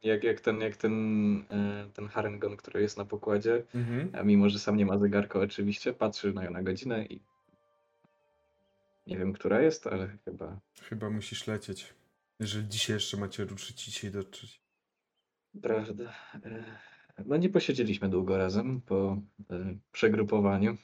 jak, 0.04 0.24
jak 0.24 0.41
ten, 0.41 0.62
jak 0.62 0.78
ten, 0.78 0.94
e, 1.52 1.90
ten 1.94 2.08
Harengon, 2.08 2.58
który 2.58 2.82
jest 2.82 2.98
na 2.98 3.06
pokładzie. 3.06 3.64
Mhm. 3.76 4.10
A 4.14 4.24
mimo, 4.24 4.50
że 4.50 4.60
sam 4.60 4.78
nie 4.78 4.86
ma 4.86 4.98
zegarka, 4.98 5.40
oczywiście, 5.40 5.94
patrzy 5.94 6.34
na, 6.34 6.50
na 6.50 6.64
godzinę 6.64 7.06
i. 7.06 7.22
Nie 9.08 9.18
wiem, 9.18 9.34
która 9.34 9.62
jest, 9.62 9.88
ale 9.88 10.18
chyba. 10.26 10.60
Chyba 10.82 11.10
musisz 11.10 11.48
lecieć. 11.48 11.94
Jeżeli 12.40 12.68
dzisiaj 12.68 12.95
jeszcze 12.95 13.18
macie 13.18 13.45
ruszyć, 13.45 13.86
dzisiaj 13.86 14.12
dotrzeć. 14.12 14.62
Prawda. 15.62 16.14
E, 16.45 16.64
No 17.26 17.38
nie 17.38 17.50
posiedzieliśmy 17.50 18.10
długo 18.10 18.38
razem 18.38 18.82
po 18.82 19.22
e, 19.52 19.76
przegrupowaniu, 19.91 20.78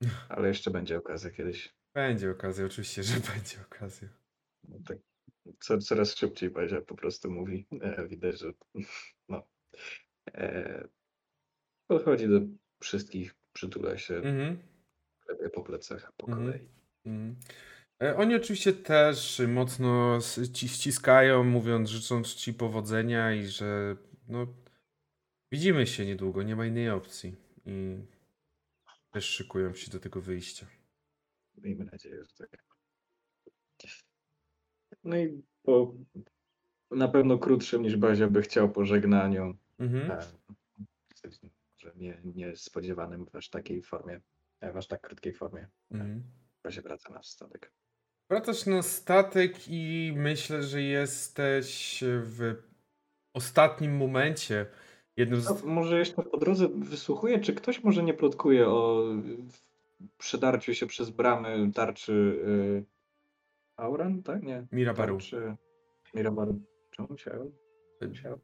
ale 0.28 0.48
jeszcze 0.48 0.70
będzie 0.70 0.98
okazja 0.98 1.30
kiedyś. 1.30 1.74
Będzie 1.94 2.30
okazja, 2.30 2.66
oczywiście, 2.66 3.02
że 3.02 3.14
będzie 3.34 3.56
okazja. 3.70 4.08
No 4.68 4.76
tak, 4.86 4.98
co, 5.60 5.78
coraz 5.78 6.14
szybciej 6.16 6.50
Bazia 6.50 6.80
po 6.80 6.94
prostu 6.94 7.30
mówi. 7.30 7.66
E, 7.80 8.08
widać, 8.08 8.40
że 8.40 8.52
no. 9.28 9.42
E, 10.34 10.88
podchodzi 11.86 12.28
do 12.28 12.40
wszystkich, 12.80 13.34
przytula 13.52 13.98
się, 13.98 14.14
Mhm. 14.16 14.58
po 15.54 15.62
plecach 15.62 16.12
po 16.16 16.26
Mhm. 16.28 16.46
kolei. 16.46 16.68
Mhm. 17.04 17.36
E, 18.02 18.16
Oni 18.16 18.34
oczywiście 18.34 18.72
też 18.72 19.42
mocno 19.48 20.18
ci 20.54 20.68
ściskają, 20.68 21.44
mówiąc, 21.44 21.90
życząc 21.90 22.34
ci 22.34 22.54
powodzenia 22.54 23.34
i 23.34 23.46
że 23.46 23.96
no, 24.28 24.46
widzimy 25.52 25.86
się 25.86 26.06
niedługo, 26.06 26.42
nie 26.42 26.56
ma 26.56 26.66
innej 26.66 26.90
opcji. 26.90 27.34
I 27.66 27.98
Też 29.12 29.24
szykują 29.24 29.74
się 29.74 29.90
do 29.90 30.00
tego 30.00 30.20
wyjścia. 30.20 30.66
Miejmy 31.56 31.84
nadzieję, 31.84 32.24
że 32.24 32.46
tak. 32.46 32.64
No 35.06 35.16
i 35.16 35.42
po 35.62 35.94
na 36.90 37.08
pewno 37.08 37.38
krótszym 37.38 37.82
niż 37.82 37.96
Bazia 37.96 38.28
by 38.28 38.42
chciał 38.42 38.68
pożegnaniu. 38.68 39.56
Mhm. 39.78 40.10
e, 40.10 40.20
Że 41.78 41.92
nie, 41.96 42.20
niespodziewanym 42.24 43.26
w 43.26 43.36
aż 43.36 43.50
takiej 43.50 43.82
formie, 43.82 44.20
e, 44.60 44.72
w 44.72 44.76
aż 44.76 44.86
tak 44.86 45.00
krótkiej 45.00 45.32
formie. 45.32 45.68
Mhm. 45.90 46.22
Bazia 46.64 46.82
wraca 46.82 47.12
na 47.12 47.22
statek. 47.22 47.72
Wracasz 48.30 48.66
na 48.66 48.82
statek 48.82 49.68
i 49.68 50.12
myślę, 50.16 50.62
że 50.62 50.82
jesteś 50.82 52.04
w 52.04 52.54
ostatnim 53.34 53.96
momencie. 53.96 54.66
Jednym 55.16 55.40
z... 55.40 55.46
A 55.46 55.66
może 55.66 55.98
jeszcze 55.98 56.22
po 56.22 56.38
drodze 56.38 56.68
wysłuchuję, 56.68 57.40
czy 57.40 57.54
ktoś 57.54 57.84
może 57.84 58.02
nie 58.02 58.14
plotkuje 58.14 58.68
o 58.68 59.04
przedarciu 60.18 60.74
się 60.74 60.86
przez 60.86 61.10
bramy 61.10 61.72
tarczy 61.74 62.12
y, 62.12 62.95
Auran, 63.76 64.22
tak? 64.22 64.42
Nie. 64.42 64.66
Mirabaru. 64.72 65.16
Tarczy 65.16 65.56
Mirabaru. 66.14 66.60
Czemu 66.90 67.08
musiałem? 67.10 67.52
musiałem? 68.08 68.38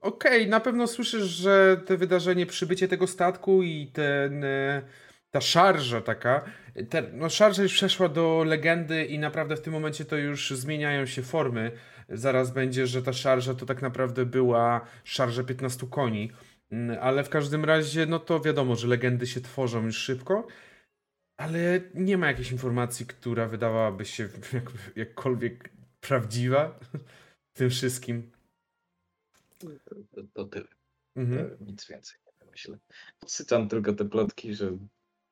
Okej, 0.00 0.48
na 0.48 0.60
pewno 0.60 0.86
słyszysz, 0.86 1.22
że 1.24 1.80
te 1.86 1.96
wydarzenie, 1.96 2.46
przybycie 2.46 2.88
tego 2.88 3.06
statku 3.06 3.62
i 3.62 3.90
ten, 3.92 4.44
e, 4.44 4.82
ta 5.30 5.40
szarża 5.40 6.00
taka, 6.00 6.44
no 7.12 7.28
szarża 7.28 7.62
już 7.62 7.72
przeszła 7.72 8.08
do 8.08 8.44
legendy 8.46 9.04
i 9.04 9.18
naprawdę 9.18 9.56
w 9.56 9.60
tym 9.60 9.72
momencie 9.72 10.04
to 10.04 10.16
już 10.16 10.50
zmieniają 10.50 11.06
się 11.06 11.22
formy. 11.22 11.72
Zaraz 12.08 12.50
będzie, 12.50 12.86
że 12.86 13.02
ta 13.02 13.12
szarża 13.12 13.54
to 13.54 13.66
tak 13.66 13.82
naprawdę 13.82 14.26
była 14.26 14.80
szarża 15.04 15.44
15 15.44 15.86
koni, 15.86 16.30
Mm, 16.72 16.98
ale 17.00 17.24
w 17.24 17.28
każdym 17.28 17.64
razie, 17.64 18.06
no 18.06 18.18
to 18.18 18.40
wiadomo, 18.40 18.76
że 18.76 18.88
legendy 18.88 19.26
się 19.26 19.40
tworzą 19.40 19.84
już 19.84 19.96
szybko, 19.96 20.46
ale 21.40 21.80
nie 21.94 22.18
ma 22.18 22.26
jakiejś 22.26 22.52
informacji, 22.52 23.06
która 23.06 23.48
wydawałaby 23.48 24.04
się 24.04 24.28
jak, 24.52 24.72
jakkolwiek 24.96 25.70
prawdziwa 26.00 26.78
w 27.54 27.58
tym 27.58 27.70
wszystkim. 27.70 28.30
To, 29.58 29.66
to, 30.14 30.22
to 30.32 30.44
tyle. 30.44 30.68
Mhm. 31.16 31.50
To 31.50 31.64
nic 31.64 31.88
więcej 31.88 32.18
nie 32.40 32.50
myślę. 32.50 32.78
Podsycam 33.20 33.68
tylko 33.68 33.92
te 33.92 34.04
plotki, 34.04 34.54
że 34.54 34.78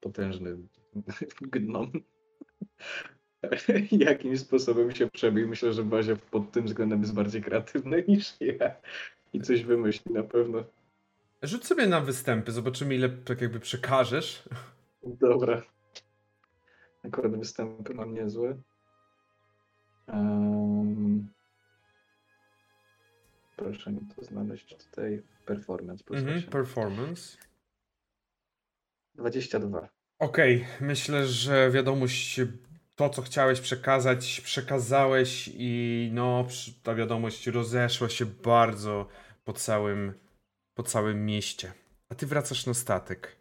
potężny 0.01 0.57
gnom 1.53 1.93
jakimś 4.09 4.41
sposobem 4.41 4.91
się 4.95 5.11
przebił. 5.11 5.49
Myślę, 5.49 5.73
że 5.73 5.85
Bazia 5.85 6.17
pod 6.17 6.53
tym 6.53 6.67
względem 6.67 7.01
jest 7.01 7.15
bardziej 7.15 7.43
kreatywny 7.43 8.05
niż 8.09 8.37
ja 8.41 8.77
i 9.33 9.41
coś 9.41 9.65
wymyśli 9.65 10.13
na 10.13 10.23
pewno. 10.23 10.65
Rzuć 11.43 11.67
sobie 11.67 11.87
na 11.87 12.01
występy, 12.01 12.53
zobaczymy 12.53 12.95
ile 12.95 13.09
tak 13.09 13.41
jakby 13.41 13.61
przekażesz. 13.61 14.49
Dobra. 15.03 15.78
Akurat 17.05 17.37
występy 17.37 17.95
mam 17.95 18.15
niezłe. 18.15 18.57
Um, 20.07 21.29
proszę 23.57 23.93
mi 23.93 24.01
to 24.17 24.25
znaleźć 24.25 24.77
tutaj. 24.77 25.23
Performance 25.47 26.05
Mhm, 26.11 26.39
8. 26.39 26.51
performance. 26.51 27.37
22. 29.15 29.89
Okej, 30.19 30.67
myślę, 30.81 31.27
że 31.27 31.71
wiadomość, 31.71 32.41
to 32.97 33.11
co 33.11 33.23
chciałeś 33.23 33.61
przekazać, 33.61 34.41
przekazałeś 34.41 35.51
i 35.55 36.11
no, 36.13 36.47
ta 36.83 36.95
wiadomość 36.95 37.47
rozeszła 37.47 38.09
się 38.09 38.27
bardzo 38.27 39.09
po 39.45 39.53
całym, 39.53 40.13
po 40.75 40.83
całym 40.83 41.27
mieście. 41.27 41.73
A 42.09 42.15
ty 42.15 42.27
wracasz 42.27 42.67
na 42.67 42.75
statek. 42.75 43.37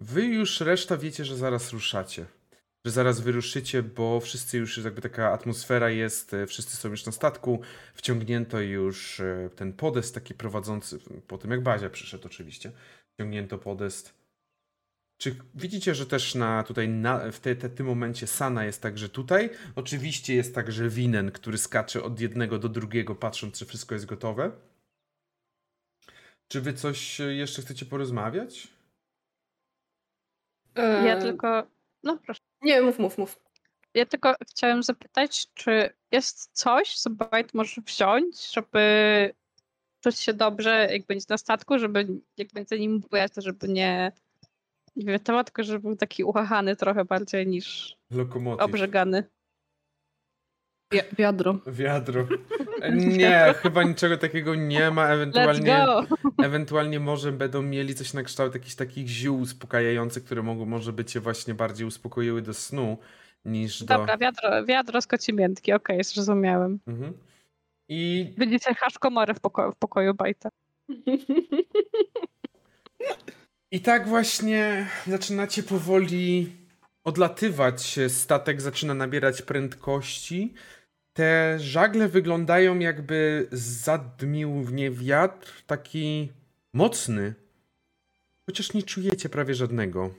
Wy 0.00 0.24
już 0.26 0.60
reszta 0.60 0.96
wiecie, 0.96 1.24
że 1.24 1.36
zaraz 1.36 1.72
ruszacie. 1.72 2.26
Że 2.88 2.92
zaraz 2.92 3.20
wyruszycie, 3.20 3.82
bo 3.82 4.20
wszyscy 4.20 4.58
już 4.58 4.78
jakby 4.78 5.00
taka 5.02 5.32
atmosfera 5.32 5.90
jest, 5.90 6.34
e, 6.34 6.46
wszyscy 6.46 6.76
są 6.76 6.88
już 6.88 7.06
na 7.06 7.12
statku, 7.12 7.60
wciągnięto 7.94 8.60
już 8.60 9.20
e, 9.20 9.50
ten 9.56 9.72
podest 9.72 10.14
taki 10.14 10.34
prowadzący, 10.34 10.98
po 11.26 11.38
tym 11.38 11.50
jak 11.50 11.62
Bazia 11.62 11.90
przyszedł 11.90 12.26
oczywiście, 12.26 12.72
wciągnięto 13.14 13.58
podest. 13.58 14.14
Czy 15.18 15.36
widzicie, 15.54 15.94
że 15.94 16.06
też 16.06 16.34
na 16.34 16.62
tutaj 16.62 16.88
na, 16.88 17.32
w 17.32 17.40
te, 17.40 17.56
te, 17.56 17.68
tym 17.68 17.86
momencie 17.86 18.26
Sana 18.26 18.64
jest 18.64 18.82
także 18.82 19.08
tutaj? 19.08 19.50
Oczywiście 19.76 20.34
jest 20.34 20.54
także 20.54 20.88
Winen, 20.88 21.30
który 21.30 21.58
skacze 21.58 22.02
od 22.02 22.20
jednego 22.20 22.58
do 22.58 22.68
drugiego, 22.68 23.14
patrząc, 23.14 23.58
czy 23.58 23.66
wszystko 23.66 23.94
jest 23.94 24.06
gotowe. 24.06 24.50
Czy 26.48 26.60
wy 26.60 26.72
coś 26.72 27.20
e, 27.20 27.34
jeszcze 27.34 27.62
chcecie 27.62 27.86
porozmawiać? 27.86 28.68
Ja 30.76 31.20
tylko. 31.20 31.66
No 32.02 32.18
proszę. 32.18 32.47
Nie, 32.62 32.80
mów, 32.82 32.98
mów, 32.98 33.18
mów. 33.18 33.40
Ja 33.94 34.06
tylko 34.06 34.34
chciałem 34.50 34.82
zapytać, 34.82 35.46
czy 35.54 35.90
jest 36.12 36.50
coś, 36.52 36.94
co 36.98 37.10
Bajt 37.10 37.54
może 37.54 37.80
wziąć, 37.86 38.52
żeby 38.52 39.34
czuć 40.04 40.18
się 40.18 40.32
dobrze, 40.32 40.88
jak 40.92 41.06
będzie 41.06 41.26
na 41.28 41.38
statku, 41.38 41.78
żeby 41.78 42.06
jak 42.36 42.48
będzie 42.52 42.78
nim 42.78 43.00
bujać, 43.00 43.32
to 43.34 43.40
żeby 43.40 43.68
nie 43.68 44.12
nie 44.96 45.04
wymiotował, 45.04 45.44
tylko 45.44 45.62
żeby 45.64 45.78
był 45.80 45.96
taki 45.96 46.24
uchachany 46.24 46.76
trochę 46.76 47.04
bardziej 47.04 47.46
niż 47.46 47.96
Lokomotyw. 48.10 48.64
obrzegany. 48.64 49.24
Wi- 50.92 51.00
wiadro. 51.18 51.58
Wiadro. 51.66 52.26
Nie, 53.18 53.54
chyba 53.62 53.82
niczego 53.82 54.16
takiego 54.18 54.54
nie 54.54 54.90
ma. 54.90 55.08
Let's 55.08 55.12
Ewentualnie, 55.12 55.66
go! 55.86 56.06
Ewentualnie 56.44 57.00
może 57.00 57.32
będą 57.32 57.62
mieli 57.62 57.94
coś 57.94 58.12
na 58.12 58.22
kształt 58.22 58.54
jakichś 58.54 58.74
takich 58.74 59.08
ziół 59.08 59.40
uspokajających, 59.40 60.24
które 60.24 60.42
mogą 60.42 60.66
może 60.66 60.92
by 60.92 61.04
cię 61.04 61.20
właśnie 61.20 61.54
bardziej 61.54 61.86
uspokoiły 61.86 62.42
do 62.42 62.54
snu 62.54 62.98
niż 63.44 63.82
do... 63.82 63.98
Dobra, 63.98 64.16
wiadro, 64.18 64.64
wiadro 64.64 65.00
z 65.00 65.06
kocimiętki, 65.06 65.72
okej, 65.72 66.04
zrozumiałem. 66.04 66.78
Mhm. 66.86 67.12
I 67.88 68.32
Będziecie 68.38 68.74
haszkomory 68.74 69.34
w 69.34 69.40
pokoju, 69.40 69.72
w 69.72 69.76
pokoju 69.76 70.14
Bajta. 70.14 70.48
I 73.70 73.80
tak 73.80 74.08
właśnie 74.08 74.86
zaczynacie 75.06 75.62
powoli 75.62 76.52
odlatywać. 77.04 77.98
Statek 78.08 78.60
zaczyna 78.60 78.94
nabierać 78.94 79.42
prędkości. 79.42 80.54
Te 81.18 81.58
żagle 81.58 82.08
wyglądają 82.08 82.78
jakby 82.78 83.48
zadmił 83.52 84.62
w 84.62 84.72
nie 84.72 84.90
wiatr 84.90 85.62
taki 85.66 86.32
mocny. 86.72 87.34
Chociaż 88.46 88.72
nie 88.74 88.82
czujecie 88.82 89.28
prawie 89.28 89.54
żadnego. 89.54 90.14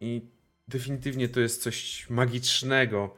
I 0.00 0.22
definitywnie 0.68 1.28
to 1.28 1.40
jest 1.40 1.62
coś 1.62 2.10
magicznego. 2.10 3.16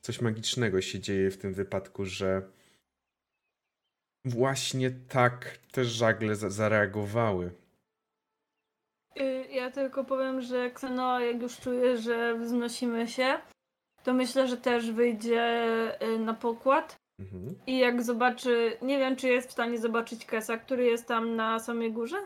Coś 0.00 0.20
magicznego 0.20 0.80
się 0.80 1.00
dzieje 1.00 1.30
w 1.30 1.38
tym 1.38 1.54
wypadku, 1.54 2.04
że 2.04 2.42
właśnie 4.24 4.90
tak 4.90 5.58
te 5.72 5.84
żagle 5.84 6.36
za- 6.36 6.50
zareagowały. 6.50 7.52
Y, 9.20 9.46
Ja 9.50 9.70
tylko 9.70 10.04
powiem, 10.04 10.40
że 10.42 10.70
Kseno, 10.70 11.20
jak 11.20 11.42
już 11.42 11.56
czuje, 11.60 11.96
że 11.98 12.38
wznosimy 12.38 13.08
się, 13.08 13.38
to 14.04 14.14
myślę, 14.14 14.48
że 14.48 14.56
też 14.56 14.90
wyjdzie 14.90 15.42
y, 16.02 16.18
na 16.18 16.34
pokład. 16.34 17.00
Mhm. 17.18 17.54
I 17.66 17.78
jak 17.78 18.02
zobaczy, 18.02 18.76
nie 18.82 18.98
wiem, 18.98 19.16
czy 19.16 19.28
jest 19.28 19.48
w 19.48 19.52
stanie 19.52 19.78
zobaczyć 19.78 20.26
Kesa, 20.26 20.58
który 20.58 20.84
jest 20.84 21.08
tam 21.08 21.36
na 21.36 21.58
samej 21.58 21.92
górze? 21.92 22.16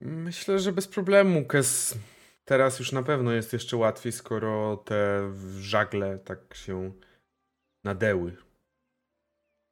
Myślę, 0.00 0.58
że 0.58 0.72
bez 0.72 0.88
problemu. 0.88 1.44
Kes 1.44 1.98
teraz 2.44 2.78
już 2.78 2.92
na 2.92 3.02
pewno 3.02 3.32
jest 3.32 3.52
jeszcze 3.52 3.76
łatwiej, 3.76 4.12
skoro 4.12 4.76
te 4.76 5.30
żagle 5.58 6.18
tak 6.18 6.54
się 6.54 6.92
nadeły. 7.84 8.36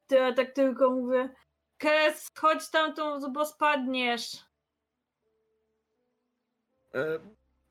To 0.07 0.15
ja 0.15 0.33
tak 0.33 0.51
tylko 0.51 0.89
mówię, 0.89 1.29
Kes, 1.77 2.31
chodź 2.37 2.69
tamtą, 2.69 3.31
bo 3.33 3.45
spadniesz. 3.45 4.37
E, 6.93 7.19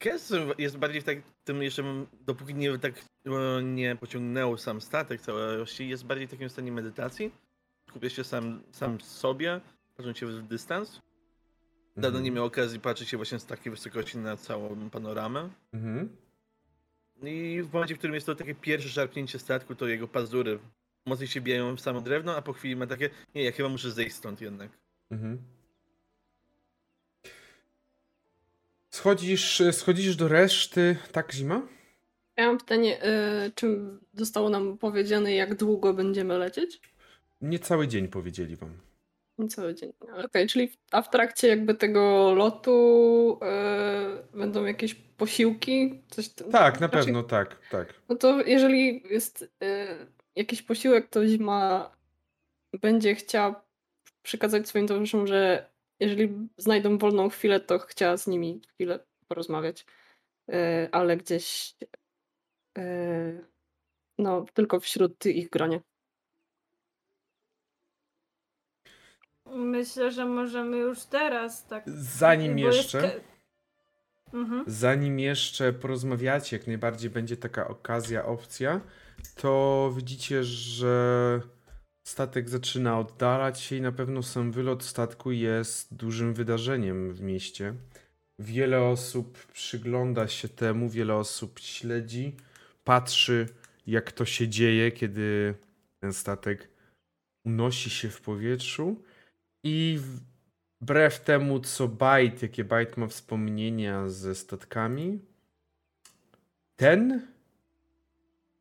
Kes 0.03 0.33
jest 0.59 0.79
bardziej 0.79 1.01
w 1.01 1.05
tak, 1.05 1.19
tym 1.45 1.63
jeszcze, 1.63 2.07
dopóki 2.27 2.55
nie 2.55 2.79
tak 2.79 2.95
e, 3.27 3.63
nie 3.63 3.97
pociągnęło 3.97 4.59
sam 4.59 4.81
statek 4.81 5.21
całości, 5.21 5.89
jest 5.89 6.05
bardziej 6.05 6.27
w 6.27 6.31
takim 6.31 6.51
stanie 6.51 6.73
medytacji. 6.73 7.33
Skupia 7.89 8.11
się 8.11 8.25
sam, 8.25 8.63
sam 8.71 9.01
sobie, 9.01 9.61
patrząc 9.97 10.19
się 10.19 10.27
w 10.27 10.43
dystans. 10.43 11.01
Dawno 11.97 12.19
Mhm. 12.19 12.25
nie 12.25 12.31
miał 12.31 12.45
okazji 12.45 12.81
patrzeć 12.81 13.09
się 13.09 13.17
właśnie 13.17 13.39
z 13.39 13.47
takiej 13.47 13.71
wysokości 13.71 14.19
na 14.19 14.37
całą 14.37 14.91
panoramę. 14.91 15.51
Mhm. 15.73 16.09
I 17.23 17.63
w 17.63 17.73
momencie, 17.73 17.95
w 17.95 17.99
którym 17.99 18.15
jest 18.15 18.27
to 18.27 18.35
takie 18.35 18.55
pierwsze 18.55 18.89
szarpnięcie 18.89 19.39
statku, 19.39 19.75
to 19.75 19.87
jego 19.87 20.09
pazury 20.09 20.59
mocniej 21.07 21.29
się 21.29 21.41
bijają 21.41 21.77
w 21.77 21.81
samo 21.81 22.01
drewno, 22.01 22.37
a 22.37 22.43
po 22.43 22.53
chwili 22.53 22.77
ma 22.77 22.87
takie, 22.87 23.11
nie, 23.35 23.43
ja 23.43 23.53
chyba 23.53 23.69
muszę 23.69 23.91
zejść 23.91 24.17
stąd 24.17 24.41
jednak. 24.41 24.71
Mhm. 25.11 25.39
Schodzisz, 28.97 29.63
schodzisz 29.73 30.17
do 30.17 30.29
reszty. 30.29 30.97
Tak, 31.13 31.33
zima? 31.33 31.63
Ja 32.37 32.47
mam 32.47 32.59
pytanie, 32.59 33.03
e, 33.03 33.51
czy 33.55 33.79
zostało 34.15 34.51
nam 34.51 34.79
powiedziane, 34.79 35.35
jak 35.35 35.55
długo 35.55 35.95
będziemy 35.95 36.39
lecieć? 36.39 36.81
Nie 37.41 37.59
cały 37.59 37.89
dzień 37.89 38.09
powiedzieli 38.09 38.57
wam. 38.57 38.71
Cały 39.49 39.75
dzień. 39.75 39.93
Okej, 40.25 40.47
czyli 40.47 40.69
w- 40.69 40.77
a 40.91 41.03
w 41.03 41.11
trakcie 41.11 41.49
jakby 41.49 41.75
tego 41.75 42.35
lotu 42.35 43.39
e, 43.43 44.23
będą 44.35 44.65
jakieś 44.65 44.95
posiłki? 44.95 46.03
Coś 46.11 46.29
t- 46.29 46.45
Tak, 46.45 46.81
na 46.81 46.87
raczej- 46.87 47.05
pewno, 47.05 47.23
tak, 47.23 47.59
tak. 47.71 47.95
No 48.09 48.17
to 48.17 48.43
jeżeli 48.43 49.03
jest 49.11 49.49
e, 49.63 49.87
jakiś 50.37 50.63
posiłek, 50.63 51.09
to 51.09 51.27
Zima 51.27 51.91
będzie 52.81 53.15
chciała 53.15 53.65
przekazać 54.23 54.69
swoim 54.69 54.87
towarzyszom, 54.87 55.27
że 55.27 55.71
jeżeli 56.03 56.49
znajdą 56.57 56.99
wolną 56.99 57.29
chwilę, 57.29 57.61
to 57.61 57.79
chciała 57.79 58.17
z 58.17 58.27
nimi 58.27 58.61
chwilę 58.75 58.99
porozmawiać. 59.29 59.87
E, 60.53 60.89
ale 60.93 61.17
gdzieś 61.17 61.75
e, 62.79 62.83
no, 64.19 64.45
tylko 64.55 64.81
wśród 64.81 65.27
ich 65.27 65.51
gronie. 65.51 65.81
Myślę, 69.47 70.13
że 70.13 70.25
możemy 70.27 70.77
już 70.77 71.05
teraz 71.05 71.67
tak. 71.67 71.85
Zanim 71.97 72.59
jeszcze, 72.59 73.03
ka- 73.03 73.33
Mhm. 74.39 74.65
zanim 74.67 75.19
jeszcze 75.21 75.73
porozmawiacie, 75.73 76.57
jak 76.57 76.67
najbardziej 76.67 77.11
będzie 77.11 77.37
taka 77.37 77.69
okazja, 77.69 78.25
opcja, 78.25 78.81
to 79.37 79.93
widzicie, 79.97 80.45
że 80.45 81.41
statek 82.05 82.49
zaczyna 82.49 82.99
oddalać 82.99 83.61
się 83.61 83.77
i 83.77 83.81
na 83.81 83.93
pewno 83.93 84.23
sam 84.23 84.53
wylot 84.53 84.85
statku 84.85 85.33
jest 85.33 85.95
dużym 85.95 86.35
wydarzeniem 86.35 87.15
w 87.15 87.21
mieście. 87.21 87.75
Wiele 88.39 88.83
osób 88.83 89.47
przygląda 89.47 90.29
się 90.29 90.49
temu, 90.49 90.89
wiele 90.89 91.15
osób 91.15 91.59
śledzi, 91.59 92.37
patrzy, 92.85 93.49
jak 93.87 94.13
to 94.13 94.25
się 94.25 94.49
dzieje, 94.49 94.93
kiedy 94.93 95.55
ten 96.01 96.13
statek 96.13 96.69
unosi 97.45 97.91
się 97.91 98.09
w 98.11 98.21
powietrzu. 98.21 99.03
I 99.65 99.99
wbrew 100.81 101.21
temu, 101.21 101.61
co 101.61 101.89
Byte, 101.89 102.39
jakie 102.43 102.65
Byte 102.65 103.01
ma 103.01 103.07
wspomnienia 103.07 104.09
ze 104.09 104.35
statkami, 104.35 105.21
ten 106.77 107.27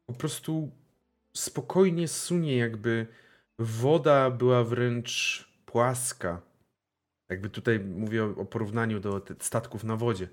po 0.05 0.13
prostu 0.13 0.71
spokojnie 1.33 2.07
sunie, 2.07 2.57
jakby 2.57 3.07
woda 3.61 4.31
była 4.31 4.63
wręcz 4.63 5.45
płaska. 5.65 6.41
Jakby 7.29 7.49
tutaj 7.49 7.79
mówię 7.79 8.23
o, 8.23 8.41
o 8.41 8.45
porównaniu 8.45 8.99
do 8.99 9.21
statków 9.39 9.83
na 9.83 9.95
wodzie. 9.95 10.27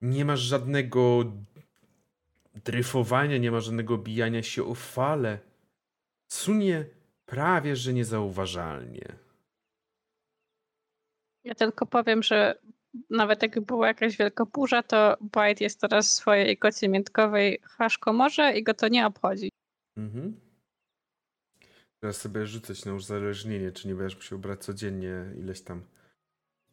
Nie 0.00 0.24
masz 0.24 0.40
żadnego 0.40 1.24
dryfowania, 2.64 3.38
nie 3.38 3.50
ma 3.50 3.60
żadnego 3.60 3.98
bijania 3.98 4.42
się 4.42 4.64
o 4.64 4.74
fale. 4.74 5.38
Sunie 6.32 6.84
prawie 7.26 7.76
że 7.76 7.92
niezauważalnie. 7.92 9.16
Ja 11.44 11.54
tylko 11.54 11.86
powiem, 11.86 12.22
że 12.22 12.58
nawet 13.10 13.42
jakby 13.42 13.60
była 13.60 13.86
jakaś 13.86 14.16
wielka 14.16 14.44
burza, 14.44 14.82
to 14.82 15.16
Byte 15.20 15.64
jest 15.64 15.80
teraz 15.80 16.06
w 16.08 16.12
swojej 16.12 16.58
kocie 16.58 16.88
miętkowej 16.88 17.60
haszkomorze 17.62 18.52
i 18.52 18.62
go 18.62 18.74
to 18.74 18.88
nie 18.88 19.06
obchodzi. 19.06 19.50
Mhm. 19.96 20.47
Teraz 22.00 22.16
sobie 22.16 22.46
rzucać 22.46 22.84
na 22.84 22.94
uzależnienie, 22.94 23.72
czy 23.72 23.88
nie 23.88 23.94
będziesz 23.94 24.16
musiał 24.16 24.38
brać 24.38 24.64
codziennie 24.64 25.24
ileś 25.38 25.60
tam. 25.60 25.82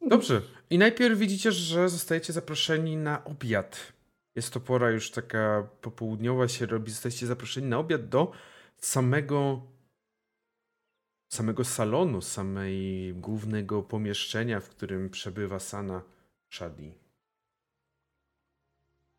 Dobrze. 0.01 0.41
I 0.69 0.77
najpierw 0.77 1.19
widzicie, 1.19 1.51
że 1.51 1.89
zostajecie 1.89 2.33
zaproszeni 2.33 2.97
na 2.97 3.23
obiad. 3.23 3.93
Jest 4.35 4.53
to 4.53 4.59
pora 4.59 4.91
już 4.91 5.11
taka 5.11 5.67
popołudniowa 5.81 6.47
się 6.47 6.65
robi. 6.65 6.91
Zostajecie 6.91 7.27
zaproszeni 7.27 7.67
na 7.67 7.77
obiad 7.77 8.09
do 8.09 8.31
samego 8.77 9.61
samego 11.27 11.63
salonu, 11.63 12.21
samej 12.21 13.13
głównego 13.13 13.83
pomieszczenia, 13.83 14.59
w 14.59 14.69
którym 14.69 15.09
przebywa 15.09 15.59
Sana 15.59 16.01
Shadi. 16.49 17.04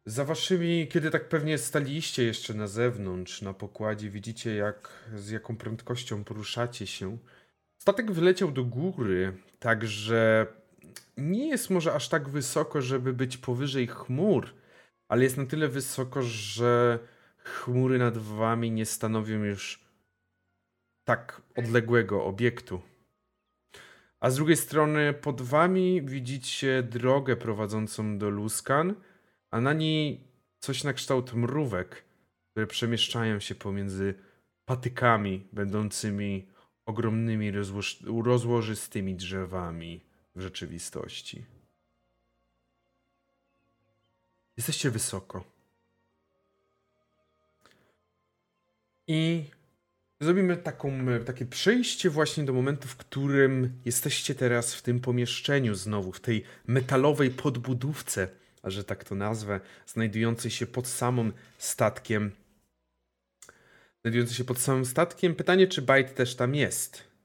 Za 0.08 0.24
waszymi, 0.24 0.88
kiedy 0.88 1.10
tak 1.10 1.28
pewnie 1.28 1.58
staliście 1.58 2.24
jeszcze 2.24 2.54
na 2.54 2.66
zewnątrz, 2.66 3.42
na 3.42 3.54
pokładzie, 3.54 4.10
widzicie 4.10 4.54
jak, 4.54 4.92
z 5.14 5.30
jaką 5.30 5.56
prędkością 5.56 6.24
poruszacie 6.24 6.86
się. 6.86 7.18
Statek 7.78 8.12
wyleciał 8.12 8.50
do 8.52 8.64
góry, 8.64 9.36
także 9.58 10.46
nie 11.16 11.48
jest 11.48 11.70
może 11.70 11.94
aż 11.94 12.08
tak 12.08 12.28
wysoko, 12.28 12.82
żeby 12.82 13.12
być 13.12 13.36
powyżej 13.36 13.86
chmur, 13.86 14.54
ale 15.08 15.24
jest 15.24 15.36
na 15.36 15.46
tyle 15.46 15.68
wysoko, 15.68 16.22
że 16.22 16.98
chmury 17.38 17.98
nad 17.98 18.18
wami 18.18 18.70
nie 18.70 18.86
stanowią 18.86 19.44
już 19.44 19.84
tak 21.04 21.42
odległego 21.56 22.24
obiektu. 22.24 22.82
A 24.20 24.30
z 24.30 24.36
drugiej 24.36 24.56
strony 24.56 25.12
pod 25.12 25.42
wami 25.42 26.02
widzicie 26.02 26.82
drogę 26.82 27.36
prowadzącą 27.36 28.18
do 28.18 28.30
Luskan, 28.30 28.94
a 29.50 29.60
na 29.60 29.72
niej 29.72 30.20
coś 30.60 30.84
na 30.84 30.92
kształt 30.92 31.34
mrówek, 31.34 32.04
które 32.50 32.66
przemieszczają 32.66 33.40
się 33.40 33.54
pomiędzy 33.54 34.14
patykami 34.64 35.46
będącymi 35.52 36.48
ogromnymi 36.86 37.52
rozłoż- 37.52 38.24
rozłożystymi 38.24 39.14
drzewami 39.14 40.00
w 40.36 40.40
rzeczywistości. 40.40 41.44
Jesteście 44.56 44.90
wysoko. 44.90 45.44
I 49.06 49.44
zrobimy 50.20 50.56
taką, 50.56 50.92
takie 51.26 51.46
przejście 51.46 52.10
właśnie 52.10 52.44
do 52.44 52.52
momentu, 52.52 52.88
w 52.88 52.96
którym 52.96 53.80
jesteście 53.84 54.34
teraz 54.34 54.74
w 54.74 54.82
tym 54.82 55.00
pomieszczeniu 55.00 55.74
znowu, 55.74 56.12
w 56.12 56.20
tej 56.20 56.44
metalowej 56.66 57.30
podbudówce, 57.30 58.28
że 58.70 58.84
tak 58.84 59.04
to 59.04 59.14
nazwę, 59.14 59.60
znajdującej 59.86 60.50
się 60.50 60.66
pod 60.66 60.88
samym 60.88 61.32
statkiem. 61.58 62.30
Znajdującej 64.02 64.36
się 64.36 64.44
pod 64.44 64.58
samym 64.58 64.84
statkiem. 64.84 65.34
Pytanie, 65.34 65.66
czy 65.66 65.82
Byte 65.82 66.14
też 66.14 66.36
tam 66.36 66.54
jest? 66.54 67.16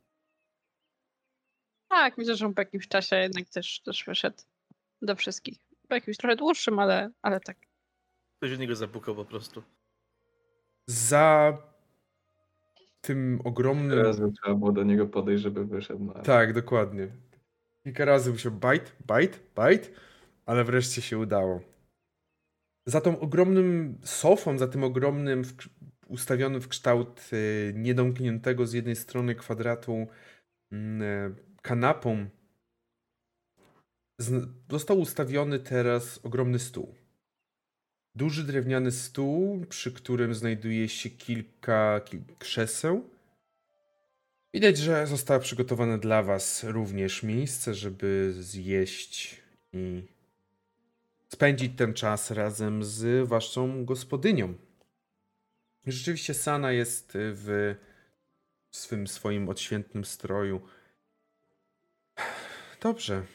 Tak, 1.90 2.18
myślę, 2.18 2.36
że 2.36 2.46
on 2.46 2.54
po 2.54 2.62
jakimś 2.62 2.88
czasie 2.88 3.16
jednak 3.16 3.50
też, 3.50 3.82
też 3.82 4.04
wyszedł 4.08 4.38
do 5.02 5.16
wszystkich. 5.16 5.58
Po 5.88 5.96
jakimś 5.96 6.18
trochę 6.18 6.36
dłuższym, 6.36 6.80
ale, 6.80 7.12
ale 7.22 7.40
tak. 7.40 7.58
Ktoś 8.38 8.54
od 8.54 8.60
niego 8.60 8.76
zapukał 8.76 9.16
po 9.16 9.26
prostu. 9.26 9.64
Za 10.88 11.58
tym 13.02 13.42
ogromnym... 13.44 13.98
Teraz 13.98 14.18
trzeba 14.18 14.56
było 14.56 14.72
do 14.72 14.84
niego 14.84 15.08
podejść, 15.08 15.44
żeby 15.44 15.66
wyszedł. 15.66 16.04
No. 16.04 16.14
Tak, 16.14 16.54
dokładnie. 16.54 17.08
Kilka 17.84 18.06
razy 18.06 18.32
musiał 18.32 18.52
bite, 18.52 18.92
bite, 19.02 19.38
bite, 19.56 19.90
ale 20.52 20.64
wreszcie 20.64 21.02
się 21.02 21.18
udało. 21.18 21.62
Za 22.86 23.02
tą 23.02 23.20
ogromnym 23.20 23.98
sofą, 24.04 24.58
za 24.58 24.68
tym 24.68 24.84
ogromnym, 24.84 25.44
w, 25.44 25.54
ustawionym 26.08 26.62
w 26.62 26.68
kształt 26.68 27.30
y, 27.34 27.74
niedomkniętego 27.76 28.66
z 28.68 28.74
jednej 28.74 28.96
strony 28.96 29.36
kwadratu 29.36 30.08
e, 30.72 30.78
kanapą, 31.62 32.30
z, 34.20 34.50
został 34.72 35.00
ustawiony 35.00 35.60
teraz 35.60 36.20
ogromny 36.24 36.60
stół. 36.60 36.96
Duży 38.16 38.44
drewniany 38.44 38.92
stół, 38.92 39.66
przy 39.66 39.92
którym 39.92 40.36
znajduje 40.36 40.90
się 40.90 41.10
kilka, 41.10 42.02
kilka 42.06 42.34
krzeseł. 42.40 43.10
Widać, 44.54 44.78
że 44.78 45.08
zostało 45.08 45.40
przygotowane 45.40 46.00
dla 46.00 46.24
Was 46.24 46.64
również 46.64 47.24
miejsce, 47.24 47.74
żeby 47.74 48.34
zjeść 48.40 49.42
i 49.74 50.11
spędzić 51.34 51.78
ten 51.78 51.94
czas 51.94 52.32
razem 52.32 52.84
z 52.84 53.28
Waszą 53.28 53.86
gospodynią. 53.86 54.54
Rzeczywiście 55.88 56.34
Sana 56.34 56.72
jest 56.72 57.12
w 57.16 57.76
swym 58.72 59.08
swoim 59.08 59.50
odświętnym 59.50 60.06
stroju. 60.06 60.62
Dobrze. 62.82 63.26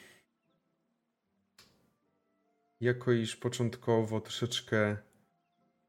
Jako 2.80 3.12
iż 3.12 3.36
początkowo 3.36 4.20
troszeczkę 4.20 4.96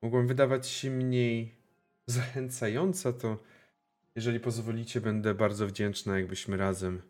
mogłem 0.01 0.27
wydawać 0.27 0.67
się 0.67 0.91
mniej 0.91 1.55
zachęcająca, 2.05 3.13
to 3.13 3.37
jeżeli 4.15 4.39
pozwolicie, 4.39 5.01
będę 5.01 5.33
bardzo 5.33 5.67
wdzięczna, 5.67 6.17
jakbyśmy 6.17 6.57
razem 6.57 7.01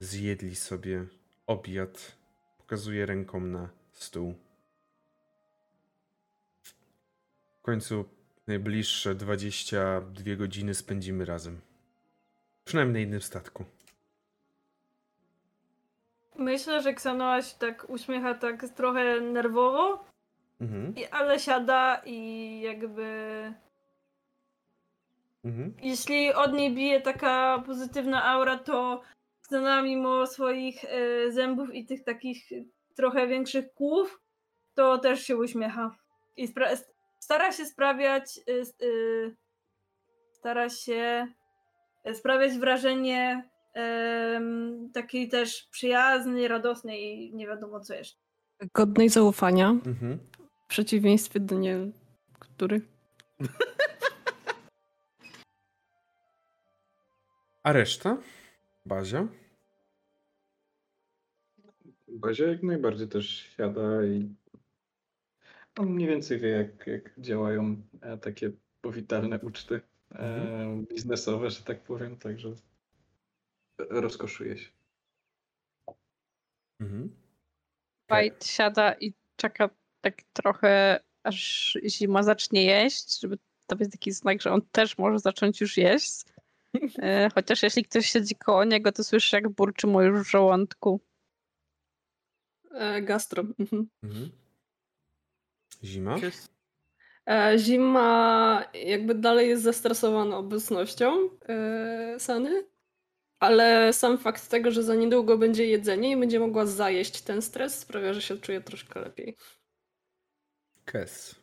zjedli 0.00 0.56
sobie 0.56 1.06
obiad. 1.46 2.18
Pokazuję 2.58 3.06
ręką 3.06 3.40
na 3.40 3.77
stół. 3.98 4.34
W 7.58 7.62
końcu 7.62 8.04
najbliższe 8.46 9.14
22 9.14 10.36
godziny 10.36 10.74
spędzimy 10.74 11.24
razem. 11.24 11.60
Przynajmniej 12.64 12.94
na 12.94 13.00
jednym 13.00 13.20
statku. 13.22 13.64
Myślę, 16.36 16.82
że 16.82 16.94
Ksanoa 16.94 17.42
się 17.42 17.56
tak 17.58 17.90
uśmiecha 17.90 18.34
tak 18.34 18.68
trochę 18.68 19.20
nerwowo, 19.20 20.04
Mhm. 20.60 20.94
i- 20.96 21.06
ale 21.06 21.38
siada 21.40 22.02
i 22.06 22.60
jakby 22.60 23.08
Mhm. 25.44 25.74
jeśli 25.82 26.32
od 26.34 26.52
niej 26.52 26.74
bije 26.74 27.00
taka 27.00 27.62
pozytywna 27.66 28.24
aura, 28.24 28.58
to 28.58 29.02
ona 29.52 29.82
mimo 29.82 30.26
swoich 30.26 30.84
e, 30.84 31.32
zębów 31.32 31.74
i 31.74 31.86
tych 31.86 32.04
takich 32.04 32.50
trochę 32.98 33.26
większych 33.26 33.74
kłów, 33.74 34.20
to 34.74 34.98
też 34.98 35.22
się 35.22 35.36
uśmiecha. 35.36 35.96
I 36.36 36.48
spra- 36.48 36.76
stara 37.18 37.52
się 37.52 37.64
sprawiać, 37.66 38.40
s- 38.46 38.74
e, 38.82 38.86
stara 40.32 40.68
się 40.70 41.26
e, 42.04 42.14
sprawiać 42.14 42.58
wrażenie 42.58 43.48
takiej 44.94 45.28
też 45.28 45.68
przyjaznej, 45.70 46.48
radosnej 46.48 47.02
i 47.04 47.34
nie 47.34 47.46
wiadomo 47.46 47.80
co 47.80 47.94
jeszcze. 47.94 48.16
Godnej 48.74 49.08
zaufania, 49.08 49.68
Mhm. 49.70 50.18
w 50.64 50.68
przeciwieństwie 50.68 51.40
do 51.40 51.54
nie... 51.58 51.76
Który? 52.38 52.80
A 57.62 57.72
reszta? 57.72 58.16
Bazia? 58.86 59.26
Bazia 62.18 62.46
jak 62.46 62.62
najbardziej 62.62 63.08
też 63.08 63.50
siada 63.56 64.04
i 64.04 64.34
on 65.78 65.90
mniej 65.90 66.08
więcej 66.08 66.38
wie, 66.38 66.48
jak, 66.48 66.86
jak 66.86 67.20
działają 67.20 67.82
e, 68.00 68.18
takie 68.18 68.52
powitalne 68.80 69.40
uczty 69.40 69.80
e, 70.12 70.84
biznesowe, 70.94 71.50
że 71.50 71.62
tak 71.62 71.82
powiem, 71.82 72.16
także 72.16 72.52
rozkoszuje 73.78 74.58
się. 74.58 74.70
Mhm. 76.80 77.16
White 78.10 78.46
siada 78.46 78.92
i 78.92 79.14
czeka 79.36 79.70
tak 80.00 80.22
trochę, 80.32 81.00
aż 81.22 81.76
zima 81.86 82.22
zacznie 82.22 82.64
jeść, 82.64 83.20
żeby 83.20 83.38
to 83.66 83.76
być 83.76 83.92
taki 83.92 84.12
znak, 84.12 84.42
że 84.42 84.52
on 84.52 84.62
też 84.72 84.98
może 84.98 85.18
zacząć 85.18 85.60
już 85.60 85.76
jeść. 85.76 86.24
E, 87.02 87.28
Chociaż 87.34 87.62
jeśli 87.62 87.84
ktoś 87.84 88.06
siedzi 88.06 88.36
koło 88.36 88.64
niego, 88.64 88.92
to 88.92 89.04
słyszy, 89.04 89.36
jak 89.36 89.48
burczy 89.48 89.86
mu 89.86 90.02
już 90.02 90.20
w 90.20 90.30
żołądku. 90.30 91.00
E, 92.70 93.02
gastro. 93.02 93.42
Mhm. 93.58 93.88
Mhm. 94.02 94.30
Zima? 95.84 96.16
E, 97.26 97.58
Zima 97.58 98.64
jakby 98.74 99.14
dalej 99.14 99.48
jest 99.48 99.62
zestresowana 99.62 100.36
obecnością 100.36 101.28
e, 101.48 102.16
Sany, 102.18 102.66
ale 103.40 103.92
sam 103.92 104.18
fakt 104.18 104.48
tego, 104.48 104.70
że 104.70 104.82
za 104.82 104.94
niedługo 104.94 105.38
będzie 105.38 105.66
jedzenie 105.66 106.10
i 106.10 106.16
będzie 106.16 106.40
mogła 106.40 106.66
zajeść 106.66 107.20
ten 107.22 107.42
stres 107.42 107.78
sprawia, 107.78 108.12
że 108.14 108.22
się 108.22 108.36
czuje 108.38 108.60
troszkę 108.60 109.00
lepiej. 109.00 109.36
Kes. 110.84 111.34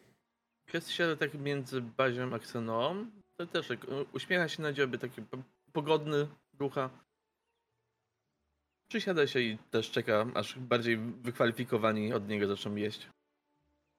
Kies 0.65 0.89
siada 0.89 1.15
tak 1.15 1.33
między 1.33 1.81
Bazią 1.81 2.33
a 2.33 2.35
Xenoą. 2.35 3.05
To 3.37 3.45
też 3.47 3.67
uśmiecha 4.13 4.47
się 4.47 4.61
na 4.61 4.73
dzioby, 4.73 4.97
taki 4.97 5.21
po- 5.21 5.43
pogodny 5.73 6.27
ducha. 6.53 6.89
Przysiada 8.87 9.27
się 9.27 9.39
i 9.39 9.57
też 9.71 9.91
czeka, 9.91 10.25
aż 10.33 10.59
bardziej 10.59 10.97
wykwalifikowani 10.97 12.13
od 12.13 12.27
niego 12.27 12.47
zaczną 12.47 12.75
jeść. 12.75 13.07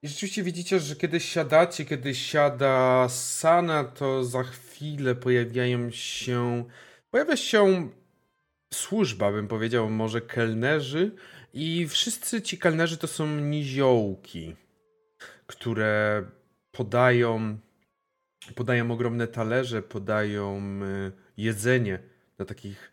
I 0.02 0.08
rzeczywiście 0.08 0.42
widzicie, 0.42 0.80
że 0.80 0.96
kiedy 0.96 1.20
siadacie, 1.20 1.84
kiedy 1.84 2.14
siada 2.14 3.08
Sana, 3.08 3.84
to 3.84 4.24
za 4.24 4.42
chwilę 4.42 5.14
pojawiają 5.14 5.90
się. 5.90 6.64
Pojawia 7.10 7.36
się 7.36 7.90
służba, 8.74 9.32
bym 9.32 9.48
powiedział, 9.48 9.90
może 9.90 10.20
kelnerzy. 10.20 11.10
I 11.52 11.88
wszyscy 11.88 12.42
ci 12.42 12.58
kelnerzy 12.58 12.96
to 12.96 13.06
są 13.06 13.26
niziołki, 13.26 14.56
które 15.46 16.24
podają, 16.72 17.58
podają 18.54 18.90
ogromne 18.90 19.26
talerze, 19.26 19.82
podają 19.82 20.62
y, 20.82 21.12
jedzenie 21.36 21.98
na 22.38 22.44
takich, 22.44 22.92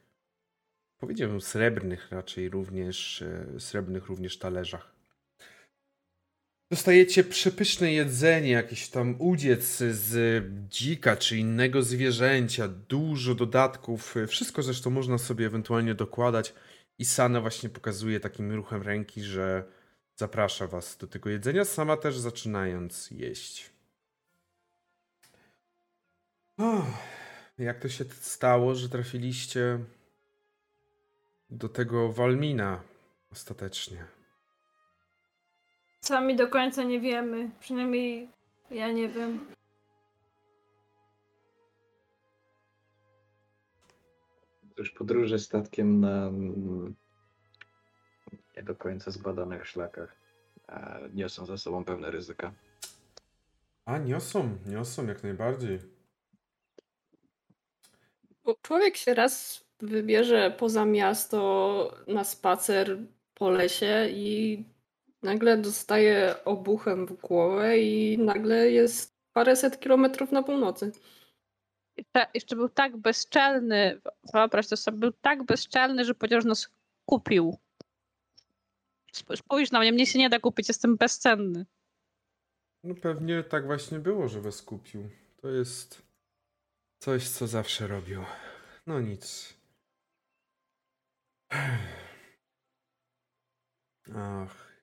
powiedziałbym, 1.04 1.42
srebrnych 1.42 2.12
raczej 2.12 2.50
również, 2.50 3.22
y, 3.22 3.60
srebrnych 3.60 4.06
również 4.06 4.38
talerzach. 4.38 4.92
Dostajecie 6.72 7.24
przepyszne 7.24 7.94
jedzenie, 7.94 8.52
jakiś 8.52 8.90
tam 8.90 9.16
udziec 9.20 9.78
z 9.78 10.44
dzika 10.70 11.16
czy 11.16 11.38
innego 11.38 11.82
zwierzęcia, 11.84 12.68
dużo 12.68 13.36
dodatków. 13.36 14.16
Wszystko 14.28 14.64
zresztą 14.64 14.90
można 14.90 15.18
sobie 15.18 15.46
ewentualnie 15.46 15.96
dokładać. 15.96 16.54
I 17.00 17.06
Sana 17.06 17.42
właśnie 17.42 17.70
pokazuje 17.70 18.20
takim 18.20 18.52
ruchem 18.52 18.82
ręki, 18.82 19.24
że 19.24 19.64
zaprasza 20.16 20.68
was 20.68 20.98
do 20.98 21.08
tego 21.08 21.30
jedzenia, 21.30 21.66
sama 21.66 21.98
też 21.98 22.18
zaczynając 22.18 23.12
jeść. 23.12 23.70
Uff, 26.58 26.86
jak 27.58 27.80
to 27.80 27.90
się 27.90 28.06
stało, 28.22 28.76
że 28.76 28.90
trafiliście 28.90 29.80
do 31.54 31.70
tego 31.70 32.14
Walmina 32.14 32.82
ostatecznie? 33.32 34.06
Sami 36.02 36.36
do 36.36 36.48
końca 36.48 36.84
nie 36.84 37.00
wiemy. 37.00 37.52
Przynajmniej 37.60 38.30
ja 38.72 38.92
nie 38.92 39.10
wiem. 39.10 39.46
Też 44.76 44.90
podróże 44.90 45.40
statkiem 45.40 46.00
na 46.00 46.28
mm, 46.28 46.96
nie 48.58 48.64
do 48.64 48.76
końca 48.76 49.12
zbadanych 49.12 49.68
szlakach 49.68 50.16
a 50.68 51.00
niosą 51.14 51.46
za 51.46 51.58
sobą 51.58 51.86
pewne 51.86 52.12
ryzyka. 52.12 52.54
A, 53.86 53.98
niosą, 53.98 54.58
niosą 54.66 55.08
jak 55.08 55.24
najbardziej. 55.24 55.80
Bo 58.44 58.56
Człowiek 58.62 58.98
się 58.98 59.14
raz 59.14 59.64
wybierze 59.88 60.56
poza 60.58 60.86
miasto 60.86 61.98
na 62.08 62.24
spacer 62.24 62.98
po 63.34 63.50
lesie 63.50 64.08
i 64.10 64.64
nagle 65.24 65.58
dostaje 65.58 66.36
obuchem 66.46 67.06
w 67.06 67.14
głowę 67.14 67.80
i 67.80 68.18
nagle 68.18 68.72
jest 68.72 69.14
paręset 69.34 69.80
kilometrów 69.80 70.32
na 70.32 70.44
północy. 70.44 70.92
Jeszcze, 71.98 72.28
jeszcze 72.34 72.56
był 72.56 72.70
tak 72.70 72.98
bezczelny, 72.98 74.02
wyobraź 74.34 74.68
to 74.68 74.78
sobie, 74.78 74.98
był 74.98 75.12
tak 75.12 75.44
bezczelny, 75.44 76.06
że 76.06 76.16
powiedział, 76.16 76.42
że 76.42 76.48
nas 76.48 76.70
kupił. 77.06 77.58
Sp- 79.20 79.38
Spójrz 79.38 79.72
na 79.72 79.80
mnie, 79.80 79.92
mnie 79.92 80.06
się 80.06 80.20
nie 80.20 80.30
da 80.30 80.40
kupić, 80.40 80.68
jestem 80.68 80.98
bezcenny. 80.98 81.66
No 82.84 82.96
pewnie 82.96 83.44
tak 83.44 83.66
właśnie 83.66 84.00
było, 84.00 84.28
że 84.28 84.42
was 84.42 84.62
kupił. 84.62 85.10
To 85.42 85.50
jest 85.50 86.02
coś, 87.00 87.30
co 87.30 87.48
zawsze 87.48 87.88
robił. 87.88 88.24
No 88.88 89.00
nic. 89.00 89.54
Ach. 94.16 94.74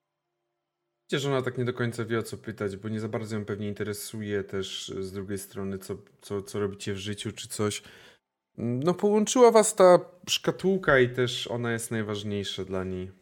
Widzicie, 1.02 1.20
że 1.20 1.28
ona 1.28 1.42
tak 1.42 1.58
nie 1.58 1.64
do 1.64 1.72
końca 1.74 2.04
wie 2.04 2.18
o 2.18 2.22
co 2.22 2.36
pytać, 2.38 2.76
bo 2.76 2.88
nie 2.88 3.00
za 3.00 3.08
bardzo 3.08 3.36
ją 3.36 3.44
pewnie 3.44 3.68
interesuje 3.68 4.44
też 4.44 4.88
z 4.88 5.12
drugiej 5.12 5.38
strony, 5.38 5.78
co, 5.78 5.94
co, 6.20 6.42
co 6.42 6.60
robicie 6.60 6.92
w 6.94 6.96
życiu 6.98 7.32
czy 7.32 7.48
coś. 7.48 7.82
No 8.58 8.94
połączyła 8.94 9.50
was 9.50 9.74
ta 9.74 9.98
szkatułka 10.28 10.98
i 10.98 11.08
też 11.14 11.46
ona 11.46 11.72
jest 11.72 11.90
najważniejsza 11.90 12.64
dla 12.64 12.84
niej. 12.84 13.12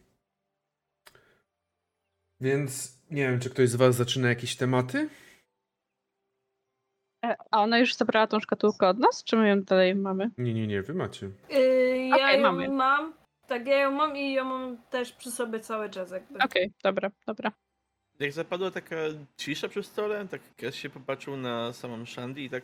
Więc 2.41 2.99
nie 3.11 3.21
wiem, 3.29 3.39
czy 3.39 3.49
ktoś 3.49 3.69
z 3.69 3.75
was 3.75 3.95
zaczyna 3.95 4.29
jakieś 4.29 4.55
tematy? 4.55 5.09
E, 7.25 7.35
A 7.51 7.61
ona 7.63 7.79
już 7.79 7.95
zabrała 7.95 8.27
tą 8.27 8.39
szkatułkę 8.39 8.87
od 8.87 8.99
nas, 8.99 9.23
czy 9.23 9.35
my 9.37 9.49
ją 9.49 9.63
dalej 9.63 9.95
mamy? 9.95 10.31
Nie, 10.37 10.53
nie, 10.53 10.67
nie, 10.67 10.81
wy 10.81 10.93
macie. 10.93 11.29
Yy, 11.49 12.07
ja 12.07 12.15
Okej, 12.15 12.35
ją 12.35 12.41
mamy. 12.41 12.69
mam. 12.69 13.18
Tak, 13.49 13.67
ja 13.67 13.77
ją 13.77 13.91
mam 13.91 14.17
i 14.17 14.33
ją 14.33 14.45
mam 14.45 14.77
też 14.77 15.11
przy 15.11 15.31
sobie 15.31 15.59
cały 15.59 15.89
czas 15.89 16.11
jakby. 16.11 16.39
Okej, 16.39 16.71
dobra, 16.83 17.11
dobra. 17.25 17.51
Jak 18.19 18.31
zapadła 18.31 18.71
taka 18.71 18.95
cisza 19.37 19.67
przy 19.69 19.83
stole, 19.83 20.27
tak 20.27 20.41
Kies 20.57 20.75
się 20.75 20.89
popatrzył 20.89 21.37
na 21.37 21.73
samą 21.73 22.05
Shandy 22.05 22.41
i 22.41 22.49
tak... 22.49 22.63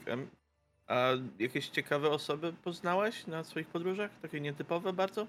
A 0.88 1.10
jakieś 1.40 1.70
ciekawe 1.70 2.10
osoby 2.10 2.54
poznałaś 2.54 3.28
na 3.28 3.44
swoich 3.44 3.68
podróżach? 3.68 4.12
Takie 4.22 4.42
nietypowe 4.42 4.94
bardzo? 4.94 5.28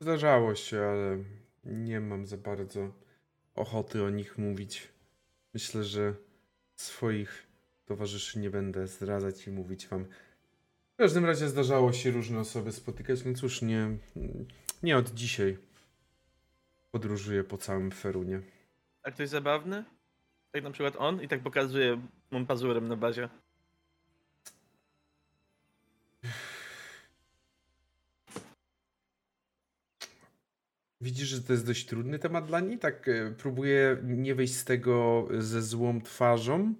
Zdarzało 0.00 0.54
się, 0.54 0.80
ale 0.80 1.18
nie 1.64 2.00
mam 2.00 2.26
za 2.26 2.36
bardzo 2.36 2.92
ochoty 3.54 4.02
o 4.02 4.10
nich 4.10 4.38
mówić. 4.38 4.88
Myślę, 5.54 5.84
że 5.84 6.14
swoich 6.76 7.46
towarzyszy 7.86 8.38
nie 8.38 8.50
będę 8.50 8.86
zdradzać 8.86 9.46
i 9.46 9.50
mówić 9.50 9.88
wam. 9.88 10.06
W 10.96 10.98
każdym 10.98 11.24
razie 11.24 11.48
zdarzało 11.48 11.92
się 11.92 12.10
różne 12.10 12.38
osoby 12.38 12.72
spotykać, 12.72 13.24
no 13.24 13.34
cóż, 13.34 13.62
nie, 13.62 13.88
nie 14.82 14.96
od 14.96 15.10
dzisiaj 15.14 15.58
podróżuję 16.90 17.44
po 17.44 17.58
całym 17.58 17.90
Ferunie. 17.90 18.40
A 19.02 19.10
ktoś 19.10 19.28
zabawny? 19.28 19.84
Tak 20.52 20.62
na 20.62 20.70
przykład 20.70 20.96
on 20.98 21.22
i 21.22 21.28
tak 21.28 21.42
pokazuje 21.42 22.00
mu 22.30 22.46
pazurem 22.46 22.88
na 22.88 22.96
bazie. 22.96 23.28
Widzisz, 31.00 31.28
że 31.28 31.42
to 31.42 31.52
jest 31.52 31.66
dość 31.66 31.86
trudny 31.86 32.18
temat 32.18 32.46
dla 32.46 32.60
niej? 32.60 32.78
Tak 32.78 33.08
e, 33.08 33.34
próbuję 33.38 33.96
nie 34.04 34.34
wyjść 34.34 34.54
z 34.54 34.64
tego 34.64 35.28
ze 35.38 35.62
złą 35.62 36.00
twarzą. 36.00 36.74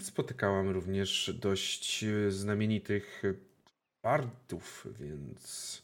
Spotykałam 0.00 0.70
również 0.70 1.30
dość 1.42 2.04
e, 2.04 2.30
znamienitych 2.30 3.22
e, 3.24 3.34
bardów, 4.02 4.86
więc 5.00 5.82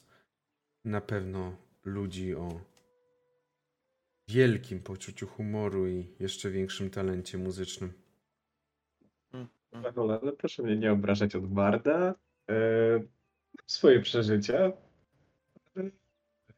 na 0.84 1.00
pewno 1.00 1.56
ludzi 1.84 2.34
o 2.34 2.60
wielkim 4.28 4.80
poczuciu 4.80 5.26
humoru 5.26 5.88
i 5.88 6.08
jeszcze 6.20 6.50
większym 6.50 6.90
talencie 6.90 7.38
muzycznym. 7.38 7.92
Paweł, 9.70 10.12
ale 10.12 10.32
proszę 10.32 10.62
mnie 10.62 10.76
nie 10.76 10.92
obrażać 10.92 11.34
od 11.34 11.46
Barda. 11.46 12.14
E, 12.50 12.54
swoje 13.66 14.00
przeżycia. 14.00 14.72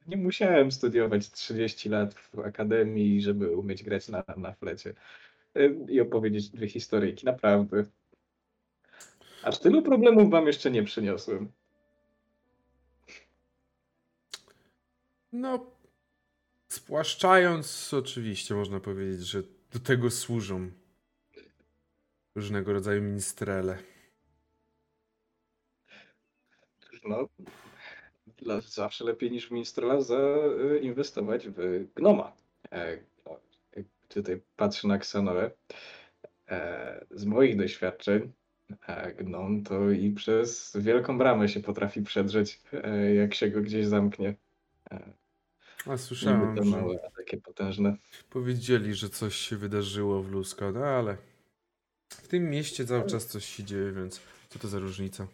Nie 0.07 0.16
musiałem 0.16 0.73
studiować 0.73 1.31
30 1.31 1.89
lat 1.89 2.15
w 2.15 2.39
akademii, 2.39 3.23
żeby 3.23 3.57
umieć 3.57 3.83
grać 3.83 4.09
na, 4.09 4.25
na 4.37 4.53
flecie 4.53 4.95
i 5.89 6.01
opowiedzieć 6.01 6.51
dwie 6.51 6.68
historyjki. 6.68 7.26
Naprawdę. 7.26 7.85
Aż 9.43 9.59
tylu 9.59 9.82
problemów 9.82 10.31
wam 10.31 10.47
jeszcze 10.47 10.70
nie 10.70 10.82
przyniosłem. 10.82 11.52
No, 15.32 15.70
spłaszczając, 16.68 17.94
oczywiście 17.94 18.55
można 18.55 18.81
powiedzieć, 18.81 19.20
że 19.20 19.43
do 19.72 19.78
tego 19.78 20.10
służą 20.10 20.70
różnego 22.35 22.72
rodzaju 22.72 23.02
ministrele. 23.02 23.78
No, 27.05 27.28
zawsze 28.60 29.05
lepiej 29.05 29.31
niż 29.31 29.48
w 29.48 29.51
Minstrela 29.51 30.01
zainwestować 30.01 31.48
w 31.48 31.86
Gnoma. 31.94 32.32
Tutaj 34.09 34.40
patrzę 34.56 34.89
na 34.89 34.97
Xenorę. 34.97 35.51
E, 36.48 37.05
z 37.10 37.24
moich 37.24 37.56
doświadczeń 37.56 38.32
e, 38.89 39.12
Gnom 39.14 39.62
to 39.62 39.90
i 39.90 40.10
przez 40.10 40.76
wielką 40.81 41.18
bramę 41.18 41.48
się 41.48 41.60
potrafi 41.60 42.02
przedrzeć, 42.02 42.60
e, 42.72 43.14
jak 43.14 43.35
się 43.35 43.51
go 43.51 43.60
gdzieś 43.60 43.86
zamknie. 43.86 44.35
A 45.86 45.90
niby 45.90 45.98
słyszałem, 45.98 46.56
to 46.56 46.64
że 46.64 46.70
małe, 46.70 46.98
a 47.06 47.10
takie 47.10 47.36
potężne. 47.36 47.97
powiedzieli, 48.31 48.94
że 48.94 49.09
coś 49.09 49.35
się 49.35 49.56
wydarzyło 49.56 50.22
w 50.22 50.31
Luska, 50.31 50.72
no 50.72 50.85
ale 50.85 51.16
w 52.09 52.28
tym 52.28 52.51
mieście 52.51 52.86
cały 52.86 53.06
czas 53.06 53.26
coś 53.26 53.44
się 53.44 53.64
dzieje, 53.64 53.93
więc 53.93 54.20
co 54.48 54.59
to 54.59 54.68
za 54.68 54.78
różnica? 54.78 55.26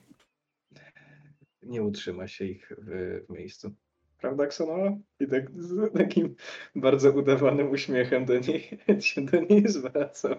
Nie 1.62 1.82
utrzyma 1.82 2.28
się 2.28 2.44
ich 2.44 2.72
w 2.78 3.20
miejscu. 3.28 3.74
Prawda, 4.20 4.44
Xenora? 4.44 4.96
I 5.20 5.26
tak 5.26 5.50
z 5.50 5.92
takim 5.98 6.36
bardzo 6.74 7.12
udawanym 7.12 7.70
uśmiechem 7.70 8.24
do 8.24 8.38
niej 8.38 8.78
się 9.00 9.20
do 9.20 9.40
niej 9.40 9.68
zwracał. 9.68 10.36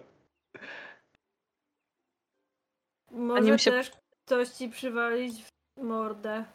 Może 3.11 3.59
się- 3.59 3.71
też 3.71 3.91
ktoś 4.25 4.49
ci 4.49 4.69
przywalić 4.69 5.43
w 5.77 5.81
mordę. 5.83 6.45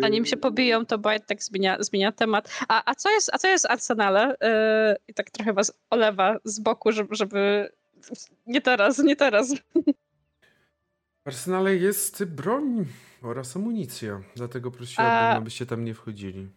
Zanim 0.00 0.24
się 0.24 0.36
pobiją, 0.36 0.86
to 0.86 0.98
Bajt 0.98 1.26
tak 1.26 1.42
zmienia, 1.42 1.76
zmienia 1.80 2.12
temat. 2.12 2.60
A, 2.68 2.90
a, 2.90 2.94
co 2.94 3.10
jest, 3.10 3.30
a 3.34 3.38
co 3.38 3.48
jest 3.48 3.66
w 3.66 3.70
Arsenale? 3.70 4.36
Yy, 4.40 4.96
I 5.08 5.14
tak 5.14 5.30
trochę 5.30 5.52
was 5.52 5.72
olewa 5.90 6.38
z 6.44 6.60
boku, 6.60 6.92
żeby, 6.92 7.14
żeby... 7.14 7.72
Nie 8.46 8.60
teraz, 8.60 8.98
nie 8.98 9.16
teraz. 9.16 9.54
W 11.24 11.28
arsenale 11.28 11.76
jest 11.76 12.24
broń 12.24 12.86
oraz 13.22 13.56
amunicja, 13.56 14.22
dlatego 14.36 14.70
prosiłabym, 14.70 15.14
A- 15.14 15.36
abyście 15.36 15.66
tam 15.66 15.84
nie 15.84 15.94
wchodzili. 15.94 16.48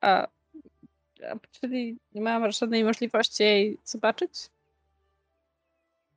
A, 0.00 0.26
a, 1.30 1.36
czyli 1.50 1.96
nie 2.14 2.20
mam 2.20 2.52
żadnej 2.52 2.84
możliwości 2.84 3.42
jej 3.42 3.78
zobaczyć? 3.84 4.50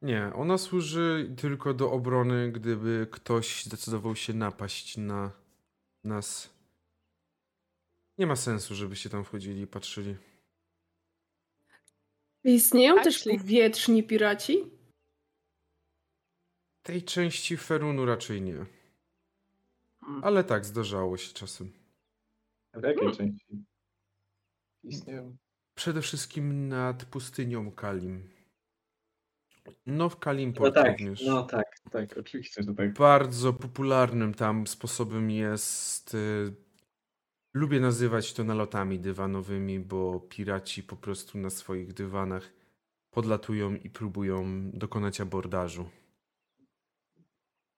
Nie, 0.02 0.32
ona 0.36 0.58
służy 0.58 1.36
tylko 1.42 1.74
do 1.74 1.92
obrony, 1.92 2.52
gdyby 2.52 3.08
ktoś 3.12 3.66
zdecydował 3.66 4.16
się 4.16 4.34
napaść 4.34 4.98
na 4.98 5.32
nas. 6.04 6.50
Nie 8.18 8.28
ma 8.28 8.36
sensu, 8.36 8.76
żebyście 8.76 9.10
tam 9.10 9.24
wchodzili 9.24 9.62
i 9.62 9.68
patrzyli. 9.68 10.16
Istnieją 12.44 12.96
też 12.96 13.18
Actually. 13.18 13.40
powietrzni 13.40 14.04
piraci? 14.04 14.78
Tej 16.90 17.03
części 17.03 17.57
Ferunu 17.57 18.06
raczej 18.06 18.41
nie. 18.41 18.66
Ale 20.22 20.44
tak, 20.44 20.66
zdarzało 20.66 21.18
się 21.18 21.34
czasem. 21.34 21.72
W 22.74 22.84
jakiej 22.84 23.11
części? 23.11 23.64
Istnieją. 24.84 25.38
Przede 25.76 26.02
wszystkim 26.02 26.68
nad 26.68 27.06
pustynią 27.06 27.72
Kalim. 27.72 28.30
No 29.86 30.10
w 30.10 30.14
No 30.14 30.20
Kalimport 30.20 30.76
tak, 30.76 30.99
również. 30.99 31.26
no 31.26 31.44
tak, 31.44 31.80
tak, 31.91 32.18
oczywiście, 32.18 32.64
że 32.64 32.76
tak. 32.76 32.94
Bardzo 32.94 33.53
popularnym 33.53 34.34
tam 34.34 34.68
sposobem 34.68 35.32
jest. 35.32 36.14
Y, 36.14 36.53
lubię 37.53 37.80
nazywać 37.80 38.34
to 38.34 38.44
nalotami 38.44 38.99
dywanowymi, 38.99 39.80
bo 39.80 40.20
piraci 40.20 40.84
po 40.84 40.95
prostu 40.95 41.38
na 41.38 41.49
swoich 41.49 41.94
dywanach 41.94 42.53
podlatują 43.11 43.76
i 43.76 43.90
próbują 43.90 44.72
dokonać 44.72 45.22
abordażu. 45.22 45.90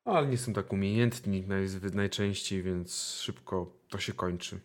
Ale 0.06 0.28
nie 0.28 0.38
są 0.38 0.54
tak 0.54 0.74
umiejętni 0.74 1.42
naj, 1.48 1.68
najczęściej, 1.94 2.64
więc 2.64 3.14
szybko 3.14 3.74
to 3.90 4.00
się 4.00 4.14
kończy. 4.14 4.60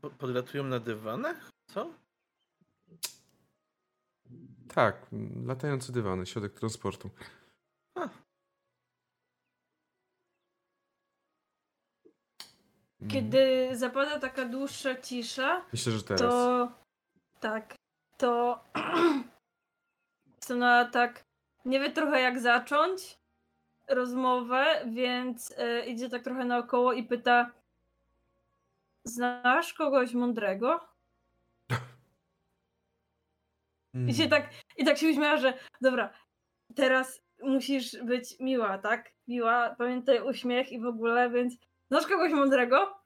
Po- 0.00 0.10
Podlatują 0.10 0.64
na 0.64 0.80
dywanach? 0.80 1.50
Co? 1.66 1.90
Tak, 4.74 5.06
latające 5.46 5.92
dywany, 5.92 6.26
środek 6.26 6.52
transportu. 6.54 7.10
A. 7.94 8.00
Mm, 13.00 13.10
Kiedy 13.10 13.68
zapada 13.72 14.18
taka 14.20 14.44
dłuższa 14.48 14.94
cisza, 15.00 15.64
Myślę, 15.72 15.92
że 15.92 16.02
teraz. 16.02 16.20
to 16.20 16.72
tak, 17.40 17.74
to 18.16 18.64
Sona 20.44 20.84
tak 20.84 21.22
nie 21.64 21.80
wie 21.80 21.90
trochę 21.92 22.20
jak 22.20 22.40
zacząć 22.40 23.18
rozmowę, 23.88 24.64
więc 24.86 25.54
e, 25.58 25.86
idzie 25.86 26.10
tak 26.10 26.22
trochę 26.22 26.44
naokoło 26.44 26.92
i 26.92 27.02
pyta 27.04 27.50
znasz 29.04 29.74
kogoś 29.74 30.14
mądrego? 30.14 30.80
I 34.08 34.14
się 34.14 34.24
Mm. 34.24 34.30
tak, 34.30 34.50
i 34.76 34.84
tak 34.84 34.98
się 34.98 35.08
uśmiecha, 35.08 35.36
że 35.36 35.58
dobra, 35.80 36.12
teraz 36.74 37.22
musisz 37.42 37.96
być 38.02 38.40
miła, 38.40 38.78
tak? 38.78 39.12
Miła, 39.28 39.74
pamiętaj 39.78 40.20
uśmiech 40.20 40.72
i 40.72 40.80
w 40.80 40.86
ogóle, 40.86 41.30
więc 41.30 41.56
znasz 41.90 42.06
kogoś 42.06 42.32
mądrego? 42.32 43.04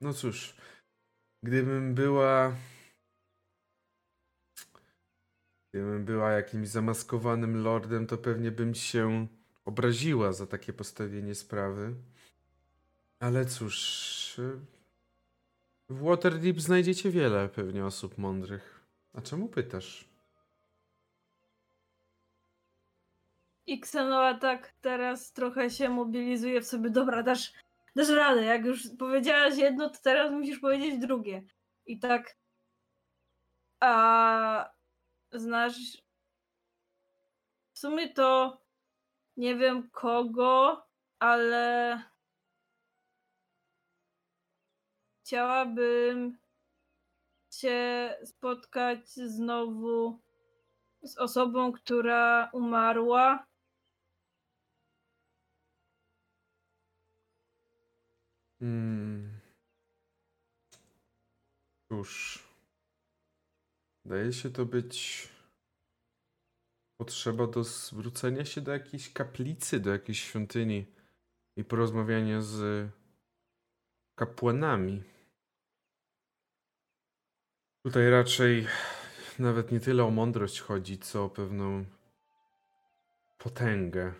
No 0.00 0.12
cóż, 0.12 0.54
gdybym 1.42 1.94
była. 1.94 2.52
Gdybym 5.74 6.04
była 6.04 6.30
jakimś 6.30 6.68
zamaskowanym 6.68 7.62
lordem, 7.62 8.06
to 8.06 8.18
pewnie 8.18 8.50
bym 8.50 8.74
się 8.74 9.26
obraziła 9.64 10.32
za 10.32 10.46
takie 10.46 10.72
postawienie 10.72 11.34
sprawy. 11.34 11.94
Ale 13.20 13.46
cóż. 13.46 14.40
W 15.88 16.02
Waterdeep 16.02 16.60
znajdziecie 16.60 17.10
wiele 17.10 17.48
pewnie 17.48 17.86
osób 17.86 18.18
mądrych. 18.18 18.84
A 19.14 19.20
czemu 19.20 19.48
pytasz? 19.48 20.08
I 23.66 23.78
Xenoa 23.78 24.34
tak 24.34 24.72
teraz 24.80 25.32
trochę 25.32 25.70
się 25.70 25.88
mobilizuje 25.88 26.60
w 26.60 26.66
sobie, 26.66 26.90
dobra, 26.90 27.22
dasz, 27.22 27.52
dasz 27.96 28.08
radę, 28.08 28.44
jak 28.44 28.64
już 28.64 28.88
powiedziałaś 28.98 29.56
jedno, 29.56 29.90
to 29.90 29.98
teraz 30.02 30.32
musisz 30.32 30.58
powiedzieć 30.58 30.98
drugie. 30.98 31.42
I 31.86 31.98
tak, 31.98 32.36
a 33.80 34.74
znasz, 35.34 36.02
w 37.72 37.78
sumie 37.78 38.12
to 38.12 38.60
nie 39.36 39.56
wiem 39.56 39.90
kogo, 39.90 40.86
ale 41.18 42.02
chciałabym 45.20 46.38
się 47.50 48.10
spotkać 48.24 49.08
znowu 49.08 50.20
z 51.02 51.18
osobą, 51.18 51.72
która 51.72 52.50
umarła. 52.52 53.46
Hmm. 58.60 59.40
Cóż. 61.88 62.43
Wydaje 64.04 64.32
się 64.32 64.50
to 64.50 64.66
być 64.66 65.28
potrzeba 66.96 67.46
do 67.46 67.64
zwrócenia 67.64 68.44
się 68.44 68.60
do 68.60 68.72
jakiejś 68.72 69.12
kaplicy, 69.12 69.80
do 69.80 69.90
jakiejś 69.90 70.20
świątyni 70.20 70.86
i 71.56 71.64
porozmawiania 71.64 72.42
z 72.42 72.88
kapłanami. 74.14 75.02
Tutaj 77.82 78.10
raczej 78.10 78.66
nawet 79.38 79.72
nie 79.72 79.80
tyle 79.80 80.04
o 80.04 80.10
mądrość 80.10 80.60
chodzi, 80.60 80.98
co 80.98 81.24
o 81.24 81.30
pewną 81.30 81.84
potęgę. 83.38 84.12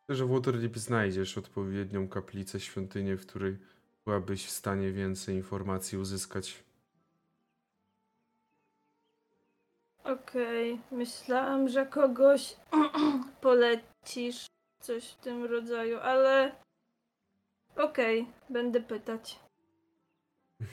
Myślę, 0.00 0.16
że 0.16 0.26
w 0.26 0.30
Waterdeep 0.30 0.78
znajdziesz 0.78 1.38
odpowiednią 1.38 2.08
kaplicę, 2.08 2.60
świątynię, 2.60 3.16
w 3.16 3.26
której 3.26 3.58
byłabyś 4.06 4.46
w 4.46 4.50
stanie 4.50 4.92
więcej 4.92 5.36
informacji 5.36 5.98
uzyskać. 5.98 6.64
Okej, 10.04 10.80
myślałam, 10.90 11.68
że 11.68 11.86
kogoś 11.86 12.56
polecisz, 13.40 14.46
coś 14.80 15.08
w 15.08 15.16
tym 15.16 15.44
rodzaju, 15.44 15.98
ale 15.98 16.52
okej, 17.76 18.26
będę 18.50 18.80
pytać. 18.80 19.40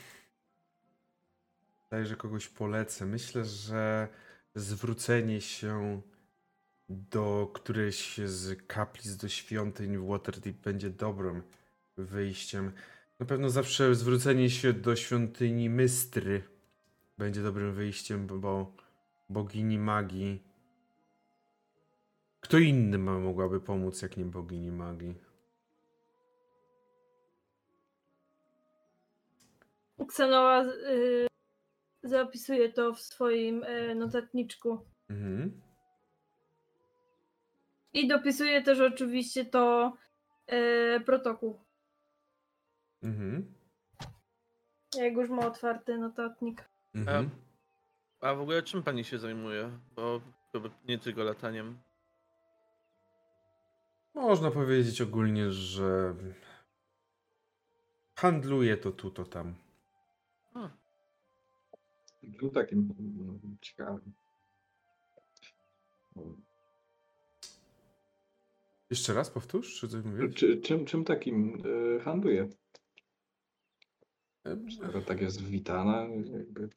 Wydaje, 1.90 2.06
że 2.06 2.16
kogoś 2.16 2.48
polecę. 2.48 3.06
Myślę, 3.06 3.44
że 3.44 4.08
zwrócenie 4.54 5.40
się 5.40 6.00
do 6.88 7.50
którejś 7.54 8.18
z 8.18 8.66
kaplic, 8.66 9.16
do 9.16 9.28
świątyń 9.28 9.98
w 9.98 10.06
Waterdeep 10.06 10.56
będzie 10.56 10.90
dobrym 10.90 11.42
wyjściem. 11.96 12.72
Na 13.24 13.28
pewno 13.28 13.50
zawsze 13.50 13.94
zwrócenie 13.94 14.50
się 14.50 14.72
do 14.72 14.96
świątyni 14.96 15.70
Mystry 15.70 16.42
będzie 17.18 17.42
dobrym 17.42 17.72
wyjściem, 17.72 18.26
bo 18.26 18.72
bogini 19.28 19.78
magii. 19.78 20.42
Kto 22.40 22.58
inny 22.58 22.98
ma, 22.98 23.18
mogłaby 23.18 23.60
pomóc, 23.60 24.02
jak 24.02 24.16
nie 24.16 24.24
bogini 24.24 24.70
magii? 24.72 25.14
Ksenoa 30.08 30.64
y, 30.64 31.26
zapisuje 32.02 32.72
to 32.72 32.94
w 32.94 33.00
swoim 33.00 33.62
y, 33.62 33.94
notatniczku. 33.94 34.78
Mhm. 35.10 35.60
I 37.92 38.08
dopisuje 38.08 38.62
też 38.62 38.80
oczywiście 38.80 39.44
to 39.44 39.92
y, 40.52 41.00
protokół, 41.00 41.63
Mhm. 43.04 43.54
jak 44.96 45.14
już 45.14 45.30
ma 45.30 45.46
otwarty 45.46 45.98
notatnik. 45.98 46.68
Mhm. 46.94 47.30
A 48.20 48.34
w 48.34 48.40
ogóle 48.40 48.62
czym 48.62 48.82
pani 48.82 49.04
się 49.04 49.18
zajmuje? 49.18 49.78
Bo 49.96 50.20
nie 50.88 50.98
tylko 50.98 51.22
lataniem. 51.22 51.78
Można 54.14 54.50
powiedzieć 54.50 55.00
ogólnie, 55.00 55.50
że 55.50 56.14
handluje 58.16 58.76
to 58.76 58.92
tu, 58.92 59.10
to 59.10 59.24
tam. 59.24 59.54
Był 62.22 62.50
takim 62.50 62.94
mm, 62.98 63.56
ciekawym. 63.60 64.12
Jeszcze 68.90 69.14
raz 69.14 69.30
powtórz, 69.30 69.80
czy 69.80 69.88
coś 69.88 70.04
mówisz? 70.04 70.34
Czy, 70.34 70.60
czym, 70.60 70.84
czym 70.84 71.04
takim 71.04 71.62
y, 71.66 72.00
handluje? 72.00 72.48
Skoro 74.76 75.02
tak 75.02 75.20
jest 75.20 75.42
witana, 75.42 76.00
jakby 76.32 76.68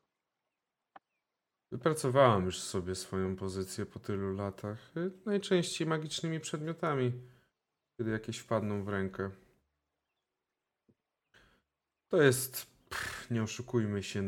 Wypracowałem 1.71 2.45
już 2.45 2.59
sobie 2.59 2.95
swoją 2.95 3.35
pozycję 3.35 3.85
po 3.85 3.99
tylu 3.99 4.33
latach. 4.33 4.97
Y, 4.97 5.11
Najczęściej 5.25 5.87
magicznymi 5.87 6.39
przedmiotami, 6.39 7.11
kiedy 7.97 8.11
jakieś 8.11 8.37
wpadną 8.37 8.83
w 8.83 8.87
rękę. 8.87 9.31
To 12.07 12.21
jest, 12.21 12.67
pff, 12.89 13.31
nie 13.31 13.43
oszukujmy 13.43 14.03
się, 14.03 14.21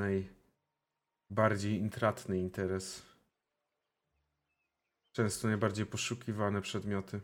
najbardziej 1.30 1.80
intratny 1.80 2.40
interes. 2.40 3.06
Często 5.11 5.48
najbardziej 5.48 5.86
poszukiwane 5.86 6.61
przedmioty. 6.61 7.22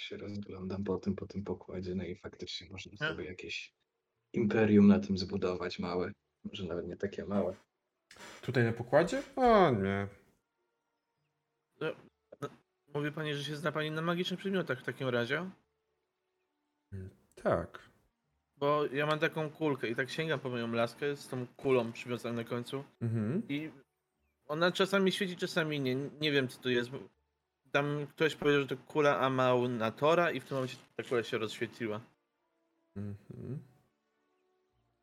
Tak 0.00 0.06
się 0.08 0.16
rozglądam 0.16 0.84
po 0.84 0.98
tym, 0.98 1.16
po 1.16 1.26
tym 1.26 1.44
pokładzie, 1.44 1.94
no 1.94 2.04
i 2.04 2.16
faktycznie 2.16 2.68
można 2.70 2.96
sobie 2.96 3.24
jakieś 3.24 3.72
imperium 4.32 4.86
na 4.86 5.00
tym 5.00 5.18
zbudować 5.18 5.78
małe. 5.78 6.12
Może 6.44 6.64
nawet 6.64 6.86
nie 6.86 6.96
takie 6.96 7.24
małe. 7.24 7.56
Tutaj 8.42 8.64
na 8.64 8.72
pokładzie? 8.72 9.22
O 9.36 9.70
nie. 9.70 10.08
Mówi 12.94 13.12
pani, 13.12 13.34
że 13.34 13.44
się 13.44 13.56
zna 13.56 13.72
pani 13.72 13.90
na 13.90 14.02
magicznych 14.02 14.40
przedmiotach 14.40 14.80
w 14.80 14.84
takim 14.84 15.08
razie? 15.08 15.50
Tak. 17.34 17.90
Bo 18.56 18.86
ja 18.86 19.06
mam 19.06 19.18
taką 19.18 19.50
kulkę 19.50 19.88
i 19.88 19.96
tak 19.96 20.10
sięgam 20.10 20.40
po 20.40 20.50
moją 20.50 20.72
laskę 20.72 21.16
z 21.16 21.28
tą 21.28 21.46
kulą 21.46 21.92
przywiązaną 21.92 22.36
na 22.36 22.44
końcu 22.44 22.84
Mhm. 23.00 23.42
i 23.48 23.70
ona 24.46 24.72
czasami 24.72 25.12
świeci, 25.12 25.36
czasami 25.36 25.80
nie. 25.80 25.94
Nie 25.94 26.32
wiem 26.32 26.48
co 26.48 26.62
to 26.62 26.68
jest. 26.68 26.90
Tam 27.72 28.06
ktoś 28.06 28.36
powiedział, 28.36 28.62
że 28.62 28.68
to 28.68 28.76
kula 28.76 29.18
Amaunatora 29.18 30.30
i 30.30 30.40
w 30.40 30.44
tym 30.44 30.56
momencie 30.56 30.76
ta 30.96 31.02
kula 31.02 31.22
się 31.22 31.38
rozświetliła. 31.38 32.00
Mhm. 32.96 33.58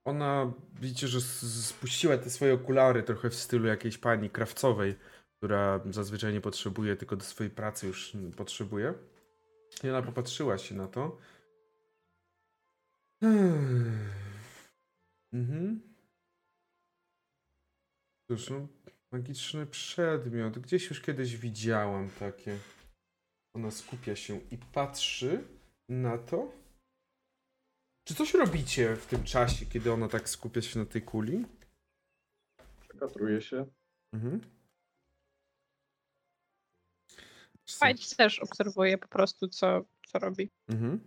Ona, 0.06 0.54
widzicie, 0.74 1.08
że 1.08 1.22
spuściła 1.22 2.18
te 2.18 2.30
swoje 2.30 2.54
okulary 2.54 3.04
trochę 3.04 3.30
w 3.30 3.36
stylu 3.36 3.68
jakiejś 3.68 3.98
pani 3.98 4.30
krawcowej, 4.30 4.96
która 5.38 5.80
zazwyczaj 5.90 6.34
nie 6.34 6.42
potrzebuje, 6.42 6.96
tylko 6.96 7.16
do 7.16 7.26
swojej 7.26 7.52
pracy 7.52 7.88
już 7.88 8.18
potrzebuje. 8.38 8.94
I 9.84 9.90
ona 9.90 10.02
popatrzyła 10.02 10.58
się 10.58 10.76
na 10.76 10.88
to. 10.88 11.18
Mhm. 15.34 15.82
Cóż, 18.28 18.50
no, 18.50 18.68
magiczny 19.12 19.66
przedmiot. 19.66 20.60
Gdzieś 20.60 20.90
już 20.90 21.02
kiedyś 21.02 21.38
widziałam 21.38 22.10
takie. 22.20 22.58
Ona 23.56 23.72
skupia 23.72 24.16
się 24.16 24.40
i 24.52 24.58
patrzy 24.58 25.44
na 25.90 26.18
to. 26.18 26.52
Czy 28.08 28.16
coś 28.16 28.34
robicie 28.34 28.96
w 28.96 29.06
tym 29.06 29.24
czasie, 29.24 29.66
kiedy 29.66 29.92
ona 29.92 30.08
tak 30.08 30.30
skupia 30.30 30.62
się 30.62 30.80
na 30.80 30.86
tej 30.86 31.02
kuli? 31.02 31.46
Przekatruję 32.82 33.42
się. 33.42 33.66
Mhm. 34.14 34.42
Też 38.18 38.40
obserwuję 38.40 38.98
po 38.98 39.08
prostu, 39.08 39.48
co, 39.48 39.86
co 40.08 40.20
robi. 40.20 40.50
Mhm. 40.68 41.00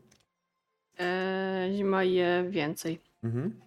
E, 0.99 1.71
zima 1.77 2.05
je 2.05 2.47
więcej. 2.51 3.01
Mhm. 3.23 3.61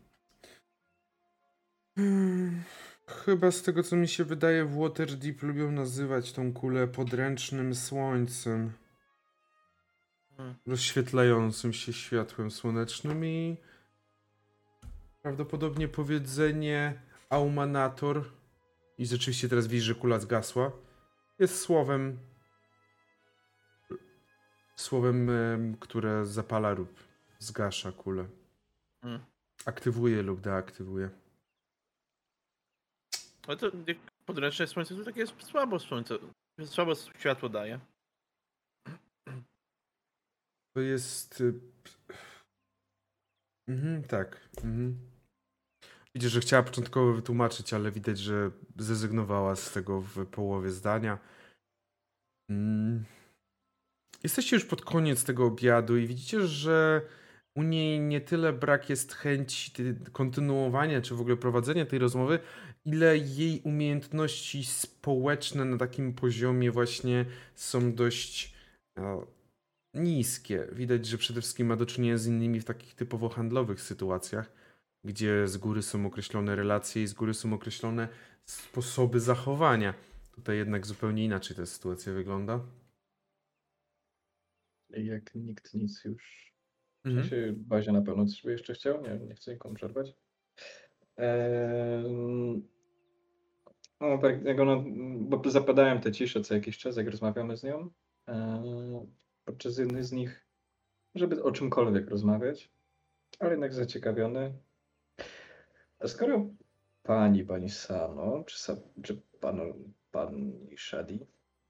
Hmm, 1.96 2.64
Chyba 3.08 3.52
z 3.52 3.62
tego, 3.62 3.84
co 3.84 3.96
mi 3.96 4.08
się 4.08 4.24
wydaje, 4.24 4.66
w 4.66 4.78
Waterdeep 4.78 5.42
lubią 5.42 5.72
nazywać 5.72 6.32
tą 6.32 6.54
kulę 6.54 6.88
podręcznym 6.88 7.76
słońcem. 7.76 8.72
Hmm. 10.38 10.56
Rozświetlającym 10.68 11.74
się 11.74 11.94
światłem 11.94 12.52
słonecznym 12.52 13.26
i 13.26 13.58
prawdopodobnie 15.22 15.88
powiedzenie 15.88 17.02
Aumanator 17.30 18.32
i 18.98 19.06
rzeczywiście 19.06 19.50
teraz 19.50 19.68
widzisz, 19.68 19.86
że 19.86 19.96
kula 19.96 20.20
zgasła 20.20 20.72
jest 21.40 21.62
słowem 21.62 22.20
słowem, 24.76 25.30
em, 25.30 25.78
które 25.78 26.26
zapala 26.26 26.72
lub 26.72 27.00
zgasza 27.40 27.92
kulę. 27.92 28.26
Mm. 29.04 29.20
Aktywuje 29.66 30.22
lub 30.22 30.42
deaktywuje. 30.42 31.10
Ale 33.48 33.57
to 33.57 33.72
jak 33.88 33.98
podręczne 34.26 34.68
słońce 34.68 34.95
to 34.95 35.03
takie 35.03 35.28
słabo 35.28 35.80
słońce. 35.80 36.18
Słabo 36.65 36.95
światło 36.95 37.49
daje. 37.49 37.80
To 40.76 40.82
jest. 40.82 41.41
y, 41.41 41.53
Mhm, 43.70 44.03
tak. 44.03 44.49
Mhm. 44.57 44.98
Widzisz, 46.15 46.32
że 46.32 46.40
chciała 46.40 46.64
początkowo 46.64 47.14
wytłumaczyć, 47.14 47.74
ale 47.74 47.91
widać, 47.91 48.20
że 48.20 48.52
zrezygnowała 48.78 49.56
z 49.56 49.72
tego 49.72 50.02
w 50.02 50.26
połowie 50.26 50.72
zdania. 50.72 51.20
Mm. 52.49 53.06
Jesteście 54.24 54.56
już 54.56 54.65
pod 54.65 54.82
koniec 54.82 55.24
tego 55.24 55.45
obiadu 55.45 55.98
i 55.98 56.07
widzicie, 56.07 56.48
że 56.48 57.02
u 57.57 57.64
niej 57.64 57.99
nie 57.99 58.22
tyle 58.22 58.53
brak 58.53 58.90
jest 58.90 59.14
chęci 59.14 59.72
ty- 59.72 59.99
kontynuowania, 60.11 61.02
czy 61.02 61.15
w 61.15 61.22
ogóle 61.22 61.38
prowadzenia 61.38 61.86
tej 61.86 61.99
rozmowy, 61.99 62.40
ile 62.86 63.18
jej 63.18 63.62
umiejętności 63.62 64.66
społeczne 64.66 65.66
na 65.66 65.78
takim 65.78 66.14
poziomie 66.14 66.72
właśnie 66.72 67.26
są 67.56 67.94
dość 67.96 68.54
e, 68.98 69.26
niskie. 69.94 70.68
Widać, 70.72 71.06
że 71.06 71.18
przede 71.18 71.42
wszystkim 71.42 71.68
ma 71.68 71.76
do 71.76 71.86
czynienia 71.86 72.18
z 72.18 72.28
innymi 72.28 72.60
w 72.60 72.66
takich 72.66 72.96
typowo 72.96 73.30
handlowych 73.30 73.82
sytuacjach, 73.82 74.52
gdzie 75.04 75.48
z 75.48 75.58
góry 75.58 75.82
są 75.82 76.06
określone 76.06 76.56
relacje 76.56 77.04
i 77.04 77.08
z 77.08 77.14
góry 77.14 77.34
są 77.34 77.54
określone 77.54 78.08
sposoby 78.46 79.20
zachowania. 79.20 79.94
Tutaj 80.36 80.58
jednak 80.58 80.86
zupełnie 80.86 81.26
inaczej 81.26 81.58
ta 81.58 81.66
sytuacja 81.66 82.14
wygląda. 82.14 82.60
Jak 84.90 85.36
nikt 85.36 85.74
nic 85.74 86.04
już 86.06 86.54
W 87.04 87.08
Mhm. 87.08 87.30
sensie 87.30 87.54
bazie 87.58 87.92
na 87.92 88.02
pewno 88.02 88.26
coś 88.26 88.44
by 88.44 88.52
jeszcze 88.52 88.74
chciał, 88.74 89.02
nie, 89.02 89.20
nie 89.28 89.36
chcę 89.36 89.54
nikomu 89.54 89.76
przerwać. 89.76 90.14
Eee, 91.18 92.62
no 94.02 94.18
tak, 94.18 94.44
jak 94.44 94.60
ona, 94.60 94.84
bo 95.20 95.49
zapadałem 95.49 96.02
te 96.02 96.11
cisze 96.11 96.41
co 96.41 96.53
jakiś 96.53 96.78
czas, 96.78 96.98
jak 96.98 97.07
rozmawiamy 97.07 97.57
z 97.57 97.64
nią. 97.64 97.90
Eee, 98.28 99.07
podczas 99.45 99.78
jednej 99.78 100.03
z 100.03 100.11
nich, 100.11 100.45
żeby 101.15 101.44
o 101.44 101.52
czymkolwiek 101.52 102.10
rozmawiać, 102.10 102.72
ale 103.40 103.52
jednak 103.52 103.74
zaciekawiony. 103.74 104.53
A 105.99 106.07
skoro 106.07 106.49
pani, 107.03 107.44
pani 107.44 107.70
Sano, 107.70 108.44
czy, 108.44 108.57
sa, 108.57 108.78
czy 109.03 109.22
panu, 109.40 109.74
pani 110.11 110.78
Shadi, 110.78 111.26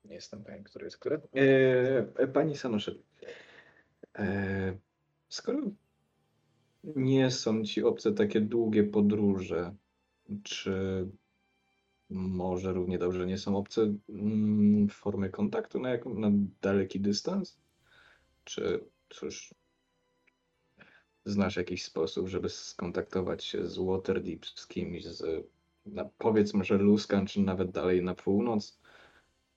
nie 0.05 0.15
jestem 0.15 0.43
pewien, 0.43 0.63
który 0.63 0.85
jest 0.85 0.97
który, 0.97 1.21
eee, 1.33 2.27
pani 2.33 2.57
Sano 2.57 2.79
Shadi, 2.79 3.03
eee, 4.13 4.77
skoro 5.29 5.61
nie 6.83 7.31
są 7.31 7.63
ci 7.63 7.83
obce 7.83 8.13
takie 8.13 8.41
długie 8.41 8.83
podróże, 8.83 9.75
czy 10.43 11.07
może 12.13 12.73
równie 12.73 12.97
dobrze 12.97 13.25
nie 13.25 13.37
są 13.37 13.57
obce 13.57 13.93
mm, 14.09 14.89
formy 14.89 15.29
kontaktu 15.29 15.79
na, 15.79 15.89
jak, 15.89 16.05
na 16.05 16.31
daleki 16.61 16.99
dystans? 16.99 17.57
Czy 18.43 18.85
cóż, 19.09 19.53
znasz 21.25 21.55
jakiś 21.55 21.83
sposób, 21.83 22.27
żeby 22.27 22.49
skontaktować 22.49 23.43
się 23.43 23.67
z 23.67 23.77
Waterdeep, 23.77 24.45
z 24.45 24.67
kimś, 24.67 25.05
z, 25.05 25.47
na, 25.85 26.05
powiedzmy, 26.17 26.63
że 26.63 26.77
Luskan, 26.77 27.25
czy 27.25 27.41
nawet 27.41 27.71
dalej 27.71 28.03
na 28.03 28.15
północ, 28.15 28.79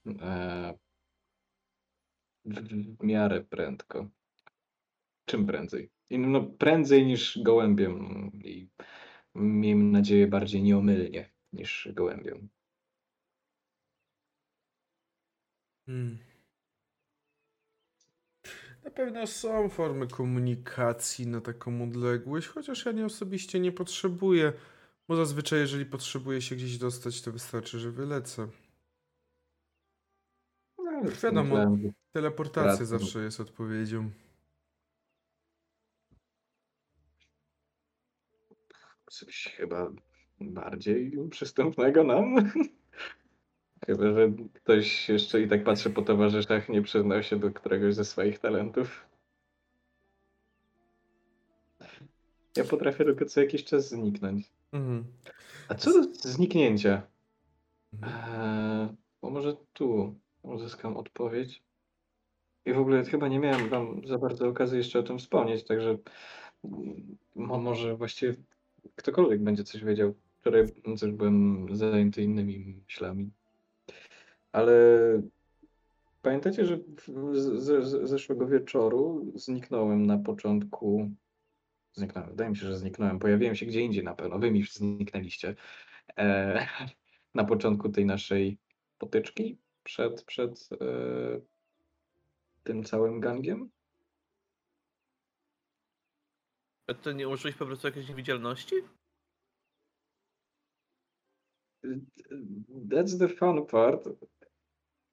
e, 0.06 0.74
w, 2.44 2.54
w 2.98 3.04
miarę 3.04 3.40
prędko? 3.40 4.08
Czym 5.24 5.46
prędzej? 5.46 5.90
I 6.10 6.18
No, 6.18 6.42
prędzej 6.42 7.06
niż 7.06 7.38
gołębiem 7.42 8.30
i 8.44 8.68
miejmy 9.34 9.84
nadzieję 9.84 10.26
bardziej 10.26 10.62
nieomylnie 10.62 11.35
niż 11.56 11.88
gołębiem. 11.92 12.48
Hmm. 15.86 16.18
Na 18.84 18.90
pewno 18.90 19.26
są 19.26 19.68
formy 19.68 20.06
komunikacji 20.08 21.26
na 21.26 21.40
taką 21.40 21.82
odległość, 21.82 22.46
chociaż 22.48 22.86
ja 22.86 22.92
nie 22.92 23.06
osobiście 23.06 23.60
nie 23.60 23.72
potrzebuję, 23.72 24.52
bo 25.08 25.16
zazwyczaj 25.16 25.58
jeżeli 25.58 25.86
potrzebuję 25.86 26.42
się 26.42 26.56
gdzieś 26.56 26.78
dostać, 26.78 27.22
to 27.22 27.32
wystarczy, 27.32 27.78
że 27.78 27.90
wylecę. 27.90 28.48
No, 30.78 30.90
ale 30.90 31.10
Wiadomo. 31.10 31.42
myślałem, 31.42 31.92
Teleportacja 32.12 32.62
Pracy. 32.62 32.86
zawsze 32.86 33.22
jest 33.22 33.40
odpowiedzią. 33.40 34.10
Coś 39.10 39.44
chyba 39.56 39.92
bardziej 40.40 41.12
przystępnego 41.30 42.04
nam. 42.04 42.36
Chyba, 43.86 44.12
że 44.12 44.32
ktoś 44.54 45.08
jeszcze 45.08 45.42
i 45.42 45.48
tak 45.48 45.64
patrzy 45.64 45.90
po 45.90 46.02
towarzyszach, 46.02 46.68
nie 46.68 46.82
przyznał 46.82 47.22
się 47.22 47.36
do 47.36 47.50
któregoś 47.50 47.94
ze 47.94 48.04
swoich 48.04 48.38
talentów. 48.38 49.06
Ja 52.56 52.64
potrafię 52.64 53.04
tylko 53.04 53.24
co 53.24 53.40
jakiś 53.40 53.64
czas 53.64 53.88
zniknąć. 53.88 54.50
Mhm. 54.72 55.04
A 55.68 55.74
co 55.74 55.92
do 55.92 56.08
zniknięcia? 56.14 57.02
Mhm. 57.92 58.40
Eee, 58.40 58.96
bo 59.22 59.30
może 59.30 59.56
tu 59.72 60.14
uzyskam 60.42 60.96
odpowiedź. 60.96 61.62
I 62.64 62.72
w 62.72 62.78
ogóle 62.78 63.04
chyba 63.04 63.28
nie 63.28 63.38
miałem 63.38 63.68
wam 63.68 64.06
za 64.06 64.18
bardzo 64.18 64.48
okazji 64.48 64.78
jeszcze 64.78 64.98
o 64.98 65.02
tym 65.02 65.18
wspomnieć, 65.18 65.64
także 65.64 65.98
mo 67.34 67.58
może 67.58 67.96
właściwie 67.96 68.34
ktokolwiek 68.96 69.42
będzie 69.42 69.64
coś 69.64 69.84
wiedział. 69.84 70.14
Wczoraj 70.46 70.66
też 70.98 71.12
byłem 71.12 71.66
zajęty 71.76 72.22
innymi 72.22 72.82
myślami. 72.84 73.30
Ale 74.52 74.72
pamiętacie, 76.22 76.66
że 76.66 76.78
z, 77.32 77.62
z 77.62 78.08
zeszłego 78.08 78.46
wieczoru 78.46 79.32
zniknąłem 79.34 80.06
na 80.06 80.18
początku. 80.18 81.10
Zniknąłem, 81.92 82.30
wydaje 82.30 82.50
mi 82.50 82.56
się, 82.56 82.66
że 82.66 82.78
zniknąłem. 82.78 83.18
Pojawiłem 83.18 83.54
się 83.54 83.66
gdzie 83.66 83.80
indziej 83.80 84.04
na 84.04 84.14
pewno. 84.14 84.38
Wy 84.38 84.50
mi 84.50 84.62
zniknęliście. 84.62 85.54
E, 86.18 86.66
na 87.34 87.44
początku 87.44 87.88
tej 87.88 88.06
naszej 88.06 88.58
potyczki 88.98 89.58
przed, 89.84 90.24
przed 90.24 90.68
e, 90.72 90.86
tym 92.62 92.84
całym 92.84 93.20
gangiem. 93.20 93.70
A 96.86 96.94
to 96.94 97.12
nie 97.12 97.28
użyłeś 97.28 97.56
po 97.56 97.66
prostu 97.66 97.86
jakiejś 97.86 98.08
niewidzialności? 98.08 98.76
That's 102.88 103.18
the 103.18 103.28
fun 103.28 103.66
part. 103.66 104.08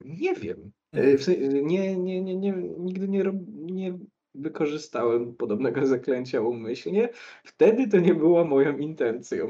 Nie 0.02 0.36
wiem. 0.36 0.72
Sensie, 0.94 1.48
nie, 1.48 1.98
nie, 1.98 2.22
nie, 2.22 2.36
nie, 2.36 2.52
nigdy 2.78 3.08
nie, 3.08 3.24
rob, 3.24 3.36
nie 3.48 3.98
wykorzystałem 4.36 5.36
podobnego 5.36 5.86
zaklęcia 5.88 6.42
umyślnie. 6.42 7.10
Wtedy 7.44 7.88
to 7.88 8.00
nie 8.00 8.14
była 8.14 8.44
moją 8.44 8.78
intencją. 8.78 9.48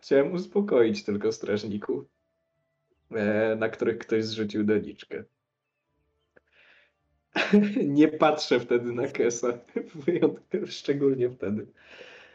Chciałem 0.00 0.32
uspokoić 0.32 1.04
tylko 1.04 1.32
strażników, 1.32 2.04
e, 3.10 3.56
na 3.56 3.68
których 3.68 3.98
ktoś 3.98 4.24
zrzucił 4.24 4.64
doniczkę. 4.64 5.24
Nie 7.98 8.08
patrzę 8.08 8.60
wtedy 8.60 8.92
na 8.92 9.08
Kesa, 9.08 9.58
wyjątkowo, 10.06 10.66
szczególnie 10.66 11.30
wtedy. 11.30 11.66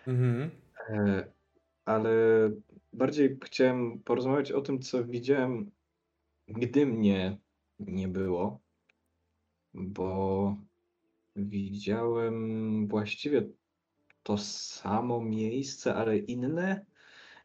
Mhm. 0.07 0.49
E, 0.89 1.25
Ale 1.85 2.11
bardziej 2.93 3.37
chciałem 3.43 3.99
porozmawiać 3.99 4.51
o 4.51 4.61
tym, 4.61 4.79
co 4.81 5.03
widziałem, 5.05 5.71
gdy 6.47 6.85
mnie 6.85 7.37
nie 7.79 8.07
było, 8.07 8.59
bo 9.73 10.55
widziałem 11.35 12.87
właściwie 12.87 13.49
to 14.23 14.37
samo 14.37 15.21
miejsce, 15.21 15.95
ale 15.95 16.17
inne. 16.17 16.85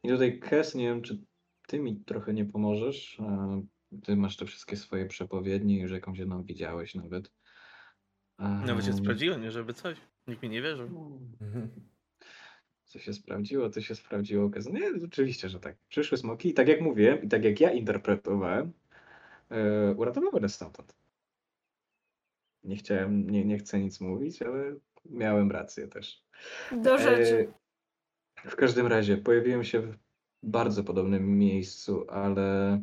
I 0.02 0.08
tutaj, 0.08 0.40
Kes, 0.40 0.74
nie 0.74 0.84
wiem, 0.84 1.02
czy 1.02 1.18
ty 1.66 1.78
mi 1.78 1.96
trochę 1.96 2.34
nie 2.34 2.44
pomożesz. 2.44 3.20
E, 3.20 3.62
Ty 4.04 4.16
masz 4.16 4.36
te 4.36 4.46
wszystkie 4.46 4.76
swoje 4.76 5.06
przepowiednie, 5.06 5.80
już 5.80 5.92
jakąś 5.92 6.18
jedną 6.18 6.42
widziałeś 6.42 6.94
nawet. 6.94 7.32
Nawet 8.38 8.84
się 8.84 8.90
Em, 8.90 8.96
sprawdziłem, 8.96 9.42
nie 9.42 9.50
żeby 9.50 9.74
coś. 9.74 9.98
Nikt 10.26 10.42
mi 10.42 10.48
nie 10.48 10.62
wierzył. 10.62 11.18
Co 12.96 13.00
się 13.02 13.12
sprawdziło, 13.12 13.70
to 13.70 13.80
się 13.80 13.94
sprawdziło. 13.94 14.48
Okaz- 14.48 14.72
Nie, 14.72 15.04
oczywiście, 15.04 15.48
że 15.48 15.60
tak. 15.60 15.76
Przyszły 15.88 16.18
smoki 16.18 16.48
i 16.48 16.54
tak 16.54 16.68
jak 16.68 16.80
mówiłem, 16.80 17.22
i 17.22 17.28
tak 17.28 17.44
jak 17.44 17.60
ja 17.60 17.70
interpretowałem, 17.72 18.72
e, 19.50 19.94
uratowały 19.96 20.40
nas 20.40 20.54
stamtąd. 20.54 20.96
Nie 22.64 22.76
chciałem, 22.76 23.30
nie, 23.30 23.44
nie 23.44 23.58
chcę 23.58 23.80
nic 23.80 24.00
mówić, 24.00 24.42
ale 24.42 24.76
miałem 25.04 25.50
rację 25.50 25.88
też. 25.88 26.22
Do 26.82 26.98
rzeczy. 26.98 27.52
E, 28.44 28.48
w 28.48 28.56
każdym 28.56 28.86
razie 28.86 29.16
pojawiłem 29.16 29.64
się 29.64 29.80
w 29.80 29.96
bardzo 30.42 30.84
podobnym 30.84 31.38
miejscu, 31.38 32.10
ale 32.10 32.80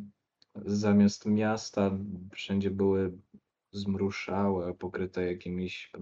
zamiast 0.54 1.26
miasta 1.26 1.98
wszędzie 2.32 2.70
były 2.70 3.12
zmruszałe, 3.72 4.74
pokryte 4.74 5.26
jakimiś 5.26 5.92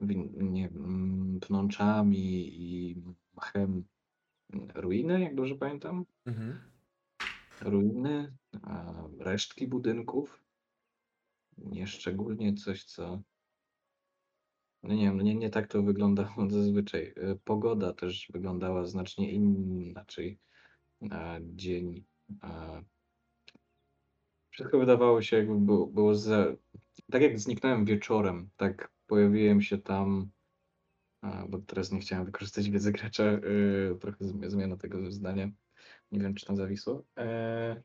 nie, 0.00 0.68
pnączami 1.40 2.48
i 2.62 3.02
mchem 3.36 3.84
ruiny, 4.74 5.20
jak 5.20 5.34
dobrze 5.34 5.54
pamiętam. 5.54 6.04
Mhm. 6.26 6.58
Ruiny, 7.60 8.36
resztki 9.18 9.68
budynków. 9.68 10.42
Nieszczególnie 11.58 12.54
coś, 12.54 12.84
co. 12.84 13.22
No 14.82 14.94
nie 14.94 15.04
wiem, 15.04 15.20
nie, 15.20 15.34
nie 15.34 15.50
tak 15.50 15.66
to 15.66 15.82
wyglądało 15.82 16.50
zazwyczaj. 16.50 17.14
E, 17.16 17.34
Pogoda 17.44 17.92
też 17.92 18.28
wyglądała 18.32 18.86
znacznie 18.86 19.32
inaczej. 19.32 20.38
Dzień. 21.40 22.04
Wszystko 24.50 24.78
wydawało 24.78 25.22
się, 25.22 25.36
jakby 25.36 25.60
było, 25.60 25.86
było 25.86 26.14
za... 26.14 26.46
Tak 27.10 27.22
jak 27.22 27.40
zniknąłem 27.40 27.84
wieczorem, 27.84 28.50
tak 28.56 28.95
pojawiłem 29.06 29.62
się 29.62 29.78
tam. 29.78 30.30
Bo 31.48 31.58
teraz 31.58 31.92
nie 31.92 32.00
chciałem 32.00 32.24
wykorzystać 32.24 32.70
wiedzy 32.70 32.92
gracza. 32.92 33.24
Yy, 33.24 33.96
trochę 34.00 34.24
zmi- 34.24 34.50
zmiana 34.50 34.76
tego 34.76 35.10
zdania. 35.10 35.48
Nie 36.12 36.20
wiem, 36.20 36.34
czy 36.34 36.46
tam 36.46 36.56
zawisło. 36.56 37.04
E, 37.18 37.82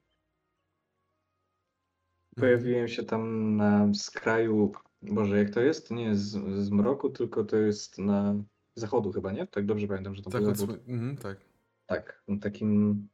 Pojawiłem 2.35 2.88
się 2.88 3.03
tam 3.03 3.56
na 3.56 3.93
skraju. 3.93 4.72
Boże, 5.02 5.38
jak 5.38 5.49
to 5.49 5.61
jest? 5.61 5.91
Nie 5.91 6.03
jest 6.03 6.22
z, 6.22 6.65
z 6.65 6.69
mroku, 6.69 7.10
tylko 7.10 7.43
to 7.43 7.57
jest 7.57 7.98
na 7.98 8.35
zachodu 8.76 9.11
chyba, 9.11 9.31
nie? 9.31 9.48
Tak 9.48 9.65
dobrze 9.65 9.88
pamiętam, 9.88 10.15
że 10.15 10.22
to 10.22 10.30
był 10.30 10.56
Zachód 10.56 10.88
mhm, 10.88 11.18
tak. 11.18 11.38
Tak, 11.85 12.23
na 12.27 12.38
takim 12.39 13.07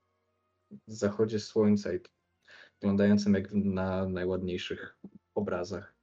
zachodzie 0.88 1.40
słońca 1.40 1.94
i 1.94 2.00
wyglądającym 2.82 3.34
jak 3.34 3.54
na 3.54 4.10
najładniejszych 4.10 4.98
obrazach. 5.36 5.97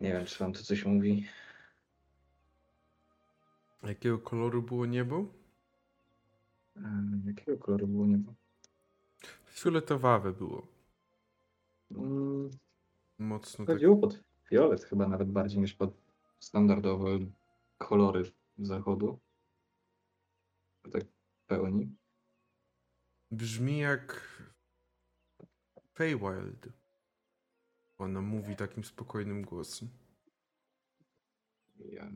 Nie 0.00 0.12
wiem, 0.12 0.26
czy 0.26 0.38
wam 0.38 0.52
to 0.52 0.62
coś 0.62 0.84
mówi. 0.84 1.26
Jakiego 3.82 4.18
koloru 4.18 4.62
było 4.62 4.86
niebo? 4.86 5.26
Jakiego 7.26 7.58
koloru 7.58 7.86
było 7.86 8.06
niebo? 8.06 8.34
Fioletowawe 9.46 10.32
było. 10.32 10.66
Mm, 11.90 12.50
Mocno 13.18 13.64
tak. 13.66 13.74
Chodziło 13.76 13.96
pod 13.96 14.20
fiolet 14.48 14.84
chyba 14.84 15.08
nawet 15.08 15.28
bardziej 15.30 15.60
niż 15.60 15.74
pod 15.74 15.90
standardowe 16.40 17.08
kolory 17.78 18.32
zachodu. 18.58 19.18
Tak 20.92 21.04
w 21.04 21.46
pełni. 21.46 21.96
Brzmi 23.30 23.78
jak 23.78 24.22
Feywild. 25.94 26.68
Ona 27.98 28.20
mówi 28.20 28.56
takim 28.56 28.84
spokojnym 28.84 29.42
głosem. 29.42 29.88
Ja... 31.78 32.10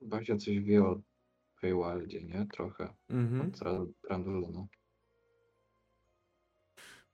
Bazia 0.00 0.36
coś 0.36 0.60
wie 0.60 0.84
o 0.84 1.00
Feywildzie, 1.60 2.24
nie? 2.24 2.46
Trochę. 2.52 2.94
Mhm. 3.08 3.52
Randolona. 4.10 4.66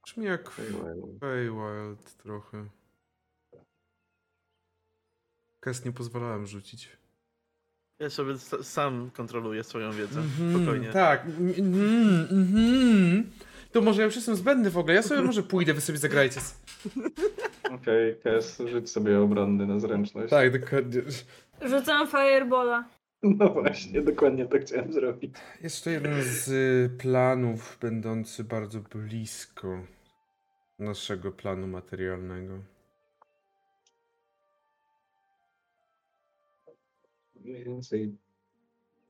Brzmi 0.05 0.25
jak 0.25 0.51
Feywild. 0.51 1.19
Feywild 1.19 2.17
trochę. 2.17 2.69
Kes 5.59 5.85
nie 5.85 5.91
pozwalałem 5.91 6.45
rzucić. 6.45 6.97
Ja 7.99 8.09
sobie 8.09 8.37
sam 8.63 9.11
kontroluję 9.11 9.63
swoją 9.63 9.91
wiedzę. 9.91 10.21
Mhm, 10.21 10.55
Spokojnie. 10.55 10.91
Tak. 10.91 11.25
Mhm, 11.25 12.27
mhm. 12.31 13.31
To 13.73 13.81
może 13.81 14.01
ja 14.01 14.05
już 14.05 14.15
jestem 14.15 14.35
zbędny 14.35 14.69
w 14.69 14.77
ogóle. 14.77 14.93
Ja 14.93 15.01
sobie 15.01 15.21
może 15.21 15.43
pójdę, 15.43 15.73
wy 15.73 15.81
sobie 15.81 15.97
zagrajcie. 15.97 16.41
Okej, 17.75 18.15
Kes, 18.23 18.61
rzuć 18.71 18.89
sobie 18.89 19.19
obronny 19.19 19.67
na 19.67 19.79
zręczność. 19.79 20.29
Tak, 20.29 20.59
dokładnie. 20.59 21.01
Rzucam 21.61 22.07
firebola. 22.07 22.89
No 23.23 23.49
właśnie, 23.49 24.01
dokładnie 24.01 24.45
to 24.45 24.59
chciałem 24.59 24.93
zrobić. 24.93 25.35
Jeszcze 25.61 25.91
jeden 25.91 26.23
z 26.23 26.47
y, 26.47 26.97
planów 26.97 27.77
będący 27.81 28.43
bardzo 28.43 28.79
blisko 28.79 29.83
naszego 30.79 31.31
planu 31.31 31.67
materialnego. 31.67 32.53
Mniej 37.35 37.63
więcej 37.63 38.17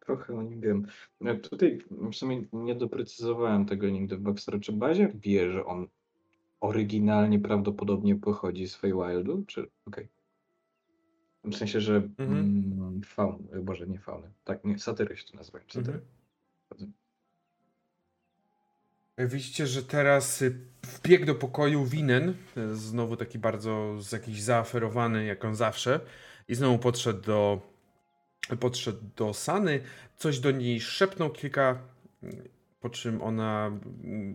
trochę 0.05 0.37
o 0.37 0.43
nim 0.43 0.61
wiem. 0.61 0.87
Ja 1.21 1.39
tutaj 1.39 1.79
w 2.11 2.15
sumie 2.15 2.43
nie 2.53 2.75
doprecyzowałem 2.75 3.65
tego 3.65 3.89
nigdy 3.89 4.17
w 4.17 4.21
Backstory. 4.21 4.59
Czy 4.59 4.71
Bazia 4.71 5.07
wie, 5.15 5.51
że 5.51 5.65
on 5.65 5.87
oryginalnie 6.61 7.39
prawdopodobnie 7.39 8.15
pochodzi 8.15 8.67
z 8.67 8.75
Feywildu? 8.75 9.43
Czy... 9.47 9.69
Okej. 9.87 10.07
W 11.43 11.55
sensie, 11.55 11.81
że 11.81 11.95
Mhm. 11.95 12.39
mm, 12.39 13.01
faun, 13.05 13.47
boże, 13.63 13.87
nie 13.87 13.99
fauny. 13.99 14.31
Tak, 14.43 14.63
nie, 14.63 14.79
satyry 14.79 15.17
się 15.17 15.27
to 15.31 15.37
nazywają. 15.37 15.65
Satyry. 15.67 16.01
Mhm. 16.71 16.93
Widzicie, 19.17 19.67
że 19.67 19.83
teraz 19.83 20.41
y, 20.41 20.59
wbiegł 20.83 21.25
do 21.25 21.35
pokoju 21.35 21.85
Winen, 21.85 22.33
znowu 22.73 23.17
taki 23.17 23.39
bardzo 23.39 24.01
z 24.01 24.11
jakiś 24.11 24.41
zaaferowany, 24.41 25.25
jak 25.25 25.45
on 25.45 25.55
zawsze, 25.55 25.99
i 26.47 26.55
znowu 26.55 26.79
podszedł 26.79 27.21
do, 27.21 27.61
podszedł 28.59 28.99
do 29.15 29.33
Sany, 29.33 29.83
coś 30.17 30.39
do 30.39 30.51
niej 30.51 30.81
szepnął 30.81 31.29
kilka, 31.29 31.81
po 32.79 32.89
czym 32.89 33.21
ona 33.21 33.71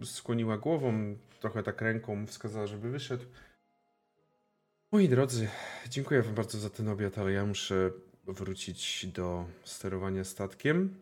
skłoniła 0.04 0.58
głową, 0.58 1.16
trochę 1.40 1.62
tak 1.62 1.80
ręką 1.80 2.26
wskazała, 2.26 2.66
żeby 2.66 2.90
wyszedł. 2.90 3.24
Moi 4.92 5.08
drodzy, 5.08 5.48
dziękuję 5.88 6.22
wam 6.22 6.34
bardzo 6.34 6.58
za 6.58 6.70
ten 6.70 6.88
obiad, 6.88 7.18
ale 7.18 7.32
ja 7.32 7.46
muszę 7.46 7.90
wrócić 8.26 9.06
do 9.06 9.46
sterowania 9.64 10.24
statkiem. 10.24 10.94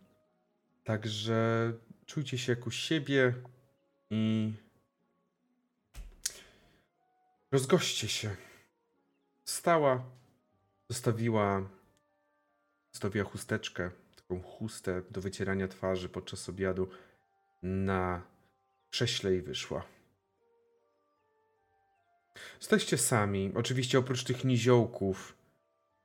Także 0.85 1.73
czujcie 2.07 2.39
się 2.39 2.53
jak 2.53 2.66
u 2.66 2.70
siebie 2.70 3.35
i 4.11 4.53
rozgoście 7.53 8.09
się. 8.09 8.37
Wstała, 9.45 10.05
zostawiła, 10.89 11.69
zostawiła 12.97 13.24
chusteczkę, 13.24 13.90
taką 14.16 14.43
chustę 14.43 15.02
do 15.10 15.20
wycierania 15.20 15.68
twarzy 15.68 16.09
podczas 16.09 16.48
obiadu 16.48 16.89
na 17.62 18.23
krześle 18.90 19.35
i 19.35 19.40
wyszła. 19.40 19.85
Jesteście 22.60 22.98
sami. 22.98 23.52
Oczywiście 23.55 23.98
oprócz 23.98 24.24
tych 24.24 24.44
niziołków, 24.44 25.36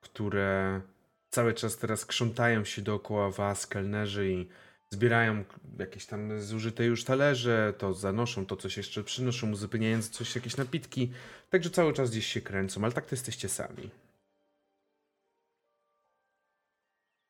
które 0.01 0.81
cały 1.30 1.53
czas 1.53 1.77
teraz 1.77 2.05
krzątają 2.05 2.65
się 2.65 2.81
dookoła 2.81 3.31
was, 3.31 3.68
kelnerzy 3.68 4.31
i 4.31 4.47
zbierają 4.89 5.43
jakieś 5.80 6.05
tam 6.05 6.41
zużyte 6.41 6.85
już 6.85 7.03
talerze, 7.03 7.73
to 7.77 7.93
zanoszą, 7.93 8.45
to 8.45 8.57
coś 8.57 8.77
jeszcze 8.77 9.03
przynoszą, 9.03 9.51
uzupełniając 9.51 10.09
coś, 10.09 10.35
jakieś 10.35 10.57
napitki. 10.57 11.11
Także 11.49 11.69
cały 11.69 11.93
czas 11.93 12.11
gdzieś 12.11 12.26
się 12.26 12.41
kręcą, 12.41 12.84
ale 12.84 12.93
tak 12.93 13.05
to 13.05 13.15
jesteście 13.15 13.49
sami. 13.49 13.89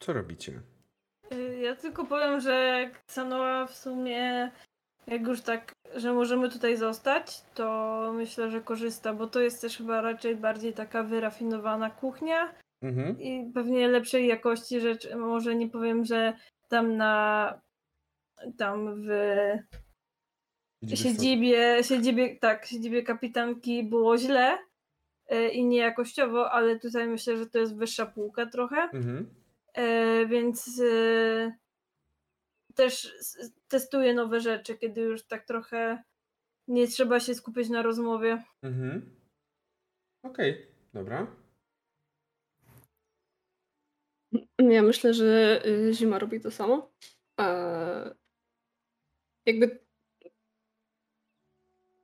Co 0.01 0.13
robicie? 0.13 0.61
Y, 1.33 1.57
Ja 1.61 1.75
tylko 1.75 2.05
powiem, 2.05 2.39
że 2.39 2.89
Sanoa 3.07 3.65
w 3.67 3.75
sumie, 3.75 4.51
jak 5.07 5.21
już 5.27 5.41
tak, 5.41 5.71
że 5.95 6.13
możemy 6.13 6.49
tutaj 6.49 6.77
zostać, 6.77 7.41
to 7.53 8.11
myślę, 8.15 8.51
że 8.51 8.61
korzysta, 8.61 9.13
bo 9.13 9.27
to 9.27 9.39
jest 9.39 9.61
też 9.61 9.77
chyba 9.77 10.01
raczej 10.01 10.35
bardziej 10.35 10.73
taka 10.73 11.03
wyrafinowana 11.03 11.89
kuchnia 11.89 12.53
Mhm. 12.83 13.19
i 13.19 13.51
pewnie 13.53 13.87
lepszej 13.87 14.27
jakości 14.27 14.79
rzecz. 14.79 15.15
Może 15.15 15.55
nie 15.55 15.69
powiem, 15.69 16.05
że 16.05 16.33
tam 16.69 16.97
na 16.97 17.53
tam 18.57 19.01
w 19.01 19.07
siedzibie, 20.95 21.83
siedzibie, 21.83 22.35
tak, 22.35 22.65
siedzibie 22.65 23.03
kapitanki 23.03 23.83
było 23.83 24.17
źle 24.17 24.57
y, 25.31 25.49
i 25.49 25.65
niejakościowo, 25.65 26.51
ale 26.51 26.79
tutaj 26.79 27.07
myślę, 27.07 27.37
że 27.37 27.45
to 27.45 27.59
jest 27.59 27.75
wyższa 27.77 28.05
półka 28.05 28.45
trochę. 28.45 28.77
Mhm. 28.81 29.29
E, 29.73 30.25
więc 30.25 30.81
e, 30.91 31.57
też 32.75 33.13
testuję 33.67 34.13
nowe 34.13 34.39
rzeczy, 34.39 34.77
kiedy 34.77 35.01
już 35.01 35.23
tak 35.27 35.45
trochę 35.45 36.03
nie 36.67 36.87
trzeba 36.87 37.19
się 37.19 37.35
skupić 37.35 37.69
na 37.69 37.81
rozmowie. 37.81 38.43
Mhm. 38.61 39.15
Okej, 40.23 40.67
dobra. 40.93 41.35
Ja 44.59 44.81
myślę, 44.81 45.13
że 45.13 45.61
y, 45.65 45.93
Zima 45.93 46.19
robi 46.19 46.41
to 46.41 46.51
samo. 46.51 46.91
E, 47.39 48.15
jakby 49.45 49.79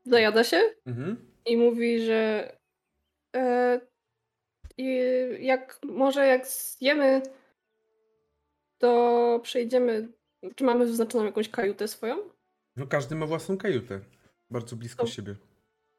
zajada 0.06 0.44
się 0.44 0.62
Mhm. 0.86 1.32
i 1.46 1.58
mówi, 1.58 2.06
że 2.06 2.52
e, 3.36 3.82
jak 5.40 5.80
może 5.84 6.28
jak 6.28 6.48
zjemy, 6.48 7.22
to 8.78 9.40
przejdziemy. 9.44 10.08
Czy 10.56 10.64
mamy 10.64 10.86
wyznaczoną 10.86 11.26
jakąś 11.26 11.50
kajutę 11.50 11.88
swoją? 11.88 12.18
No 12.76 12.88
każdy 12.88 13.16
ma 13.16 13.26
własną 13.26 13.58
kajutę. 13.58 14.00
Bardzo 14.50 14.76
blisko 14.76 15.04
O. 15.04 15.08
siebie. 15.08 15.36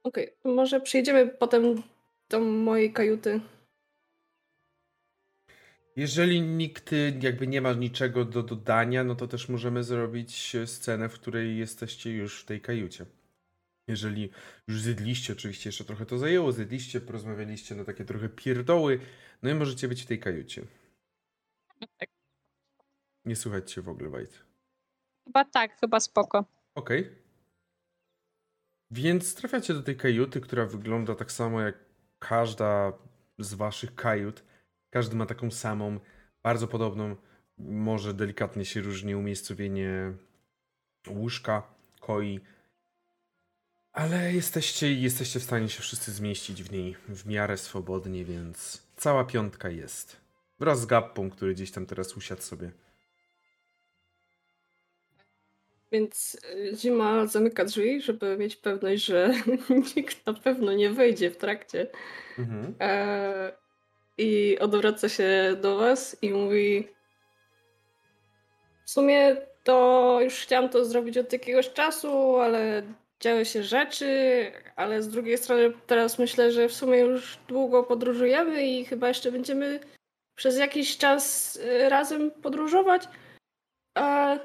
Okej, 0.02 0.32
to 0.42 0.48
może 0.48 0.80
przejdziemy 0.80 1.28
potem 1.28 1.82
do 2.28 2.40
mojej 2.40 2.92
kajuty. 2.92 3.40
Jeżeli 5.96 6.40
nikt 6.40 6.92
y, 6.92 7.18
jakby 7.22 7.46
nie 7.46 7.60
ma 7.60 7.72
niczego 7.72 8.24
do 8.24 8.42
dodania, 8.42 9.04
no 9.04 9.14
to 9.14 9.28
też 9.28 9.48
możemy 9.48 9.84
zrobić 9.84 10.54
e, 10.54 10.66
scenę, 10.66 11.08
w 11.08 11.14
której 11.14 11.58
jesteście 11.58 12.12
już 12.12 12.42
w 12.42 12.44
tej 12.44 12.60
kajucie. 12.60 13.06
Jeżeli 13.88 14.30
już 14.68 14.80
zjedliście, 14.80 15.32
oczywiście 15.32 15.68
jeszcze 15.68 15.84
trochę 15.84 16.06
to 16.06 16.18
zajęło, 16.18 16.52
zjedliście, 16.52 17.00
porozmawialiście 17.00 17.74
na 17.74 17.84
takie 17.84 18.04
trochę 18.04 18.28
pierdoły, 18.28 19.00
no 19.42 19.50
i 19.50 19.54
możecie 19.54 19.88
być 19.88 20.02
w 20.02 20.06
tej 20.06 20.18
kajucie. 20.18 20.62
Tak. 21.98 22.17
Nie 23.28 23.36
słychać 23.36 23.72
cię 23.72 23.82
w 23.82 23.88
ogóle, 23.88 24.10
Wajt. 24.10 24.44
Chyba 25.24 25.44
tak, 25.44 25.80
chyba 25.80 26.00
spoko. 26.00 26.44
Okej. 26.74 27.10
Więc 28.90 29.34
trafiacie 29.34 29.74
do 29.74 29.82
tej 29.82 29.96
kajuty, 29.96 30.40
która 30.40 30.66
wygląda 30.66 31.14
tak 31.14 31.32
samo 31.32 31.60
jak 31.60 31.74
każda 32.18 32.92
z 33.38 33.54
waszych 33.54 33.94
kajut. 33.94 34.44
Każdy 34.90 35.16
ma 35.16 35.26
taką 35.26 35.50
samą, 35.50 36.00
bardzo 36.42 36.68
podobną, 36.68 37.16
może 37.58 38.14
delikatnie 38.14 38.64
się 38.64 38.80
różni 38.80 39.14
umiejscowienie 39.14 40.12
łóżka, 41.08 41.62
koi. 42.00 42.40
Ale 43.92 44.32
jesteście, 44.32 44.94
jesteście 44.94 45.40
w 45.40 45.42
stanie 45.42 45.68
się 45.68 45.82
wszyscy 45.82 46.12
zmieścić 46.12 46.62
w 46.62 46.72
niej 46.72 46.96
w 47.08 47.26
miarę 47.26 47.56
swobodnie, 47.56 48.24
więc 48.24 48.82
cała 48.96 49.24
piątka 49.24 49.70
jest. 49.70 50.16
Wraz 50.58 50.80
z 50.80 50.86
Gappą, 50.86 51.30
który 51.30 51.54
gdzieś 51.54 51.70
tam 51.70 51.86
teraz 51.86 52.16
usiadł 52.16 52.42
sobie. 52.42 52.72
Więc 55.92 56.36
y, 56.54 56.76
Zima 56.76 57.26
zamyka 57.26 57.64
drzwi, 57.64 58.00
żeby 58.00 58.36
mieć 58.36 58.56
pewność, 58.56 59.04
że 59.04 59.34
nikt 59.96 60.26
na 60.26 60.32
pewno 60.34 60.72
nie 60.72 60.90
wejdzie 60.90 61.30
w 61.30 61.36
trakcie. 61.36 61.86
Mhm. 62.38 62.74
E, 62.80 63.52
i 64.18 64.58
odwraca 64.60 65.08
się 65.08 65.56
do 65.60 65.76
was 65.76 66.16
i 66.22 66.30
mówi 66.30 66.88
w 68.84 68.90
sumie 68.90 69.36
to 69.64 70.18
już 70.22 70.34
chciałam 70.34 70.68
to 70.68 70.84
zrobić 70.84 71.18
od 71.18 71.32
jakiegoś 71.32 71.72
czasu, 71.72 72.36
ale 72.36 72.82
działy 73.20 73.44
się 73.44 73.62
rzeczy, 73.62 74.06
ale 74.76 75.02
z 75.02 75.08
drugiej 75.08 75.38
strony 75.38 75.72
teraz 75.86 76.18
myślę, 76.18 76.52
że 76.52 76.68
w 76.68 76.72
sumie 76.72 76.98
już 76.98 77.38
długo 77.48 77.82
podróżujemy 77.82 78.66
i 78.66 78.84
chyba 78.84 79.08
jeszcze 79.08 79.32
będziemy 79.32 79.80
przez 80.34 80.58
jakiś 80.58 80.98
czas 80.98 81.56
y, 81.56 81.88
razem 81.88 82.30
podróżować. 82.30 83.08
A 83.94 84.36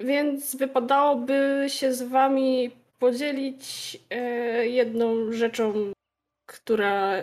więc 0.00 0.56
wypadałoby 0.56 1.64
się 1.68 1.92
z 1.92 2.02
wami 2.02 2.70
podzielić 2.98 3.96
e, 4.10 4.20
jedną 4.68 5.32
rzeczą, 5.32 5.92
która 6.46 7.22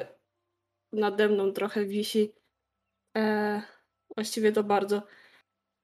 nade 0.93 1.29
mną 1.29 1.51
trochę 1.51 1.85
wisi. 1.85 2.33
E, 3.17 3.61
właściwie 4.15 4.51
to 4.51 4.63
bardzo. 4.63 5.01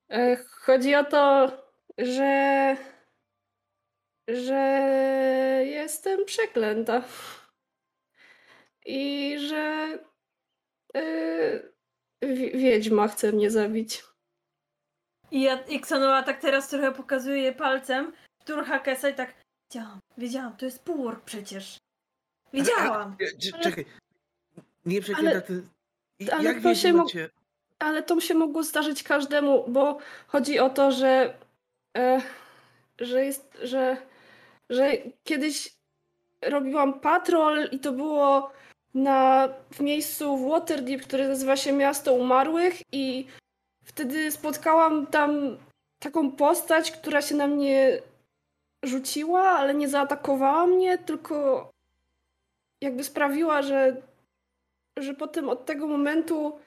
E, 0.09 0.35
chodzi 0.35 0.95
o 0.95 1.03
to, 1.03 1.51
że 1.97 2.77
że 4.27 4.61
jestem 5.65 6.25
przeklęta. 6.25 7.03
I 8.85 9.35
że 9.39 9.97
yy, 10.93 11.73
wiedźma 12.53 13.07
chce 13.07 13.31
mnie 13.31 13.51
zabić. 13.51 14.03
I, 15.31 15.41
ja, 15.41 15.59
i 15.67 15.75
Xanoa 15.75 16.23
tak 16.23 16.41
teraz 16.41 16.69
trochę 16.69 16.91
pokazuje 16.91 17.41
je 17.41 17.53
palcem, 17.53 18.13
turcha 18.45 18.79
Kesa 18.79 19.09
i 19.09 19.13
tak 19.13 19.33
wiedziałam, 19.69 19.99
wiedziałam, 20.17 20.57
to 20.57 20.65
jest 20.65 20.83
półork 20.83 21.23
przecież. 21.23 21.77
Wiedziałam. 22.53 23.15
Ale, 23.19 23.29
ale, 23.53 23.63
czekaj, 23.63 23.85
nie 24.85 25.01
przeklęta, 25.01 25.41
ty... 25.41 25.63
ale 26.31 26.43
Jak 26.43 26.63
to 26.63 26.75
się 26.75 26.93
mo-. 26.93 27.05
Ale 27.79 28.03
to 28.03 28.19
się 28.19 28.33
mogło 28.33 28.63
zdarzyć 28.63 29.03
każdemu, 29.03 29.65
bo 29.67 29.97
chodzi 30.27 30.59
o 30.59 30.69
to, 30.69 30.91
że 30.91 31.33
e, 31.97 32.21
że 32.99 33.25
jest, 33.25 33.57
że 33.63 33.97
że 34.69 34.91
kiedyś 35.23 35.73
robiłam 36.41 36.99
patrol 36.99 37.69
i 37.71 37.79
to 37.79 37.91
było 37.91 38.51
na, 38.93 39.49
w 39.71 39.79
miejscu 39.79 40.37
w 40.37 40.49
Waterdeep, 40.49 41.01
które 41.01 41.27
nazywa 41.27 41.55
się 41.55 41.73
Miasto 41.73 42.13
Umarłych 42.13 42.81
i 42.91 43.27
wtedy 43.91 44.31
spotkałam 44.31 45.07
tam 45.07 45.57
taką 45.99 46.31
postać, 46.31 46.91
która 46.91 47.21
się 47.21 47.35
na 47.35 47.47
mnie 47.47 48.01
rzuciła, 48.83 49.43
ale 49.43 49.73
nie 49.73 49.89
zaatakowała 49.89 50.67
mnie, 50.67 50.97
tylko 50.97 51.69
jakby 52.81 53.03
sprawiła, 53.03 53.61
że, 53.61 54.01
że 54.99 55.13
potem 55.13 55.49
od 55.49 55.65
tego 55.65 55.87
momentu 55.87 56.59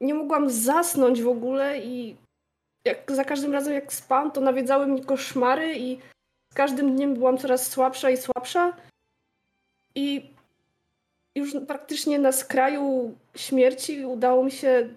nie 0.00 0.14
mogłam 0.14 0.50
zasnąć 0.50 1.22
w 1.22 1.28
ogóle 1.28 1.78
i 1.78 2.16
jak 2.84 3.12
za 3.12 3.24
każdym 3.24 3.52
razem 3.52 3.74
jak 3.74 3.92
spałam, 3.92 4.30
to 4.30 4.40
nawiedzały 4.40 4.86
mnie 4.86 5.04
koszmary 5.04 5.74
i 5.78 5.98
z 6.52 6.54
każdym 6.54 6.96
dniem 6.96 7.14
byłam 7.14 7.38
coraz 7.38 7.70
słabsza 7.70 8.10
i 8.10 8.16
słabsza. 8.16 8.76
I 9.94 10.30
już 11.36 11.56
praktycznie 11.66 12.18
na 12.18 12.32
skraju 12.32 13.16
śmierci 13.36 14.04
udało 14.04 14.44
mi 14.44 14.50
się 14.50 14.88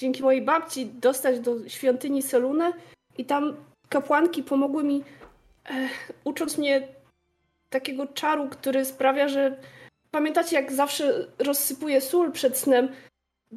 dzięki 0.00 0.22
mojej 0.22 0.42
babci 0.42 0.86
dostać 0.86 1.40
do 1.40 1.68
świątyni 1.68 2.22
Selune 2.22 2.72
i 3.18 3.24
tam 3.24 3.56
kapłanki 3.88 4.42
pomogły 4.42 4.84
mi 4.84 5.04
e, 5.70 5.88
ucząc 6.24 6.58
mnie 6.58 6.88
takiego 7.70 8.06
czaru, 8.06 8.48
który 8.48 8.84
sprawia, 8.84 9.28
że 9.28 9.56
pamiętacie 10.10 10.56
jak 10.56 10.72
zawsze 10.72 11.26
rozsypuję 11.38 12.00
sól 12.00 12.32
przed 12.32 12.58
snem? 12.58 12.88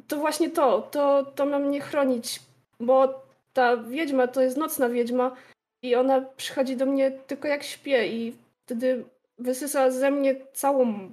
To 0.08 0.16
właśnie 0.16 0.50
to, 0.50 0.82
to, 0.82 1.24
to 1.34 1.46
ma 1.46 1.58
mnie 1.58 1.80
chronić, 1.80 2.40
bo 2.80 3.24
ta 3.52 3.76
wiedźma 3.76 4.26
to 4.26 4.40
jest 4.42 4.56
nocna 4.56 4.88
wiedźma 4.88 5.36
i 5.82 5.94
ona 5.94 6.20
przychodzi 6.20 6.76
do 6.76 6.86
mnie 6.86 7.10
tylko 7.10 7.48
jak 7.48 7.62
śpię 7.62 8.08
i 8.08 8.36
wtedy 8.64 9.04
wysysa 9.38 9.90
ze 9.90 10.10
mnie 10.10 10.34
całą 10.52 11.12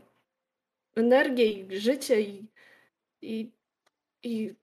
energię 0.95 1.45
i 1.45 1.79
życie 1.79 2.21
i 2.21 2.45
i 3.21 3.51
i, 4.23 4.55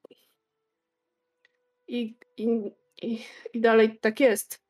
i, 1.89 2.15
i, 2.37 2.47
i, 3.03 3.25
i 3.55 3.61
dalej 3.61 3.99
tak 3.99 4.21
jest. 4.21 4.61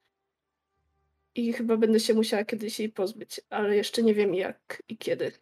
I 1.35 1.53
chyba 1.53 1.77
będę 1.77 2.01
się 2.01 2.15
musiała 2.15 2.45
kiedyś 2.45 2.79
jej 2.79 2.89
pozbyć, 2.89 3.41
ale 3.51 3.77
jeszcze 3.77 4.03
nie 4.03 4.15
wiem 4.15 4.35
jak 4.35 4.83
i 4.89 4.97
kiedy. 4.97 5.33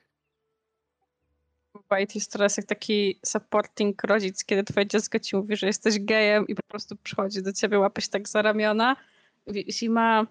White 1.90 2.12
jest 2.14 2.32
teraz 2.32 2.56
jak 2.56 2.66
taki 2.66 3.20
supporting 3.26 4.04
rodzic, 4.04 4.44
kiedy 4.44 4.64
twoje 4.64 4.86
dziecko 4.86 5.18
ci 5.18 5.36
mówi, 5.36 5.56
że 5.56 5.66
jesteś 5.66 6.00
gejem 6.00 6.46
i 6.46 6.54
po 6.54 6.62
prostu 6.68 6.96
przychodzi 6.96 7.42
do 7.42 7.52
ciebie, 7.52 7.78
łapać 7.78 8.04
się 8.04 8.10
tak 8.10 8.28
za 8.28 8.42
ramiona 8.42 8.96
Zima, 9.70 10.26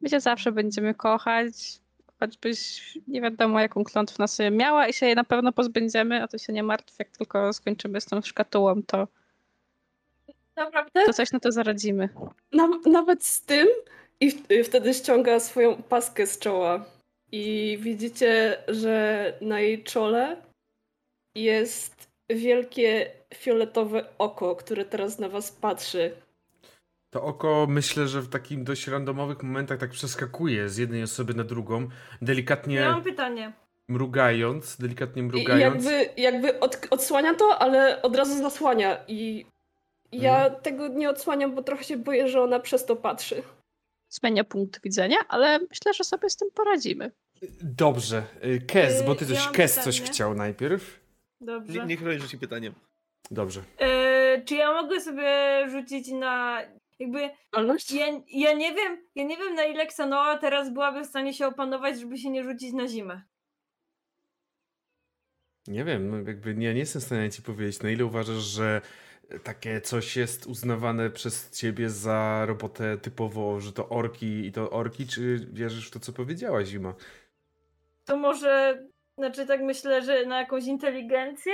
my 0.00 0.10
cię 0.10 0.20
zawsze 0.20 0.52
będziemy 0.52 0.94
kochać, 0.94 1.80
choćbyś 2.20 2.82
nie 3.08 3.20
wiadomo 3.20 3.60
jaką 3.60 3.84
klątwę 3.84 4.16
na 4.18 4.26
sobie 4.26 4.50
miała 4.50 4.88
i 4.88 4.92
się 4.92 5.06
jej 5.06 5.14
na 5.14 5.24
pewno 5.24 5.52
pozbędziemy, 5.52 6.22
a 6.22 6.28
to 6.28 6.38
się 6.38 6.52
nie 6.52 6.62
martw, 6.62 6.98
jak 6.98 7.08
tylko 7.10 7.52
skończymy 7.52 8.00
z 8.00 8.06
tą 8.06 8.22
szkatułą, 8.22 8.82
to 8.82 9.08
Naprawdę? 10.56 11.04
To 11.06 11.12
coś 11.12 11.32
na 11.32 11.40
to 11.40 11.52
zaradzimy. 11.52 12.08
nawet 12.86 13.24
z 13.24 13.42
tym 13.44 13.68
i 14.20 14.30
wtedy 14.64 14.94
ściąga 14.94 15.40
swoją 15.40 15.82
paskę 15.82 16.26
z 16.26 16.38
czoła 16.38 16.84
i 17.32 17.78
widzicie, 17.80 18.56
że 18.68 19.32
na 19.40 19.60
jej 19.60 19.82
czole 19.84 20.36
jest 21.34 22.08
wielkie 22.30 23.10
fioletowe 23.34 24.04
oko, 24.18 24.56
które 24.56 24.84
teraz 24.84 25.18
na 25.18 25.28
was 25.28 25.52
patrzy. 25.52 26.12
To 27.10 27.22
oko 27.22 27.66
myślę, 27.68 28.08
że 28.08 28.20
w 28.22 28.28
takim 28.28 28.64
dość 28.64 28.86
randomowych 28.86 29.42
momentach 29.42 29.78
tak 29.78 29.90
przeskakuje 29.90 30.68
z 30.68 30.76
jednej 30.76 31.02
osoby 31.02 31.34
na 31.34 31.44
drugą, 31.44 31.88
delikatnie 32.22 32.76
Ja 32.76 32.90
mam 32.92 33.02
pytanie. 33.02 33.52
mrugając, 33.88 34.76
delikatnie 34.76 35.22
I 35.22 35.24
mrugając. 35.24 35.84
jakby, 35.84 36.20
jakby 36.22 36.60
od, 36.60 36.86
odsłania 36.90 37.34
to, 37.34 37.58
ale 37.58 38.02
od 38.02 38.16
razu 38.16 38.38
zasłania 38.42 39.04
i 39.08 39.46
ja 40.14 40.44
Mhm. 40.44 40.62
tego 40.62 40.88
nie 40.88 41.10
odsłaniam, 41.10 41.54
bo 41.54 41.62
trochę 41.62 41.84
się 41.84 41.96
boję, 41.96 42.28
że 42.28 42.42
ona 42.42 42.60
przez 42.60 42.86
to 42.86 42.96
patrzy. 42.96 43.42
Zmienia 44.08 44.44
punkt 44.44 44.82
widzenia, 44.82 45.16
ale 45.28 45.58
myślę, 45.58 45.94
że 45.94 46.04
sobie 46.04 46.30
z 46.30 46.36
tym 46.36 46.48
poradzimy. 46.54 47.10
Dobrze. 47.62 48.22
Y, 48.44 48.60
Kes, 48.66 49.02
bo 49.02 49.14
ty 49.14 49.24
Y, 49.24 49.28
coś, 49.28 49.44
ja 49.44 49.50
Kes 49.50 49.74
coś 49.84 50.00
chciał 50.02 50.34
najpierw. 50.34 51.00
Dobrze. 51.40 51.78
Nie, 51.80 51.86
niech 51.86 52.02
Roy 52.02 52.18
rzuci 52.18 52.38
pytaniem. 52.38 52.74
Dobrze. 53.30 53.62
E, 53.78 54.42
czy 54.44 54.54
ja 54.54 54.82
mogę 54.82 55.00
sobie 55.00 55.30
rzucić 55.70 56.08
na. 56.08 56.60
Jakby. 56.98 57.20
Ja, 57.90 58.06
ja 58.28 58.52
nie 58.52 58.74
wiem, 58.74 58.98
ja 59.14 59.24
nie 59.24 59.36
wiem 59.36 59.54
na 59.54 59.64
ile 59.64 59.82
Xanoa 59.82 60.38
teraz 60.38 60.72
byłaby 60.72 61.00
w 61.00 61.06
stanie 61.06 61.34
się 61.34 61.46
opanować, 61.46 62.00
żeby 62.00 62.18
się 62.18 62.30
nie 62.30 62.44
rzucić 62.44 62.72
na 62.72 62.88
zimę. 62.88 63.22
Nie 65.66 65.84
wiem, 65.84 66.10
no 66.10 66.16
jakby 66.30 66.54
nie, 66.54 66.74
nie 66.74 66.80
jestem 66.80 67.02
w 67.02 67.04
stanie 67.04 67.30
ci 67.30 67.42
powiedzieć, 67.42 67.82
na 67.82 67.90
ile 67.90 68.04
uważasz, 68.04 68.42
że 68.42 68.80
takie 69.42 69.80
coś 69.80 70.16
jest 70.16 70.46
uznawane 70.46 71.10
przez 71.10 71.50
ciebie 71.50 71.90
za 71.90 72.44
robotę 72.46 72.98
typowo, 72.98 73.60
że 73.60 73.72
to 73.72 73.88
orki 73.88 74.46
i 74.46 74.52
to 74.52 74.70
orki, 74.70 75.06
czy 75.06 75.46
wierzysz 75.52 75.88
w 75.88 75.90
to, 75.90 76.00
co 76.00 76.12
powiedziała 76.12 76.64
Zima? 76.64 76.94
To 78.04 78.16
może. 78.16 78.82
Znaczy, 79.18 79.46
tak 79.46 79.60
myślę, 79.62 80.02
że 80.02 80.26
na 80.26 80.40
jakąś 80.40 80.64
inteligencję? 80.64 81.52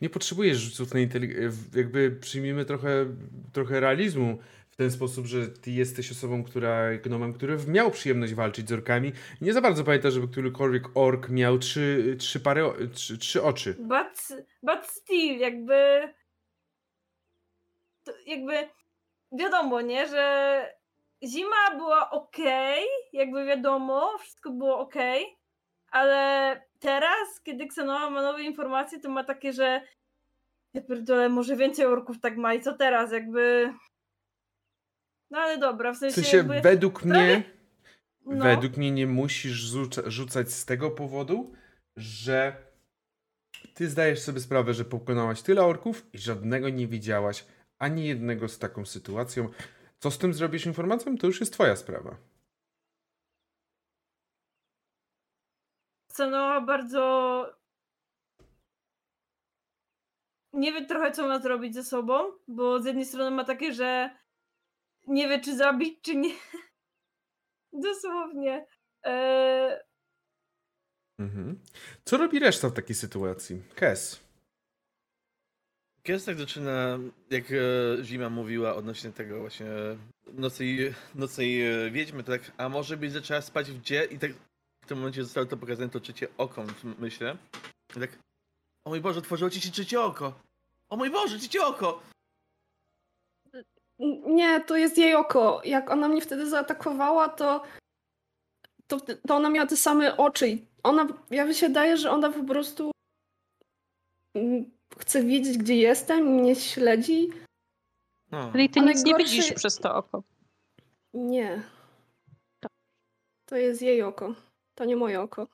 Nie 0.00 0.10
potrzebujesz 0.10 0.58
rzutów 0.58 0.94
na 0.94 1.00
inteligencję, 1.00 1.50
jakby 1.74 2.10
przyjmijmy 2.10 2.64
trochę, 2.64 3.06
trochę 3.52 3.80
realizmu 3.80 4.38
w 4.70 4.76
ten 4.76 4.90
sposób, 4.90 5.26
że 5.26 5.48
ty 5.48 5.70
jesteś 5.70 6.10
osobą, 6.10 6.44
która, 6.44 6.96
gnomem, 6.96 7.32
który 7.32 7.58
miał 7.68 7.90
przyjemność 7.90 8.34
walczyć 8.34 8.68
z 8.68 8.72
orkami. 8.72 9.12
Nie 9.40 9.52
za 9.52 9.60
bardzo 9.60 9.84
pamiętasz, 9.84 10.14
żeby 10.14 10.28
którykolwiek 10.28 10.84
ork 10.94 11.28
miał 11.28 11.58
trzy, 11.58 12.16
trzy 12.18 12.40
pary, 12.40 12.62
trzy, 12.92 13.18
trzy 13.18 13.42
oczy. 13.42 13.74
But, 13.74 14.38
but 14.62 14.86
still, 14.86 15.38
jakby. 15.38 16.08
Jakby. 18.26 18.68
Wiadomo, 19.32 19.80
nie, 19.80 20.08
że 20.08 20.74
zima 21.24 21.76
była 21.76 22.10
ok, 22.10 22.36
jakby 23.12 23.44
wiadomo, 23.44 24.18
wszystko 24.18 24.50
było 24.50 24.78
ok, 24.78 24.94
ale 25.90 26.60
teraz, 26.78 27.40
kiedy 27.42 27.64
Xenoa 27.64 28.10
ma 28.10 28.22
nowe 28.22 28.42
informacje, 28.42 29.00
to 29.00 29.10
ma 29.10 29.24
takie, 29.24 29.52
że 29.52 29.80
ja 30.74 30.82
pierdolę, 30.82 31.28
może 31.28 31.56
więcej 31.56 31.86
orków 31.86 32.20
tak 32.20 32.36
ma 32.36 32.54
i 32.54 32.60
co 32.60 32.72
teraz, 32.72 33.12
jakby... 33.12 33.74
No 35.30 35.38
ale 35.38 35.58
dobra, 35.58 35.92
w 35.92 35.96
W 35.96 35.98
sensie, 35.98 36.14
sensie, 36.14 36.36
jakby... 36.36 36.60
według 36.60 37.04
mnie, 37.04 37.42
no, 38.26 38.44
według 38.44 38.76
mnie 38.76 38.90
nie 38.90 39.06
musisz 39.06 39.52
rzuca, 39.52 40.02
rzucać 40.06 40.52
z 40.52 40.64
tego 40.64 40.90
powodu, 40.90 41.52
że 41.96 42.56
ty 43.74 43.88
zdajesz 43.88 44.20
sobie 44.20 44.40
sprawę, 44.40 44.74
że 44.74 44.84
pokonałaś 44.84 45.42
tyle 45.42 45.62
orków 45.62 46.14
i 46.14 46.18
żadnego 46.18 46.68
nie 46.68 46.86
widziałaś, 46.86 47.44
ani 47.82 48.06
jednego 48.06 48.48
z 48.48 48.58
taką 48.58 48.86
sytuacją. 48.86 49.48
Co 49.98 50.10
z 50.10 50.18
tym 50.18 50.34
zrobisz 50.34 50.66
informacją, 50.66 51.18
to 51.18 51.26
już 51.26 51.40
jest 51.40 51.52
twoja 51.52 51.76
sprawa. 51.76 52.16
Xenoa 56.10 56.60
bardzo 56.60 57.46
nie 60.52 60.72
wie 60.72 60.86
trochę, 60.86 61.12
co 61.12 61.28
ma 61.28 61.38
zrobić 61.40 61.74
ze 61.74 61.84
sobą, 61.84 62.32
bo 62.48 62.80
z 62.82 62.84
jednej 62.84 63.04
strony 63.04 63.30
ma 63.30 63.44
takie, 63.44 63.72
że 63.72 64.10
nie 65.06 65.28
wie, 65.28 65.40
czy 65.40 65.56
zabić, 65.56 65.98
czy 66.02 66.16
nie. 66.16 66.34
Dosłownie. 67.72 68.66
Eee, 69.02 69.78
Mhm. 71.18 71.60
Co 72.04 72.16
robi 72.16 72.38
reszta 72.38 72.68
w 72.68 72.72
takiej 72.72 72.96
sytuacji? 72.96 73.62
Kes. 73.74 74.21
Kiedy 76.02 76.20
tak 76.20 76.38
zaczyna, 76.38 76.98
jak 77.30 77.44
e, 77.52 78.04
Zima 78.04 78.30
mówiła 78.30 78.74
odnośnie 78.74 79.12
tego 79.12 79.40
właśnie 79.40 79.66
nocnej, 80.32 80.94
nocnej 81.14 81.62
e, 81.62 81.90
wiedźmy, 81.90 82.24
tak, 82.24 82.52
a 82.56 82.68
może 82.68 82.96
byś 82.96 83.12
zaczęła 83.12 83.40
spać 83.40 83.70
w 83.70 83.82
dzie 83.82 84.04
i 84.04 84.18
tak 84.18 84.30
w 84.84 84.86
tym 84.86 84.98
momencie 84.98 85.24
zostało 85.24 85.46
to 85.46 85.56
pokazane 85.56 85.88
to 85.88 86.00
trzecie 86.00 86.28
oko, 86.38 86.64
myślę. 86.98 87.36
I 87.96 88.00
tak, 88.00 88.18
o 88.84 88.90
mój 88.90 89.00
Boże, 89.00 89.18
otworzyło 89.18 89.50
ci 89.50 89.60
się 89.60 89.70
trzecie 89.70 90.00
oko! 90.00 90.40
O 90.88 90.96
mój 90.96 91.10
Boże, 91.10 91.38
trzecie 91.38 91.66
oko! 91.66 92.02
Nie, 94.26 94.60
to 94.60 94.76
jest 94.76 94.98
jej 94.98 95.14
oko. 95.14 95.60
Jak 95.64 95.90
ona 95.90 96.08
mnie 96.08 96.20
wtedy 96.20 96.50
zaatakowała, 96.50 97.28
to, 97.28 97.62
to, 98.86 99.00
to 99.28 99.36
ona 99.36 99.50
miała 99.50 99.66
te 99.66 99.76
same 99.76 100.16
oczy. 100.16 100.58
Ona, 100.82 101.06
ja 101.30 101.44
mi 101.44 101.54
się 101.54 101.68
daje, 101.68 101.96
że 101.96 102.10
ona 102.10 102.32
po 102.32 102.44
prostu 102.44 102.90
mm, 104.34 104.70
chce 105.02 105.22
wiedzieć, 105.22 105.58
gdzie 105.58 105.76
jestem 105.76 106.18
i 106.26 106.30
mnie 106.30 106.56
śledzi. 106.56 107.30
No. 108.30 108.52
Czyli 108.52 108.70
ty 108.70 108.80
nic 108.80 109.04
nie 109.04 109.14
widzisz 109.14 109.52
przez 109.52 109.76
to 109.76 109.94
oko. 109.94 110.22
Nie. 111.14 111.62
To 113.46 113.56
jest 113.56 113.82
jej 113.82 114.02
oko. 114.02 114.34
To 114.74 114.84
nie 114.84 114.96
moje 114.96 115.20
oko. 115.20 115.48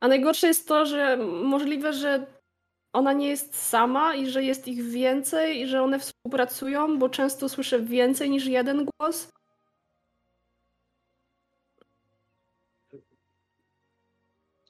A 0.00 0.08
najgorsze 0.08 0.46
jest 0.46 0.68
to, 0.68 0.86
że 0.86 1.16
możliwe, 1.42 1.92
że 1.92 2.26
ona 2.92 3.12
nie 3.12 3.28
jest 3.28 3.56
sama 3.56 4.14
i 4.14 4.26
że 4.30 4.44
jest 4.44 4.68
ich 4.68 4.82
więcej 4.82 5.60
i 5.60 5.66
że 5.66 5.82
one 5.82 5.98
współpracują, 5.98 6.98
bo 6.98 7.08
często 7.08 7.48
słyszę 7.48 7.80
więcej 7.80 8.30
niż 8.30 8.46
jeden 8.46 8.86
głos. 8.86 9.32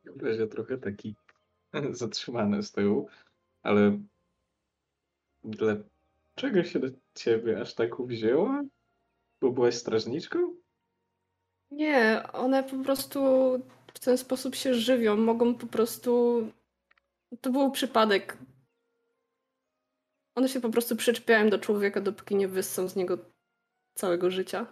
W 0.04 0.22
razie 0.22 0.46
trochę 0.46 0.78
taki 0.78 1.14
zatrzymany 1.90 2.62
z 2.62 2.72
tyłu, 2.72 3.08
ale 3.68 3.98
dlaczego 5.44 6.64
się 6.64 6.78
do 6.78 6.88
ciebie 7.14 7.60
aż 7.60 7.74
tak 7.74 8.00
uwzięła? 8.00 8.62
Bo 9.40 9.52
byłaś 9.52 9.74
strażniczką? 9.74 10.54
Nie, 11.70 12.22
one 12.32 12.64
po 12.64 12.84
prostu 12.84 13.20
w 13.94 13.98
ten 13.98 14.18
sposób 14.18 14.54
się 14.54 14.74
żywią. 14.74 15.16
Mogą 15.16 15.54
po 15.54 15.66
prostu. 15.66 16.40
To 17.40 17.50
był 17.50 17.70
przypadek. 17.70 18.38
One 20.34 20.48
się 20.48 20.60
po 20.60 20.70
prostu 20.70 20.96
przyczepiają 20.96 21.50
do 21.50 21.58
człowieka, 21.58 22.00
dopóki 22.00 22.36
nie 22.36 22.48
wyssą 22.48 22.88
z 22.88 22.96
niego 22.96 23.18
całego 23.94 24.30
życia. 24.30 24.66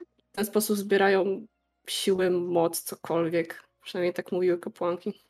W 0.00 0.32
ten 0.32 0.44
sposób 0.44 0.76
zbierają 0.76 1.46
siłę, 1.86 2.30
moc, 2.30 2.82
cokolwiek. 2.82 3.68
Przynajmniej 3.82 4.14
tak 4.14 4.32
mówiły 4.32 4.58
kapłanki. 4.58 5.20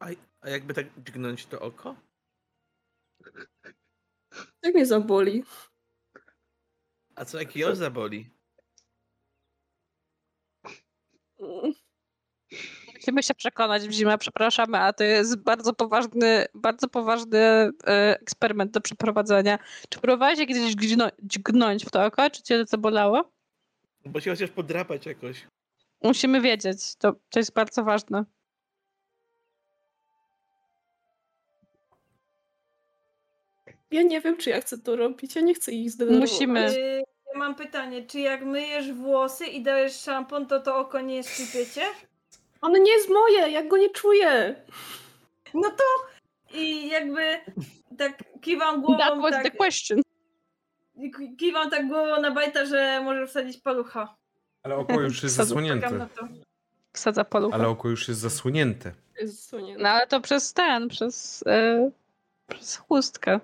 A, 0.00 0.06
a 0.40 0.50
jakby 0.50 0.74
tak 0.74 0.86
dźgnąć 1.04 1.46
to 1.46 1.60
oko? 1.60 1.96
Jak 4.62 4.74
mnie 4.74 4.86
zaboli. 4.86 5.44
A 7.14 7.24
co 7.24 7.38
jak 7.38 7.56
ją 7.56 7.74
zaboli? 7.74 8.30
Musimy 12.94 13.22
się 13.22 13.34
przekonać 13.34 13.88
w 13.88 13.92
zimę, 13.92 14.18
przepraszamy, 14.18 14.78
a 14.78 14.92
to 14.92 15.04
jest 15.04 15.36
bardzo 15.36 15.72
poważny, 15.72 16.46
bardzo 16.54 16.88
poważny 16.88 17.38
e, 17.38 17.70
eksperyment 18.20 18.70
do 18.70 18.80
przeprowadzenia. 18.80 19.58
Czy 19.88 20.00
próbowałeś 20.00 20.38
kiedyś 20.38 20.74
dźgno, 20.74 21.08
dźgnąć 21.22 21.84
w 21.84 21.90
to 21.90 22.04
oko? 22.04 22.30
Czy 22.30 22.42
cię 22.42 22.64
to 22.64 22.78
bolało? 22.78 23.32
Bo 24.04 24.20
się 24.20 24.30
chociaż 24.30 24.50
podrapać 24.50 25.06
jakoś. 25.06 25.46
Musimy 26.02 26.40
wiedzieć, 26.40 26.96
to, 26.96 27.12
to 27.30 27.38
jest 27.38 27.52
bardzo 27.52 27.84
ważne. 27.84 28.24
Ja 33.90 34.02
nie 34.02 34.20
wiem, 34.20 34.36
czy 34.36 34.50
ja 34.50 34.60
chcę 34.60 34.78
to 34.78 34.96
robić. 34.96 35.34
Ja 35.36 35.42
nie 35.42 35.54
chcę 35.54 35.72
ich 35.72 35.90
zdenerwować. 35.90 36.30
Musimy. 36.30 36.60
Yy, 36.60 37.04
ja 37.32 37.38
mam 37.38 37.54
pytanie, 37.54 38.02
czy 38.06 38.20
jak 38.20 38.44
myjesz 38.44 38.92
włosy 38.92 39.46
i 39.46 39.62
dajesz 39.62 40.00
szampon, 40.00 40.46
to 40.46 40.60
to 40.60 40.76
oko 40.78 41.00
nie 41.00 41.22
szczypiecie? 41.22 41.82
Ono 42.60 42.78
nie 42.78 42.92
jest 42.92 43.08
moje, 43.10 43.48
ja 43.50 43.64
go 43.64 43.76
nie 43.76 43.90
czuję. 43.90 44.54
No 45.54 45.70
to 45.70 45.84
i 46.58 46.88
jakby 46.88 47.22
tak 47.98 48.24
kiwam 48.40 48.74
That 48.74 48.84
głową, 48.84 49.22
was 49.22 49.32
tak, 49.32 49.42
the 49.44 49.50
question. 49.50 50.02
ki- 50.96 51.36
kiwam 51.36 51.70
tak 51.70 51.88
głową 51.88 52.20
na 52.20 52.30
bajta, 52.30 52.66
że 52.66 53.00
może 53.04 53.26
wsadzić 53.26 53.58
palucha. 53.60 54.16
Ale 54.62 54.76
oko 54.76 55.00
już 55.00 55.22
jest 55.22 55.34
zasłonięte. 55.34 56.06
Wsadza 56.92 57.24
palucha. 57.24 57.56
Ale 57.56 57.68
oko 57.68 57.88
już 57.88 58.08
jest 58.08 58.20
zasłonięte. 58.20 58.92
Jest 59.20 59.34
zasłonięte. 59.42 59.82
No 59.82 59.88
ale 59.88 60.06
to 60.06 60.20
przez 60.20 60.52
ten, 60.52 60.88
przez, 60.88 61.44
e, 61.46 61.90
przez 62.48 62.76
chustkę. 62.76 63.40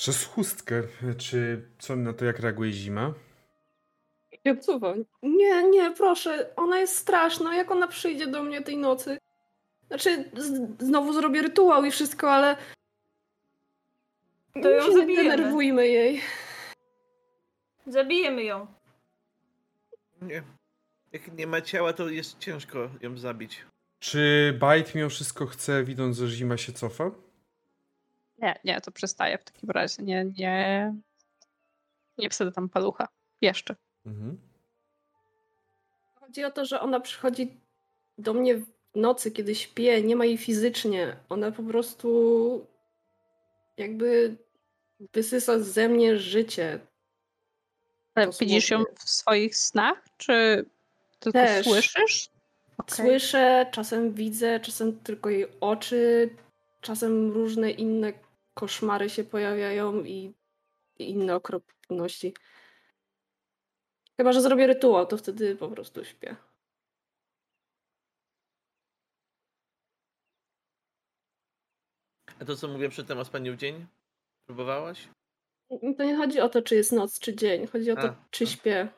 Przez 0.00 0.24
chustkę. 0.24 0.82
Czy 1.18 1.62
co 1.78 1.96
na 1.96 2.12
to, 2.12 2.24
jak 2.24 2.38
reaguje 2.38 2.72
zima? 2.72 3.14
Ja 4.44 4.52
odsuwam. 4.52 5.04
Nie, 5.22 5.62
nie, 5.70 5.90
proszę. 5.90 6.52
Ona 6.56 6.78
jest 6.78 6.96
straszna. 6.96 7.56
Jak 7.56 7.70
ona 7.70 7.88
przyjdzie 7.88 8.26
do 8.26 8.42
mnie 8.42 8.62
tej 8.62 8.76
nocy? 8.76 9.18
Znaczy, 9.88 10.24
z- 10.36 10.82
znowu 10.84 11.12
zrobię 11.12 11.42
rytuał 11.42 11.84
i 11.84 11.90
wszystko, 11.90 12.32
ale. 12.32 12.56
To 14.62 14.70
ją 14.70 14.88
nie 14.88 14.92
zabijemy. 14.92 15.28
denerwujmy 15.30 15.88
jej. 15.88 16.20
Zabijemy 17.86 18.42
ją. 18.44 18.66
Nie. 20.22 20.42
Jak 21.12 21.32
nie 21.32 21.46
ma 21.46 21.60
ciała, 21.60 21.92
to 21.92 22.08
jest 22.08 22.38
ciężko 22.38 22.90
ją 23.00 23.18
zabić. 23.18 23.64
Czy 23.98 24.52
Bite 24.52 24.90
mimo 24.98 25.08
wszystko 25.10 25.46
chce, 25.46 25.84
widząc, 25.84 26.16
że 26.18 26.28
zima 26.28 26.56
się 26.56 26.72
cofa? 26.72 27.10
Nie, 28.40 28.58
nie, 28.64 28.80
to 28.80 28.92
przestaje 28.92 29.38
w 29.38 29.44
takim 29.44 29.70
razie. 29.70 30.02
Nie, 30.02 30.24
nie. 30.24 30.94
Nie 32.18 32.30
wsadzę 32.30 32.52
tam 32.52 32.68
palucha. 32.68 33.08
Jeszcze. 33.40 33.76
Mhm. 34.06 34.38
Chodzi 36.20 36.44
o 36.44 36.50
to, 36.50 36.64
że 36.64 36.80
ona 36.80 37.00
przychodzi 37.00 37.60
do 38.18 38.34
mnie 38.34 38.56
w 38.56 38.66
nocy, 38.94 39.30
kiedy 39.30 39.54
śpię, 39.54 40.02
nie 40.02 40.16
ma 40.16 40.24
jej 40.24 40.38
fizycznie. 40.38 41.16
Ona 41.28 41.52
po 41.52 41.62
prostu 41.62 42.66
jakby 43.76 44.36
wysysa 45.12 45.58
ze 45.58 45.88
mnie 45.88 46.18
życie. 46.18 46.80
Ale 48.14 48.30
widzisz 48.40 48.70
ją 48.70 48.84
w 48.98 49.10
swoich 49.10 49.56
snach, 49.56 50.04
czy 50.16 50.64
tylko 51.20 51.38
Też. 51.38 51.66
słyszysz? 51.66 52.30
Okej. 52.78 52.96
Słyszę, 53.06 53.66
czasem 53.72 54.12
widzę, 54.14 54.60
czasem 54.60 55.00
tylko 55.00 55.30
jej 55.30 55.46
oczy, 55.60 56.30
czasem 56.80 57.32
różne 57.32 57.70
inne 57.70 58.12
koszmary 58.60 59.10
się 59.10 59.24
pojawiają 59.24 60.04
i, 60.04 60.34
i 60.98 61.10
inne 61.10 61.34
okropności. 61.34 62.34
Chyba, 64.16 64.32
że 64.32 64.42
zrobię 64.42 64.66
rytuał, 64.66 65.06
to 65.06 65.16
wtedy 65.16 65.56
po 65.56 65.68
prostu 65.68 66.04
śpię. 66.04 66.36
A 72.40 72.44
to 72.44 72.56
co 72.56 72.68
mówię 72.68 72.88
przedtem 72.88 73.18
o 73.18 73.24
spaniu 73.24 73.54
w 73.54 73.56
dzień? 73.56 73.86
Próbowałaś? 74.46 75.08
To 75.96 76.04
nie 76.04 76.16
chodzi 76.16 76.40
o 76.40 76.48
to, 76.48 76.62
czy 76.62 76.74
jest 76.74 76.92
noc, 76.92 77.18
czy 77.18 77.36
dzień. 77.36 77.66
Chodzi 77.66 77.90
o 77.90 77.96
to, 77.96 78.02
A, 78.08 78.24
czy 78.30 78.44
a. 78.44 78.46
śpię. 78.46 78.88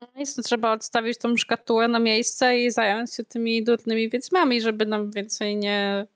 No 0.00 0.08
Nic, 0.16 0.34
to 0.34 0.42
trzeba 0.42 0.72
odstawić 0.72 1.18
tą 1.18 1.36
szkatułę 1.36 1.88
na 1.88 1.98
miejsce 1.98 2.58
i 2.58 2.70
zająć 2.70 3.14
się 3.14 3.24
tymi 3.24 3.64
durnymi 3.64 4.10
wiedźmami, 4.10 4.60
żeby 4.60 4.86
nam 4.86 5.10
więcej 5.10 5.56
nie 5.56 6.06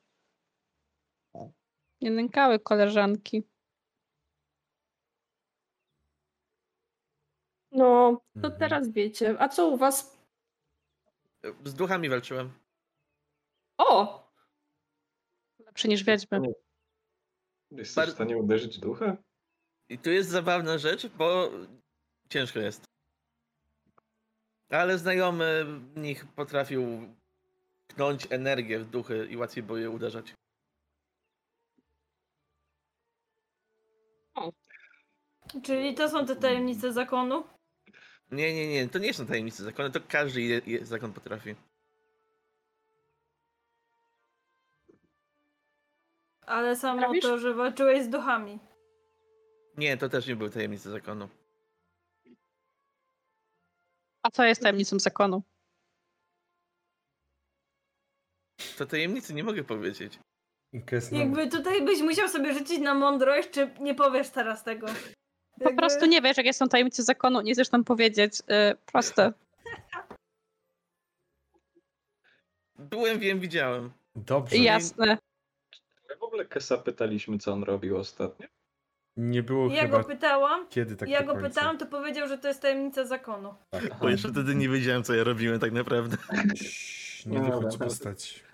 nie 2.00 2.10
nękały 2.10 2.58
koleżanki. 2.60 3.42
No, 7.72 8.20
to 8.34 8.46
Mhm. 8.48 8.58
teraz 8.60 8.90
wiecie. 8.92 9.36
A 9.38 9.48
co 9.48 9.68
u 9.68 9.76
was? 9.76 10.18
Z 11.64 11.74
duchami 11.74 12.08
walczyłem. 12.08 12.52
O! 13.78 14.22
Lepszy 15.58 15.88
niż 15.88 16.04
wiedźmy. 16.04 16.40
Jesteś 17.70 17.96
Bar- 17.96 18.08
w 18.08 18.12
stanie 18.14 18.36
uderzyć 18.36 18.78
ducha? 18.78 19.16
I 19.88 19.98
tu 19.98 20.10
jest 20.10 20.30
zabawna 20.30 20.78
rzecz, 20.78 21.06
bo 21.06 21.50
ciężko 22.28 22.58
jest. 22.58 22.84
Ale 24.70 24.98
znajomy 24.98 25.64
w 25.64 25.96
nich 25.96 26.26
potrafił 26.26 27.14
knąć 27.86 28.26
energię 28.30 28.78
w 28.78 28.90
duchy 28.90 29.26
i 29.30 29.36
łatwiej 29.36 29.62
było 29.62 29.78
je 29.78 29.90
uderzać. 29.90 30.34
Czyli 35.62 35.94
to 35.94 36.09
są 36.09 36.27
te 36.27 36.36
tajemnice 36.36 36.93
zakonu? 36.93 37.44
Nie, 38.31 38.55
nie, 38.55 38.69
nie, 38.69 38.89
to 38.89 38.98
nie 38.98 39.15
są 39.15 39.27
tajemnice 39.27 39.62
zakonu, 39.62 39.90
to 39.90 40.01
każdy 40.09 40.43
je, 40.43 40.60
je, 40.66 40.86
zakon 40.86 41.12
potrafi. 41.12 41.55
Ale 46.40 46.77
samo 46.77 47.12
to, 47.23 47.39
że 47.39 47.55
walczyłeś 47.55 48.05
z 48.05 48.09
duchami. 48.09 48.59
Nie, 49.77 49.97
to 49.97 50.09
też 50.09 50.27
nie 50.27 50.36
były 50.36 50.51
tajemnice 50.51 50.90
zakonu. 50.90 51.28
A 54.23 54.31
co 54.31 54.44
jest 54.44 54.62
tajemnicą 54.62 54.98
zakonu? 54.98 55.43
To 58.78 58.86
tajemnicy 58.86 59.35
nie 59.35 59.44
mogę 59.44 59.65
powiedzieć. 59.65 60.19
Jakby 61.12 61.49
tutaj 61.49 61.85
byś 61.85 62.01
musiał 62.01 62.28
sobie 62.28 62.55
rzucić 62.55 62.78
na 62.78 62.95
mądrość, 62.95 63.51
czy 63.51 63.70
nie 63.81 63.95
powiesz 63.95 64.31
teraz 64.31 64.65
tego? 64.65 64.86
Po 65.65 65.74
prostu 65.74 66.07
nie 66.07 66.23
wiesz, 66.23 66.36
jakie 66.36 66.53
są 66.53 66.69
tajemnice 66.69 67.03
zakonu, 67.03 67.40
nie 67.40 67.53
chcesz 67.53 67.73
nam 67.73 67.85
powiedzieć. 67.85 68.43
Yy, 68.49 68.77
proste. 68.93 69.32
Byłem, 72.78 73.19
wiem, 73.19 73.40
widziałem. 73.40 73.93
Dobrze. 74.16 74.57
Jasne. 74.57 75.19
My 76.09 76.16
w 76.16 76.23
ogóle 76.23 76.45
Kesa 76.45 76.78
pytaliśmy, 76.78 77.39
co 77.39 77.53
on 77.53 77.62
robił 77.62 77.97
ostatnio. 77.97 78.47
Nie 79.16 79.43
było 79.43 79.70
Ja 79.70 79.82
chyba 79.82 79.99
go 79.99 80.05
pytałam, 80.05 80.69
kiedy 80.69 80.97
tak 80.97 81.09
ja 81.09 81.23
go 81.23 81.32
końca. 81.32 81.49
pytałam, 81.49 81.78
to 81.78 81.86
powiedział, 81.86 82.28
że 82.28 82.39
to 82.39 82.49
jest 82.49 82.62
tajemnica 82.62 83.05
zakonu. 83.05 83.55
Tak. 83.70 83.99
Bo 84.01 84.09
jeszcze 84.09 84.28
wtedy 84.28 84.55
nie 84.55 84.69
wiedziałem, 84.69 85.03
co 85.03 85.15
ja 85.15 85.24
robiłem 85.24 85.61
tak 85.61 85.73
naprawdę. 85.73 86.16
Nie 87.27 87.40
dobra. 87.40 87.70
postać. 87.78 88.45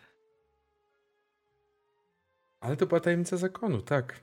Ale 2.65 2.77
to 2.77 2.87
była 2.87 3.01
tajemnica 3.01 3.37
zakonu, 3.37 3.83
tak. 3.83 4.21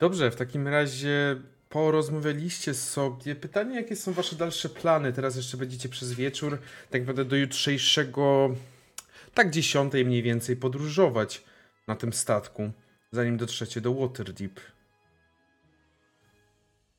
Dobrze, 0.00 0.30
w 0.30 0.36
takim 0.36 0.68
razie 0.68 1.40
porozmawialiście 1.68 2.74
sobie. 2.74 3.34
Pytanie, 3.34 3.76
jakie 3.76 3.96
są 3.96 4.12
wasze 4.12 4.36
dalsze 4.36 4.68
plany? 4.68 5.12
Teraz 5.12 5.36
jeszcze 5.36 5.56
będziecie 5.56 5.88
przez 5.88 6.12
wieczór, 6.12 6.58
tak 6.90 7.00
naprawdę 7.00 7.24
do 7.24 7.36
jutrzejszego, 7.36 8.54
tak 9.34 9.50
dziesiątej 9.50 10.04
mniej 10.04 10.22
więcej, 10.22 10.56
podróżować 10.56 11.42
na 11.88 11.96
tym 11.96 12.12
statku, 12.12 12.72
zanim 13.12 13.36
dotrzecie 13.36 13.80
do 13.80 13.94
Waterdeep. 13.94 14.60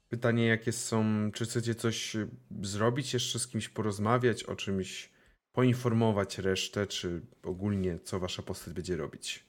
Pytanie, 0.09 0.47
jakie 0.47 0.71
są, 0.71 1.31
czy 1.33 1.45
chcecie 1.45 1.75
coś 1.75 2.17
zrobić, 2.61 3.13
jeszcze 3.13 3.39
z 3.39 3.47
kimś 3.47 3.69
porozmawiać, 3.69 4.43
o 4.43 4.55
czymś 4.55 5.12
poinformować 5.53 6.37
resztę, 6.37 6.87
czy 6.87 7.21
ogólnie 7.43 7.99
co 7.99 8.19
wasza 8.19 8.41
postać 8.41 8.73
będzie 8.73 8.95
robić. 8.97 9.45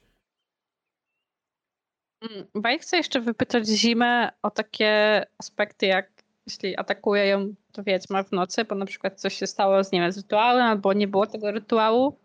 Mm, 2.21 2.47
Baj 2.55 2.79
chce 2.79 2.97
jeszcze 2.97 3.21
wypytać 3.21 3.67
Zimę 3.67 4.31
o 4.41 4.51
takie 4.51 5.23
aspekty, 5.37 5.85
jak 5.85 6.23
jeśli 6.47 6.77
atakuje 6.77 7.27
ją 7.27 7.53
to 7.71 7.83
wiedźma 7.83 8.23
w 8.23 8.31
nocy, 8.31 8.65
bo 8.65 8.75
na 8.75 8.85
przykład 8.85 9.21
coś 9.21 9.35
się 9.35 9.47
stało 9.47 9.83
z, 9.83 9.91
nie 9.91 10.01
wiem, 10.01 10.11
z 10.11 10.17
rytuałem, 10.17 10.65
albo 10.65 10.93
nie 10.93 11.07
było 11.07 11.27
tego 11.27 11.51
rytuału, 11.51 12.19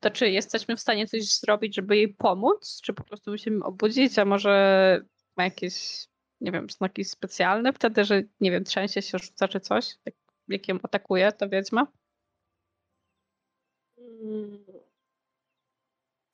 to 0.00 0.10
czy 0.10 0.30
jesteśmy 0.30 0.76
w 0.76 0.80
stanie 0.80 1.06
coś 1.06 1.38
zrobić, 1.38 1.74
żeby 1.74 1.96
jej 1.96 2.14
pomóc, 2.14 2.80
czy 2.84 2.92
po 2.92 3.04
prostu 3.04 3.30
musimy 3.30 3.64
obudzić, 3.64 4.18
a 4.18 4.24
może 4.24 5.04
ma 5.36 5.44
jakieś, 5.44 6.06
nie 6.40 6.52
wiem, 6.52 6.70
znaki 6.70 7.04
specjalne 7.04 7.72
wtedy, 7.72 8.04
że, 8.04 8.22
nie 8.40 8.50
wiem, 8.50 8.64
trzęsie 8.64 9.02
się, 9.02 9.18
rzuca 9.18 9.48
czy 9.48 9.60
coś, 9.60 9.94
jak, 10.06 10.14
jak 10.48 10.68
ją 10.68 10.78
atakuje 10.82 11.32
ta 11.32 11.48
wiedźma? 11.48 11.86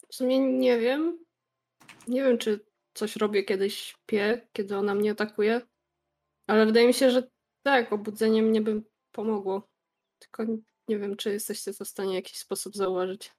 W 0.08 0.14
sumie 0.14 0.40
nie 0.40 0.78
wiem. 0.78 1.24
Nie 2.08 2.22
wiem, 2.22 2.38
czy 2.38 2.66
coś 2.94 3.16
robię, 3.16 3.44
kiedy 3.44 3.70
śpię, 3.70 4.48
kiedy 4.52 4.76
ona 4.76 4.94
mnie 4.94 5.10
atakuje. 5.10 5.60
Ale 6.46 6.66
wydaje 6.66 6.86
mi 6.86 6.94
się, 6.94 7.10
że 7.10 7.30
tak, 7.62 7.92
obudzenie 7.92 8.42
mnie 8.42 8.60
by 8.60 8.82
pomogło. 9.12 9.68
Tylko 10.18 10.44
nie 10.88 10.98
wiem, 10.98 11.16
czy 11.16 11.30
jesteście 11.30 11.74
to 11.74 11.84
w 11.84 11.88
stanie 11.88 12.10
w 12.10 12.14
jakiś 12.14 12.38
sposób 12.38 12.76
zauważyć. 12.76 13.32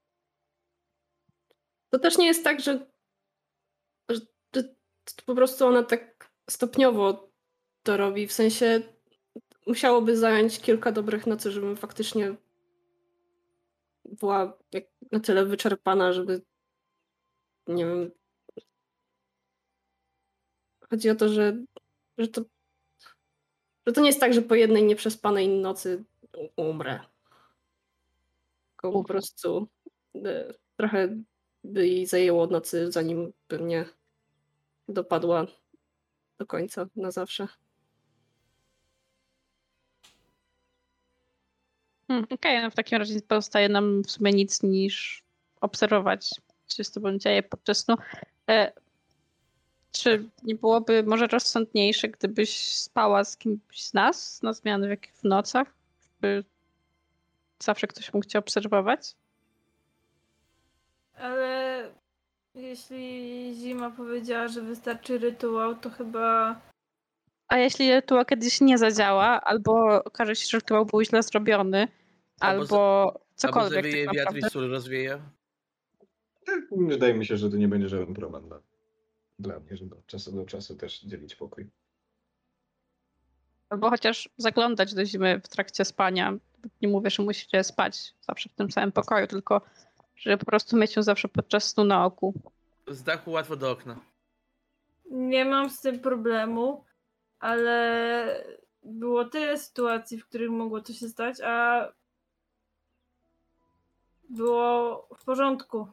To 1.89 1.99
też 1.99 2.17
nie 2.17 2.27
jest 2.27 2.43
tak, 2.43 2.59
że, 2.59 2.91
że, 4.09 4.19
że 4.55 4.63
po 5.25 5.35
prostu 5.35 5.65
ona 5.65 5.83
tak 5.83 6.31
stopniowo 6.49 7.31
to 7.83 7.97
robi. 7.97 8.27
W 8.27 8.33
sensie 8.33 8.81
musiałoby 9.67 10.17
zająć 10.17 10.59
kilka 10.59 10.91
dobrych 10.91 11.27
nocy, 11.27 11.51
żebym 11.51 11.77
faktycznie 11.77 12.35
była 14.05 14.57
jak 14.71 14.84
na 15.11 15.19
tyle 15.19 15.45
wyczerpana, 15.45 16.13
żeby 16.13 16.41
nie 17.67 17.85
wiem. 17.85 18.11
Chodzi 20.89 21.09
o 21.09 21.15
to, 21.15 21.30
że, 21.30 21.63
że 22.17 22.27
to 22.27 22.41
że 23.89 23.93
to 23.93 24.01
nie 24.01 24.07
jest 24.07 24.19
tak, 24.19 24.34
że 24.34 24.41
po 24.41 24.55
jednej 24.55 24.84
nieprzespanej 24.84 25.49
nocy 25.49 26.03
umrę. 26.55 26.99
Tylko 28.71 28.91
po 28.91 29.03
prostu 29.03 29.67
e, 30.15 30.53
trochę 30.77 31.23
by 31.63 31.88
jej 31.88 32.05
zajęło 32.05 32.47
nocy, 32.47 32.91
zanim 32.91 33.34
by 33.49 33.59
mnie 33.59 33.85
dopadła 34.88 35.45
do 36.38 36.45
końca 36.45 36.88
na 36.95 37.11
zawsze. 37.11 37.47
Hmm, 42.10 42.27
Okej, 42.30 42.61
no 42.61 42.72
w 42.72 42.76
takim 42.76 42.98
razie 42.98 43.22
pozostaje 43.22 43.69
nam 43.69 44.03
w 44.03 44.11
sumie 44.11 44.31
nic 44.31 44.64
niż 44.64 45.23
obserwować, 45.61 46.30
co 46.65 46.77
się 46.77 46.84
z 46.84 46.91
tobą 46.91 47.18
dzieje 47.18 47.44
podczas 47.44 47.77
snu. 47.77 47.95
E, 48.49 48.72
czy 49.91 50.30
nie 50.44 50.56
byłoby 50.56 51.03
może 51.03 51.27
rozsądniejsze, 51.27 52.07
gdybyś 52.07 52.73
spała 52.76 53.23
z 53.23 53.38
kimś 53.38 53.84
z 53.84 53.94
nas 53.94 54.41
na 54.44 54.53
zmiany 54.53 54.98
w, 54.98 55.19
w 55.19 55.23
nocach, 55.23 55.73
żeby 56.02 56.44
zawsze 57.60 57.88
ktoś 57.88 58.14
mógł 58.14 58.26
cię 58.26 58.40
obserwować? 58.40 59.15
Ale 61.15 61.90
jeśli 62.56 63.53
Zima 63.56 63.91
powiedziała, 63.91 64.48
że 64.48 64.61
wystarczy 64.61 65.18
rytuał, 65.18 65.76
to 65.76 65.90
chyba 65.90 66.56
A 67.49 67.57
jeśli 67.57 67.91
rytuał 67.91 68.26
kiedyś 68.26 68.61
nie 68.61 68.77
zadziała, 68.77 69.41
albo 69.41 70.03
okaże 70.03 70.35
się, 70.35 70.45
że 70.49 70.57
rytuał 70.57 70.85
był 70.85 71.03
źle 71.03 71.23
zrobiony, 71.23 71.88
Albo 72.39 72.61
albo, 72.61 73.03
Albo 73.03 73.19
cokolwiek 73.35 73.85
zawieje 73.85 74.05
tak 74.05 74.15
wiatr 74.15 74.38
i 74.38 74.41
sól 74.41 74.69
rozwieje. 74.69 75.21
Wydaje 76.71 77.13
mi 77.13 77.26
się, 77.26 77.38
że 77.38 77.49
to 77.49 77.57
nie 77.57 77.67
będzie 77.67 77.89
żaden 77.89 78.13
problem 78.13 78.47
dla, 78.47 78.59
dla 79.39 79.59
mnie, 79.59 79.77
żeby 79.77 79.95
od 79.95 80.05
czasu 80.05 80.31
do 80.31 80.45
czasu 80.45 80.76
też 80.76 81.01
dzielić 81.01 81.35
pokój. 81.35 81.69
Albo 83.69 83.89
chociaż 83.89 84.30
zaglądać 84.38 84.93
do 84.93 85.05
zimy 85.05 85.41
w 85.43 85.47
trakcie 85.47 85.85
spania. 85.85 86.34
Nie 86.81 86.88
mówię, 86.88 87.09
że 87.09 87.23
musicie 87.23 87.63
spać 87.63 88.13
zawsze 88.21 88.49
w 88.49 88.53
tym 88.53 88.71
samym 88.71 88.91
pokoju, 88.91 89.27
tylko 89.27 89.61
żeby 90.15 90.38
po 90.38 90.45
prostu 90.45 90.77
mieć 90.77 90.95
ją 90.95 91.03
zawsze 91.03 91.27
podczas 91.27 91.63
snu 91.63 91.84
na 91.84 92.05
oku. 92.05 92.34
Z 92.88 93.03
dachu 93.03 93.31
łatwo 93.31 93.55
do 93.55 93.71
okna. 93.71 93.99
nie 95.11 95.45
mam 95.45 95.69
z 95.69 95.81
tym 95.81 95.99
problemu, 95.99 96.84
ale 97.39 98.45
było 98.83 99.25
tyle 99.25 99.57
sytuacji, 99.57 100.17
w 100.17 100.25
których 100.25 100.49
mogło 100.49 100.81
to 100.81 100.93
się 100.93 101.09
stać, 101.09 101.41
a 101.43 101.87
było 104.29 105.07
w 105.17 105.23
porządku. 105.23 105.87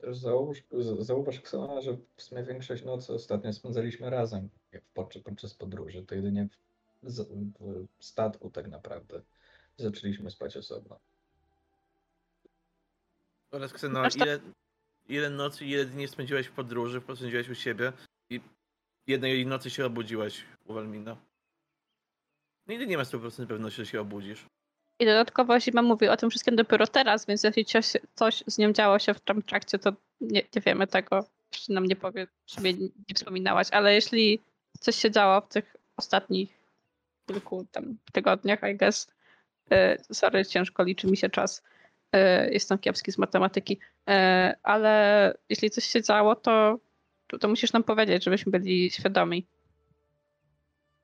Też 0.00 0.16
zauważ, 0.18 0.58
zauważ 0.98 1.40
Ksona, 1.40 1.80
że 1.80 1.96
w 2.16 2.22
sumie 2.22 2.42
większość 2.42 2.84
nocy 2.84 3.12
ostatnio 3.12 3.52
spędzaliśmy 3.52 4.10
razem 4.10 4.48
jak 4.72 4.82
podczas, 4.94 5.22
podczas 5.22 5.54
podróży. 5.54 6.02
To 6.02 6.14
jedynie 6.14 6.48
w, 7.02 7.08
w 7.98 8.04
statku 8.04 8.50
tak 8.50 8.68
naprawdę 8.68 9.22
zaczęliśmy 9.76 10.30
spać 10.30 10.56
osobno. 10.56 10.98
Oraz 13.50 13.72
Kseno, 13.72 14.00
Zresztą- 14.00 14.24
ile, 14.24 14.40
ile 15.08 15.30
nocy, 15.30 15.64
ile 15.66 15.84
dni 15.84 16.08
spędziłeś 16.08 16.46
w 16.46 16.52
podróży, 16.52 17.00
spędziłeś 17.00 17.48
u 17.48 17.54
siebie 17.54 17.92
jednej 19.06 19.46
nocy 19.46 19.70
się 19.70 19.86
obudziłaś 19.86 20.44
u. 20.64 20.74
Nigdy 22.66 22.86
nie 22.86 22.96
ma 22.96 23.02
100% 23.02 23.46
pewności, 23.46 23.76
że 23.76 23.86
się 23.86 24.00
obudzisz. 24.00 24.46
I 24.98 25.06
dodatkowo 25.06 25.60
Zima 25.60 25.82
mówi 25.82 26.08
o 26.08 26.16
tym 26.16 26.30
wszystkim 26.30 26.56
dopiero 26.56 26.86
teraz, 26.86 27.26
więc 27.26 27.42
jeśli 27.42 27.64
coś, 27.64 27.92
coś 28.14 28.44
z 28.46 28.58
nią 28.58 28.72
działo 28.72 28.98
się 28.98 29.14
w 29.14 29.20
tym 29.20 29.42
trakcie, 29.42 29.78
to 29.78 29.92
nie, 30.20 30.42
nie 30.54 30.62
wiemy 30.66 30.86
tego. 30.86 31.24
Jeszcze 31.52 31.72
nam 31.72 31.86
nie 31.86 31.96
powie, 31.96 32.26
w 32.46 32.50
sumie 32.50 32.72
nie, 32.74 33.14
wspominałaś, 33.14 33.68
ale 33.70 33.94
jeśli 33.94 34.40
coś 34.80 34.96
się 34.96 35.10
działo 35.10 35.40
w 35.40 35.48
tych 35.48 35.76
ostatnich 35.96 36.62
kilku 37.26 37.66
tam 37.72 37.96
tygodniach, 38.12 38.60
I 38.72 38.76
guess, 38.76 39.12
e, 39.70 39.98
sorry, 40.12 40.44
ciężko 40.44 40.82
liczy 40.82 41.06
mi 41.06 41.16
się 41.16 41.30
czas, 41.30 41.62
e, 42.12 42.50
jestem 42.52 42.78
kiepski 42.78 43.12
z 43.12 43.18
matematyki, 43.18 43.78
e, 44.08 44.54
ale 44.62 45.34
jeśli 45.48 45.70
coś 45.70 45.84
się 45.84 46.02
działo, 46.02 46.36
to, 46.36 46.78
to, 47.38 47.48
musisz 47.48 47.72
nam 47.72 47.84
powiedzieć, 47.84 48.24
żebyśmy 48.24 48.52
byli 48.52 48.90
świadomi. 48.90 49.46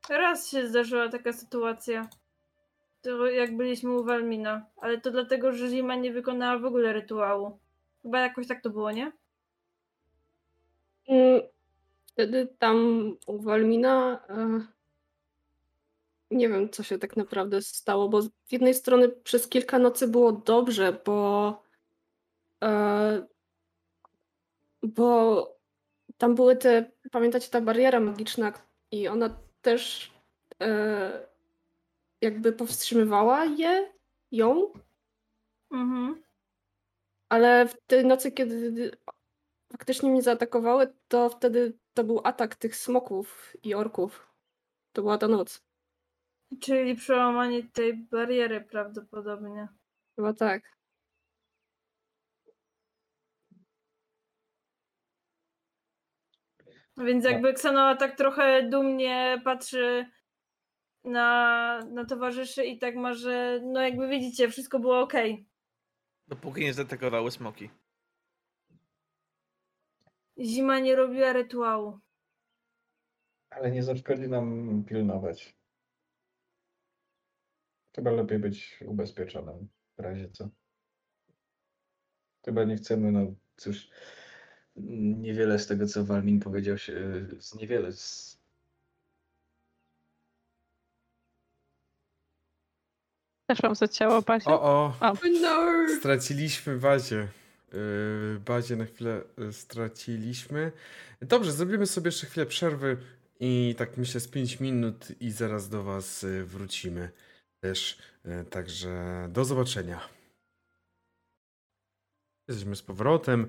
Raz 0.09 0.51
się 0.51 0.69
zdarzyła 0.69 1.09
taka 1.09 1.33
sytuacja. 1.33 2.09
To 3.03 3.27
jak 3.27 3.57
byliśmy 3.57 3.91
u 3.91 4.05
Walmina. 4.05 4.67
Ale 4.77 5.01
to 5.01 5.11
dlatego, 5.11 5.53
że 5.53 5.69
Zima 5.69 5.95
nie 5.95 6.13
wykonała 6.13 6.59
w 6.59 6.65
ogóle 6.65 6.93
rytuału. 6.93 7.59
Chyba 8.03 8.21
jakoś 8.21 8.47
tak 8.47 8.63
to 8.63 8.71
było, 8.71 8.93
nie? 8.93 9.13
Mm, 11.09 11.43
Wtedy 12.19 12.49
tam 12.59 12.77
u 13.27 13.39
Walmina 13.43 14.21
e, 14.29 14.61
nie 16.31 16.49
wiem, 16.49 16.71
co 16.71 16.83
się 16.83 16.99
tak 16.99 17.17
naprawdę 17.17 17.63
stało, 17.63 18.09
bo 18.09 18.23
z 18.23 18.31
jednej 18.51 18.75
strony 18.75 19.09
przez 19.09 19.49
kilka 19.49 19.79
nocy 19.79 20.09
było 20.09 20.33
dobrze, 20.33 21.01
bo 21.05 21.63
e, 22.63 23.27
bo 24.83 25.58
tam 26.19 26.35
były 26.35 26.57
te, 26.57 26.91
pamiętacie, 27.11 27.51
ta 27.51 27.61
bariera 27.61 28.01
magiczna 28.01 28.53
i 28.91 29.09
ona 29.09 29.41
też 29.63 30.13
e, 30.63 31.29
jakby 32.21 32.53
powstrzymywała 32.53 33.45
je, 33.45 33.93
ją, 34.33 34.73
Mhm. 35.71 36.23
ale 37.29 37.69
w 37.69 37.77
tej 37.87 38.05
nocy, 38.07 38.33
kiedy 38.33 38.91
faktycznie 39.73 40.11
mnie 40.11 40.23
zaatakowały, 40.23 40.95
to 41.09 41.31
wtedy 41.31 41.79
to 41.95 42.05
był 42.05 42.21
atak 42.25 42.55
tych 42.55 42.77
smoków 42.77 43.57
i 43.63 43.75
orków. 43.75 44.29
To 44.93 45.03
była 45.03 45.19
ta 45.19 45.29
noc. 45.29 45.65
Czyli 46.61 46.95
przełamanie 46.95 47.63
tej 47.63 47.95
bariery 47.97 48.61
prawdopodobnie. 48.61 49.69
Chyba 50.17 50.33
tak. 50.33 50.78
Więc 57.07 57.25
No. 57.25 57.31
jakby 57.31 57.55
Ksanoa 57.55 57.97
tak 57.97 58.17
trochę 58.17 58.69
dumnie 58.69 59.41
patrzy 59.45 60.07
na, 61.05 61.79
na 61.91 62.05
towarzyszy 62.05 62.65
i 62.65 62.79
tak 62.79 62.97
ma, 62.97 63.15
że 63.15 63.61
no 63.65 63.81
jakby 63.83 64.09
widzicie, 64.09 64.49
wszystko 64.49 64.79
było 64.79 65.01
ok. 65.01 65.13
Dopóki 66.29 66.61
nie 66.61 66.75
zaatakowały 66.75 67.31
smoki. 67.31 67.71
Zima 70.41 70.79
nie 70.79 70.97
robiła 70.97 71.33
rytuału. 71.33 71.99
Ale 73.51 73.71
nie 73.71 73.83
zaszkodzi 73.83 74.29
nam 74.29 74.85
pilnować. 74.85 75.57
Chyba 77.97 78.11
lepiej 78.11 78.39
być 78.39 78.81
ubezpieczonym 78.87 79.69
w 79.99 80.01
razie 80.01 80.31
co. 80.31 80.49
Chyba 82.45 82.65
nie 82.65 82.77
chcemy, 82.77 83.13
no 83.13 83.35
cóż, 83.57 83.89
niewiele 85.17 85.59
z 85.59 85.67
tego, 85.67 85.87
co 85.87 86.05
Walmin 86.05 86.41
powiedział 86.41 86.79
się, 86.79 87.27
z 87.39 87.55
niewiele 87.55 87.93
z... 87.93 88.39
Też 93.47 93.63
mam 93.63 93.75
za 93.75 93.89
ciało, 93.89 94.23
Basia. 94.23 94.51
O, 94.51 94.63
o, 94.63 95.15
No! 95.43 95.87
straciliśmy 95.99 96.79
bazie. 96.79 97.29
Yy, 97.73 98.41
bazie 98.47 98.77
na 98.77 98.85
chwilę 98.85 99.23
y, 99.49 99.53
straciliśmy. 99.53 100.73
Dobrze, 101.23 101.53
zrobimy 101.53 101.87
sobie 101.87 102.09
jeszcze 102.09 102.27
chwilę 102.27 102.47
przerwy 102.47 102.97
i 103.41 103.75
tak 103.79 103.97
myślę 103.97 104.21
z 104.21 104.29
5 104.29 104.61
minut 104.61 105.07
i 105.21 105.31
zaraz 105.31 105.69
do 105.69 105.83
was 105.83 106.27
wrócimy 106.45 107.11
też. 107.61 107.99
Y, 108.27 108.45
Także 108.45 109.27
do 109.31 109.45
zobaczenia. 109.45 110.09
Jesteśmy 112.49 112.77
z 112.77 112.83
powrotem 112.83 113.47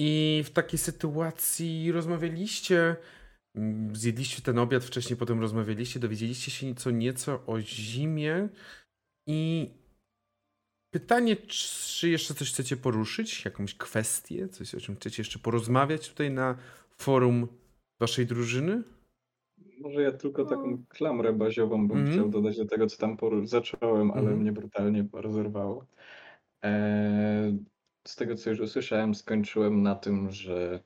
i 0.00 0.42
w 0.46 0.50
takiej 0.50 0.78
sytuacji 0.78 1.92
rozmawialiście, 1.92 2.96
mm, 3.54 3.96
zjedliście 3.96 4.42
ten 4.42 4.58
obiad 4.58 4.84
wcześniej, 4.84 5.16
potem 5.16 5.40
rozmawialiście, 5.40 6.00
dowiedzieliście 6.00 6.50
się 6.50 6.74
co 6.74 6.90
nieco 6.90 7.46
o 7.46 7.60
zimie 7.60 8.48
i 9.26 9.70
pytanie, 10.94 11.36
czy 11.36 12.08
jeszcze 12.08 12.34
coś 12.34 12.52
chcecie 12.52 12.76
poruszyć, 12.76 13.44
jakąś 13.44 13.74
kwestię, 13.74 14.48
coś 14.48 14.74
o 14.74 14.80
czym 14.80 14.96
chcecie 14.96 15.20
jeszcze 15.22 15.38
porozmawiać 15.38 16.08
tutaj 16.08 16.30
na 16.30 16.56
forum 16.98 17.48
waszej 18.00 18.26
drużyny? 18.26 18.82
Może 19.80 20.02
ja 20.02 20.12
tylko 20.12 20.42
No. 20.44 20.48
taką 20.50 20.84
klamrę 20.88 21.32
baziową 21.32 21.88
bym 21.88 21.98
Mhm. 21.98 22.16
chciał 22.16 22.28
dodać 22.28 22.56
do 22.56 22.66
tego, 22.66 22.86
co 22.86 22.96
tam 22.98 23.16
poru- 23.16 23.46
zacząłem, 23.46 24.10
ale 24.10 24.20
Mhm. 24.20 24.38
mnie 24.40 24.52
brutalnie 24.52 25.08
rozerwało. 25.12 25.86
Eee, 26.62 27.58
z 28.08 28.16
tego, 28.16 28.34
co 28.34 28.50
już 28.50 28.60
usłyszałem, 28.60 29.14
skończyłem 29.14 29.82
na 29.82 29.94
tym, 29.94 30.30
że 30.30 30.80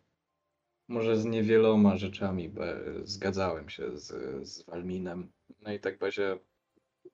może 0.89 1.17
z 1.17 1.25
niewieloma 1.25 1.97
rzeczami 1.97 2.55
zgadzałem 3.05 3.69
się 3.69 3.99
z, 3.99 4.09
z 4.49 4.65
Walminem. 4.67 5.33
No 5.61 5.73
i 5.73 5.81
tak 5.81 5.99
Bazia 5.99 6.39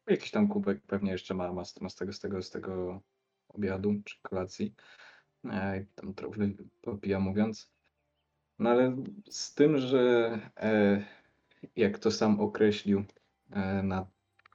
jakiś 0.07 0.31
tam 0.31 0.49
kubek 0.49 0.83
pewnie 0.87 1.13
jeszcze 1.13 1.35
ma, 1.35 1.53
ma, 1.53 1.65
z, 1.65 1.81
ma 1.81 1.89
z, 1.89 1.95
tego, 1.95 2.13
z, 2.13 2.21
tego, 2.21 2.43
z 2.43 2.51
tego 2.51 3.03
obiadu 3.49 3.95
czy 4.05 4.17
kolacji. 4.23 4.75
Eee, 5.45 5.87
tam 5.95 6.15
trochę 6.15 6.51
popija 6.81 7.21
mówiąc. 7.21 7.73
No 8.59 8.71
ale 8.71 8.97
z 9.31 9.55
tym, 9.55 9.79
że 9.79 10.33
e, 10.57 11.05
jak 11.77 11.99
to 11.99 12.11
sam 12.11 12.41
określił 12.41 13.05
e, 13.51 13.83
na, 13.83 14.07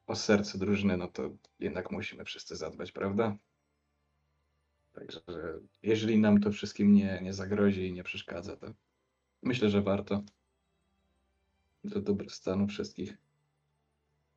o 0.08 0.16
serce 0.16 0.58
drużyny, 0.58 0.98
no 0.98 1.08
to 1.08 1.30
jednak 1.60 1.92
musimy 1.92 2.26
wszyscy 2.26 2.56
zadbać, 2.56 2.92
prawda? 2.92 3.38
Także 4.94 5.22
jeżeli 5.84 6.18
nam 6.18 6.42
to 6.42 6.52
wszystkim 6.52 6.94
nie, 6.94 7.20
nie 7.22 7.34
zagrozi 7.34 7.88
i 7.88 7.94
nie 7.94 8.04
przeszkadza, 8.04 8.58
to 8.58 8.68
myślę, 9.42 9.70
że 9.70 9.82
warto. 9.82 10.24
Do 11.84 12.02
dobrostanu 12.02 12.68
wszystkich. 12.68 13.18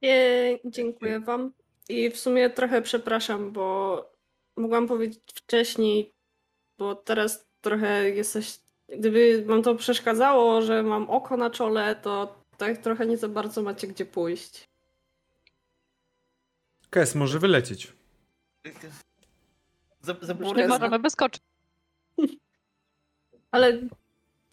Nie, 0.03 0.59
dziękuję 0.65 1.20
wam. 1.20 1.53
I 1.89 2.11
w 2.11 2.16
sumie 2.19 2.51
trochę 2.51 2.83
przepraszam, 2.83 3.53
bo 3.53 4.11
mogłam 4.57 4.89
powiedzieć 4.89 5.20
wcześniej, 5.35 6.12
bo 6.78 6.95
teraz 6.95 7.47
trochę 7.61 8.11
jesteś. 8.11 8.59
Gdyby 8.89 9.45
wam 9.45 9.62
to 9.62 9.74
przeszkadzało, 9.74 10.62
że 10.62 10.83
mam 10.83 11.11
oko 11.11 11.37
na 11.37 11.51
czole, 11.51 11.97
to 11.97 12.43
tak 12.57 12.78
trochę 12.78 13.07
nie 13.07 13.16
za 13.16 13.28
bardzo 13.28 13.62
macie 13.62 13.87
gdzie 13.87 14.07
pójść. 14.07 14.69
Kes 16.91 17.15
może 17.15 17.39
wylecieć. 17.39 17.93
Za, 20.07 20.16
za 20.23 20.33
Już 20.33 20.57
Nie 20.57 20.69
możemy 20.69 20.99
wyskoczyć. 20.99 21.43
Ale 23.51 23.81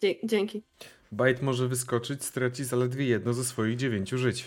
dzie- 0.02 0.14
dzięki. 0.24 0.62
Bajt 1.12 1.42
może 1.42 1.68
wyskoczyć, 1.68 2.24
straci 2.24 2.64
zaledwie 2.64 3.04
jedno 3.06 3.34
ze 3.34 3.44
swoich 3.44 3.76
dziewięciu 3.76 4.18
żyć. 4.18 4.44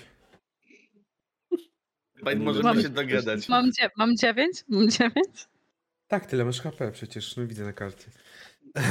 Bajt 2.23 2.39
możemy 2.39 2.63
Mam- 2.63 2.81
się 2.81 2.89
dogadać. 2.89 3.49
Mam, 3.49 3.71
dzie- 3.71 3.89
mam 3.97 4.17
dziewięć? 4.17 4.63
Mam 4.67 4.89
dziewięć? 4.89 5.47
Tak, 6.07 6.25
tyle 6.25 6.45
masz 6.45 6.61
HP 6.61 6.91
przecież, 6.91 7.37
no 7.37 7.47
widzę 7.47 7.63
na 7.63 7.73
karcie. 7.73 8.05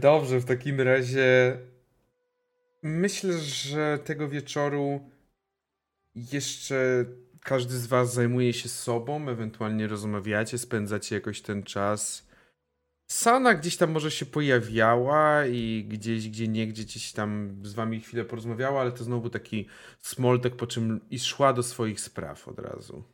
Dobrze, 0.00 0.40
w 0.40 0.44
takim 0.44 0.80
razie 0.80 1.58
myślę, 2.82 3.38
że 3.38 3.98
tego 4.04 4.28
wieczoru 4.28 5.10
jeszcze 6.14 7.04
każdy 7.46 7.78
z 7.78 7.86
was 7.86 8.14
zajmuje 8.14 8.52
się 8.52 8.68
sobą, 8.68 9.28
ewentualnie 9.28 9.86
rozmawiacie, 9.86 10.58
spędzacie 10.58 11.14
jakoś 11.14 11.40
ten 11.40 11.62
czas. 11.62 12.26
Sana 13.06 13.54
gdzieś 13.54 13.76
tam 13.76 13.90
może 13.90 14.10
się 14.10 14.26
pojawiała 14.26 15.46
i 15.46 15.86
gdzieś, 15.88 16.28
gdzie 16.28 16.48
nie, 16.48 16.66
gdzieś 16.66 17.12
tam 17.12 17.60
z 17.62 17.74
wami 17.74 18.00
chwilę 18.00 18.24
porozmawiała, 18.24 18.80
ale 18.80 18.92
to 18.92 19.04
znowu 19.04 19.30
taki 19.30 19.68
smoltek, 19.98 20.56
po 20.56 20.66
czym 20.66 21.00
i 21.10 21.18
szła 21.18 21.52
do 21.52 21.62
swoich 21.62 22.00
spraw 22.00 22.48
od 22.48 22.58
razu. 22.58 23.04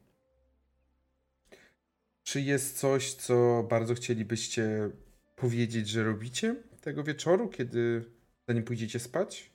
Czy 2.23 2.41
jest 2.41 2.79
coś, 2.79 3.15
co 3.15 3.67
bardzo 3.71 3.95
chcielibyście 3.95 4.91
powiedzieć, 5.37 5.89
że 5.89 6.05
robicie 6.05 6.57
tego 6.81 7.05
wieczoru, 7.05 7.49
kiedy 7.49 8.05
zanim 8.49 8.65
pójdziecie 8.65 8.99
spać? 8.99 9.51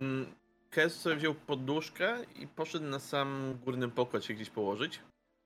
Mm, 0.00 0.34
Kes 0.74 1.00
sobie 1.00 1.16
wziął 1.16 1.34
poduszkę 1.34 2.16
i 2.36 2.46
poszedł 2.46 2.84
na 2.84 2.98
sam 2.98 3.58
górny 3.64 3.88
pokład 3.88 4.24
się 4.24 4.34
gdzieś 4.34 4.50
położyć. 4.50 5.00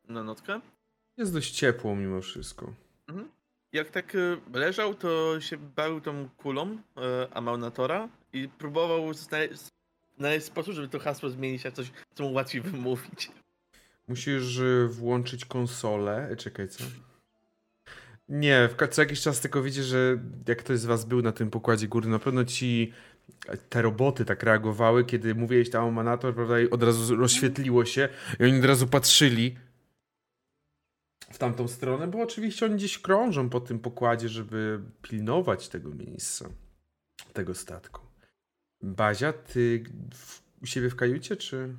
Na 0.09 0.23
nockę. 0.23 0.61
Jest 1.17 1.33
dość 1.33 1.51
ciepło 1.51 1.97
mimo 1.97 2.21
wszystko. 2.21 2.73
Mhm. 3.09 3.29
Jak 3.73 3.91
tak 3.91 4.15
y, 4.15 4.37
leżał, 4.55 4.95
to 4.95 5.41
się 5.41 5.57
bawił 5.57 6.01
tą 6.01 6.29
kulą 6.29 6.73
y, 6.73 6.79
Amaunatora 7.35 8.09
i 8.33 8.49
próbował 8.49 9.15
znaleźć, 9.15 9.61
znaleźć 10.19 10.47
sposób, 10.47 10.75
żeby 10.75 10.89
to 10.89 10.99
hasło 10.99 11.31
zmienić 11.31 11.65
na 11.65 11.71
coś, 11.71 11.91
co 12.15 12.25
mu 12.25 12.33
łatwiej 12.33 12.61
wymówić. 12.63 13.31
Musisz 14.09 14.59
y, 14.59 14.89
włączyć 14.91 15.45
konsolę. 15.45 16.29
E, 16.31 16.37
Czekaj, 16.37 16.69
co? 16.69 16.85
Nie, 18.29 18.69
co 18.91 19.03
jakiś 19.03 19.21
czas 19.21 19.41
tylko 19.41 19.63
widzisz, 19.63 19.85
że 19.85 20.19
jak 20.49 20.59
ktoś 20.59 20.79
z 20.79 20.85
was 20.85 21.05
był 21.05 21.23
na 21.23 21.33
tym 21.33 21.51
pokładzie 21.51 21.89
górnym, 21.89 22.13
na 22.13 22.19
pewno 22.19 22.45
ci 22.45 22.93
e, 22.93 22.99
te 23.69 23.83
roboty 23.83 24.25
tak 24.25 24.43
reagowały, 24.43 25.05
kiedy 25.05 25.35
mówiłeś 25.35 25.71
tam 25.71 25.85
o 25.85 25.91
manator, 25.91 26.35
prawda, 26.35 26.61
i 26.61 26.71
od 26.71 26.83
razu 26.83 27.17
rozświetliło 27.17 27.85
się 27.85 28.09
i 28.41 28.45
oni 28.45 28.59
od 28.59 28.65
razu 28.65 28.87
patrzyli 28.87 29.57
w 31.31 31.39
tamtą 31.39 31.69
stronę, 31.69 32.07
bo 32.07 32.23
oczywiście 32.23 32.67
oni 32.67 32.75
gdzieś 32.75 32.99
krążą 32.99 33.49
po 33.49 33.61
tym 33.61 33.79
pokładzie, 33.79 34.29
żeby 34.29 34.81
pilnować 35.03 35.69
tego 35.69 35.91
miejsca, 35.91 36.49
tego 37.33 37.55
statku. 37.55 38.07
Bazia, 38.83 39.33
ty 39.33 39.85
w, 40.15 40.43
u 40.63 40.67
siebie 40.67 40.91
w 40.91 40.97
kajucie, 40.97 41.37
czy... 41.37 41.77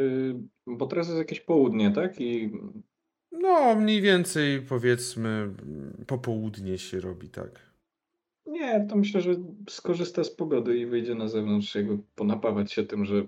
Y, 0.00 0.34
bo 0.66 0.86
teraz 0.86 1.06
jest 1.06 1.18
jakieś 1.18 1.40
południe, 1.40 1.90
tak? 1.90 2.20
I 2.20 2.52
No, 3.32 3.74
mniej 3.74 4.00
więcej 4.00 4.62
powiedzmy 4.62 5.54
popołudnie 6.06 6.78
się 6.78 7.00
robi, 7.00 7.28
tak. 7.28 7.71
Nie, 8.46 8.86
to 8.90 8.96
myślę, 8.96 9.20
że 9.20 9.34
skorzysta 9.68 10.24
z 10.24 10.30
pogody 10.30 10.78
i 10.78 10.86
wyjdzie 10.86 11.14
na 11.14 11.28
zewnątrz, 11.28 11.74
jakby 11.74 11.98
ponapawać 12.14 12.72
się 12.72 12.84
tym, 12.84 13.04
że 13.04 13.26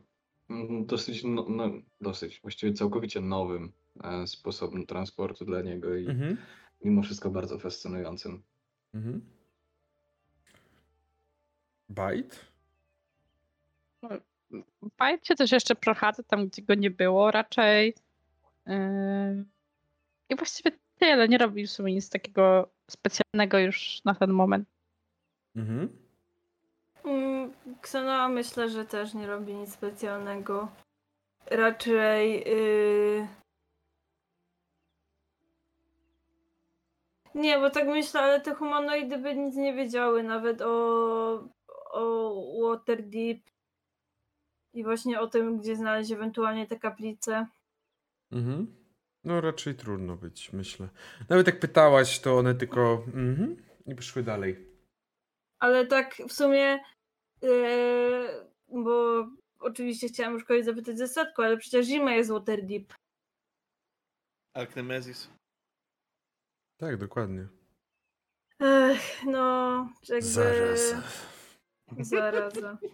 mm, 0.50 0.86
dosyć, 0.86 1.24
no, 1.24 1.46
no, 1.48 1.70
dosyć, 2.00 2.40
właściwie 2.40 2.72
całkowicie 2.72 3.20
nowym 3.20 3.72
e, 4.04 4.26
sposobem 4.26 4.86
transportu 4.86 5.44
dla 5.44 5.62
niego 5.62 5.96
i 5.96 6.06
Mhm. 6.06 6.36
mimo 6.84 7.02
wszystko 7.02 7.30
bardzo 7.30 7.58
fascynującym. 7.58 8.42
Mhm. 8.94 9.20
Bite? 11.90 12.36
W 14.82 14.88
Bajcie 14.98 15.34
też 15.34 15.52
jeszcze 15.52 15.74
prochadzę 15.74 16.24
tam, 16.24 16.48
gdzie 16.48 16.62
go 16.62 16.74
nie 16.74 16.90
było 16.90 17.30
raczej. 17.30 17.94
Yy, 18.66 19.44
I 20.28 20.36
właściwie 20.36 20.70
tyle. 20.98 21.28
Nie 21.28 21.38
robi 21.38 21.66
w 21.66 21.70
sumie 21.70 21.94
nic 21.94 22.10
takiego 22.10 22.70
specjalnego 22.90 23.58
już 23.58 24.00
na 24.04 24.14
ten 24.14 24.30
moment. 24.30 24.68
Mhm. 25.56 25.88
Mm, 27.04 27.52
Ksenoa 27.80 28.28
myślę, 28.28 28.68
że 28.68 28.84
też 28.84 29.14
nie 29.14 29.26
robi 29.26 29.54
nic 29.54 29.72
specjalnego. 29.72 30.68
Raczej. 31.46 32.44
Yy... 32.46 33.28
Nie, 37.34 37.58
bo 37.58 37.70
tak 37.70 37.86
myślę, 37.86 38.20
ale 38.20 38.40
te 38.40 38.54
humanoidy 38.54 39.18
by 39.18 39.36
nic 39.36 39.56
nie 39.56 39.74
wiedziały 39.74 40.22
nawet 40.22 40.62
o, 40.62 41.48
o 41.90 42.44
Waterdeep 42.62 43.38
i 44.72 44.84
właśnie 44.84 45.20
o 45.20 45.26
tym, 45.26 45.58
gdzie 45.58 45.76
znaleźć 45.76 46.10
ewentualnie 46.10 46.66
te 46.66 46.78
kaplice. 46.78 47.46
Mhm. 48.32 48.76
No 49.24 49.40
raczej 49.40 49.74
trudno 49.74 50.16
być, 50.16 50.52
myślę. 50.52 50.88
Nawet 51.28 51.46
jak 51.46 51.60
pytałaś, 51.60 52.20
to 52.20 52.38
one 52.38 52.54
tylko 52.54 53.02
mhm 53.14 53.56
i 53.86 53.94
poszły 53.94 54.22
dalej. 54.22 54.73
Ale 55.64 55.86
tak 55.86 56.16
w 56.28 56.32
sumie, 56.32 56.84
yy, 57.42 58.28
bo 58.68 59.26
oczywiście 59.58 60.08
chciałam 60.08 60.32
już 60.34 60.44
kogoś 60.44 60.64
zapytać 60.64 60.98
ze 60.98 61.08
statku, 61.08 61.42
ale 61.42 61.56
przecież 61.56 61.86
zima 61.86 62.14
jest 62.14 62.30
Waterdeep. 62.30 62.94
Alknemezis. 64.54 65.30
Tak, 66.76 66.96
dokładnie. 66.96 67.48
Ech, 68.60 69.24
no, 69.26 69.88
jakby... 70.08 70.26
Zaraz. 70.26 70.94
Zaraza. 72.00 72.78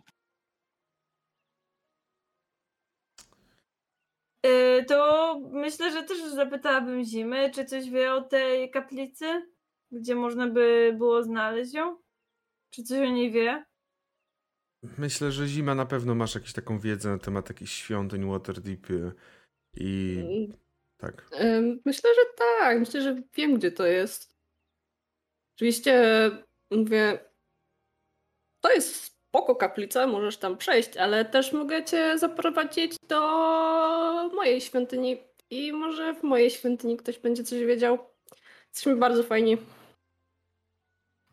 Yy, 4.44 4.84
to 4.84 5.40
myślę, 5.52 5.92
że 5.92 6.02
też 6.02 6.24
zapytałabym 6.24 7.04
Zimy, 7.04 7.50
czy 7.50 7.64
coś 7.64 7.90
wie 7.90 8.14
o 8.14 8.22
tej 8.22 8.70
kaplicy, 8.70 9.50
gdzie 9.92 10.14
można 10.14 10.46
by 10.48 10.94
było 10.98 11.22
znaleźć 11.22 11.74
ją? 11.74 11.96
Czy 12.70 12.82
coś 12.82 12.98
o 12.98 13.12
niej 13.12 13.32
wie? 13.32 13.64
Myślę, 14.98 15.32
że 15.32 15.46
zima 15.46 15.74
na 15.74 15.86
pewno 15.86 16.14
masz 16.14 16.34
jakąś 16.34 16.52
taką 16.52 16.78
wiedzę 16.78 17.08
na 17.08 17.18
temat 17.18 17.48
jakichś 17.48 17.72
świątyń 17.72 18.30
Waterdeep 18.30 18.86
i 19.74 20.18
tak. 20.96 21.30
Ym, 21.40 21.80
Myślę, 21.84 22.10
że 22.14 22.20
tak. 22.36 22.78
Myślę, 22.78 23.02
że 23.02 23.22
wiem, 23.34 23.54
gdzie 23.54 23.72
to 23.72 23.86
jest. 23.86 24.36
Oczywiście 25.56 26.02
mówię, 26.70 27.18
to 28.60 28.72
jest 28.72 29.04
spoko 29.04 29.56
kaplica, 29.56 30.06
możesz 30.06 30.36
tam 30.36 30.56
przejść, 30.56 30.96
ale 30.96 31.24
też 31.24 31.52
mogę 31.52 31.84
cię 31.84 32.18
zaprowadzić 32.18 32.96
do 33.08 33.20
mojej 34.34 34.60
świątyni 34.60 35.22
i 35.50 35.72
może 35.72 36.14
w 36.14 36.22
mojej 36.22 36.50
świątyni 36.50 36.96
ktoś 36.96 37.18
będzie 37.18 37.44
coś 37.44 37.64
wiedział. 37.64 37.98
Jesteśmy 38.68 38.96
bardzo 38.96 39.22
fajni. 39.22 39.56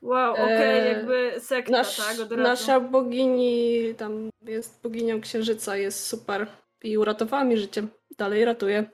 Wow, 0.02 0.34
okej, 0.34 0.80
Eee, 0.80 0.94
jakby 0.94 1.36
sekta, 1.40 1.72
Nasz, 1.72 1.98
tak? 1.98 2.20
Od 2.20 2.32
razu. 2.32 2.44
nasza 2.44 2.80
bogini, 2.80 3.96
tam 3.98 4.30
jest 4.42 4.82
boginią 4.82 5.22
księżyca, 5.22 5.78
jest 5.78 6.08
super 6.08 6.48
i 6.84 6.98
uratowała 6.98 7.44
mi 7.44 7.58
życie. 7.58 7.88
Dalej 8.18 8.46
ratuje. 8.46 8.90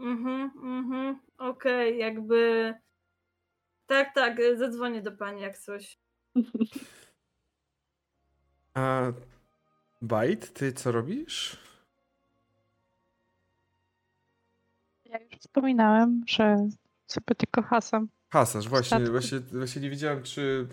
Mhm, 0.00 0.50
mhm, 0.62 1.18
okej, 1.38 1.98
jakby... 1.98 2.74
Tak, 3.86 4.14
tak, 4.14 4.36
zadzwonię 4.56 5.02
do 5.02 5.12
pani 5.12 5.42
jak 5.42 5.58
coś. 5.58 5.98
A 8.74 9.12
Bite, 10.02 10.46
ty 10.46 10.72
co 10.72 10.92
robisz? 10.92 11.56
Ja 15.04 15.18
już 15.18 15.34
wspominałem, 15.40 16.22
że 16.26 16.56
sobie 17.06 17.34
tylko 17.36 17.62
hasam. 17.62 18.08
Hasasz, 18.34 18.68
właśnie, 18.68 18.96
Statku. 18.96 19.12
właśnie, 19.12 19.40
właśnie 19.52 19.82
nie 19.82 19.90
wiedziałem, 19.90 20.22
czy... 20.22 20.66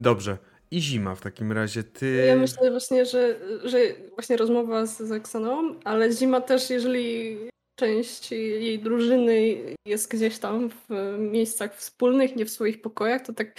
Dobrze. 0.00 0.38
I 0.70 0.80
zima 0.80 1.14
w 1.14 1.20
takim 1.20 1.52
razie, 1.52 1.82
ty... 1.84 2.24
Ja 2.28 2.36
myślę 2.36 2.70
właśnie, 2.70 3.06
że, 3.06 3.36
że 3.64 3.78
właśnie 4.14 4.36
rozmowa 4.36 4.86
z 4.86 4.98
Zaksaną, 4.98 5.74
ale 5.84 6.12
Zima 6.12 6.40
też, 6.40 6.70
jeżeli 6.70 7.36
część 7.80 8.32
jej 8.32 8.78
drużyny 8.78 9.56
jest 9.86 10.10
gdzieś 10.10 10.38
tam 10.38 10.70
w 10.70 11.16
miejscach 11.18 11.76
wspólnych, 11.76 12.36
nie 12.36 12.44
w 12.44 12.50
swoich 12.50 12.80
pokojach, 12.80 13.22
to 13.26 13.32
tak 13.32 13.54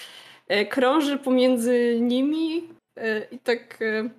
e, 0.47 0.65
krąży 0.65 1.17
pomiędzy 1.17 1.99
nimi 2.01 2.63
e, 2.97 3.27
i 3.31 3.39
tak 3.39 3.81
e, 3.81 4.09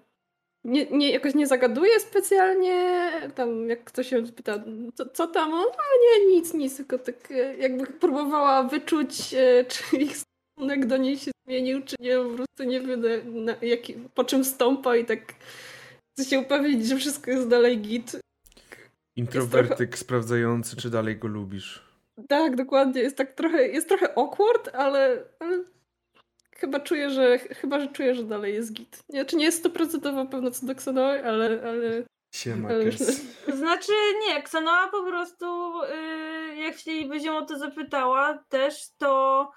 nie, 0.65 0.87
nie, 0.87 1.11
jakoś 1.11 1.35
nie 1.35 1.47
zagaduje 1.47 2.01
specjalnie. 2.01 3.11
Tam 3.35 3.69
jak 3.69 3.85
ktoś 3.85 4.09
się 4.09 4.23
pyta, 4.23 4.65
co, 4.95 5.09
co 5.09 5.27
tam? 5.27 5.55
O, 5.55 5.57
a 5.57 5.85
nie, 6.03 6.27
nic, 6.27 6.55
nic, 6.55 6.77
tylko 6.77 6.99
tak 6.99 7.31
e, 7.31 7.57
jakby 7.57 7.87
próbowała 7.87 8.63
wyczuć, 8.63 9.35
e, 9.35 9.65
czy 9.71 9.97
ich 9.97 10.17
stosunek 10.17 10.87
do 10.87 10.97
niej 10.97 11.19
się 11.19 11.31
zmienił, 11.47 11.83
czy 11.83 11.97
nie, 12.01 12.17
po 12.17 12.35
prostu 12.35 12.65
nie 12.65 12.81
wiem, 12.81 13.03
na, 13.45 13.55
jaki, 13.63 13.95
po 14.15 14.25
czym 14.25 14.45
stąpa 14.45 14.97
i 14.97 15.05
tak 15.05 15.35
chce 16.13 16.31
się 16.31 16.41
upewnić, 16.41 16.87
że 16.87 16.97
wszystko 16.97 17.31
jest 17.31 17.49
dalej 17.49 17.79
git. 17.79 18.21
Introwertyk 19.17 19.99
sprawdzający, 19.99 20.77
czy 20.77 20.91
dalej 20.91 21.17
go 21.17 21.29
lubisz. 21.29 21.91
Tak, 22.29 22.57
dokładnie, 22.57 23.03
jest 23.03 23.17
tak 23.17 23.33
trochę, 23.33 23.69
jest 23.69 23.89
trochę 23.89 24.19
awkward, 24.19 24.75
ale, 24.75 25.25
ale 25.39 25.65
chyba 26.61 26.81
czuję, 26.81 27.11
że 27.11 27.39
chyba, 27.39 27.81
że 27.81 27.89
czuję, 27.89 28.15
że 28.15 28.25
dalej 28.25 28.55
jest 28.55 28.73
git. 28.73 29.03
Nie, 29.09 29.25
czy 29.25 29.37
nie 29.37 29.45
jest 29.45 29.59
stoprocentowo 29.59 30.27
pewna 30.27 30.51
co 30.51 30.67
do 30.67 30.73
Xenoy, 30.73 31.25
ale, 31.25 31.63
ale, 31.69 32.03
Siema, 32.35 32.69
ale. 32.69 32.93
Znaczy 33.63 33.93
nie, 34.27 34.43
Ksanoa 34.43 34.89
po 34.89 35.03
prostu, 35.03 35.73
yy, 35.83 36.57
jak 36.57 36.87
jeśli 36.87 37.21
się 37.21 37.33
o 37.33 37.47
to 37.47 37.59
zapytała 37.59 38.45
też, 38.49 38.89
to... 38.99 39.51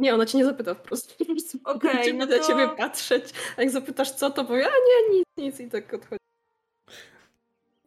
nie, 0.00 0.14
ona 0.14 0.26
cię 0.26 0.38
nie 0.38 0.44
zapyta 0.44 0.74
wprost. 0.74 1.18
Po 1.18 1.24
prostu 1.24 1.58
Okej, 1.64 1.94
będzie 1.94 2.12
no 2.12 2.26
na 2.26 2.38
to- 2.38 2.44
ciebie 2.46 2.68
patrzeć, 2.76 3.24
a 3.56 3.60
jak 3.60 3.70
zapytasz 3.70 4.10
co, 4.10 4.30
to 4.30 4.44
powie, 4.44 4.66
a 4.66 4.70
nie, 4.70 5.16
nic, 5.18 5.24
nic 5.36 5.60
i 5.60 5.70
tak 5.70 5.94
odchodzi. 5.94 6.20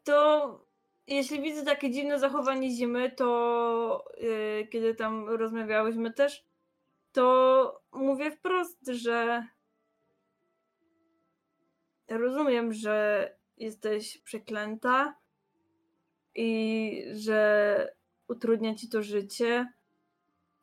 to 0.04 0.70
jeśli 1.08 1.42
widzę 1.42 1.66
takie 1.66 1.92
dziwne 1.92 2.20
zachowanie 2.20 2.70
zimy, 2.70 3.12
to 3.12 4.06
yy, 4.22 4.68
kiedy 4.72 4.96
tam 4.96 5.30
rozmawiałyśmy 5.30 6.14
też, 6.14 6.44
to 7.12 7.82
mówię 7.92 8.32
wprost, 8.32 8.88
że 8.88 9.48
rozumiem, 12.10 12.74
że 12.74 13.30
jesteś 13.58 14.18
przeklęta 14.18 15.16
i 16.36 17.04
że 17.12 17.94
utrudnia 18.28 18.76
ci 18.76 18.90
to 18.90 19.04
życie. 19.04 19.74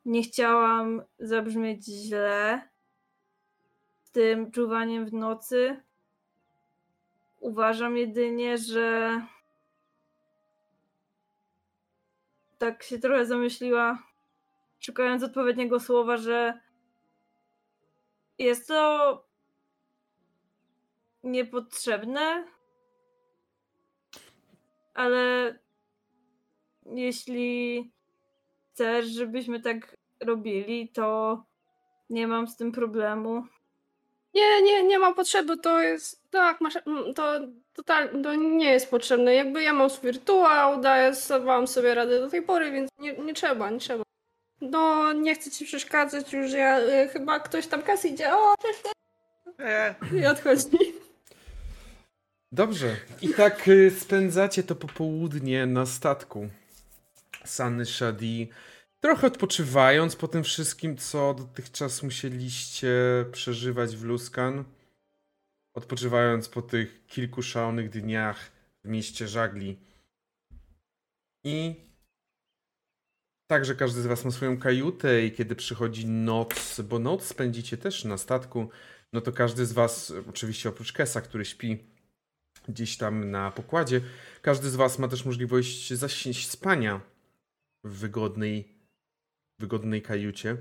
Nie 0.04 0.22
chciałam 0.22 1.02
zabrzmieć 1.18 1.84
źle 1.84 2.68
z 4.02 4.10
tym 4.10 4.50
czuwaniem 4.50 5.06
w 5.06 5.12
nocy. 5.12 5.82
Uważam 7.40 7.96
jedynie, 7.96 8.58
że 8.58 9.20
tak 12.58 12.82
się 12.82 12.98
trochę 12.98 13.26
zamyśliła, 13.26 14.05
szukając 14.80 15.22
odpowiedniego 15.22 15.80
słowa, 15.80 16.16
że 16.16 16.60
jest 18.38 18.68
to 18.68 19.24
niepotrzebne, 21.22 22.44
ale 24.94 25.54
jeśli 26.86 27.90
chcesz, 28.72 29.06
żebyśmy 29.06 29.60
tak 29.60 29.96
robili, 30.20 30.88
to 30.88 31.42
nie 32.10 32.26
mam 32.26 32.48
z 32.48 32.56
tym 32.56 32.72
problemu. 32.72 33.46
Nie, 34.34 34.62
nie, 34.62 34.82
nie 34.82 34.98
ma 34.98 35.14
potrzeby, 35.14 35.56
to 35.56 35.80
jest, 35.80 36.30
tak, 36.30 36.60
masz, 36.60 36.76
mm, 36.86 37.14
to 37.14 37.40
totalnie, 37.72 38.22
to 38.22 38.34
nie 38.34 38.70
jest 38.70 38.90
potrzebne. 38.90 39.34
Jakby 39.34 39.62
ja 39.62 39.72
mam 39.72 39.90
swój 39.90 40.12
rytuał, 40.12 40.80
daję, 40.80 41.14
sobie 41.66 41.94
radę 41.94 42.20
do 42.20 42.30
tej 42.30 42.42
pory, 42.42 42.70
więc 42.70 42.90
nie, 42.98 43.12
nie 43.12 43.34
trzeba, 43.34 43.70
nie 43.70 43.78
trzeba. 43.78 44.05
No, 44.60 45.12
nie 45.12 45.34
chcę 45.34 45.50
ci 45.50 45.64
przeszkadzać 45.64 46.32
już, 46.32 46.52
ja, 46.52 46.80
y, 46.80 47.08
chyba 47.08 47.40
ktoś 47.40 47.66
tam 47.66 47.82
kas 47.82 48.04
idzie, 48.04 48.36
o, 48.36 48.54
Eee, 49.58 49.94
i 50.20 50.26
odchodzi. 50.26 50.78
Dobrze. 52.52 52.96
I 53.22 53.28
tak 53.34 53.68
y, 53.68 53.90
spędzacie 54.00 54.62
to 54.62 54.74
popołudnie 54.74 55.66
na 55.66 55.86
statku 55.86 56.48
Sanny 57.44 57.86
Shadi. 57.86 58.48
Trochę 59.00 59.26
odpoczywając 59.26 60.16
po 60.16 60.28
tym 60.28 60.44
wszystkim, 60.44 60.96
co 60.96 61.34
dotychczas 61.34 62.02
musieliście 62.02 62.90
przeżywać 63.32 63.96
w 63.96 64.04
Luskan. 64.04 64.64
odpoczywając 65.74 66.48
po 66.48 66.62
tych 66.62 67.06
kilku 67.06 67.42
szalonych 67.42 67.90
dniach 67.90 68.50
w 68.84 68.88
mieście 68.88 69.28
żagli. 69.28 69.78
I 71.44 71.74
także 73.46 73.74
każdy 73.74 74.02
z 74.02 74.06
Was 74.06 74.24
ma 74.24 74.30
swoją 74.30 74.58
kajutę 74.58 75.26
i 75.26 75.32
kiedy 75.32 75.56
przychodzi 75.56 76.06
noc, 76.06 76.80
bo 76.80 76.98
noc 76.98 77.24
spędzicie 77.24 77.76
też 77.76 78.04
na 78.04 78.18
statku, 78.18 78.68
no 79.12 79.20
to 79.20 79.32
każdy 79.32 79.66
z 79.66 79.72
Was, 79.72 80.12
oczywiście 80.28 80.68
oprócz 80.68 80.92
Kesa, 80.92 81.20
który 81.20 81.44
śpi 81.44 81.78
gdzieś 82.68 82.96
tam 82.96 83.30
na 83.30 83.50
pokładzie, 83.50 84.00
każdy 84.42 84.70
z 84.70 84.76
Was 84.76 84.98
ma 84.98 85.08
też 85.08 85.24
możliwość 85.24 85.92
zaś- 85.92 86.46
spania 86.46 87.00
w 87.84 87.98
wygodnej, 87.98 88.68
wygodnej 89.60 90.02
kajucie. 90.02 90.56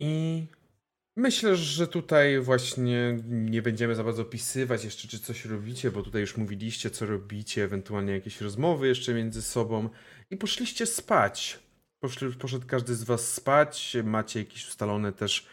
I 0.00 0.46
myślę, 1.16 1.56
że 1.56 1.88
tutaj 1.88 2.40
właśnie 2.40 3.18
nie 3.24 3.62
będziemy 3.62 3.94
za 3.94 4.04
bardzo 4.04 4.22
opisywać 4.22 4.84
jeszcze, 4.84 5.08
czy 5.08 5.18
coś 5.18 5.44
robicie, 5.44 5.90
bo 5.90 6.02
tutaj 6.02 6.20
już 6.20 6.36
mówiliście, 6.36 6.90
co 6.90 7.06
robicie, 7.06 7.64
ewentualnie 7.64 8.12
jakieś 8.12 8.40
rozmowy 8.40 8.88
jeszcze 8.88 9.14
między 9.14 9.42
sobą 9.42 9.88
i 10.30 10.36
poszliście 10.36 10.86
spać. 10.86 11.58
Poszli, 12.00 12.34
poszedł 12.34 12.66
każdy 12.66 12.94
z 12.94 13.04
was 13.04 13.32
spać, 13.34 13.96
macie 14.04 14.38
jakieś 14.38 14.68
ustalone 14.68 15.12
też 15.12 15.46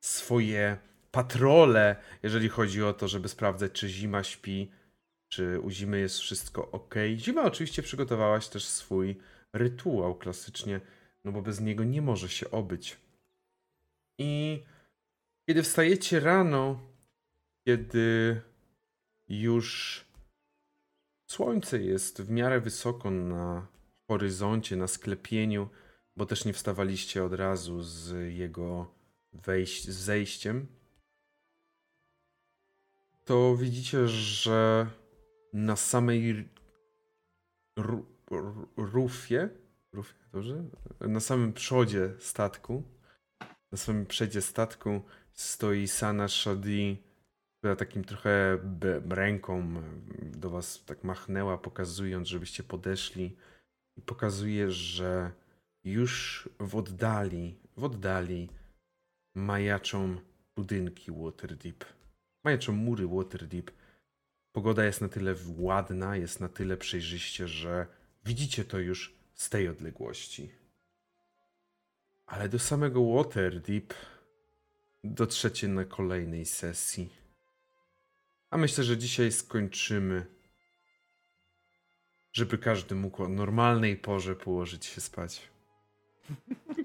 swoje 0.00 0.78
patrole, 1.10 1.96
jeżeli 2.22 2.48
chodzi 2.48 2.82
o 2.82 2.92
to, 2.92 3.08
żeby 3.08 3.28
sprawdzać, 3.28 3.72
czy 3.72 3.88
zima 3.88 4.22
śpi, 4.22 4.70
czy 5.28 5.60
u 5.60 5.70
zimy 5.70 6.00
jest 6.00 6.18
wszystko 6.18 6.70
ok. 6.70 6.94
Zima 7.16 7.42
oczywiście 7.42 7.82
przygotowałaś 7.82 8.48
też 8.48 8.64
swój 8.64 9.16
rytuał 9.52 10.14
klasycznie, 10.14 10.80
no 11.24 11.32
bo 11.32 11.42
bez 11.42 11.60
niego 11.60 11.84
nie 11.84 12.02
może 12.02 12.28
się 12.28 12.50
obyć. 12.50 12.96
I 14.18 14.62
kiedy 15.46 15.62
wstajecie 15.62 16.20
rano, 16.20 16.80
kiedy 17.64 18.40
już 19.28 20.04
słońce 21.30 21.82
jest 21.82 22.22
w 22.22 22.30
miarę 22.30 22.60
wysoko 22.60 23.10
na 23.10 23.73
horyzoncie, 24.08 24.76
na 24.76 24.88
sklepieniu, 24.88 25.68
bo 26.16 26.26
też 26.26 26.44
nie 26.44 26.52
wstawaliście 26.52 27.24
od 27.24 27.32
razu 27.32 27.82
z 27.82 28.34
jego 28.34 28.94
wejść, 29.32 29.88
z 29.88 29.96
zejściem, 29.96 30.66
to 33.24 33.56
widzicie, 33.56 34.08
że 34.08 34.86
na 35.52 35.76
samej 35.76 36.48
ru, 37.76 38.06
ru, 38.30 38.68
rufie, 38.76 39.48
rufie, 39.92 40.14
dobrze? 40.32 40.64
Na 41.00 41.20
samym 41.20 41.52
przodzie 41.52 42.10
statku, 42.18 42.82
na 43.72 43.78
samym 43.78 44.06
przedzie 44.06 44.42
statku 44.42 45.02
stoi 45.32 45.88
Sana 45.88 46.28
Shadi, 46.28 47.02
która 47.58 47.76
takim 47.76 48.04
trochę 48.04 48.58
ręką 49.08 49.82
do 50.22 50.50
was 50.50 50.84
tak 50.84 51.04
machnęła, 51.04 51.58
pokazując, 51.58 52.28
żebyście 52.28 52.62
podeszli 52.62 53.36
i 53.96 54.02
pokazuje, 54.02 54.70
że 54.70 55.32
już 55.84 56.48
w 56.60 56.76
oddali, 56.76 57.58
w 57.76 57.84
oddali 57.84 58.48
majaczą 59.34 60.20
budynki 60.56 61.12
Waterdeep. 61.12 61.84
Majaczą 62.44 62.72
mury 62.72 63.06
Waterdeep. 63.06 63.70
Pogoda 64.52 64.84
jest 64.84 65.00
na 65.00 65.08
tyle 65.08 65.34
ładna, 65.56 66.16
jest 66.16 66.40
na 66.40 66.48
tyle 66.48 66.76
przejrzyście, 66.76 67.48
że 67.48 67.86
widzicie 68.24 68.64
to 68.64 68.78
już 68.78 69.14
z 69.34 69.50
tej 69.50 69.68
odległości. 69.68 70.50
Ale 72.26 72.48
do 72.48 72.58
samego 72.58 73.14
Waterdeep 73.14 73.94
dotrzecie 75.04 75.68
na 75.68 75.84
kolejnej 75.84 76.46
sesji. 76.46 77.10
A 78.50 78.56
myślę, 78.56 78.84
że 78.84 78.98
dzisiaj 78.98 79.32
skończymy, 79.32 80.26
żeby 82.34 82.58
każdy 82.58 82.94
mógł 82.94 83.22
o 83.22 83.28
normalnej 83.28 83.96
porze 83.96 84.34
położyć 84.34 84.86
się 84.86 85.00
spać. 85.00 85.40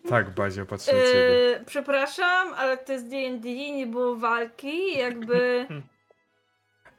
Tak, 0.10 0.34
Bazia, 0.34 0.66
patrzę 0.66 0.94
na 0.94 1.00
ciebie. 1.00 1.20
Yy, 1.20 1.64
przepraszam, 1.66 2.54
ale 2.54 2.78
to 2.78 2.94
jest 2.94 3.08
D&D, 3.08 3.50
nie 3.50 3.88
było 3.88 4.16
walki, 4.16 4.98
jakby... 4.98 5.66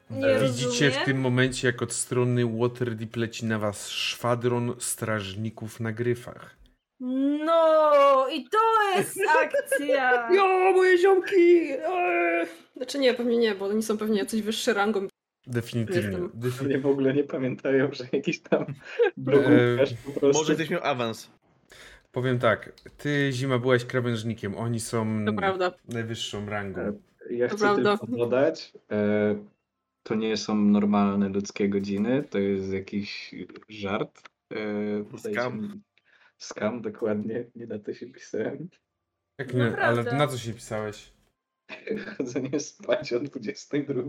Nie 0.09 0.39
Widzicie 0.39 0.91
w 0.91 1.05
tym 1.05 1.21
momencie, 1.21 1.67
jak 1.67 1.81
od 1.81 1.93
strony 1.93 2.45
Waterdeep 2.59 3.15
leci 3.15 3.45
na 3.45 3.59
was 3.59 3.89
szwadron 3.89 4.75
strażników 4.79 5.79
na 5.79 5.91
gryfach. 5.91 6.55
No 7.45 8.27
i 8.31 8.49
to 8.49 8.57
jest 8.97 9.19
akcja! 9.43 10.29
Jo, 10.31 10.71
moje 10.75 10.97
ziomki! 10.97 11.71
Eee. 11.71 12.47
Znaczy 12.75 12.99
nie, 12.99 13.13
pewnie 13.13 13.37
nie, 13.37 13.55
bo 13.55 13.65
oni 13.65 13.83
są 13.83 13.97
pewnie 13.97 14.19
jacyś 14.19 14.41
wyższe 14.41 14.73
rangą. 14.73 15.07
Definitywnie. 15.51 16.01
Jestem. 16.17 16.29
Defi- 16.29 16.65
Oni 16.65 16.77
w 16.77 16.85
ogóle 16.85 17.13
nie 17.13 17.23
pamiętają, 17.23 17.89
że 17.93 18.03
jakiś 18.11 18.39
tam 18.39 18.61
E, 18.65 18.73
brokułkarz 19.17 19.93
po 20.05 20.19
prostu... 20.19 20.39
Może 20.39 20.55
ktoś 20.55 20.69
miał 20.69 20.83
awans. 20.83 21.31
Powiem 22.11 22.39
tak, 22.39 22.73
ty 22.97 23.29
Zima 23.31 23.59
byłaś 23.59 23.85
krawężnikiem, 23.85 24.55
oni 24.57 24.79
są 24.79 25.05
najwyższą 25.89 26.45
rangą. 26.45 26.99
Ja 27.29 27.47
To 27.47 27.55
chcę 27.55 27.65
prawda. 27.65 27.97
tylko 27.97 28.17
dodać, 28.17 28.73
e, 28.91 29.35
to 30.03 30.15
nie 30.15 30.37
są 30.37 30.55
normalne 30.55 31.29
ludzkie 31.29 31.69
godziny, 31.69 32.23
to 32.29 32.39
jest 32.39 32.73
jakiś 32.73 33.35
żart. 33.69 34.21
E, 34.53 35.17
Skam. 35.31 35.81
Skam, 36.37 36.81
dokładnie, 36.81 37.45
nie 37.55 37.65
na 37.67 37.79
to 37.79 37.93
się 37.93 38.05
pisałem. 38.07 38.69
Jak 39.37 39.53
nie, 39.53 39.77
ale 39.77 40.03
na 40.03 40.27
co 40.27 40.37
się 40.37 40.53
pisałeś? 40.53 41.13
Chodzenie 42.17 42.59
spać 42.59 43.13
o 43.13 43.19
22. 43.19 44.01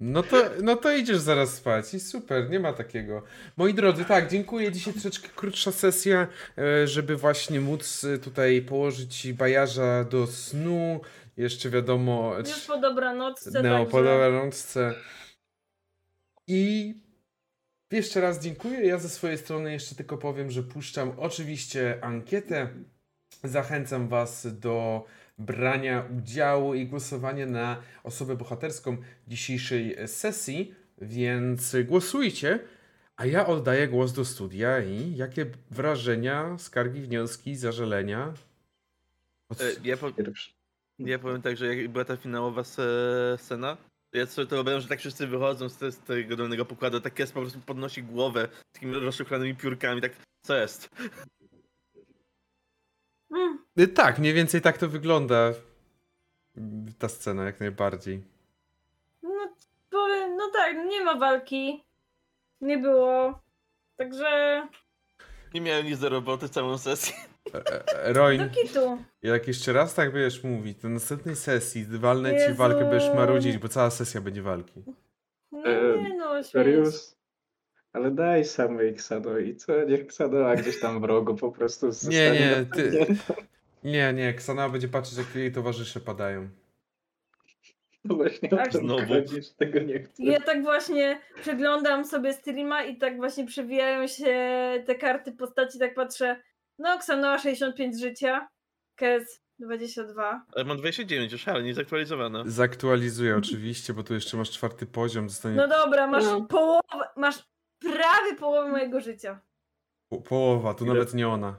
No 0.00 0.22
to, 0.22 0.36
no 0.62 0.76
to 0.76 0.92
idziesz 0.92 1.18
zaraz 1.18 1.54
spać 1.54 1.94
i 1.94 2.00
super, 2.00 2.50
nie 2.50 2.60
ma 2.60 2.72
takiego. 2.72 3.22
Moi 3.56 3.74
drodzy, 3.74 4.04
tak, 4.04 4.30
dziękuję. 4.30 4.72
Dzisiaj 4.72 4.92
troszeczkę 4.92 5.28
krótsza 5.28 5.72
sesja, 5.72 6.28
e, 6.58 6.86
żeby 6.86 7.16
właśnie 7.16 7.60
móc 7.60 8.04
e, 8.04 8.18
tutaj 8.18 8.62
położyć 8.62 9.32
bajarza 9.32 10.04
do 10.04 10.26
snu. 10.26 11.00
Jeszcze 11.36 11.70
wiadomo, 11.70 12.34
Już 12.38 12.60
po 12.60 12.78
dobranocce, 12.78 13.62
Neo 13.62 13.78
także... 13.78 13.90
po 13.90 14.02
dobranoczce. 14.02 14.94
I 16.46 16.94
jeszcze 17.90 18.20
raz 18.20 18.40
dziękuję. 18.40 18.86
Ja 18.86 18.98
ze 18.98 19.08
swojej 19.08 19.38
strony 19.38 19.72
jeszcze 19.72 19.94
tylko 19.94 20.18
powiem, 20.18 20.50
że 20.50 20.62
puszczam 20.62 21.12
oczywiście 21.16 21.98
ankietę. 22.02 22.68
Zachęcam 23.44 24.08
Was 24.08 24.58
do 24.58 25.04
brania 25.38 26.08
udziału 26.18 26.74
i 26.74 26.86
głosowania 26.86 27.46
na 27.46 27.82
osobę 28.02 28.36
bohaterską 28.36 28.96
dzisiejszej 29.28 30.08
sesji, 30.08 30.74
więc 30.98 31.76
głosujcie. 31.84 32.58
A 33.16 33.26
ja 33.26 33.46
oddaję 33.46 33.88
głos 33.88 34.12
do 34.12 34.24
studia 34.24 34.80
i 34.80 35.16
jakie 35.16 35.46
wrażenia, 35.70 36.58
skargi, 36.58 37.00
wnioski, 37.00 37.56
zażalenia? 37.56 38.34
Od... 39.48 39.60
E, 39.60 39.72
Ja, 39.84 39.96
po, 39.96 40.12
ja 40.98 41.18
powiem 41.18 41.42
tak, 41.42 41.56
że 41.56 41.76
jak 41.76 41.88
była 41.88 42.04
ta 42.04 42.16
finałowa 42.16 42.64
scena, 43.36 43.76
to 44.10 44.18
ja 44.18 44.26
sobie 44.26 44.46
to 44.46 44.56
wyobrażam, 44.56 44.80
że 44.80 44.88
tak 44.88 44.98
wszyscy 44.98 45.26
wychodzą 45.26 45.68
z, 45.68 45.76
te, 45.76 45.92
z 45.92 45.98
tego 45.98 46.36
dolnego 46.36 46.64
pokładu, 46.64 47.00
tak 47.00 47.18
jest 47.18 47.32
po 47.32 47.40
prostu 47.40 47.60
podnosi 47.60 48.02
głowę 48.02 48.48
z 48.70 48.72
takimi 48.72 48.94
rozszukanymi 48.94 49.56
piórkami, 49.56 50.00
tak, 50.00 50.12
co 50.42 50.56
jest? 50.56 50.90
Mm, 53.30 53.63
Tak, 53.94 54.18
mniej 54.18 54.32
więcej 54.32 54.60
tak 54.60 54.78
to 54.78 54.88
wygląda. 54.88 55.52
mm, 56.56 56.86
Ta 56.98 57.08
scena 57.08 57.44
jak 57.44 57.60
najbardziej. 57.60 58.22
no 59.22 59.54
powiem, 59.90 60.36
no 60.36 60.50
tak, 60.52 60.76
nie 60.86 61.04
ma 61.04 61.14
walki. 61.18 61.84
Nie 62.60 62.78
było. 62.78 63.40
Także 63.96 64.62
Nie 65.54 65.60
miałem 65.60 65.86
nic 65.86 65.98
do 65.98 66.08
roboty 66.08 66.48
całą 66.48 66.78
sesję. 66.78 67.14
E, 67.54 67.88
e, 68.04 68.12
Roin, 68.12 68.38
do 68.48 68.50
kitu. 68.50 68.98
jak 69.22 69.48
jeszcze 69.48 69.72
raz 69.72 69.94
tak 69.94 70.12
będziesz 70.12 70.44
mówić, 70.44 70.78
to 70.80 70.88
na 70.88 70.94
następnej 70.94 71.36
sesji 71.36 71.86
walnę 71.90 72.30
ci 72.30 72.36
Jezu. 72.36 72.54
walkę, 72.54 72.90
będziesz 72.90 73.14
marudzić, 73.14 73.58
bo 73.58 73.68
cała 73.68 73.90
sesja 73.90 74.20
będzie 74.20 74.42
walki. 74.42 74.82
No 75.52 75.64
E, 75.64 76.02
nie 76.02 76.16
no. 76.16 76.44
Serius? 76.44 77.16
Ale 77.92 78.10
daj 78.10 78.44
samej 78.44 78.94
Ksano 78.94 79.38
i 79.38 79.56
co? 79.56 79.84
Niech 79.84 80.06
Ksanoa 80.06 80.56
gdzieś 80.56 80.80
tam 80.80 81.00
w 81.00 81.04
rogu 81.04 81.34
po 81.34 81.52
prostu 81.52 81.90
Nie, 82.08 82.30
nie, 82.30 82.66
ty-. 82.74 83.06
Nie, 83.84 84.12
nie, 84.12 84.34
Ksana 84.34 84.68
będzie 84.68 84.88
patrzeć, 84.88 85.18
jak 85.18 85.34
jej 85.34 85.52
towarzysze 85.52 86.00
padają. 86.00 86.48
No 88.04 88.14
właśnie 88.14 88.48
Tak. 88.48 88.72
to 88.72 88.78
Znowu. 88.78 89.06
chodzi, 89.06 89.42
że 89.42 89.50
tego 89.56 89.78
nie 89.78 90.02
chcę. 90.02 90.22
Ja 90.22 90.40
tak 90.40 90.62
właśnie 90.62 91.20
przeglądam 91.42 92.04
sobie 92.04 92.32
streama 92.32 92.82
i 92.84 92.96
tak 92.98 93.16
właśnie 93.16 93.46
przewijają 93.46 94.06
się 94.06 94.34
te 94.86 94.94
karty 94.94 95.32
postaci, 95.32 95.78
tak 95.78 95.94
patrzę. 95.94 96.40
No, 96.78 96.94
Xanoa 96.94 97.38
65 97.38 98.00
życia, 98.00 98.48
Kes 98.96 99.40
22. 99.58 100.44
Ale 100.54 100.64
mam 100.64 100.76
29 100.78 101.32
już, 101.32 101.48
ale 101.48 101.62
nie 101.62 101.74
zaktualizowane. 101.74 102.42
Zaktualizuję 102.46 103.36
oczywiście, 103.36 103.92
bo 103.94 104.02
tu 104.02 104.14
jeszcze 104.14 104.36
masz 104.36 104.50
czwarty 104.50 104.86
poziom, 104.86 105.28
zostanie 105.28 105.56
No 105.56 105.68
dobra, 105.68 106.06
masz 106.06 106.24
No. 106.24 106.40
połowę, 106.40 107.04
masz 107.16 107.36
prawie 107.80 108.36
połowę 108.38 108.70
mojego 108.70 109.00
życia. 109.00 109.40
po 110.08 110.20
połowa, 110.20 110.74
to 110.74 110.84
Ile? 110.84 110.94
nawet 110.94 111.14
nie 111.14 111.28
ona. 111.28 111.56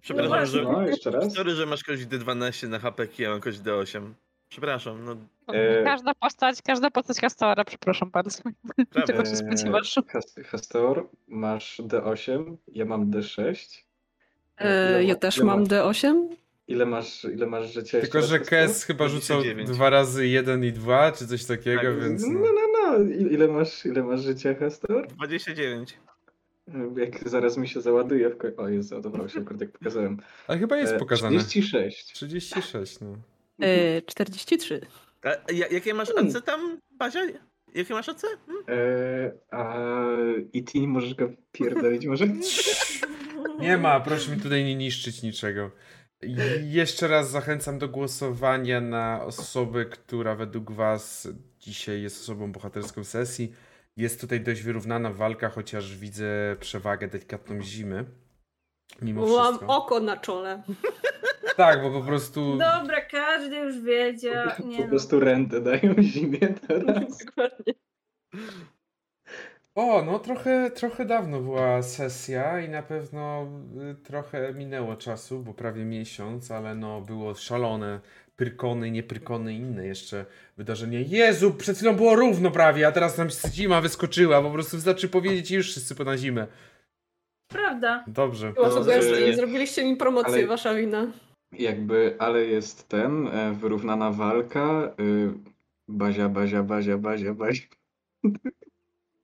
Przepraszam, 0.00 0.28
właśnie. 0.30 0.46
że... 0.58 0.62
No, 0.62 0.86
jeszcze 0.86 1.10
raz? 1.10 1.34
Sorry, 1.34 1.54
że 1.54 1.66
masz 1.66 1.84
kość 1.84 2.02
D12 2.02 2.68
na 2.68 2.78
HP, 2.78 3.02
a 3.18 3.22
ja 3.22 3.30
mam 3.30 3.40
kość 3.40 3.58
D8. 3.58 4.12
Przepraszam, 4.48 5.04
no 5.04 5.16
E, 5.54 5.84
Każda 5.84 6.14
postać, 6.14 6.62
każda 6.62 6.90
postać 6.90 7.20
Castora, 7.20 7.64
przepraszam 7.64 8.10
bardzo. 8.10 8.38
Czego 8.76 9.06
prawda. 9.06 9.24
się 9.30 9.36
spodziewasz? 9.36 9.94
Has- 10.12 10.44
Hastor, 10.46 11.08
masz 11.28 11.80
D8, 11.84 12.56
ja 12.68 12.84
mam 12.84 13.10
D6. 13.10 13.54
E, 14.58 15.04
ja 15.04 15.14
też 15.14 15.38
mam 15.40 15.60
masz- 15.60 15.68
D8. 15.68 16.28
Ile 16.68 16.86
masz, 16.86 17.24
ile 17.24 17.46
masz 17.46 17.72
życia? 17.72 18.00
Tylko, 18.00 18.22
że? 18.22 18.38
Kes 18.40 18.84
chyba 18.84 19.08
rzucał 19.08 19.36
29. 19.42 19.70
dwa 19.76 19.90
razy 19.90 20.26
jeden 20.26 20.64
i 20.64 20.72
dwa, 20.72 21.12
czy 21.12 21.26
coś 21.26 21.44
takiego, 21.44 21.80
Tak, 21.82 22.00
więc 22.00 22.22
No, 22.26 22.32
no. 22.32 22.46
no, 22.52 22.88
no. 22.98 23.04
Ile 23.30 23.48
masz, 23.48 23.86
ile 23.86 24.02
masz 24.02 24.20
życia, 24.20 24.54
Hastor? 24.54 25.06
29. 25.06 25.98
Jak 26.96 27.28
zaraz 27.28 27.56
mi 27.56 27.68
się 27.68 27.80
załaduje 27.80 28.30
w 28.30 28.38
ko- 28.38 28.48
O 28.56 28.68
Jezu, 28.68 29.00
dobra, 29.00 29.28
się 29.28 29.40
akurat 29.40 29.60
jak 29.60 29.70
pokazałem. 29.70 30.20
Ale 30.46 30.58
chyba 30.58 30.76
jest 30.76 30.92
E, 30.92 30.98
pokazane. 30.98 31.38
36. 31.38 32.12
36, 32.12 33.00
no. 33.00 33.16
E, 33.60 34.02
43. 34.02 34.80
A, 35.24 35.52
ja- 35.52 35.68
jakie 35.68 35.94
masz 35.94 36.08
Hmm. 36.08 36.26
AC 36.36 36.42
tam, 36.44 36.80
Bazia? 36.90 37.20
Jakie 37.74 37.94
masz 37.94 38.08
AC? 38.08 38.22
Hmm? 38.46 38.64
E, 38.68 39.32
a 39.50 39.76
i 40.52 40.64
ty 40.64 40.80
nie 40.80 40.88
możesz 40.88 41.14
go 41.14 41.28
pierdolić 41.52 42.06
może? 42.06 42.26
Nie 43.60 43.76
ma, 43.78 44.00
proszę 44.00 44.36
mi 44.36 44.42
tutaj 44.42 44.64
nie 44.64 44.74
niszczyć 44.76 45.22
niczego. 45.22 45.70
I 46.22 46.36
jeszcze 46.72 47.08
raz 47.08 47.30
zachęcam 47.30 47.78
do 47.78 47.88
głosowania 47.88 48.80
na 48.80 49.24
osobę, 49.24 49.84
która 49.84 50.34
według 50.34 50.72
Was 50.72 51.28
dzisiaj 51.60 52.02
jest 52.02 52.20
osobą 52.22 52.52
bohaterską 52.52 53.04
sesji. 53.04 53.52
Jest 53.98 54.20
tutaj 54.20 54.40
dość 54.40 54.62
wyrównana 54.62 55.12
walka, 55.12 55.48
chociaż 55.48 55.96
widzę 55.96 56.56
przewagę 56.60 57.08
delikatną 57.08 57.62
zimy. 57.62 58.04
Mimo 59.02 59.26
Mam 59.26 59.54
wszystko. 59.54 59.76
oko 59.76 60.00
na 60.00 60.16
czole. 60.16 60.62
Tak, 61.56 61.82
bo 61.82 61.90
po 61.90 62.06
prostu. 62.06 62.58
Dobra, 62.58 63.00
każdy 63.00 63.56
już 63.56 63.80
wiedział. 63.80 64.46
Nie 64.64 64.76
Po 64.76 64.82
no. 64.82 64.88
prostu 64.88 65.20
rentę 65.20 65.60
dają 65.60 65.94
zimie 66.02 66.38
teraz. 66.68 67.18
Dokładnie. 67.26 67.74
O, 69.74 70.02
no 70.02 70.18
trochę, 70.18 70.70
trochę 70.70 71.04
dawno 71.04 71.40
była 71.40 71.82
sesja 71.82 72.60
i 72.60 72.68
na 72.68 72.82
pewno 72.82 73.46
y, 73.90 73.94
trochę 73.94 74.54
minęło 74.54 74.96
czasu, 74.96 75.40
bo 75.40 75.54
prawie 75.54 75.84
miesiąc, 75.84 76.50
ale 76.50 76.74
no 76.74 77.00
było 77.00 77.34
szalone. 77.34 78.00
Pyrkony, 78.42 78.90
niepyrkony 78.90 79.54
i 79.54 79.56
inne 79.56 79.86
jeszcze 79.86 80.26
wydarzenia. 80.56 81.00
Jezu, 81.00 81.54
przed 81.54 81.76
chwilą 81.76 81.96
było 81.96 82.16
równo 82.16 82.50
prawie, 82.50 82.86
a 82.86 82.92
teraz 82.92 83.18
nam 83.18 83.28
zima 83.50 83.80
wyskoczyła. 83.80 84.42
Po 84.42 84.50
prostu 84.50 84.76
wystarczy 84.76 85.08
powiedzieć 85.08 85.50
i 85.50 85.54
już 85.54 85.70
wszyscy 85.70 85.94
po 85.94 86.04
na 86.04 86.16
zimę. 86.16 86.46
Prawda. 87.48 88.04
Dobrze. 88.06 88.52
No, 88.56 88.84
nie 89.26 89.34
zrobiliście 89.36 89.84
mi 89.84 89.96
promocję, 89.96 90.32
ale- 90.34 90.46
wasza 90.46 90.74
wina. 90.74 91.06
Jakby, 91.52 92.16
ale 92.18 92.44
jest 92.44 92.88
ten, 92.88 93.26
e, 93.28 93.52
wyrównana 93.52 94.10
walka. 94.10 94.94
y, 95.00 95.30
Bazia, 95.88 96.28
bazia, 96.28 96.62
bazia, 96.62 96.98
bazia, 96.98 97.34
bazia. 97.34 97.62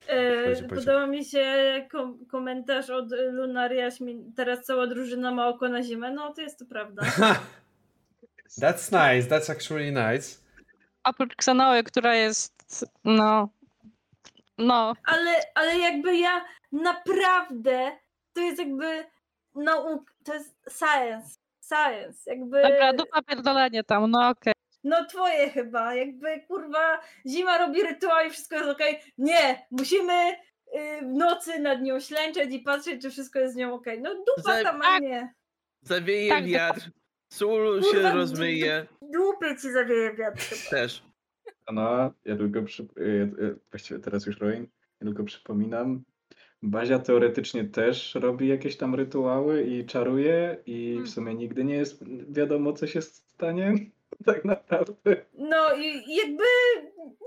E, 0.06 0.46
będzie. 0.46 0.62
podoba 0.62 1.06
mi 1.06 1.24
się 1.24 1.44
kom- 1.92 2.26
komentarz 2.26 2.90
od 2.90 3.06
Lunaria. 3.32 3.90
śmie- 3.90 4.32
Teraz 4.36 4.64
cała 4.64 4.86
drużyna 4.86 5.30
ma 5.34 5.48
oko 5.48 5.68
na 5.68 5.82
zimę. 5.82 6.10
No 6.10 6.32
to 6.34 6.42
jest 6.42 6.58
to 6.58 6.64
prawda. 6.66 7.02
That's 8.60 8.92
nice, 8.92 9.28
that's 9.28 9.50
actually 9.50 9.92
nice. 9.92 10.39
Oprócz 11.05 11.33
Xanoły, 11.34 11.83
która 11.83 12.15
jest, 12.15 12.86
no, 13.05 13.49
no, 14.58 14.94
Ale, 15.05 15.41
ale 15.55 15.78
jakby 15.78 16.16
ja 16.16 16.44
naprawdę 16.73 17.92
to 18.33 18.41
jest 18.41 18.58
jakby 18.58 19.05
nauk, 19.55 20.15
to 20.24 20.34
jest 20.34 20.57
science. 20.78 21.39
Science. 21.68 22.31
Jakby. 22.31 22.62
dobra, 22.62 22.92
dupa 22.92 23.23
pierdolenie 23.23 23.84
tam, 23.84 24.10
no 24.10 24.28
okej. 24.28 24.55
No 24.84 25.05
twoje 25.05 25.50
chyba, 25.50 25.94
jakby 25.94 26.41
kurwa 26.41 27.00
zima 27.28 27.58
robi 27.58 27.83
rytuał 27.83 28.26
i 28.26 28.31
wszystko 28.31 28.57
jest 28.57 28.68
okej. 28.68 29.00
Nie, 29.18 29.66
musimy 29.70 30.33
y, 30.33 31.00
w 31.02 31.15
nocy 31.15 31.58
nad 31.58 31.83
nią 31.83 32.00
ślęczeć 32.00 32.55
i 32.55 32.58
patrzeć, 32.58 33.02
czy 33.02 33.10
wszystko 33.10 33.39
jest 33.39 33.55
z 33.55 33.57
nią 33.57 33.74
okej. 33.74 34.00
No 34.00 34.15
dupa 34.15 34.62
tam, 34.62 34.83
a 34.83 34.84
tak. 34.84 35.02
nie. 35.02 35.34
Zawieje 35.83 36.31
Tak, 36.31 36.44
wiatr, 36.44 36.91
sól 37.34 37.80
Kurwa, 37.80 37.96
się 37.96 38.02
d- 38.02 38.14
rozmyje. 38.14 38.86
Dupie 39.02 39.56
ci 39.62 39.72
zawieje 39.72 40.14
wiatr. 40.14 40.54
Też. 40.70 41.02
No, 41.72 42.12
ja 42.24 42.36
tylko 42.36 42.62
przy... 42.62 42.82
y, 42.82 43.02
y, 43.02 43.56
właściwie 43.70 44.00
teraz 44.00 44.26
już 44.26 44.38
Roin, 44.38 44.62
ja 45.00 45.06
tylko 45.06 45.24
przypominam. 45.24 46.04
Bazia 46.62 46.98
teoretycznie 46.98 47.64
też 47.64 48.14
robi 48.14 48.48
jakieś 48.48 48.76
tam 48.76 48.94
rytuały 48.94 49.62
i 49.62 49.86
czaruje 49.86 50.56
i 50.66 50.86
Hmm. 50.90 51.06
w 51.06 51.10
sumie 51.10 51.34
nigdy 51.34 51.64
nie 51.64 51.74
jest 51.74 52.04
wiadomo 52.32 52.72
co 52.72 52.86
się 52.86 53.02
stanie. 53.02 53.74
Tak 54.26 54.44
naprawdę. 54.44 55.16
No 55.34 55.74
i 55.76 56.16
jakby 56.16 56.44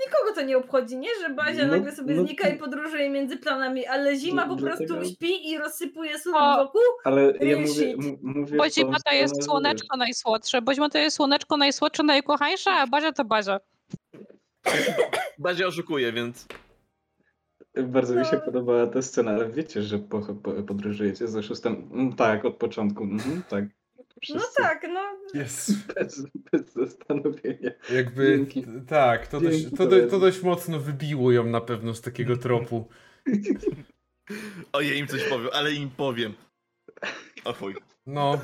nikogo 0.05 0.33
to 0.35 0.41
nie 0.41 0.57
obchodzi, 0.57 0.97
nie? 0.97 1.09
Że 1.21 1.29
Bazia 1.29 1.65
No- 1.65 1.71
nagle 1.71 1.91
sobie 1.95 2.15
no- 2.15 2.23
znika 2.25 2.49
i 2.49 2.57
podróżuje 2.59 3.09
między 3.09 3.37
planami, 3.37 3.85
ale 3.85 4.15
zima 4.15 4.45
No, 4.45 4.49
po 4.49 4.55
dlatego- 4.61 4.95
prostu 4.95 5.13
śpi 5.13 5.49
i 5.49 5.57
rozsypuje 5.57 6.19
sól 6.19 6.33
O. 6.35 6.57
wokół. 6.65 6.81
Ale 7.03 7.21
ja 7.41 7.57
mówię, 7.59 7.95
mówię 8.21 8.57
Bo 8.57 8.69
zima 8.69 8.97
to 9.05 9.13
jest 9.15 9.43
słoneczko 9.43 9.97
najsłodsze, 9.97 10.61
bo 10.61 10.73
zima 10.73 10.89
to 10.89 10.97
jest 10.97 11.15
słoneczko 11.17 11.57
najsłodsze, 11.57 12.03
najukochańsze, 12.03 12.71
a 12.71 12.87
Bazia 12.87 13.11
to 13.11 13.25
Bazia. 13.25 13.59
Bazia 15.39 15.67
oszukuje, 15.67 16.13
więc 16.13 16.47
wiesz, 17.75 17.85
Bardzo 17.85 18.15
mi 18.15 18.25
się 18.25 18.35
No. 18.35 18.41
podobała 18.41 18.87
ta 18.87 19.01
scena, 19.01 19.31
ale 19.31 19.49
wiecie, 19.49 19.81
że 19.81 19.99
po, 19.99 20.19
po, 20.21 20.51
podróżujecie 20.51 21.27
ze 21.27 21.43
szóstym. 21.43 21.89
Mm, 21.93 22.13
Tak, 22.15 22.45
od 22.45 22.55
początku. 22.55 23.03
Mhm, 23.03 23.41
tak. 23.49 23.63
No 24.29 24.39
Wszyscy 24.39 24.61
tak, 24.61 24.87
no. 24.93 25.01
Jest. 25.33 25.93
Bez, 25.93 26.23
bez 26.51 26.73
zastanowienia. 26.73 27.71
Jakby, 27.93 28.37
Dzięki. 28.37 28.65
tak, 28.87 29.27
to 29.27 29.41
dość, 29.41 29.65
to, 29.77 29.87
do, 29.87 30.07
to 30.07 30.19
dość 30.19 30.41
mocno 30.41 30.79
wybiło 30.79 31.31
ją 31.31 31.43
na 31.43 31.61
pewno 31.61 31.93
z 31.93 32.01
takiego 32.01 32.37
tropu. 32.47 32.87
o 34.73 34.81
ja 34.81 34.93
im 34.93 35.07
coś 35.07 35.23
powiem, 35.23 35.49
ale 35.53 35.73
im 35.73 35.89
powiem. 35.89 36.33
O 37.45 37.53
chuj. 37.53 37.75
No, 38.05 38.39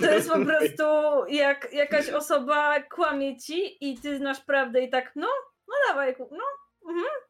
To 0.00 0.12
jest 0.12 0.30
po 0.30 0.44
prostu 0.44 0.84
jak 1.28 1.72
jakaś 1.72 2.08
osoba 2.08 2.82
kłamie 2.82 3.38
ci 3.38 3.90
i 3.90 3.98
ty 3.98 4.18
znasz 4.18 4.40
prawdę 4.40 4.84
i 4.84 4.90
tak, 4.90 5.12
no, 5.16 5.28
no 5.68 5.74
dawaj, 5.88 6.14
no, 6.18 6.44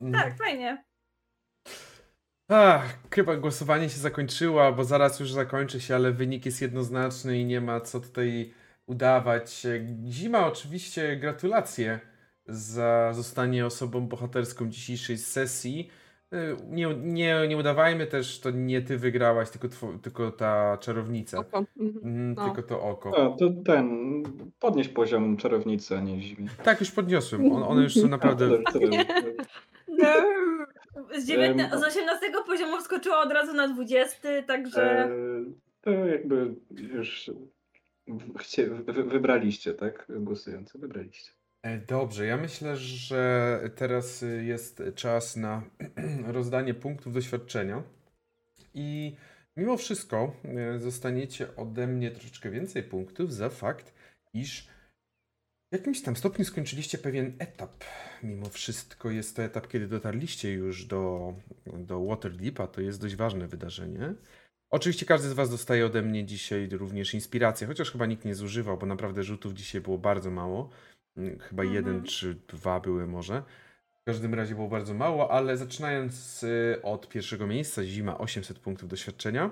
mm. 0.00 0.12
tak, 0.12 0.38
fajnie. 0.38 0.84
Ach, 2.48 2.98
chyba 3.14 3.36
głosowanie 3.36 3.88
się 3.88 3.98
zakończyło, 3.98 4.72
bo 4.72 4.84
zaraz 4.84 5.20
już 5.20 5.32
zakończy 5.32 5.80
się, 5.80 5.94
ale 5.94 6.12
wynik 6.12 6.46
jest 6.46 6.62
jednoznaczny 6.62 7.38
i 7.40 7.44
nie 7.44 7.60
ma 7.60 7.80
co 7.80 8.00
tutaj 8.00 8.50
udawać. 8.86 9.66
Zima, 10.08 10.46
oczywiście 10.46 11.16
gratulacje 11.16 12.00
za 12.46 13.12
zostanie 13.12 13.66
osobą 13.66 14.00
bohaterską 14.00 14.68
dzisiejszej 14.70 15.18
sesji. 15.18 15.88
Y, 16.32 16.56
Nie, 16.68 16.94
nie, 16.96 17.48
nie 17.48 17.56
udawajmy 17.56 18.06
też, 18.06 18.40
to 18.40 18.50
nie 18.50 18.82
ty 18.82 18.98
wygrałaś, 18.98 19.50
tylko, 19.50 19.68
two, 19.68 19.98
tylko 20.02 20.30
ta 20.30 20.78
czarownica. 20.80 21.38
Oko. 21.38 21.64
Mhm. 21.80 22.04
Mm, 22.06 22.34
No. 22.34 22.44
Tylko 22.44 22.62
to 22.62 22.82
oko. 22.82 23.18
A, 23.34 23.36
to 23.36 23.50
ten, 23.64 23.88
podnieś 24.60 24.88
poziom 24.88 25.36
czarownicy, 25.36 25.96
a 25.96 26.00
nie 26.00 26.20
zimie. 26.22 26.48
Tak, 26.62 26.80
już 26.80 26.90
podniosłem. 26.90 27.52
On, 27.52 27.62
one 27.62 27.82
już 27.82 27.94
są 27.94 28.08
naprawdę. 28.18 28.48
A, 28.66 28.72
to- 28.72 28.78
to- 28.80 28.86
No. 29.88 30.08
Z, 31.18 31.26
dziewiętna- 31.26 31.72
Em, 31.72 31.80
z 31.80 31.84
18 31.84 32.42
poziomu 32.46 32.78
wskoczyła 32.80 33.20
od 33.20 33.32
razu 33.32 33.54
na 33.54 33.68
20, 33.68 34.42
także 34.42 34.82
E, 34.82 35.08
To 35.80 35.90
jakby 35.90 36.54
już 36.70 37.30
chcie, 38.38 38.66
wy, 38.70 39.04
wybraliście, 39.04 39.74
tak? 39.74 40.06
Głosujący, 40.08 40.78
wybraliście. 40.78 41.30
E, 41.62 41.78
Dobrze, 41.78 42.26
ja 42.26 42.36
myślę, 42.36 42.76
że 42.76 43.60
teraz 43.76 44.24
jest 44.42 44.82
czas 44.94 45.36
na 45.36 45.62
rozdanie 46.36 46.74
punktów 46.74 47.14
doświadczenia. 47.14 47.82
I 48.74 49.16
mimo 49.56 49.76
wszystko 49.76 50.32
y, 50.76 50.78
zostaniecie 50.78 51.56
ode 51.56 51.86
mnie 51.86 52.10
troszeczkę 52.10 52.50
więcej 52.50 52.82
punktów 52.82 53.32
za 53.34 53.48
fakt, 53.48 53.94
iż 54.34 54.68
w 55.70 55.72
jakimś 55.72 56.02
tam 56.02 56.16
stopniu 56.16 56.44
skończyliście 56.44 56.98
pewien 56.98 57.32
etap. 57.38 57.84
Mimo 58.22 58.48
wszystko 58.48 59.10
jest 59.10 59.36
to 59.36 59.42
etap, 59.42 59.68
kiedy 59.68 59.88
dotarliście 59.88 60.52
już 60.52 60.84
do, 60.84 61.34
do 61.66 62.04
Waterdeepa. 62.04 62.66
To 62.66 62.80
jest 62.80 63.00
dość 63.00 63.16
ważne 63.16 63.48
wydarzenie. 63.48 64.14
Oczywiście 64.70 65.06
każdy 65.06 65.28
z 65.28 65.32
Was 65.32 65.50
dostaje 65.50 65.86
ode 65.86 66.02
mnie 66.02 66.24
dzisiaj 66.24 66.68
również 66.68 67.14
inspirację, 67.14 67.66
chociaż 67.66 67.90
chyba 67.92 68.06
nikt 68.06 68.24
nie 68.24 68.34
zużywał, 68.34 68.78
bo 68.78 68.86
naprawdę 68.86 69.22
rzutów 69.22 69.52
dzisiaj 69.54 69.80
było 69.80 69.98
bardzo 69.98 70.30
mało. 70.30 70.70
Mm, 71.16 71.38
Chyba 71.38 71.62
Mhm. 71.62 71.74
jeden 71.76 72.04
czy 72.04 72.34
dwa 72.34 72.80
były 72.80 73.06
może. 73.06 73.42
W 74.02 74.04
każdym 74.04 74.34
razie 74.34 74.54
było 74.54 74.68
bardzo 74.68 74.94
mało, 74.94 75.30
ale 75.30 75.56
zaczynając 75.56 76.42
y, 76.42 76.80
od 76.82 77.08
pierwszego 77.08 77.46
miejsca, 77.46 77.84
zima 77.84 78.18
800 78.18 78.58
punktów 78.58 78.88
doświadczenia. 78.88 79.50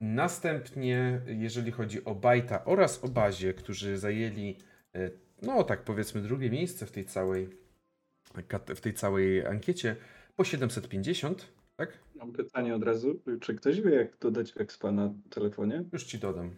Następnie, 0.00 1.20
jeżeli 1.26 1.72
chodzi 1.72 2.04
o 2.04 2.14
Bajta 2.14 2.64
oraz 2.64 3.04
o 3.04 3.08
Bazie, 3.08 3.54
którzy 3.54 3.98
zajęli, 3.98 4.56
no 5.42 5.64
tak 5.64 5.82
powiedzmy, 5.82 6.20
drugie 6.20 6.50
miejsce 6.50 6.86
w 6.86 6.90
tej 6.92 7.04
całej, 7.04 7.48
w 8.76 8.80
tej 8.80 8.94
całej 8.94 9.46
ankiecie, 9.46 9.96
po 10.36 10.44
750, 10.44 11.48
tak? 11.76 11.98
Mam 12.14 12.32
pytanie 12.32 12.74
od 12.74 12.82
razu. 12.82 13.20
Czy 13.40 13.54
ktoś 13.54 13.80
wie, 13.80 13.94
jak 13.94 14.18
dodać 14.18 14.52
expa 14.56 14.92
na 14.92 15.10
telefonie? 15.30 15.84
Już 15.92 16.04
ci 16.04 16.18
dodam. 16.18 16.50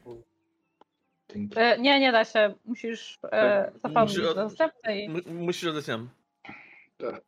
Dzięki. 1.32 1.58
E, 1.58 1.78
nie, 1.78 2.00
nie 2.00 2.12
da 2.12 2.24
się. 2.24 2.54
Musisz 2.64 3.18
e, 3.32 3.72
zapomnieć 3.82 4.16
Musi 4.18 4.28
od- 4.28 4.36
dostępnej. 4.36 5.04
M- 5.04 5.22
musisz 5.44 5.68
oddać 5.68 5.86
nam. 5.86 6.08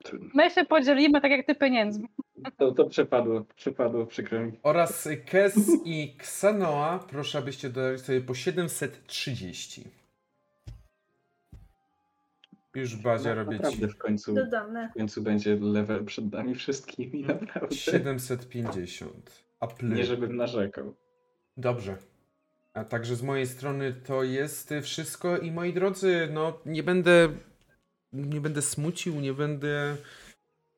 Trudno. 0.04 0.28
My 0.34 0.50
się 0.50 0.64
podzielimy 0.64 1.20
tak 1.20 1.30
jak 1.30 1.46
ty 1.46 1.54
pieniędzmi. 1.54 2.08
To, 2.56 2.72
to 2.72 2.84
przepadło, 2.84 3.44
przepadło, 3.56 4.06
przykro 4.06 4.40
mi. 4.40 4.52
Oraz 4.62 5.08
Kes 5.26 5.70
i 5.84 6.14
Xanoa, 6.18 6.98
proszę 7.10 7.38
abyście 7.38 7.68
dodali 7.70 7.98
sobie 7.98 8.20
po 8.20 8.34
730. 8.34 9.84
Już 12.74 12.96
Bazia 12.96 13.34
No, 13.34 13.34
robię 13.34 13.56
ci 13.56 13.62
Naprawdę 13.62 13.88
w 13.88 13.96
końcu, 13.96 14.34
Dodane. 14.34 14.88
w 14.88 14.98
końcu 14.98 15.22
będzie 15.22 15.56
level 15.56 16.04
przed 16.04 16.32
nami 16.32 16.54
wszystkimi, 16.54 17.24
naprawdę. 17.24 17.76
750. 17.76 19.44
A 19.60 19.68
Nie 19.82 20.04
żebym 20.04 20.36
narzekał. 20.36 20.94
Dobrze. 21.56 21.96
A 22.74 22.84
także 22.84 23.16
z 23.16 23.22
mojej 23.22 23.46
strony 23.46 23.92
to 23.92 24.22
jest 24.22 24.74
wszystko 24.82 25.38
i 25.38 25.52
moi 25.52 25.72
drodzy, 25.72 26.28
no 26.32 26.60
nie 26.66 26.82
będę 26.82 27.28
nie 28.12 28.40
będę 28.40 28.62
smucił, 28.62 29.20
nie 29.20 29.32
będę 29.32 29.96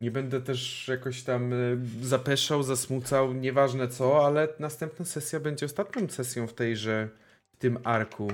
nie 0.01 0.11
będę 0.11 0.41
też 0.41 0.89
jakoś 0.89 1.23
tam 1.23 1.53
e, 1.53 1.57
zapeszał, 2.03 2.63
zasmucał, 2.63 3.33
nieważne 3.33 3.89
co, 3.89 4.27
ale 4.27 4.49
następna 4.59 5.05
sesja 5.05 5.41
będzie 5.41 5.67
ostatnią 5.67 6.09
sesją 6.09 6.47
w 6.47 6.55
tejże 6.55 7.09
w 7.53 7.57
tym 7.57 7.79
arku 7.85 8.29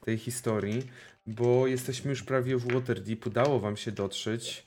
tej 0.00 0.18
historii, 0.18 0.82
bo 1.28 1.66
jesteśmy 1.66 2.10
już 2.10 2.22
prawie 2.22 2.56
w 2.56 2.72
Waterdeep, 2.72 3.26
udało 3.26 3.60
wam 3.60 3.76
się 3.76 3.92
dotrzeć. 3.92 4.64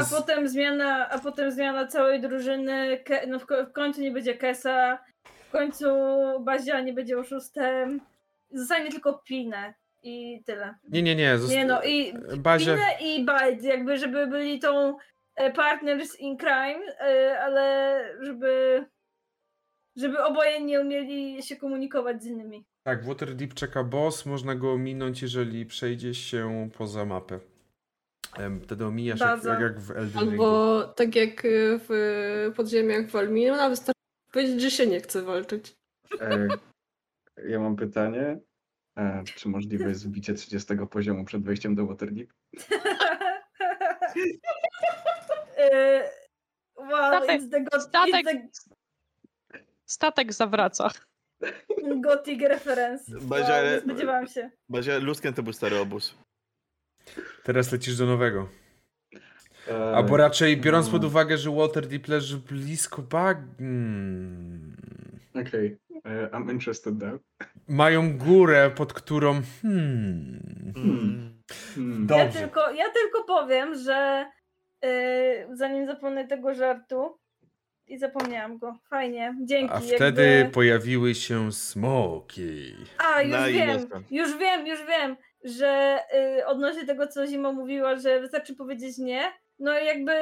A 0.00 0.04
potem 0.16 0.48
zmiana, 0.48 1.08
a 1.10 1.18
potem 1.18 1.50
zmiana 1.52 1.86
całej 1.86 2.20
drużyny. 2.20 2.98
Ke, 3.04 3.26
no 3.26 3.38
w, 3.38 3.46
w 3.68 3.72
końcu 3.72 4.00
nie 4.00 4.10
będzie 4.10 4.34
Kesa. 4.34 4.98
W 5.48 5.50
końcu 5.50 5.86
Bazia 6.40 6.80
nie 6.80 6.92
będzie 6.92 7.18
oszustem. 7.18 8.00
Zostanie 8.52 8.90
tylko 8.90 9.22
Pinę. 9.26 9.74
I 10.02 10.42
tyle. 10.46 10.74
Nie, 10.88 11.02
nie, 11.02 11.16
nie. 11.16 11.38
zosta- 11.38 11.54
Nie 11.56 11.64
no, 11.66 11.82
i 11.82 12.14
Bazia... 12.36 12.74
Pinę 12.74 12.86
i 13.00 13.18
Bite, 13.20 13.68
jakby 13.68 13.98
żeby 13.98 14.26
byli 14.26 14.58
tą 14.58 14.96
e, 15.36 15.52
partners 15.52 16.20
in 16.20 16.36
crime, 16.36 16.80
e, 17.00 17.40
ale 17.40 18.00
żeby 18.20 18.84
żeby 19.96 20.24
oboje 20.24 20.60
nie 20.60 20.80
umieli 20.80 21.42
się 21.42 21.56
komunikować 21.56 22.22
z 22.22 22.26
innymi. 22.26 22.64
Tak, 22.86 23.02
w 23.02 23.06
Waterdeep 23.06 23.54
czeka 23.54 23.84
boss, 23.84 24.26
można 24.26 24.54
go 24.54 24.72
ominąć, 24.72 25.22
jeżeli 25.22 25.66
przejdzie 25.66 26.14
się 26.14 26.70
poza 26.78 27.04
mapę. 27.04 27.40
Wtedy 28.62 28.86
omijasz 28.86 29.20
jak, 29.20 29.44
jak, 29.44 29.60
jak 29.60 29.80
w 29.80 29.90
Elden 29.90 30.22
Ringu. 30.30 30.44
Albo 30.44 30.84
tak 30.84 31.16
jak 31.16 31.42
w 31.88 32.52
podziemiach 32.56 33.10
Walmina, 33.10 33.68
wystarczy 33.68 34.00
powiedzieć, 34.32 34.60
że 34.60 34.70
się 34.70 34.86
nie 34.86 35.00
chce 35.00 35.22
walczyć. 35.22 35.74
E, 36.20 36.48
ja 37.48 37.60
mam 37.60 37.76
pytanie. 37.76 38.40
E, 38.98 39.24
czy 39.24 39.48
możliwe 39.48 39.88
jest 39.88 40.06
wbicie 40.08 40.34
30 40.34 40.74
poziomu 40.90 41.24
przed 41.24 41.42
wejściem 41.44 41.74
do 41.74 41.86
Waterdeep? 41.86 42.32
E, 45.56 46.10
wow, 46.76 47.22
Statek- 47.22 47.40
it's 47.40 47.50
the, 47.50 47.78
statek- 47.78 48.24
it's 48.24 48.74
Statek 49.86 50.32
zawraca. 50.32 50.90
Gothic 52.00 52.42
reference. 52.42 53.12
Bazia, 53.20 53.62
Wow, 53.62 53.80
spodziewałam 53.80 54.26
się. 54.26 54.50
Bazia, 54.68 54.98
Lusken 54.98 55.34
to 55.34 55.42
był 55.42 55.52
stary 55.52 55.78
obóz. 55.78 56.14
Teraz 57.42 57.72
lecisz 57.72 57.96
do 57.96 58.06
nowego. 58.06 58.48
E, 59.68 59.96
Albo 59.96 60.16
raczej 60.16 60.56
biorąc 60.56 60.88
pod 60.88 61.04
uwagę, 61.04 61.38
że 61.38 61.50
Waterdeep 61.50 62.08
leży 62.08 62.38
blisko 62.38 63.02
bag... 63.02 63.38
Hmm. 63.58 64.76
Okej, 65.46 65.78
e, 66.04 66.28
I'm 66.32 66.52
interested 66.52 66.98
now. 67.02 67.20
Mają 67.68 68.18
górę, 68.18 68.70
pod 68.76 68.92
którą... 68.92 69.42
Hmm. 69.62 70.72
Mm. 70.76 71.42
Hmm. 71.74 72.06
Dobrze. 72.06 72.24
Ja 72.24 72.32
tylko, 72.32 72.70
ja 72.70 72.84
tylko 72.90 73.24
powiem, 73.24 73.74
że 73.74 74.26
e, 74.84 75.56
zanim 75.56 75.86
zapomnę 75.86 76.26
tego 76.26 76.54
żartu 76.54 77.18
i 77.86 77.98
zapomniałam 77.98 78.58
go. 78.58 78.78
Fajnie, 78.90 79.34
dzięki. 79.44 79.72
A 79.74 79.76
jakby- 79.80 79.94
wtedy 79.96 80.50
pojawiły 80.52 81.14
się 81.14 81.52
smoki. 81.52 82.74
A, 82.98 83.22
już 83.22 83.30
Na 83.32 83.46
wiem, 83.48 83.70
Ineska. 83.70 84.02
już 84.10 84.36
wiem, 84.38 84.66
już 84.66 84.86
wiem, 84.86 85.16
że 85.44 85.98
y, 86.38 86.46
odnośnie 86.46 86.86
tego, 86.86 87.06
co 87.06 87.26
Zima 87.26 87.52
mówiła, 87.52 87.96
że 87.96 88.20
wystarczy 88.20 88.54
powiedzieć 88.56 88.98
nie, 88.98 89.32
no 89.58 89.78
i 89.80 89.86
jakby 89.86 90.12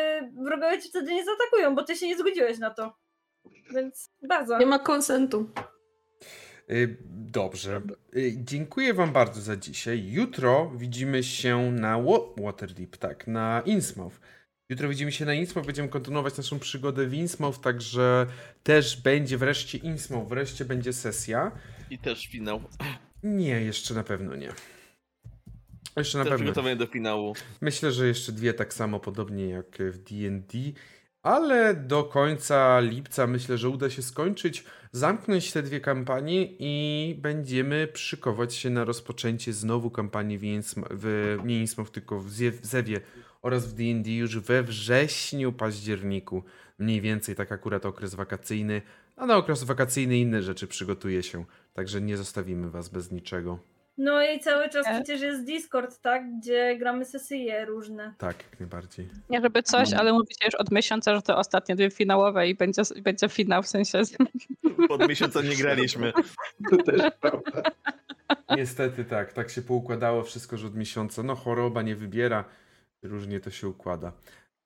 wrogowie 0.44 0.78
ci 0.82 0.88
wtedy 0.88 1.12
nie 1.14 1.24
zaatakują, 1.24 1.74
bo 1.74 1.82
ty 1.84 1.96
się 1.96 2.06
nie 2.08 2.18
zgodziłeś 2.18 2.58
na 2.58 2.70
to. 2.70 2.96
Więc 3.74 4.10
bardzo. 4.28 4.58
Nie 4.58 4.66
ma 4.66 4.78
konsentu. 4.78 5.50
Y, 6.70 6.96
Dobrze. 7.10 7.80
Y, 8.16 8.32
Dziękuję 8.36 8.94
Wam 8.94 9.12
bardzo 9.12 9.40
za 9.40 9.56
dzisiaj. 9.56 10.04
Jutro 10.06 10.72
widzimy 10.76 11.22
się 11.22 11.70
na 11.72 11.98
Wa- 11.98 12.42
Waterdeep, 12.44 12.96
tak, 12.96 13.26
na 13.26 13.62
Innsmouth. 13.66 14.20
Jutro 14.72 14.88
widzimy 14.88 15.12
się 15.12 15.24
na 15.24 15.34
Innsmouth, 15.34 15.66
będziemy 15.66 15.88
kontynuować 15.88 16.36
naszą 16.36 16.58
przygodę 16.58 17.06
w 17.06 17.14
Innsmouth, 17.14 17.60
także 17.60 18.26
też 18.62 19.00
będzie 19.00 19.38
wreszcie 19.38 19.78
Innsmouth, 19.78 20.28
wreszcie 20.28 20.64
będzie 20.64 20.92
sesja. 20.92 21.52
I 21.90 21.98
też 21.98 22.26
finał. 22.26 22.62
Nie, 23.22 23.60
jeszcze 23.62 23.94
na 23.94 24.04
pewno 24.04 24.36
nie. 24.36 24.52
Jeszcze 25.96 26.18
na 26.18 26.24
Też 26.24 26.30
pewno. 26.30 26.44
przygotowanie 26.44 26.76
do 26.76 26.86
finału. 26.86 27.34
Myślę, 27.60 27.92
że 27.92 28.06
jeszcze 28.06 28.32
dwie 28.32 28.54
tak 28.54 28.74
samo 28.74 29.00
podobnie 29.00 29.48
jak 29.48 29.78
w 29.78 29.98
D&D, 29.98 30.58
ale 31.22 31.74
do 31.74 32.04
końca 32.04 32.80
lipca 32.80 33.26
myślę, 33.26 33.58
że 33.58 33.68
uda 33.68 33.90
się 33.90 34.02
skończyć, 34.02 34.64
zamknąć 34.92 35.52
te 35.52 35.62
dwie 35.62 35.80
kampanie 35.80 36.48
i 36.58 37.14
będziemy 37.18 37.88
szykować 37.94 38.54
się 38.54 38.70
na 38.70 38.84
rozpoczęcie 38.84 39.52
znowu 39.52 39.90
kampanii 39.90 40.38
w, 40.38 40.42
Jensm- 40.42 40.86
w 40.90 41.36
nie 41.44 41.60
Innsmouth, 41.60 41.90
tylko 41.92 42.20
w 42.20 42.30
Zewie 42.62 43.00
oraz 43.42 43.66
w 43.66 43.74
D&D 43.74 44.10
już 44.10 44.38
we 44.38 44.62
wrześniu, 44.62 45.52
październiku. 45.52 46.42
Mniej 46.78 47.00
więcej 47.00 47.34
tak 47.34 47.52
akurat 47.52 47.86
okres 47.86 48.14
wakacyjny, 48.14 48.82
a 49.16 49.26
na 49.26 49.36
okres 49.36 49.64
wakacyjny 49.64 50.18
inne 50.18 50.42
rzeczy 50.42 50.66
przygotuje 50.66 51.22
się, 51.22 51.44
także 51.74 52.00
nie 52.00 52.16
zostawimy 52.16 52.70
was 52.70 52.88
bez 52.88 53.10
niczego. 53.12 53.58
No 53.98 54.22
i 54.26 54.40
cały 54.40 54.68
czas 54.68 54.86
E? 54.86 54.94
przecież 54.94 55.20
jest 55.22 55.44
Discord, 55.44 56.00
tak? 56.00 56.22
Gdzie 56.38 56.76
gramy 56.78 57.04
sesje 57.04 57.64
różne. 57.64 58.14
Tak, 58.18 58.36
jak 58.50 58.60
najbardziej. 58.60 59.08
Nie 59.30 59.40
żeby 59.40 59.62
coś, 59.62 59.90
No. 59.90 59.98
ale 59.98 60.12
mówicie 60.12 60.44
już 60.44 60.54
od 60.54 60.70
miesiąca, 60.70 61.14
że 61.14 61.22
to 61.22 61.36
ostatnie 61.38 61.76
dwie 61.76 61.90
finałowe 61.90 62.48
i 62.48 62.54
będzie, 62.54 62.82
będzie 63.02 63.28
finał 63.28 63.62
w 63.62 63.68
sensie. 63.68 64.02
Pod 64.88 65.08
miesiącem 65.08 65.48
nie 65.48 65.56
graliśmy. 65.56 66.12
To 66.70 66.76
też 66.76 67.02
prawda. 67.20 67.62
Niestety 68.56 69.04
tak, 69.04 69.32
tak 69.32 69.50
się 69.50 69.62
poukładało 69.62 70.22
wszystko, 70.22 70.56
że 70.56 70.66
od 70.66 70.74
miesiąca, 70.76 71.22
no 71.22 71.34
choroba 71.34 71.82
nie 71.82 71.96
wybiera, 71.96 72.44
różnie 73.02 73.40
to 73.40 73.50
się 73.50 73.68
układa. 73.68 74.12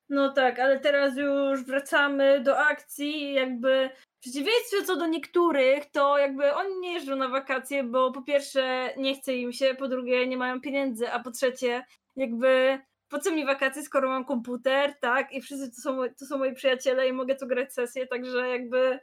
No 0.09 0.33
tak, 0.33 0.59
ale 0.59 0.81
teraz 0.81 1.17
już 1.17 1.65
wracamy 1.65 2.41
do 2.41 2.59
akcji. 2.59 3.33
Jakby 3.35 3.91
w 4.17 4.21
przeciwieństwie 4.21 4.83
co 4.85 4.97
do 4.97 5.07
niektórych, 5.07 5.91
to 5.91 6.19
jakby 6.19 6.55
oni 6.55 6.81
nie 6.81 6.93
jeżdżą 6.93 7.17
na 7.17 7.29
wakacje, 7.29 7.85
bo 7.85 8.13
po 8.13 8.23
pierwsze 8.23 8.91
nie 8.97 9.15
chce 9.15 9.37
im 9.37 9.53
się, 9.53 9.75
po 9.79 9.89
drugie 9.89 10.27
nie 10.27 10.37
mają 10.37 10.61
pieniędzy, 10.61 11.13
a 11.13 11.21
po 11.21 11.31
trzecie 11.31 11.85
jakby 12.17 12.79
po 13.09 13.19
co 13.19 13.31
mi 13.31 13.47
wakacje, 13.47 13.83
skoro 13.83 14.09
mam 14.09 14.25
komputer, 14.25 14.95
tak? 15.01 15.33
I 15.33 15.41
wszyscy 15.41 15.71
to 15.71 15.77
są, 15.81 15.97
moi- 15.97 16.15
to 16.19 16.27
są 16.27 16.39
moi 16.39 16.55
przyjaciele 16.55 17.09
i 17.09 17.13
mogę 17.13 17.37
tu 17.37 17.47
grać 17.47 17.73
sesję, 17.75 18.07
także 18.07 18.49
jakby 18.49 18.99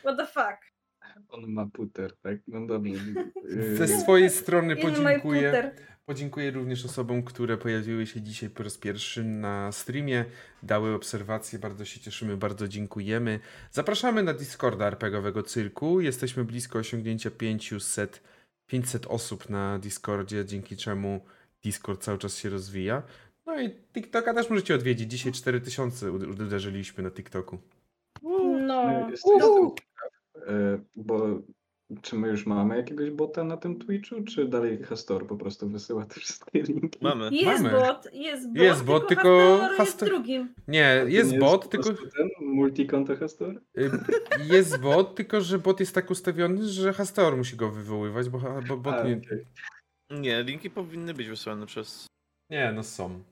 what 0.00 0.16
the 0.18 0.26
fuck. 0.26 0.72
On 1.28 1.52
ma 1.52 1.66
puter, 1.72 2.16
tak? 2.22 2.36
No 2.46 2.66
dobrze. 2.66 2.94
Ze 3.76 3.88
swojej 3.88 4.30
strony 4.30 4.76
podziękuję. 4.76 5.74
Podziękuję 6.06 6.50
również 6.50 6.84
osobom, 6.84 7.22
które 7.22 7.56
pojawiły 7.56 8.06
się 8.06 8.20
dzisiaj 8.20 8.50
po 8.50 8.62
raz 8.62 8.78
pierwszy 8.78 9.24
na 9.24 9.72
streamie, 9.72 10.24
dały 10.62 10.94
obserwacje, 10.94 11.58
bardzo 11.58 11.84
się 11.84 12.00
cieszymy, 12.00 12.36
bardzo 12.36 12.68
dziękujemy. 12.68 13.40
Zapraszamy 13.70 14.22
na 14.22 14.34
Discorda 14.34 14.86
RPGowego 14.86 15.42
Cyrku. 15.42 16.00
Jesteśmy 16.00 16.44
blisko 16.44 16.78
osiągnięcia 16.78 17.30
500, 17.30 18.22
500 18.66 19.06
osób 19.06 19.50
na 19.50 19.78
Discordzie, 19.78 20.44
dzięki 20.44 20.76
czemu 20.76 21.20
Discord 21.64 22.02
cały 22.02 22.18
czas 22.18 22.36
się 22.38 22.50
rozwija. 22.50 23.02
No 23.46 23.60
i 23.62 23.70
TikToka 23.94 24.34
też 24.34 24.50
możecie 24.50 24.74
odwiedzić. 24.74 25.10
Dzisiaj 25.10 25.32
4000 25.32 26.12
ud- 26.12 26.40
uderzyliśmy 26.40 27.04
na 27.04 27.10
TikToku. 27.10 27.58
No. 28.66 29.10
Jestem 29.10 29.40
bo 30.96 31.42
czy 32.02 32.16
my 32.16 32.28
już 32.28 32.46
mamy 32.46 32.76
jakiegoś 32.76 33.10
bota 33.10 33.44
na 33.44 33.56
tym 33.56 33.78
Twitchu, 33.78 34.22
czy 34.24 34.48
dalej 34.48 34.82
Hastor 34.82 35.26
po 35.26 35.36
prostu 35.36 35.68
wysyła 35.68 36.04
te 36.04 36.20
wszystkie 36.20 36.62
linki? 36.62 36.98
Mamy. 37.02 37.28
Jest 37.32 37.62
Mamy. 37.62 37.70
bot, 37.80 38.08
jest 38.12 38.48
bot, 38.48 38.56
Jest 38.62 38.84
bot, 38.84 39.08
tylko 39.08 39.58
Hastor 39.58 39.78
jest 39.80 40.00
Hastor- 40.00 40.06
drugim. 40.08 40.54
Nie, 40.68 41.04
jest 41.06 41.32
nie 41.32 41.38
bot, 41.38 41.62
po 41.62 41.68
tylko... 41.68 41.88
Ten 41.92 42.28
multikonto 42.40 43.16
Hastor? 43.16 43.60
Y, 43.78 43.90
Jest 44.54 44.80
bot, 44.80 45.14
tylko 45.14 45.40
że 45.40 45.58
bot 45.58 45.80
jest 45.80 45.94
tak 45.94 46.10
ustawiony, 46.10 46.68
że 46.68 46.92
Hastor 46.92 47.36
musi 47.36 47.56
go 47.56 47.70
wywoływać, 47.70 48.28
bo, 48.28 48.38
bo 48.68 48.76
bot 48.76 48.94
A, 48.94 49.02
nie... 49.02 49.16
okej. 49.16 49.44
Nie, 50.10 50.42
linki 50.42 50.70
powinny 50.70 51.14
być 51.14 51.28
wysłane 51.28 51.66
przez. 51.66 52.06
Nie, 52.50 52.72
no 52.72 52.82
są. 52.82 53.22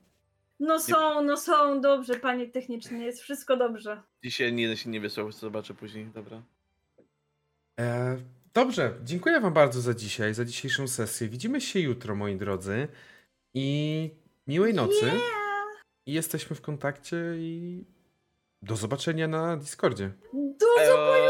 No 0.60 0.78
są, 0.80 1.22
no 1.24 1.36
są, 1.36 1.80
dobrze, 1.80 2.14
panie 2.14 2.46
technicznie, 2.48 3.04
jest 3.04 3.20
wszystko 3.20 3.56
dobrze. 3.56 4.02
Dzisiaj 4.24 4.52
nie, 4.52 4.76
się 4.76 4.90
nie 4.90 5.00
wysłał, 5.00 5.32
zobaczę 5.32 5.74
później. 5.74 6.06
Dobra. 6.14 6.42
E, 7.80 8.16
Dobrze, 8.54 8.94
dziękuję 9.04 9.40
Wam 9.40 9.52
bardzo 9.52 9.80
za 9.80 9.94
dzisiaj, 9.94 10.34
za 10.34 10.44
dzisiejszą 10.44 10.88
sesję. 10.88 11.28
Widzimy 11.28 11.60
się 11.60 11.80
jutro, 11.80 12.14
moi 12.14 12.36
drodzy. 12.36 12.88
I 13.54 14.10
miłej 14.46 14.74
nocy. 14.74 15.10
I 16.06 16.12
jesteśmy 16.12 16.56
w 16.56 16.60
kontakcie 16.60 17.16
i 17.36 17.84
do 18.62 18.76
zobaczenia 18.76 19.28
na 19.28 19.56
Discordzie. 19.56 20.10
Do 20.32 20.66
zobaczenia 20.86 21.29